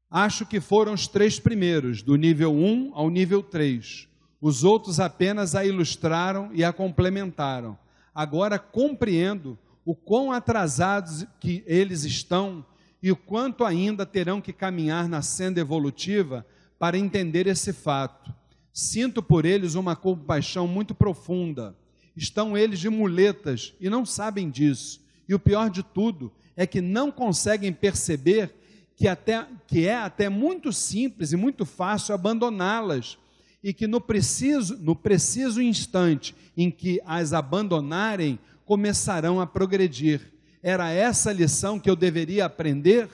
Acho 0.10 0.46
que 0.46 0.60
foram 0.60 0.94
os 0.94 1.08
três 1.08 1.40
primeiros, 1.40 2.04
do 2.04 2.16
nível 2.16 2.54
1 2.54 2.92
ao 2.94 3.10
nível 3.10 3.42
3. 3.42 4.08
Os 4.40 4.64
outros 4.64 5.00
apenas 5.00 5.56
a 5.56 5.66
ilustraram 5.66 6.52
e 6.54 6.64
a 6.64 6.74
complementaram. 6.74 7.78
Agora 8.14 8.60
compreendo 8.60 9.58
o 9.86 9.96
quão 9.96 10.32
atrasados 10.32 11.26
que 11.40 11.64
eles 11.66 12.04
estão 12.04 12.66
e 13.02 13.12
o 13.12 13.16
quanto 13.16 13.66
ainda 13.66 14.06
terão 14.06 14.40
que 14.40 14.54
caminhar 14.54 15.10
na 15.10 15.22
senda 15.22 15.60
evolutiva 15.60 16.46
para 16.80 16.98
entender 16.98 17.48
esse 17.48 17.74
fato. 17.74 18.34
Sinto 18.72 19.22
por 19.22 19.46
eles 19.46 19.76
uma 19.76 19.96
compaixão 19.96 20.68
muito 20.68 20.96
profunda. 20.96 21.76
Estão 22.16 22.58
eles 22.58 22.80
de 22.80 22.90
muletas 22.90 23.74
e 23.80 23.90
não 23.90 24.06
sabem 24.06 24.50
disso. 24.50 25.02
E 25.28 25.36
o 25.36 25.40
pior 25.40 25.70
de 25.70 25.84
tudo 25.84 26.32
é 26.56 26.66
que 26.66 26.82
não 26.82 27.12
conseguem 27.12 27.74
perceber 27.74 28.54
que, 28.96 29.08
até, 29.08 29.46
que 29.68 29.88
é 29.88 29.96
até 29.96 30.30
muito 30.30 30.72
simples 30.72 31.32
e 31.32 31.36
muito 31.36 31.66
fácil 31.66 32.14
abandoná-las, 32.14 33.18
e 33.64 33.74
que 33.74 33.88
no 33.88 34.02
preciso, 34.02 34.78
no 34.78 34.96
preciso 34.96 35.62
instante 35.62 36.36
em 36.56 36.70
que 36.70 37.02
as 37.06 37.34
abandonarem, 37.34 38.38
começarão 38.66 39.40
a 39.40 39.48
progredir. 39.48 40.34
Era 40.62 40.90
essa 40.90 41.30
a 41.30 41.34
lição 41.34 41.80
que 41.80 41.90
eu 41.90 41.96
deveria 41.96 42.46
aprender? 42.46 43.10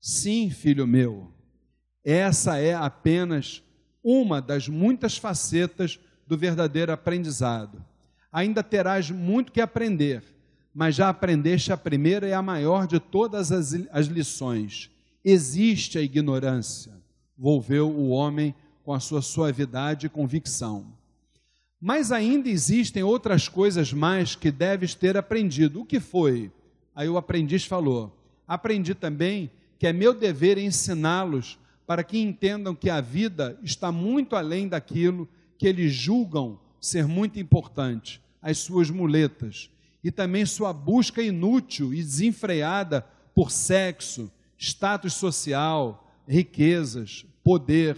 Sim, 0.00 0.50
filho 0.50 0.86
meu, 0.86 1.32
essa 2.04 2.58
é 2.58 2.74
apenas 2.74 3.62
uma 4.02 4.40
das 4.40 4.68
muitas 4.68 5.16
facetas 5.16 5.98
do 6.26 6.36
verdadeiro 6.36 6.92
aprendizado. 6.92 7.84
Ainda 8.32 8.62
terás 8.62 9.10
muito 9.10 9.52
que 9.52 9.60
aprender 9.60 10.22
mas 10.78 10.94
já 10.94 11.08
aprendeste 11.08 11.72
a 11.72 11.76
primeira 11.76 12.28
e 12.28 12.34
a 12.34 12.42
maior 12.42 12.86
de 12.86 13.00
todas 13.00 13.50
as, 13.50 13.72
as 13.90 14.08
lições. 14.08 14.90
Existe 15.24 15.96
a 15.96 16.02
ignorância, 16.02 16.92
volveu 17.34 17.90
o 17.90 18.10
homem 18.10 18.54
com 18.84 18.92
a 18.92 19.00
sua 19.00 19.22
suavidade 19.22 20.04
e 20.04 20.10
convicção. 20.10 20.92
Mas 21.86 22.10
ainda 22.10 22.48
existem 22.48 23.04
outras 23.04 23.48
coisas 23.48 23.92
mais 23.92 24.34
que 24.34 24.50
deves 24.50 24.92
ter 24.92 25.16
aprendido. 25.16 25.82
O 25.82 25.86
que 25.86 26.00
foi? 26.00 26.50
Aí 26.92 27.08
o 27.08 27.16
aprendiz 27.16 27.64
falou: 27.64 28.12
Aprendi 28.44 28.92
também 28.92 29.48
que 29.78 29.86
é 29.86 29.92
meu 29.92 30.12
dever 30.12 30.58
ensiná-los 30.58 31.56
para 31.86 32.02
que 32.02 32.18
entendam 32.18 32.74
que 32.74 32.90
a 32.90 33.00
vida 33.00 33.56
está 33.62 33.92
muito 33.92 34.34
além 34.34 34.66
daquilo 34.66 35.28
que 35.56 35.68
eles 35.68 35.92
julgam 35.92 36.58
ser 36.80 37.06
muito 37.06 37.38
importante, 37.38 38.20
as 38.42 38.58
suas 38.58 38.90
muletas 38.90 39.70
e 40.02 40.10
também 40.10 40.44
sua 40.44 40.72
busca 40.72 41.22
inútil 41.22 41.94
e 41.94 41.98
desenfreada 41.98 43.06
por 43.32 43.52
sexo, 43.52 44.28
status 44.58 45.14
social, 45.14 46.04
riquezas, 46.26 47.24
poder. 47.44 47.96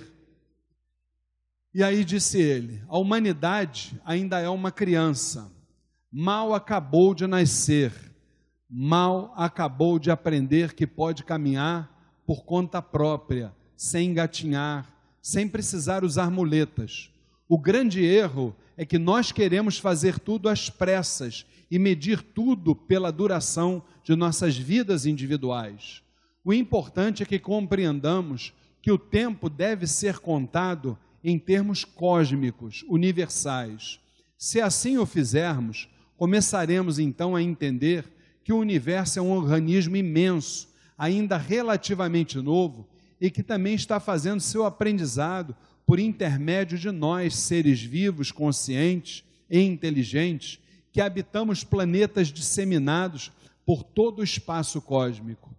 E 1.79 1.83
aí 1.85 2.05
disse 2.05 2.43
ele: 2.43 2.83
a 2.89 2.99
humanidade 2.99 3.97
ainda 4.05 4.41
é 4.41 4.49
uma 4.49 4.73
criança, 4.73 5.49
mal 6.11 6.53
acabou 6.53 7.15
de 7.15 7.25
nascer, 7.25 7.93
mal 8.69 9.33
acabou 9.37 9.97
de 9.97 10.11
aprender 10.11 10.75
que 10.75 10.89
pode 10.89 11.23
caminhar 11.23 12.21
por 12.27 12.45
conta 12.45 12.83
própria, 12.83 13.55
sem 13.77 14.11
engatinhar, 14.11 14.93
sem 15.23 15.47
precisar 15.47 16.03
usar 16.03 16.33
muletas. 16.33 17.13
O 17.49 17.57
grande 17.57 18.05
erro 18.05 18.57
é 18.77 18.85
que 18.85 18.99
nós 18.99 19.31
queremos 19.31 19.79
fazer 19.79 20.19
tudo 20.19 20.49
às 20.49 20.69
pressas 20.69 21.47
e 21.71 21.79
medir 21.79 22.21
tudo 22.21 22.75
pela 22.75 23.13
duração 23.13 23.85
de 24.03 24.17
nossas 24.17 24.57
vidas 24.57 25.07
individuais. 25.07 26.03
O 26.45 26.53
importante 26.53 27.23
é 27.23 27.27
que 27.27 27.39
compreendamos 27.39 28.53
que 28.83 28.91
o 28.91 28.99
tempo 28.99 29.49
deve 29.49 29.87
ser 29.87 30.19
contado 30.19 30.99
em 31.23 31.39
termos 31.39 31.85
cósmicos, 31.85 32.85
universais. 32.89 34.01
Se 34.37 34.61
assim 34.61 34.99
o 34.99 35.07
fizermos, 35.07 35.89
começaremos 36.17 36.99
então 36.99 37.35
a 37.35 37.43
entender 37.43 38.05
que 38.45 38.53
o 38.53 38.59
universo 38.59 39.19
é 39.19 39.23
um 39.23 39.33
organismo 39.33 39.97
imenso, 39.97 40.69
ainda 40.97 41.37
relativamente 41.37 42.39
novo, 42.39 42.89
e 43.21 43.31
que 43.31 43.43
também 43.43 43.75
está 43.75 43.99
fazendo 44.01 44.41
seu 44.41 44.65
aprendizado 44.65 45.55
por 45.85 45.99
intermédio 45.99 46.79
de 46.79 46.91
nós, 46.91 47.35
seres 47.35 47.83
vivos, 47.83 48.31
conscientes 48.31 49.25
e 49.51 49.61
inteligentes, 49.61 50.61
que 50.93 51.01
habitamos 51.01 51.65
planetas 51.65 52.29
disseminados 52.29 53.33
por 53.65 53.83
todo 53.83 54.21
o 54.21 54.25
espaço 54.25 54.81
cósmico. 54.81 55.55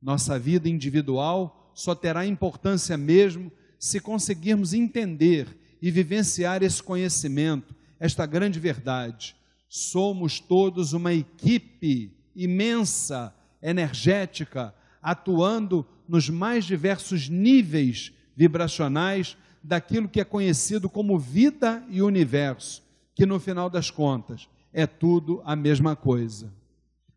Nossa 0.00 0.38
vida 0.38 0.68
individual 0.68 1.70
só 1.74 1.94
terá 1.94 2.26
importância 2.26 2.96
mesmo 2.96 3.52
se 3.82 3.98
conseguirmos 3.98 4.72
entender 4.72 5.58
e 5.82 5.90
vivenciar 5.90 6.62
esse 6.62 6.80
conhecimento, 6.80 7.74
esta 7.98 8.24
grande 8.24 8.60
verdade. 8.60 9.34
Somos 9.68 10.38
todos 10.38 10.92
uma 10.92 11.12
equipe 11.12 12.16
imensa, 12.32 13.34
energética, 13.60 14.72
atuando 15.02 15.84
nos 16.06 16.30
mais 16.30 16.64
diversos 16.64 17.28
níveis 17.28 18.12
vibracionais 18.36 19.36
daquilo 19.60 20.08
que 20.08 20.20
é 20.20 20.24
conhecido 20.24 20.88
como 20.88 21.18
vida 21.18 21.84
e 21.88 22.00
universo, 22.02 22.84
que 23.16 23.26
no 23.26 23.40
final 23.40 23.68
das 23.68 23.90
contas 23.90 24.48
é 24.72 24.86
tudo 24.86 25.42
a 25.44 25.56
mesma 25.56 25.96
coisa. 25.96 26.52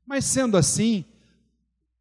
Mas 0.04 0.26
sendo 0.26 0.58
assim, 0.58 1.06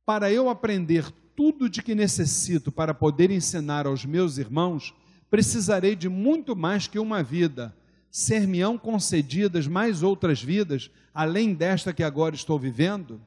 para 0.07 0.33
eu 0.33 0.49
aprender 0.49 1.05
tudo 1.37 1.69
de 1.69 1.83
que 1.83 1.95
necessito 1.95 2.71
para 2.71 2.95
poder 2.95 3.31
ensinar 3.31 3.87
aos 3.87 4.05
meus 4.05 4.39
irmãos, 4.39 4.95
precisarei 5.31 5.97
de 5.97 6.09
muito 6.09 6.55
mais 6.55 6.87
que 6.87 6.99
uma 6.99 7.23
vida. 7.23 7.75
Ser-me-ão 8.11 8.79
concedidas 8.79 9.67
mais 9.67 10.03
outras 10.03 10.43
vidas, 10.43 10.91
além 11.13 11.53
desta 11.53 11.93
que 11.93 12.03
agora 12.03 12.35
estou 12.35 12.59
vivendo? 12.59 13.21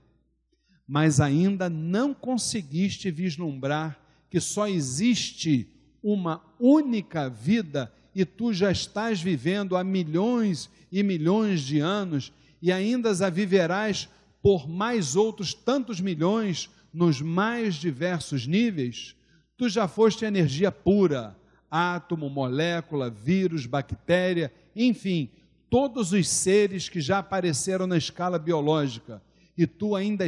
Mas 0.87 1.19
ainda 1.19 1.69
não 1.69 2.13
conseguiste 2.13 3.11
vislumbrar 3.11 3.99
que 4.29 4.39
só 4.39 4.67
existe 4.67 5.69
uma 6.01 6.41
única 6.59 7.29
vida 7.29 7.91
e 8.15 8.23
tu 8.23 8.53
já 8.53 8.71
estás 8.71 9.21
vivendo 9.21 9.75
há 9.75 9.83
milhões 9.83 10.69
e 10.91 11.03
milhões 11.03 11.61
de 11.61 11.79
anos 11.79 12.31
e 12.61 12.71
ainda 12.71 13.11
a 13.25 13.29
viverás 13.29 14.09
por 14.41 14.67
mais 14.67 15.15
outros 15.15 15.53
tantos 15.53 15.99
milhões 15.99 16.69
nos 16.97 17.21
mais 17.21 17.75
diversos 17.75 18.47
níveis, 18.47 19.15
tu 19.55 19.69
já 19.69 19.87
foste 19.87 20.25
energia 20.25 20.71
pura, 20.71 21.37
átomo, 21.69 22.27
molécula, 22.27 23.07
vírus, 23.07 23.67
bactéria, 23.67 24.51
enfim, 24.75 25.29
todos 25.69 26.11
os 26.11 26.27
seres 26.27 26.89
que 26.89 26.99
já 26.99 27.19
apareceram 27.19 27.85
na 27.85 27.97
escala 27.97 28.39
biológica. 28.39 29.21
E 29.55 29.67
tu 29.67 29.95
ainda, 29.95 30.27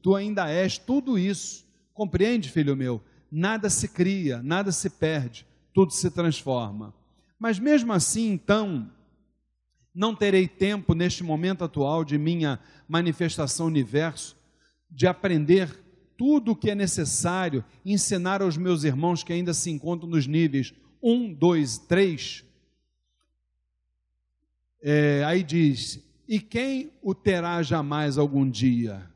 tu 0.00 0.14
ainda 0.14 0.50
és 0.50 0.78
tudo 0.78 1.18
isso. 1.18 1.66
Compreende, 1.92 2.48
filho 2.48 2.74
meu? 2.74 3.02
Nada 3.30 3.68
se 3.68 3.88
cria, 3.88 4.42
nada 4.42 4.72
se 4.72 4.88
perde, 4.88 5.46
tudo 5.74 5.92
se 5.92 6.10
transforma. 6.10 6.94
Mas 7.38 7.58
mesmo 7.58 7.92
assim, 7.92 8.32
então, 8.32 8.90
não 9.94 10.14
terei 10.14 10.48
tempo 10.48 10.94
neste 10.94 11.22
momento 11.22 11.64
atual 11.64 12.02
de 12.02 12.16
minha 12.16 12.58
manifestação 12.88 13.66
universo 13.66 14.38
de 14.90 15.06
aprender 15.06 15.87
tudo 16.18 16.50
o 16.50 16.56
que 16.56 16.68
é 16.68 16.74
necessário 16.74 17.64
ensinar 17.86 18.42
aos 18.42 18.56
meus 18.56 18.82
irmãos 18.82 19.22
que 19.22 19.32
ainda 19.32 19.54
se 19.54 19.70
encontram 19.70 20.10
nos 20.10 20.26
níveis 20.26 20.74
1, 21.00 21.32
2, 21.32 21.78
3. 21.78 22.44
É, 24.82 25.22
aí 25.24 25.44
diz: 25.44 26.04
E 26.28 26.40
quem 26.40 26.90
o 27.00 27.14
terá 27.14 27.62
jamais 27.62 28.18
algum 28.18 28.50
dia? 28.50 29.08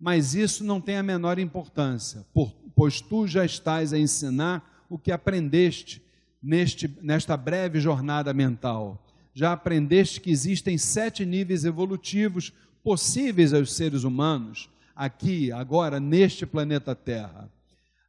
Mas 0.00 0.34
isso 0.34 0.64
não 0.64 0.80
tem 0.80 0.96
a 0.96 1.02
menor 1.02 1.38
importância, 1.38 2.26
pois 2.74 3.00
tu 3.02 3.26
já 3.26 3.44
estás 3.44 3.92
a 3.92 3.98
ensinar 3.98 4.86
o 4.88 4.98
que 4.98 5.12
aprendeste 5.12 6.02
neste, 6.42 6.88
nesta 7.02 7.36
breve 7.36 7.80
jornada 7.80 8.32
mental. 8.32 9.02
Já 9.34 9.52
aprendeste 9.52 10.20
que 10.20 10.30
existem 10.30 10.78
sete 10.78 11.26
níveis 11.26 11.66
evolutivos 11.66 12.52
possíveis 12.82 13.52
aos 13.52 13.74
seres 13.74 14.04
humanos, 14.04 14.70
aqui, 14.96 15.52
agora, 15.52 16.00
neste 16.00 16.46
planeta 16.46 16.94
Terra. 16.94 17.50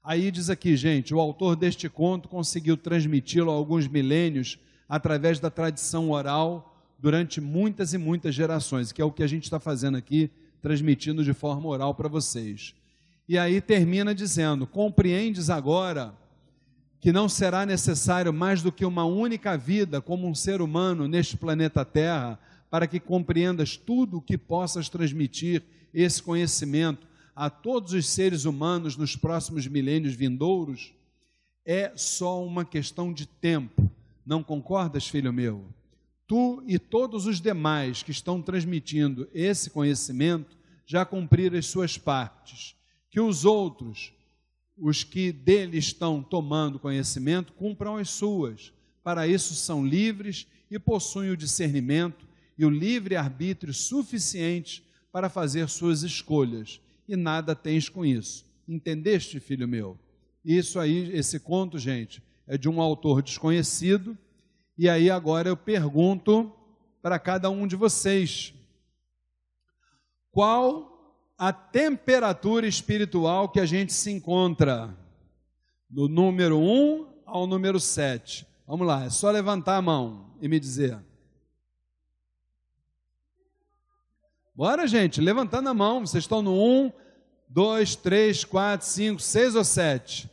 Aí 0.01 0.31
diz 0.31 0.49
aqui, 0.49 0.77
gente, 0.77 1.14
o 1.14 1.19
autor 1.19 1.57
deste 1.57 1.89
conto 1.89 2.30
conseguiu 2.30 2.77
transmiti-lo 2.77 3.51
há 3.51 3.53
alguns 3.53 3.89
milênios 3.89 4.57
através 4.88 5.38
da 5.38 5.49
tradição 5.49 6.09
oral 6.11 6.73
durante 6.97 7.41
muitas 7.41 7.93
e 7.93 7.97
muitas 7.97 8.34
gerações, 8.34 8.93
que 8.93 9.01
é 9.01 9.05
o 9.05 9.11
que 9.11 9.22
a 9.22 9.27
gente 9.27 9.43
está 9.43 9.59
fazendo 9.59 9.97
aqui, 9.97 10.31
transmitindo 10.61 11.26
de 11.26 11.34
forma 11.34 11.68
oral 11.68 11.93
para 11.93 12.07
vocês. 12.07 12.73
E 13.27 13.38
aí 13.38 13.59
termina 13.59 14.15
dizendo: 14.15 14.65
compreendes 14.65 15.49
agora 15.49 16.14
que 17.01 17.11
não 17.11 17.27
será 17.27 17.65
necessário 17.65 18.31
mais 18.31 18.61
do 18.64 18.72
que 18.72 18.85
uma 18.85 19.03
única 19.03 19.57
vida 19.57 20.01
como 20.01 20.26
um 20.26 20.34
ser 20.34 20.61
humano 20.61 21.07
neste 21.07 21.35
planeta 21.35 21.84
Terra 21.84 22.39
para 22.69 22.88
que 22.88 22.99
compreendas 22.99 23.76
tudo 23.76 24.18
o 24.18 24.22
que 24.22 24.38
possas 24.38 24.89
transmitir 24.89 25.64
esse 25.93 26.22
conhecimento 26.22 27.07
a 27.35 27.49
todos 27.49 27.93
os 27.93 28.07
seres 28.07 28.45
humanos 28.45 28.97
nos 28.97 29.15
próximos 29.15 29.68
milênios 29.68 30.14
vindouros? 30.14 30.93
É 31.65 31.91
só 31.95 32.43
uma 32.43 32.64
questão 32.65 33.14
de 33.14 33.26
tempo. 33.26 33.91
Não 34.26 34.41
concordas, 34.41 35.07
filho 35.07 35.31
meu? 35.31 35.65
Tu 36.27 36.64
e 36.68 36.77
todos 36.77 37.26
os 37.26 37.39
demais 37.39 38.03
que 38.03 38.11
estão 38.11 38.41
transmitindo 38.41 39.30
esse 39.34 39.69
conhecimento 39.69 40.57
já 40.85 41.05
cumpriram 41.05 41.57
as 41.57 41.65
suas 41.65 41.97
partes. 41.97 42.76
Que 43.09 43.19
os 43.19 43.45
outros, 43.45 44.11
os 44.77 45.03
que 45.03 45.31
dele 45.31 45.77
estão 45.77 46.22
tomando 46.22 46.80
conhecimento, 46.80 47.53
cumpram 47.53 47.97
as 47.97 48.09
suas. 48.09 48.73
Para 49.03 49.27
isso 49.27 49.53
são 49.55 49.85
livres 49.85 50.47
e 50.69 50.77
possuem 50.77 51.30
o 51.30 51.38
discernimento 51.38 52.27
e 52.57 52.65
o 52.65 52.69
livre-arbítrio 52.69 53.73
suficiente 53.73 54.84
para 55.18 55.30
fazer 55.31 55.68
suas 55.68 56.03
escolhas. 56.03 56.80
E 57.10 57.15
nada 57.15 57.56
tens 57.56 57.89
com 57.89 58.06
isso. 58.06 58.45
Entendeste, 58.68 59.39
filho 59.39 59.68
meu? 59.68 59.98
Isso 60.45 60.80
aí, 60.80 61.11
esse 61.11 61.39
conto, 61.39 61.80
gente, 61.80 62.22
é 62.45 62.56
de 62.56 62.69
um 62.69 62.80
autor 62.80 63.23
desconhecido 63.23 64.15
e 64.77 64.88
aí 64.88 65.10
agora 65.10 65.49
eu 65.49 65.57
pergunto 65.57 66.53
para 67.02 67.18
cada 67.18 67.49
um 67.49 67.65
de 67.65 67.76
vocês: 67.76 68.53
qual 70.30 71.19
a 71.35 71.52
temperatura 71.52 72.68
espiritual 72.68 73.49
que 73.49 73.60
a 73.60 73.65
gente 73.65 73.94
se 73.94 74.11
encontra? 74.11 74.95
Do 75.89 76.07
número 76.07 76.60
1 76.60 77.23
ao 77.26 77.48
número 77.48 77.80
7. 77.80 78.45
Vamos 78.68 78.85
lá, 78.85 79.06
é 79.06 79.10
só 79.10 79.31
levantar 79.31 79.77
a 79.77 79.81
mão 79.81 80.38
e 80.39 80.48
me 80.48 80.60
dizer. 80.60 81.07
Bora, 84.58 84.88
gente, 84.88 85.22
levantando 85.22 85.70
a 85.70 85.74
mão. 85.74 86.00
Vocês 86.00 86.24
estão 86.24 86.42
no 86.42 86.52
1, 86.60 86.92
2, 87.48 87.96
3, 87.98 88.44
4, 88.44 88.88
5, 88.88 89.22
6 89.22 89.56
ou 89.56 89.64
7? 89.64 90.32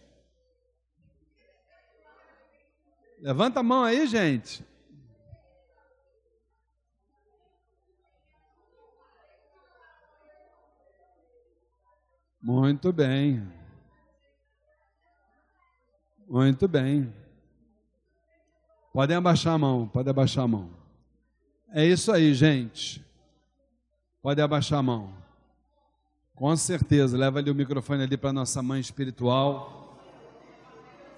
Levanta 3.21 3.61
a 3.61 3.63
mão 3.63 3.85
aí, 3.85 4.07
gente. 4.07 4.65
Muito 12.41 12.95
bem. 12.95 13.47
Muito 16.27 16.67
bem. 16.67 17.15
Podem 18.91 19.19
abaixar 19.19 19.53
a 19.53 19.59
mão, 19.59 19.87
pode 19.87 20.09
abaixar 20.09 20.45
a 20.45 20.49
mão. 20.49 20.71
É 21.69 21.85
isso 21.85 22.11
aí, 22.11 22.33
gente. 22.33 23.05
Pode 24.25 24.41
abaixar 24.41 24.79
a 24.79 24.83
mão. 24.83 25.11
Com 26.35 26.57
certeza. 26.57 27.15
Leva 27.15 27.41
ali 27.41 27.51
o 27.51 27.55
microfone 27.55 28.05
ali 28.05 28.17
para 28.17 28.33
nossa 28.33 28.63
mãe 28.63 28.81
espiritual. 28.81 29.99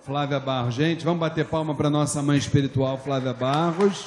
Flávia 0.01 0.41
Barros. 0.41 0.74
Gente, 0.74 1.05
vamos 1.05 1.20
bater 1.20 1.47
palma 1.47 1.73
para 1.73 1.89
nossa 1.89 2.20
mãe 2.20 2.37
espiritual, 2.37 2.99
Flávia 2.99 3.33
Barros. 3.33 4.05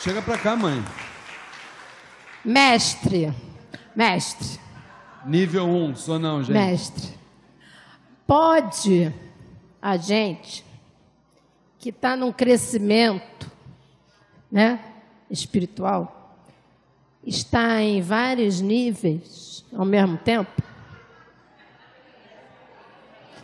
Chega 0.00 0.20
para 0.20 0.36
cá, 0.36 0.56
mãe. 0.56 0.84
Mestre, 2.44 3.32
mestre. 3.94 4.58
Nível 5.24 5.66
1, 5.66 5.84
um, 5.84 5.94
sou 5.94 6.18
não, 6.18 6.42
gente. 6.42 6.52
Mestre, 6.52 7.14
pode 8.26 9.14
a 9.80 9.96
gente 9.96 10.64
que 11.78 11.90
está 11.90 12.16
num 12.16 12.32
crescimento, 12.32 13.48
né, 14.50 14.80
espiritual, 15.30 16.25
está 17.26 17.82
em 17.82 18.00
vários 18.00 18.60
níveis 18.60 19.64
ao 19.76 19.84
mesmo 19.84 20.16
tempo? 20.16 20.62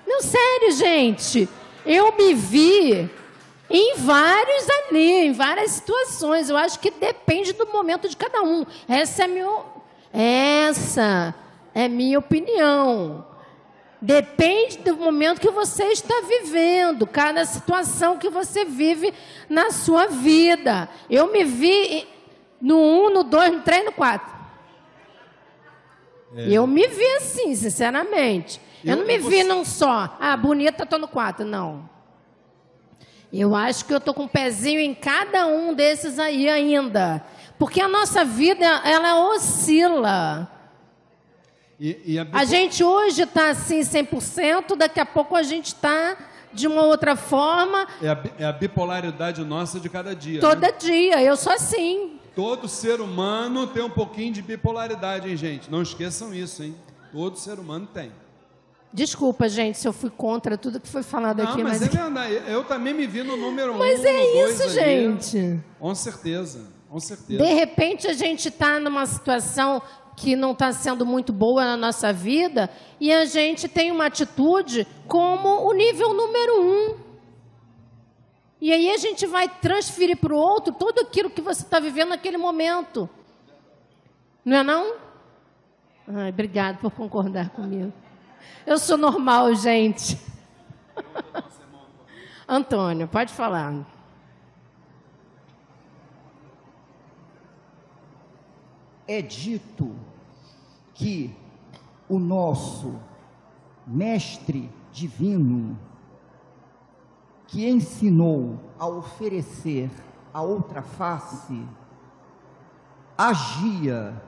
Não, 0.06 0.22
sério, 0.22 0.72
gente. 0.72 1.48
Eu 1.84 2.16
me 2.16 2.32
vi 2.32 3.10
em 3.68 3.96
vários 3.96 4.68
ali, 4.70 5.26
em 5.26 5.32
várias 5.32 5.72
situações. 5.72 6.48
Eu 6.48 6.56
acho 6.56 6.78
que 6.78 6.90
depende 6.90 7.52
do 7.52 7.66
momento 7.66 8.08
de 8.08 8.16
cada 8.16 8.42
um. 8.42 8.64
Essa 8.88 9.24
é 9.24 9.26
minha, 9.26 9.62
essa 10.12 11.34
é 11.74 11.88
minha 11.88 12.18
opinião. 12.18 13.26
Depende 14.00 14.78
do 14.78 14.96
momento 14.96 15.40
que 15.40 15.50
você 15.50 15.84
está 15.84 16.22
vivendo, 16.22 17.06
cada 17.06 17.44
situação 17.44 18.18
que 18.18 18.28
você 18.28 18.64
vive 18.64 19.14
na 19.48 19.70
sua 19.70 20.06
vida. 20.06 20.88
Eu 21.08 21.32
me 21.32 21.44
vi 21.44 22.06
no 22.62 22.76
1, 22.76 22.78
um, 22.78 23.10
no 23.10 23.24
2, 23.24 23.52
no 23.54 23.60
3, 23.60 23.84
no 23.86 23.92
4. 23.92 24.32
É. 26.36 26.48
Eu 26.48 26.66
me 26.66 26.86
vi 26.86 27.06
assim, 27.16 27.54
sinceramente. 27.56 28.60
Eu, 28.84 28.96
não 28.96 29.06
me 29.06 29.18
você... 29.18 29.28
vi 29.28 29.44
num 29.44 29.64
só. 29.64 30.16
Ah, 30.20 30.36
bonita, 30.36 30.86
tô 30.86 30.96
no 30.96 31.08
quatro. 31.08 31.44
Não. 31.44 31.90
Eu 33.32 33.54
acho 33.54 33.84
que 33.84 33.92
eu 33.92 34.00
tô 34.00 34.14
com 34.14 34.24
um 34.24 34.28
pezinho 34.28 34.78
em 34.78 34.94
cada 34.94 35.46
um 35.46 35.74
desses 35.74 36.18
aí 36.18 36.48
ainda. 36.48 37.24
Porque 37.58 37.80
a 37.80 37.88
nossa 37.88 38.24
vida, 38.24 38.64
ela 38.84 39.30
oscila. 39.30 40.50
E, 41.80 42.00
e 42.04 42.18
a, 42.18 42.26
a, 42.32 42.44
gente 42.44 42.84
hoje 42.84 43.22
está 43.22 43.50
assim 43.50 43.80
100%, 43.80 44.76
daqui 44.76 45.00
a 45.00 45.06
pouco 45.06 45.34
a 45.34 45.42
gente 45.42 45.66
está 45.66 46.16
de 46.52 46.68
uma 46.68 46.82
outra 46.82 47.16
forma. 47.16 47.88
É 48.00 48.08
a, 48.08 48.18
é 48.38 48.44
a, 48.44 48.52
bipolaridade 48.52 49.42
nossa 49.42 49.80
de 49.80 49.88
cada 49.88 50.14
dia. 50.14 50.40
Todo 50.40 50.60
né? 50.60 50.72
dia, 50.72 51.22
eu 51.22 51.36
sou 51.36 51.52
assim. 51.52 52.20
Todo 52.34 52.68
ser 52.68 53.00
humano 53.00 53.66
tem 53.66 53.82
um 53.82 53.90
pouquinho 53.90 54.32
de 54.32 54.40
bipolaridade, 54.40 55.28
hein, 55.28 55.36
gente? 55.36 55.70
Não 55.70 55.82
esqueçam 55.82 56.34
isso, 56.34 56.62
hein? 56.62 56.74
Todo 57.12 57.38
ser 57.38 57.58
humano 57.58 57.86
tem. 57.92 58.10
Desculpa, 58.92 59.48
gente, 59.48 59.78
se 59.78 59.88
eu 59.88 59.92
fui 59.92 60.10
contra 60.10 60.58
tudo 60.58 60.78
que 60.78 60.88
foi 60.88 61.02
falado 61.02 61.42
Não, 61.42 61.50
aqui. 61.50 61.62
Mas, 61.62 61.80
mas 61.80 61.94
é 61.94 61.98
verdade. 61.98 62.42
Eu 62.46 62.64
também 62.64 62.92
me 62.92 63.06
vi 63.06 63.22
no 63.22 63.36
número 63.36 63.74
mas 63.76 64.00
um. 64.00 64.02
Mas 64.02 64.04
é 64.04 64.44
isso, 64.44 64.68
gente. 64.70 65.60
Com 65.78 65.94
certeza, 65.94 66.66
com 66.90 67.00
certeza. 67.00 67.42
De 67.42 67.52
repente 67.54 68.06
a 68.06 68.12
gente 68.12 68.48
está 68.48 68.78
numa 68.78 69.06
situação 69.06 69.80
que 70.14 70.36
não 70.36 70.52
está 70.52 70.72
sendo 70.72 71.06
muito 71.06 71.32
boa 71.32 71.64
na 71.64 71.76
nossa 71.76 72.12
vida 72.12 72.68
e 73.00 73.10
a 73.10 73.24
gente 73.24 73.66
tem 73.66 73.90
uma 73.90 74.06
atitude 74.06 74.86
como 75.08 75.66
o 75.66 75.72
nível 75.72 76.12
número 76.12 76.62
um. 76.62 77.11
E 78.62 78.72
aí 78.72 78.92
a 78.92 78.96
gente 78.96 79.26
vai 79.26 79.48
transferir 79.48 80.16
para 80.16 80.32
o 80.32 80.36
outro 80.36 80.72
tudo 80.72 81.00
aquilo 81.00 81.28
que 81.28 81.40
você 81.40 81.62
está 81.62 81.80
vivendo 81.80 82.10
naquele 82.10 82.36
momento. 82.36 83.10
Não 84.44 84.58
é 84.58 84.62
não? 84.62 84.94
Ai, 86.06 86.28
obrigado 86.28 86.78
por 86.78 86.92
concordar 86.92 87.50
comigo. 87.50 87.92
Eu 88.64 88.78
sou 88.78 88.96
normal, 88.96 89.52
gente. 89.56 90.16
Antônio, 92.46 93.08
pode 93.08 93.32
falar. 93.32 93.84
É 99.08 99.20
dito 99.20 99.92
que 100.94 101.34
o 102.08 102.20
nosso 102.20 102.94
mestre 103.84 104.70
divino, 104.92 105.76
que 107.52 107.68
ensinou 107.68 108.58
a 108.78 108.88
oferecer 108.88 109.88
a 110.34 110.42
outra 110.42 110.82
face, 110.82 111.64
agia, 113.16 114.20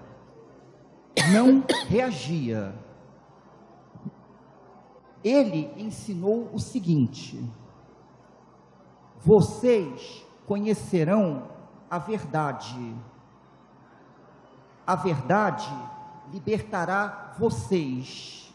não 1.33 1.65
reagia 1.89 2.85
ele 5.25 5.73
ensinou 5.79 6.51
o 6.53 6.59
seguinte: 6.59 7.43
vocês 9.19 10.23
conhecerão 10.47 11.49
a 11.91 11.99
verdade. 11.99 12.95
A 14.87 14.95
verdade 14.95 15.73
libertará 16.31 17.35
vocês. 17.39 18.55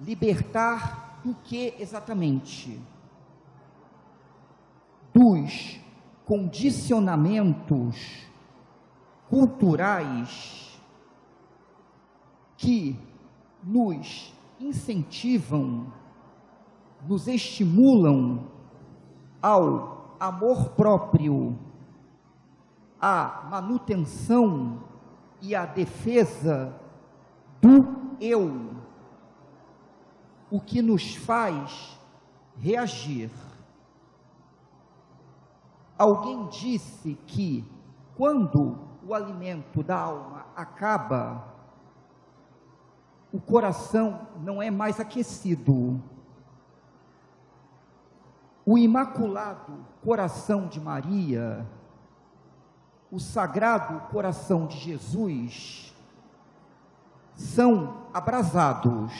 Libertar 0.00 1.20
do 1.22 1.34
que 1.34 1.74
exatamente? 1.78 2.80
Dos 5.14 5.80
condicionamentos 6.24 8.26
culturais 9.28 10.80
que 12.56 12.98
nos 13.62 14.32
incentivam, 14.60 15.92
nos 17.06 17.26
estimulam 17.26 18.46
ao 19.40 20.16
amor 20.20 20.70
próprio, 20.70 21.58
à 23.00 23.46
manutenção 23.50 24.84
e 25.40 25.54
à 25.54 25.66
defesa 25.66 26.74
do 27.60 28.16
eu, 28.20 28.70
o 30.50 30.60
que 30.60 30.80
nos 30.80 31.16
faz 31.16 31.98
reagir. 32.56 33.30
Alguém 35.98 36.46
disse 36.48 37.14
que 37.26 37.64
quando 38.16 38.78
o 39.06 39.14
alimento 39.14 39.82
da 39.82 39.98
alma 39.98 40.46
acaba, 40.54 41.52
o 43.32 43.40
coração 43.40 44.28
não 44.40 44.62
é 44.62 44.70
mais 44.70 45.00
aquecido. 45.00 46.00
O 48.64 48.78
imaculado 48.78 49.84
coração 50.04 50.68
de 50.68 50.80
Maria, 50.80 51.66
o 53.10 53.18
sagrado 53.18 54.00
coração 54.10 54.66
de 54.66 54.78
Jesus, 54.78 55.94
são 57.34 58.06
abrasados. 58.12 59.12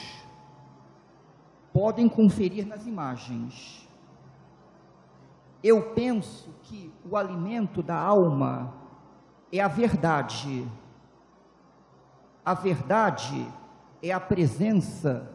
Podem 1.73 2.09
conferir 2.09 2.67
nas 2.67 2.87
imagens. 2.87 3.89
Eu 5.63 5.95
penso 5.95 6.51
que 6.73 6.91
o 7.05 7.19
alimento 7.19 7.83
da 7.83 7.95
alma 7.95 8.73
é 9.53 9.61
a 9.61 9.69
verdade. 9.69 10.67
A 12.43 12.55
verdade 12.55 13.47
é 14.03 14.11
a 14.11 14.19
presença 14.19 15.31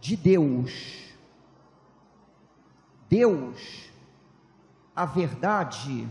de 0.00 0.16
Deus. 0.16 1.12
Deus, 3.10 3.90
a 4.96 5.04
verdade, 5.04 6.08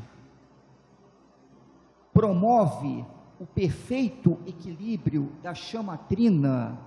promove 2.13 3.03
o 3.39 3.47
perfeito 3.47 4.37
equilíbrio 4.45 5.31
da 5.41 5.55
chama 5.55 5.97
trina 5.97 6.77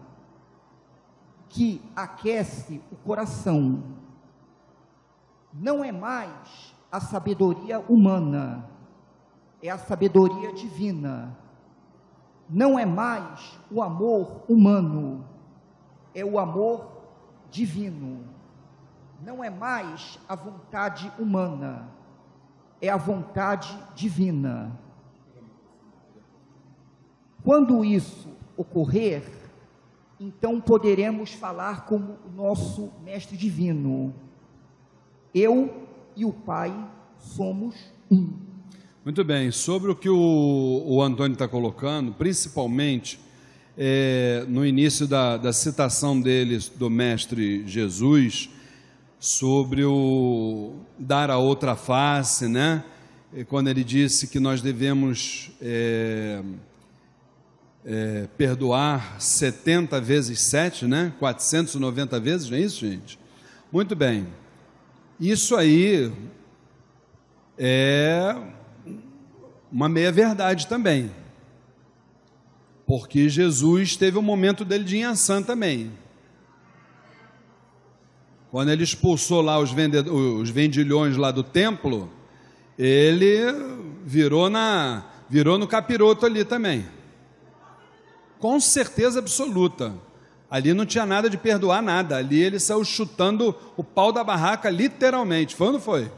que 1.48 1.82
aquece 1.96 2.80
o 2.92 2.94
coração. 2.94 3.82
Não 5.52 5.82
é 5.82 5.90
mais 5.90 6.75
a 6.90 7.00
sabedoria 7.00 7.80
humana, 7.80 8.68
é 9.62 9.68
a 9.70 9.78
sabedoria 9.78 10.52
divina. 10.52 11.36
Não 12.48 12.78
é 12.78 12.86
mais 12.86 13.58
o 13.70 13.82
amor 13.82 14.44
humano, 14.48 15.24
é 16.14 16.24
o 16.24 16.38
amor 16.38 16.88
divino. 17.50 18.24
Não 19.24 19.42
é 19.42 19.50
mais 19.50 20.18
a 20.28 20.34
vontade 20.34 21.10
humana, 21.18 21.88
é 22.80 22.88
a 22.88 22.96
vontade 22.96 23.76
divina. 23.94 24.78
Quando 27.42 27.84
isso 27.84 28.28
ocorrer, 28.56 29.24
então 30.18 30.60
poderemos 30.60 31.32
falar 31.32 31.86
como 31.86 32.18
o 32.26 32.30
nosso 32.34 32.92
Mestre 33.04 33.36
Divino. 33.36 34.14
Eu 35.34 35.85
e 36.16 36.24
o 36.24 36.32
Pai 36.32 36.74
somos 37.18 37.74
um. 38.10 38.32
Muito 39.04 39.22
bem, 39.22 39.52
sobre 39.52 39.90
o 39.90 39.94
que 39.94 40.08
o, 40.08 40.82
o 40.84 41.02
Antônio 41.02 41.34
está 41.34 41.46
colocando, 41.46 42.12
principalmente 42.12 43.20
é, 43.78 44.44
no 44.48 44.64
início 44.64 45.06
da, 45.06 45.36
da 45.36 45.52
citação 45.52 46.20
deles 46.20 46.68
do 46.68 46.88
Mestre 46.88 47.62
Jesus, 47.68 48.48
sobre 49.18 49.84
o 49.84 50.74
dar 50.98 51.30
a 51.30 51.38
outra 51.38 51.76
face, 51.76 52.48
né? 52.48 52.84
Quando 53.48 53.68
ele 53.68 53.84
disse 53.84 54.28
que 54.28 54.40
nós 54.40 54.62
devemos 54.62 55.50
é, 55.60 56.42
é, 57.84 58.28
perdoar 58.36 59.20
70 59.20 60.00
vezes 60.00 60.40
7, 60.40 60.86
né? 60.86 61.12
490 61.18 62.18
vezes, 62.18 62.50
não 62.50 62.56
é 62.56 62.60
isso, 62.60 62.86
gente? 62.86 63.18
Muito 63.70 63.94
bem. 63.94 64.26
Isso 65.18 65.56
aí 65.56 66.12
é 67.58 68.36
uma 69.72 69.88
meia-verdade 69.88 70.66
também. 70.66 71.10
Porque 72.86 73.28
Jesus 73.28 73.96
teve 73.96 74.18
um 74.18 74.22
momento 74.22 74.64
dele 74.64 74.84
de 74.84 74.98
Inhaçã 74.98 75.42
também. 75.42 75.92
Quando 78.50 78.70
ele 78.70 78.84
expulsou 78.84 79.40
lá 79.42 79.58
os, 79.58 79.70
os 79.70 80.50
vendilhões 80.50 81.16
lá 81.16 81.30
do 81.30 81.42
templo, 81.42 82.10
ele 82.78 83.38
virou, 84.04 84.48
na, 84.48 85.04
virou 85.28 85.58
no 85.58 85.66
capiroto 85.66 86.24
ali 86.24 86.44
também 86.44 86.86
com 88.38 88.60
certeza 88.60 89.18
absoluta. 89.18 89.94
Ali 90.50 90.72
não 90.72 90.86
tinha 90.86 91.04
nada 91.04 91.28
de 91.28 91.36
perdoar 91.36 91.82
nada. 91.82 92.16
Ali 92.16 92.40
ele 92.40 92.60
saiu 92.60 92.84
chutando 92.84 93.54
o 93.76 93.82
pau 93.82 94.12
da 94.12 94.22
barraca, 94.22 94.70
literalmente. 94.70 95.56
Foi 95.56 95.68
ou 95.68 95.72
não 95.74 95.80
foi? 95.80 96.10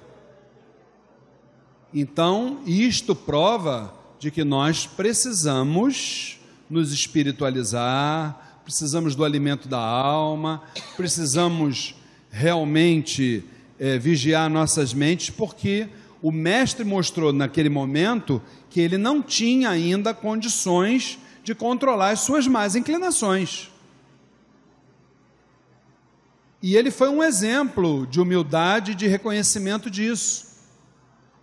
Então, 1.92 2.60
isto 2.66 3.14
prova 3.14 3.94
de 4.18 4.30
que 4.30 4.44
nós 4.44 4.86
precisamos 4.86 6.38
nos 6.68 6.92
espiritualizar, 6.92 8.60
precisamos 8.62 9.14
do 9.14 9.24
alimento 9.24 9.66
da 9.68 9.78
alma, 9.78 10.62
precisamos 10.96 11.94
realmente 12.30 13.42
é, 13.78 13.98
vigiar 13.98 14.50
nossas 14.50 14.92
mentes, 14.92 15.30
porque 15.30 15.88
o 16.20 16.30
Mestre 16.30 16.84
mostrou 16.84 17.32
naquele 17.32 17.70
momento 17.70 18.42
que 18.68 18.80
ele 18.80 18.98
não 18.98 19.22
tinha 19.22 19.70
ainda 19.70 20.12
condições 20.12 21.18
de 21.42 21.55
controlar 21.55 22.10
as 22.10 22.20
suas 22.20 22.46
más 22.46 22.76
inclinações. 22.76 23.70
E 26.62 26.76
ele 26.76 26.90
foi 26.90 27.09
um 27.09 27.22
exemplo 27.22 28.06
de 28.06 28.20
humildade 28.20 28.93
e 28.93 28.94
de 28.94 29.06
reconhecimento 29.06 29.90
disso, 29.90 30.47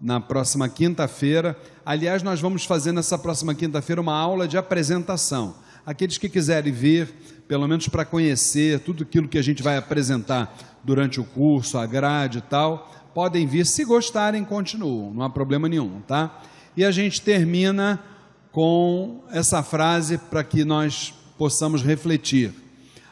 na 0.00 0.20
próxima 0.20 0.68
quinta-feira. 0.68 1.58
Aliás, 1.84 2.22
nós 2.22 2.40
vamos 2.40 2.64
fazer 2.64 2.92
nessa 2.92 3.18
próxima 3.18 3.56
quinta-feira 3.56 4.00
uma 4.00 4.14
aula 4.14 4.46
de 4.46 4.56
apresentação. 4.56 5.56
Aqueles 5.86 6.16
que 6.16 6.28
quiserem 6.28 6.72
vir, 6.72 7.12
pelo 7.46 7.68
menos 7.68 7.88
para 7.88 8.04
conhecer 8.04 8.80
tudo 8.80 9.02
aquilo 9.02 9.28
que 9.28 9.38
a 9.38 9.42
gente 9.42 9.62
vai 9.62 9.76
apresentar 9.76 10.56
durante 10.82 11.20
o 11.20 11.24
curso, 11.24 11.78
a 11.78 11.86
grade 11.86 12.38
e 12.38 12.42
tal, 12.42 12.92
podem 13.14 13.46
vir. 13.46 13.66
Se 13.66 13.84
gostarem, 13.84 14.44
continuam, 14.44 15.12
não 15.12 15.22
há 15.22 15.30
problema 15.30 15.68
nenhum, 15.68 16.00
tá? 16.00 16.42
E 16.76 16.84
a 16.84 16.90
gente 16.90 17.20
termina 17.22 18.02
com 18.50 19.22
essa 19.30 19.62
frase 19.62 20.18
para 20.18 20.44
que 20.44 20.64
nós 20.64 21.14
possamos 21.36 21.82
refletir. 21.82 22.52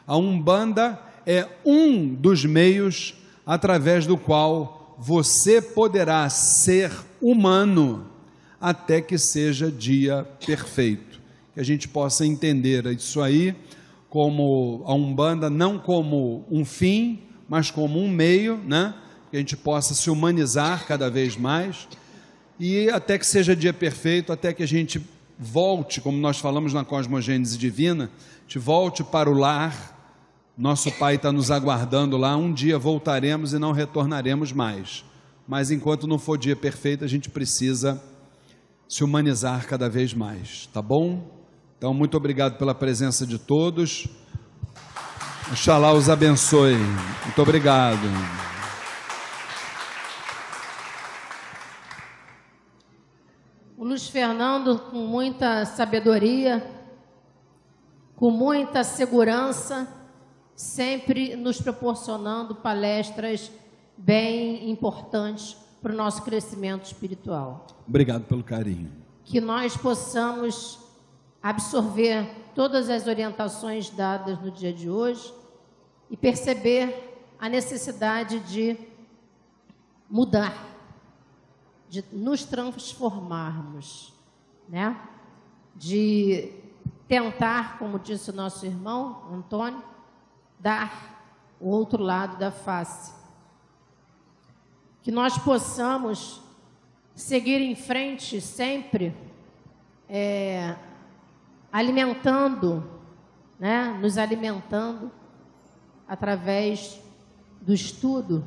A 0.06 0.16
Umbanda 0.16 0.98
é 1.26 1.48
um 1.64 2.14
dos 2.14 2.44
meios 2.44 3.14
através 3.46 4.06
do 4.06 4.16
qual 4.16 4.96
você 4.98 5.60
poderá 5.60 6.28
ser 6.28 6.92
humano 7.20 8.06
até 8.60 9.00
que 9.00 9.18
seja 9.18 9.70
dia 9.70 10.26
perfeito. 10.44 11.20
Que 11.54 11.60
a 11.60 11.64
gente 11.64 11.88
possa 11.88 12.24
entender 12.24 12.86
isso 12.86 13.20
aí 13.20 13.54
como 14.12 14.82
a 14.84 14.92
Umbanda 14.92 15.48
não 15.48 15.78
como 15.78 16.44
um 16.50 16.66
fim, 16.66 17.22
mas 17.48 17.70
como 17.70 17.98
um 17.98 18.10
meio, 18.10 18.58
né? 18.58 18.92
Que 19.30 19.38
a 19.38 19.40
gente 19.40 19.56
possa 19.56 19.94
se 19.94 20.10
humanizar 20.10 20.86
cada 20.86 21.08
vez 21.08 21.34
mais 21.34 21.88
e 22.60 22.90
até 22.90 23.16
que 23.16 23.26
seja 23.26 23.56
dia 23.56 23.72
perfeito, 23.72 24.30
até 24.30 24.52
que 24.52 24.62
a 24.62 24.68
gente 24.68 25.02
volte, 25.38 25.98
como 26.02 26.18
nós 26.18 26.38
falamos 26.38 26.74
na 26.74 26.84
cosmogênese 26.84 27.56
divina, 27.56 28.10
te 28.46 28.58
volte 28.58 29.02
para 29.02 29.30
o 29.30 29.32
lar. 29.32 29.98
Nosso 30.58 30.92
Pai 30.92 31.14
está 31.14 31.32
nos 31.32 31.50
aguardando 31.50 32.18
lá. 32.18 32.36
Um 32.36 32.52
dia 32.52 32.78
voltaremos 32.78 33.54
e 33.54 33.58
não 33.58 33.72
retornaremos 33.72 34.52
mais. 34.52 35.06
Mas 35.48 35.70
enquanto 35.70 36.06
não 36.06 36.18
for 36.18 36.36
dia 36.36 36.54
perfeito, 36.54 37.02
a 37.02 37.08
gente 37.08 37.30
precisa 37.30 37.98
se 38.86 39.02
humanizar 39.02 39.66
cada 39.66 39.88
vez 39.88 40.12
mais, 40.12 40.66
tá 40.66 40.82
bom? 40.82 41.41
Então, 41.82 41.92
muito 41.92 42.16
obrigado 42.16 42.58
pela 42.58 42.76
presença 42.76 43.26
de 43.26 43.40
todos. 43.40 44.06
Oxalá 45.50 45.92
os 45.92 46.08
abençoe. 46.08 46.76
Muito 46.76 47.42
obrigado. 47.42 47.98
O 53.76 53.84
Luiz 53.84 54.06
Fernando, 54.06 54.78
com 54.78 55.08
muita 55.08 55.66
sabedoria, 55.66 56.64
com 58.14 58.30
muita 58.30 58.84
segurança, 58.84 59.88
sempre 60.54 61.34
nos 61.34 61.60
proporcionando 61.60 62.54
palestras 62.54 63.50
bem 63.96 64.70
importantes 64.70 65.56
para 65.82 65.92
o 65.92 65.96
nosso 65.96 66.22
crescimento 66.22 66.84
espiritual. 66.84 67.66
Obrigado 67.88 68.22
pelo 68.22 68.44
carinho. 68.44 68.88
Que 69.24 69.40
nós 69.40 69.76
possamos 69.76 70.81
absorver 71.42 72.28
todas 72.54 72.88
as 72.88 73.06
orientações 73.06 73.90
dadas 73.90 74.40
no 74.40 74.50
dia 74.50 74.72
de 74.72 74.88
hoje 74.88 75.32
e 76.10 76.16
perceber 76.16 77.26
a 77.38 77.48
necessidade 77.48 78.38
de 78.40 78.76
mudar 80.08 80.72
de 81.92 82.02
nos 82.10 82.42
transformarmos, 82.42 84.14
né? 84.66 84.98
De 85.76 86.50
tentar, 87.06 87.78
como 87.78 87.98
disse 87.98 88.30
o 88.30 88.32
nosso 88.32 88.64
irmão 88.64 89.28
Antônio, 89.30 89.84
dar 90.58 91.22
o 91.60 91.68
outro 91.68 92.02
lado 92.02 92.38
da 92.38 92.50
face. 92.50 93.12
Que 95.02 95.10
nós 95.10 95.36
possamos 95.36 96.40
seguir 97.14 97.60
em 97.60 97.76
frente 97.76 98.40
sempre, 98.40 99.14
é, 100.08 100.74
alimentando, 101.72 102.84
né? 103.58 103.96
Nos 104.00 104.18
alimentando 104.18 105.10
através 106.06 107.00
do 107.60 107.72
estudo, 107.72 108.44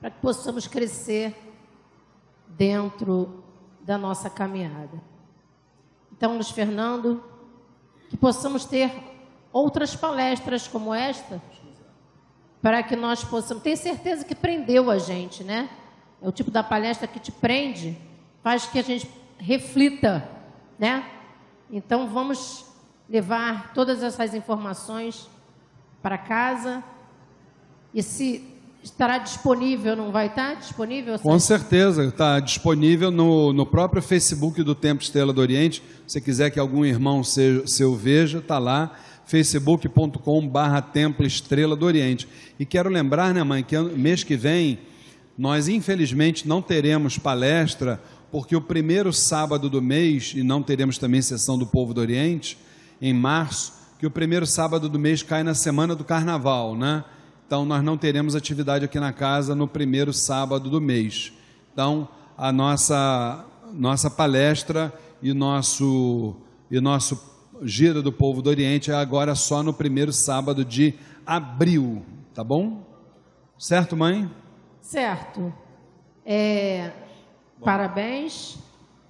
para 0.00 0.10
que 0.10 0.20
possamos 0.20 0.66
crescer 0.66 1.36
dentro 2.48 3.44
da 3.82 3.96
nossa 3.96 4.28
caminhada. 4.28 5.00
Então, 6.12 6.34
Luiz 6.34 6.50
Fernando, 6.50 7.22
que 8.08 8.16
possamos 8.16 8.64
ter 8.64 8.92
outras 9.52 9.94
palestras 9.94 10.66
como 10.66 10.92
esta, 10.92 11.40
para 12.60 12.82
que 12.82 12.96
nós 12.96 13.22
possamos. 13.22 13.62
Tenho 13.62 13.76
certeza 13.76 14.24
que 14.24 14.34
prendeu 14.34 14.90
a 14.90 14.98
gente, 14.98 15.44
né? 15.44 15.68
É 16.20 16.26
o 16.26 16.32
tipo 16.32 16.50
da 16.50 16.62
palestra 16.62 17.06
que 17.06 17.20
te 17.20 17.30
prende, 17.30 17.96
faz 18.42 18.66
que 18.66 18.78
a 18.78 18.82
gente 18.82 19.08
reflita, 19.38 20.28
né? 20.78 21.13
Então, 21.70 22.08
vamos 22.08 22.64
levar 23.08 23.72
todas 23.74 24.02
essas 24.02 24.34
informações 24.34 25.28
para 26.02 26.18
casa. 26.18 26.82
E 27.92 28.02
se 28.02 28.44
estará 28.82 29.18
disponível, 29.18 29.96
não 29.96 30.12
vai 30.12 30.26
estar 30.26 30.54
disponível? 30.56 31.18
Com 31.18 31.38
certeza, 31.38 32.04
está 32.04 32.38
disponível 32.38 33.10
no, 33.10 33.52
no 33.52 33.64
próprio 33.64 34.02
Facebook 34.02 34.62
do 34.62 34.74
Templo 34.74 35.02
Estrela 35.02 35.32
do 35.32 35.40
Oriente. 35.40 35.82
Se 36.06 36.20
quiser 36.20 36.50
que 36.50 36.60
algum 36.60 36.84
irmão 36.84 37.24
seu, 37.24 37.66
seu 37.66 37.94
veja, 37.96 38.38
está 38.38 38.58
lá, 38.58 38.92
facebook.com 39.24 40.46
barra 40.46 40.82
Templo 40.82 41.24
Estrela 41.24 41.74
do 41.74 41.86
Oriente. 41.86 42.28
E 42.58 42.66
quero 42.66 42.90
lembrar, 42.90 43.32
né 43.32 43.42
mãe, 43.42 43.62
que 43.62 43.78
mês 43.78 44.22
que 44.22 44.36
vem 44.36 44.78
nós 45.36 45.66
infelizmente 45.66 46.46
não 46.46 46.62
teremos 46.62 47.18
palestra, 47.18 48.00
porque 48.34 48.56
o 48.56 48.60
primeiro 48.60 49.12
sábado 49.12 49.70
do 49.70 49.80
mês, 49.80 50.32
e 50.34 50.42
não 50.42 50.60
teremos 50.60 50.98
também 50.98 51.22
sessão 51.22 51.56
do 51.56 51.64
Povo 51.64 51.94
do 51.94 52.00
Oriente, 52.00 52.58
em 53.00 53.14
março, 53.14 53.72
que 53.96 54.04
o 54.04 54.10
primeiro 54.10 54.44
sábado 54.44 54.88
do 54.88 54.98
mês 54.98 55.22
cai 55.22 55.44
na 55.44 55.54
semana 55.54 55.94
do 55.94 56.02
Carnaval, 56.02 56.74
né? 56.74 57.04
Então, 57.46 57.64
nós 57.64 57.80
não 57.84 57.96
teremos 57.96 58.34
atividade 58.34 58.84
aqui 58.84 58.98
na 58.98 59.12
casa 59.12 59.54
no 59.54 59.68
primeiro 59.68 60.12
sábado 60.12 60.68
do 60.68 60.80
mês. 60.80 61.32
Então, 61.72 62.08
a 62.36 62.50
nossa, 62.50 63.44
nossa 63.72 64.10
palestra 64.10 64.92
e 65.22 65.32
nosso, 65.32 66.34
e 66.68 66.80
nosso 66.80 67.16
Gira 67.62 68.02
do 68.02 68.10
Povo 68.10 68.42
do 68.42 68.50
Oriente 68.50 68.90
é 68.90 68.94
agora 68.94 69.36
só 69.36 69.62
no 69.62 69.72
primeiro 69.72 70.12
sábado 70.12 70.64
de 70.64 70.94
abril. 71.24 72.02
Tá 72.34 72.42
bom? 72.42 72.84
Certo, 73.56 73.96
mãe? 73.96 74.28
Certo. 74.80 75.54
É, 76.26 76.90
parabéns. 77.62 78.56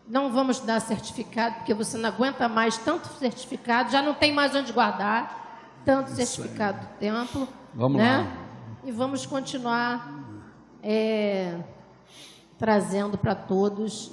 Não 0.06 0.32
vamos 0.32 0.60
dar 0.60 0.80
certificado, 0.80 1.56
porque 1.56 1.72
você 1.72 1.96
não 1.96 2.08
aguenta 2.08 2.48
mais 2.48 2.76
tanto 2.76 3.08
certificado, 3.18 3.90
já 3.90 4.02
não 4.02 4.12
tem 4.12 4.32
mais 4.32 4.54
onde 4.54 4.70
guardar 4.72 5.80
tanto 5.84 6.08
Isso 6.12 6.16
certificado 6.16 6.78
aí. 6.78 6.84
do 6.84 6.88
templo. 6.98 7.48
Vamos 7.74 7.98
né? 7.98 8.18
lá. 8.18 8.26
E 8.84 8.92
vamos 8.92 9.24
continuar 9.24 10.22
é, 10.82 11.58
trazendo 12.58 13.16
para 13.16 13.34
todos 13.34 14.12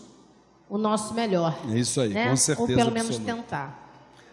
o 0.69 0.77
nosso 0.77 1.13
melhor. 1.13 1.57
É 1.69 1.77
isso 1.77 1.99
aí, 1.99 2.09
né? 2.13 2.29
com 2.29 2.35
certeza. 2.37 2.69
Ou 2.71 2.77
pelo 2.77 2.91
menos 2.91 3.17
absoluta. 3.17 3.33
tentar. 3.33 3.89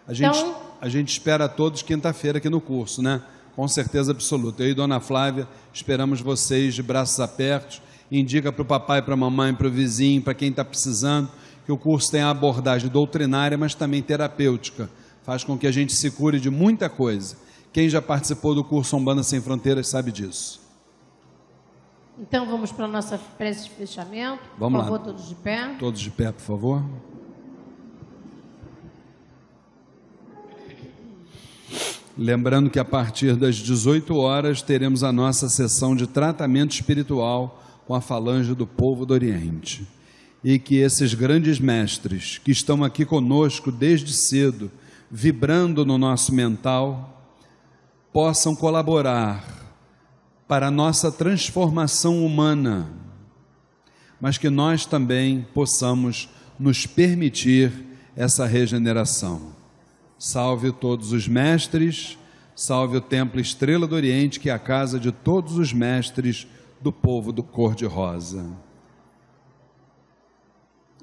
A 0.07 0.13
gente, 0.13 0.37
Então- 0.39 0.55
a 0.79 0.87
gente 0.89 1.09
espera 1.09 1.49
todos 1.49 1.81
quinta-feira 1.81 2.37
aqui 2.37 2.49
no 2.49 2.61
curso, 2.61 3.01
né? 3.01 3.21
Com 3.55 3.67
certeza 3.67 4.11
absoluta. 4.11 4.63
Eu 4.63 4.69
e 4.69 4.73
Dona 4.73 5.01
Flávia 5.01 5.45
esperamos 5.73 6.21
vocês 6.21 6.73
de 6.73 6.81
braços 6.81 7.19
abertos. 7.19 7.81
Indica 8.11 8.51
para 8.51 8.61
o 8.61 8.65
papai, 8.65 9.01
para 9.01 9.13
a 9.13 9.17
mamãe, 9.17 9.53
para 9.53 9.67
o 9.67 9.71
vizinho, 9.71 10.21
para 10.21 10.33
quem 10.33 10.49
está 10.49 10.65
precisando, 10.65 11.29
que 11.65 11.71
o 11.71 11.77
curso 11.77 12.11
tem 12.11 12.21
a 12.21 12.29
abordagem 12.29 12.89
doutrinária, 12.89 13.57
mas 13.57 13.75
também 13.75 14.01
terapêutica. 14.01 14.89
Faz 15.23 15.43
com 15.43 15.57
que 15.57 15.67
a 15.67 15.71
gente 15.71 15.93
se 15.93 16.09
cure 16.09 16.39
de 16.39 16.49
muita 16.49 16.89
coisa. 16.89 17.37
Quem 17.71 17.87
já 17.87 18.01
participou 18.01 18.55
do 18.55 18.63
curso 18.63 18.97
Umbanda 18.97 19.21
Sem 19.21 19.39
Fronteiras 19.39 19.87
sabe 19.87 20.11
disso. 20.11 20.59
Então 22.19 22.45
vamos 22.45 22.71
para 22.71 22.85
a 22.85 22.87
nossa 22.87 23.17
prece 23.37 23.65
de 23.65 23.69
fechamento. 23.69 24.41
Vamos 24.57 24.81
por 24.81 24.89
favor, 24.89 24.99
lá. 24.99 25.05
todos 25.05 25.29
de 25.29 25.35
pé. 25.35 25.75
Todos 25.79 26.01
de 26.01 26.09
pé, 26.09 26.31
por 26.31 26.41
favor. 26.41 26.83
Lembrando 32.17 32.69
que 32.69 32.79
a 32.79 32.83
partir 32.83 33.37
das 33.37 33.55
18 33.55 34.13
horas 34.17 34.61
teremos 34.61 35.05
a 35.05 35.13
nossa 35.13 35.47
sessão 35.47 35.95
de 35.95 36.05
tratamento 36.05 36.73
espiritual 36.73 37.63
com 37.89 37.95
a 37.95 38.01
falange 38.01 38.53
do 38.53 38.67
povo 38.67 39.03
do 39.03 39.15
Oriente. 39.15 39.87
E 40.43 40.59
que 40.59 40.75
esses 40.75 41.15
grandes 41.15 41.59
mestres 41.59 42.37
que 42.37 42.51
estão 42.51 42.83
aqui 42.83 43.03
conosco 43.03 43.71
desde 43.71 44.13
cedo, 44.13 44.71
vibrando 45.09 45.83
no 45.83 45.97
nosso 45.97 46.31
mental, 46.31 47.33
possam 48.13 48.55
colaborar 48.55 49.43
para 50.47 50.67
a 50.67 50.71
nossa 50.71 51.11
transformação 51.11 52.23
humana, 52.23 52.91
mas 54.21 54.37
que 54.37 54.51
nós 54.51 54.85
também 54.85 55.47
possamos 55.51 56.29
nos 56.59 56.85
permitir 56.85 57.71
essa 58.15 58.45
regeneração. 58.45 59.55
Salve 60.15 60.71
todos 60.71 61.11
os 61.11 61.27
mestres, 61.27 62.19
salve 62.55 62.97
o 62.97 63.01
Templo 63.01 63.41
Estrela 63.41 63.87
do 63.87 63.95
Oriente, 63.95 64.39
que 64.39 64.51
é 64.51 64.53
a 64.53 64.59
casa 64.59 64.99
de 64.99 65.11
todos 65.11 65.57
os 65.57 65.73
mestres 65.73 66.45
do 66.81 66.91
povo 66.91 67.31
do 67.31 67.43
cor-de-rosa. 67.43 68.45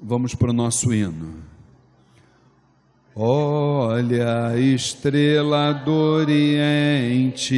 Vamos 0.01 0.35
para 0.35 0.51
o 0.51 0.53
nosso 0.53 0.93
hino. 0.93 1.43
Olha 3.15 4.49
a 4.49 4.59
estrela 4.59 5.73
do 5.73 5.91
Oriente 5.91 7.55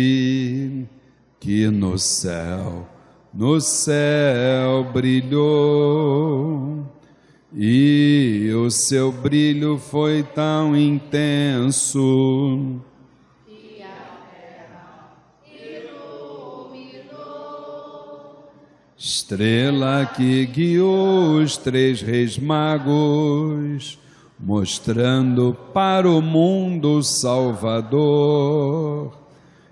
que 1.40 1.68
no 1.68 1.98
céu, 1.98 2.88
no 3.34 3.60
céu 3.60 4.86
brilhou. 4.94 6.86
E 7.54 8.52
o 8.56 8.70
seu 8.70 9.12
brilho 9.12 9.78
foi 9.78 10.24
tão 10.24 10.78
intenso 10.78 11.70
Estrela 19.02 20.06
que 20.14 20.46
guiou 20.46 21.36
os 21.40 21.56
três 21.56 22.02
reis 22.02 22.38
magos, 22.38 23.98
mostrando 24.38 25.56
para 25.74 26.10
o 26.10 26.22
mundo 26.22 26.98
o 26.98 27.04
Salvador. 27.04 28.38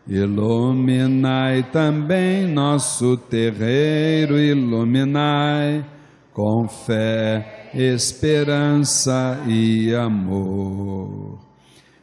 Iluminai 0.07 1.63
também 1.73 2.47
nosso 2.47 3.17
terreiro, 3.17 4.39
iluminai 4.39 5.83
com 6.31 6.65
fé, 6.69 7.69
esperança 7.73 9.43
e 9.45 9.93
amor. 9.93 11.37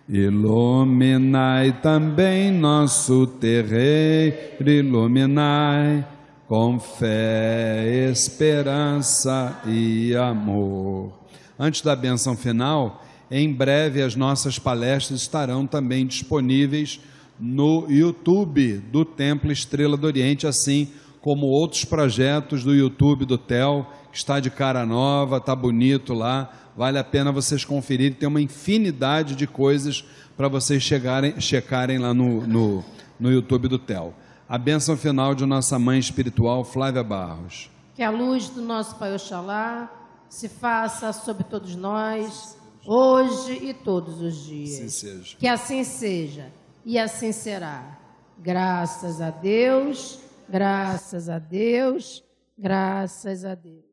Iluminai 0.07 1.73
também 1.81 2.53
nosso 2.53 3.27
terreiro, 3.27 4.69
iluminai 4.69 6.05
com 6.47 6.79
fé, 6.79 8.11
esperança 8.11 9.61
e 9.67 10.15
amor. 10.15 11.13
Antes 11.59 11.81
da 11.81 11.97
benção 11.97 12.37
final, 12.37 13.03
em 13.31 13.51
breve 13.53 14.03
as 14.03 14.15
nossas 14.15 14.59
palestras 14.59 15.21
estarão 15.21 15.67
também 15.67 16.07
disponíveis 16.07 17.01
no 17.41 17.87
YouTube 17.89 18.79
do 18.93 19.05
Templo 19.05 19.51
Estrela 19.51 19.97
do 19.97 20.07
Oriente, 20.07 20.47
assim 20.47 20.89
como 21.21 21.47
outros 21.47 21.87
projetos 21.87 22.63
do 22.63 22.75
YouTube 22.75 23.25
do 23.25 23.39
TEL, 23.39 23.87
que 24.13 24.19
está 24.19 24.39
de 24.39 24.51
cara 24.51 24.85
nova, 24.85 25.39
está 25.39 25.57
bonito 25.57 26.13
lá, 26.13 26.53
vale 26.77 26.99
a 26.99 27.05
pena 27.05 27.33
vocês 27.33 27.65
conferirem, 27.65 28.13
tem 28.13 28.29
uma 28.29 28.43
infinidade 28.43 29.35
de 29.35 29.47
coisas 29.47 30.05
para 30.37 30.49
vocês 30.49 30.83
chegarem, 30.83 31.41
checarem 31.41 31.97
lá 31.97 32.13
no, 32.13 32.47
no, 32.47 32.85
no 33.19 33.33
YouTube 33.33 33.69
do 33.69 33.79
TEL 33.79 34.15
a 34.49 34.59
bênção 34.59 34.97
final 34.97 35.35
de 35.35 35.47
nossa 35.47 35.79
mãe 35.79 35.99
espiritual, 35.99 36.65
Flávia 36.65 37.03
Barros. 37.03 37.71
Que 37.95 38.03
a 38.03 38.11
luz 38.11 38.49
do 38.49 38.61
nosso 38.61 38.97
Pai 38.97 39.15
Oxalá 39.15 39.91
se 40.29 40.49
faça 40.49 41.13
sobre 41.13 41.45
todos 41.45 41.77
nós, 41.77 42.59
hoje 42.87 43.53
e 43.65 43.73
todos 43.73 44.21
os 44.21 44.45
dias. 44.45 44.75
Assim 44.75 44.89
seja. 44.89 45.37
Que 45.39 45.47
assim 45.47 45.85
seja 45.85 46.53
e 46.85 46.99
assim 46.99 47.33
será. 47.33 47.99
Graças 48.39 49.21
a 49.21 49.31
Deus, 49.31 50.21
graças 50.49 51.29
a 51.29 51.39
Deus, 51.39 52.23
graças 52.59 53.45
a 53.45 53.55
Deus. 53.55 53.84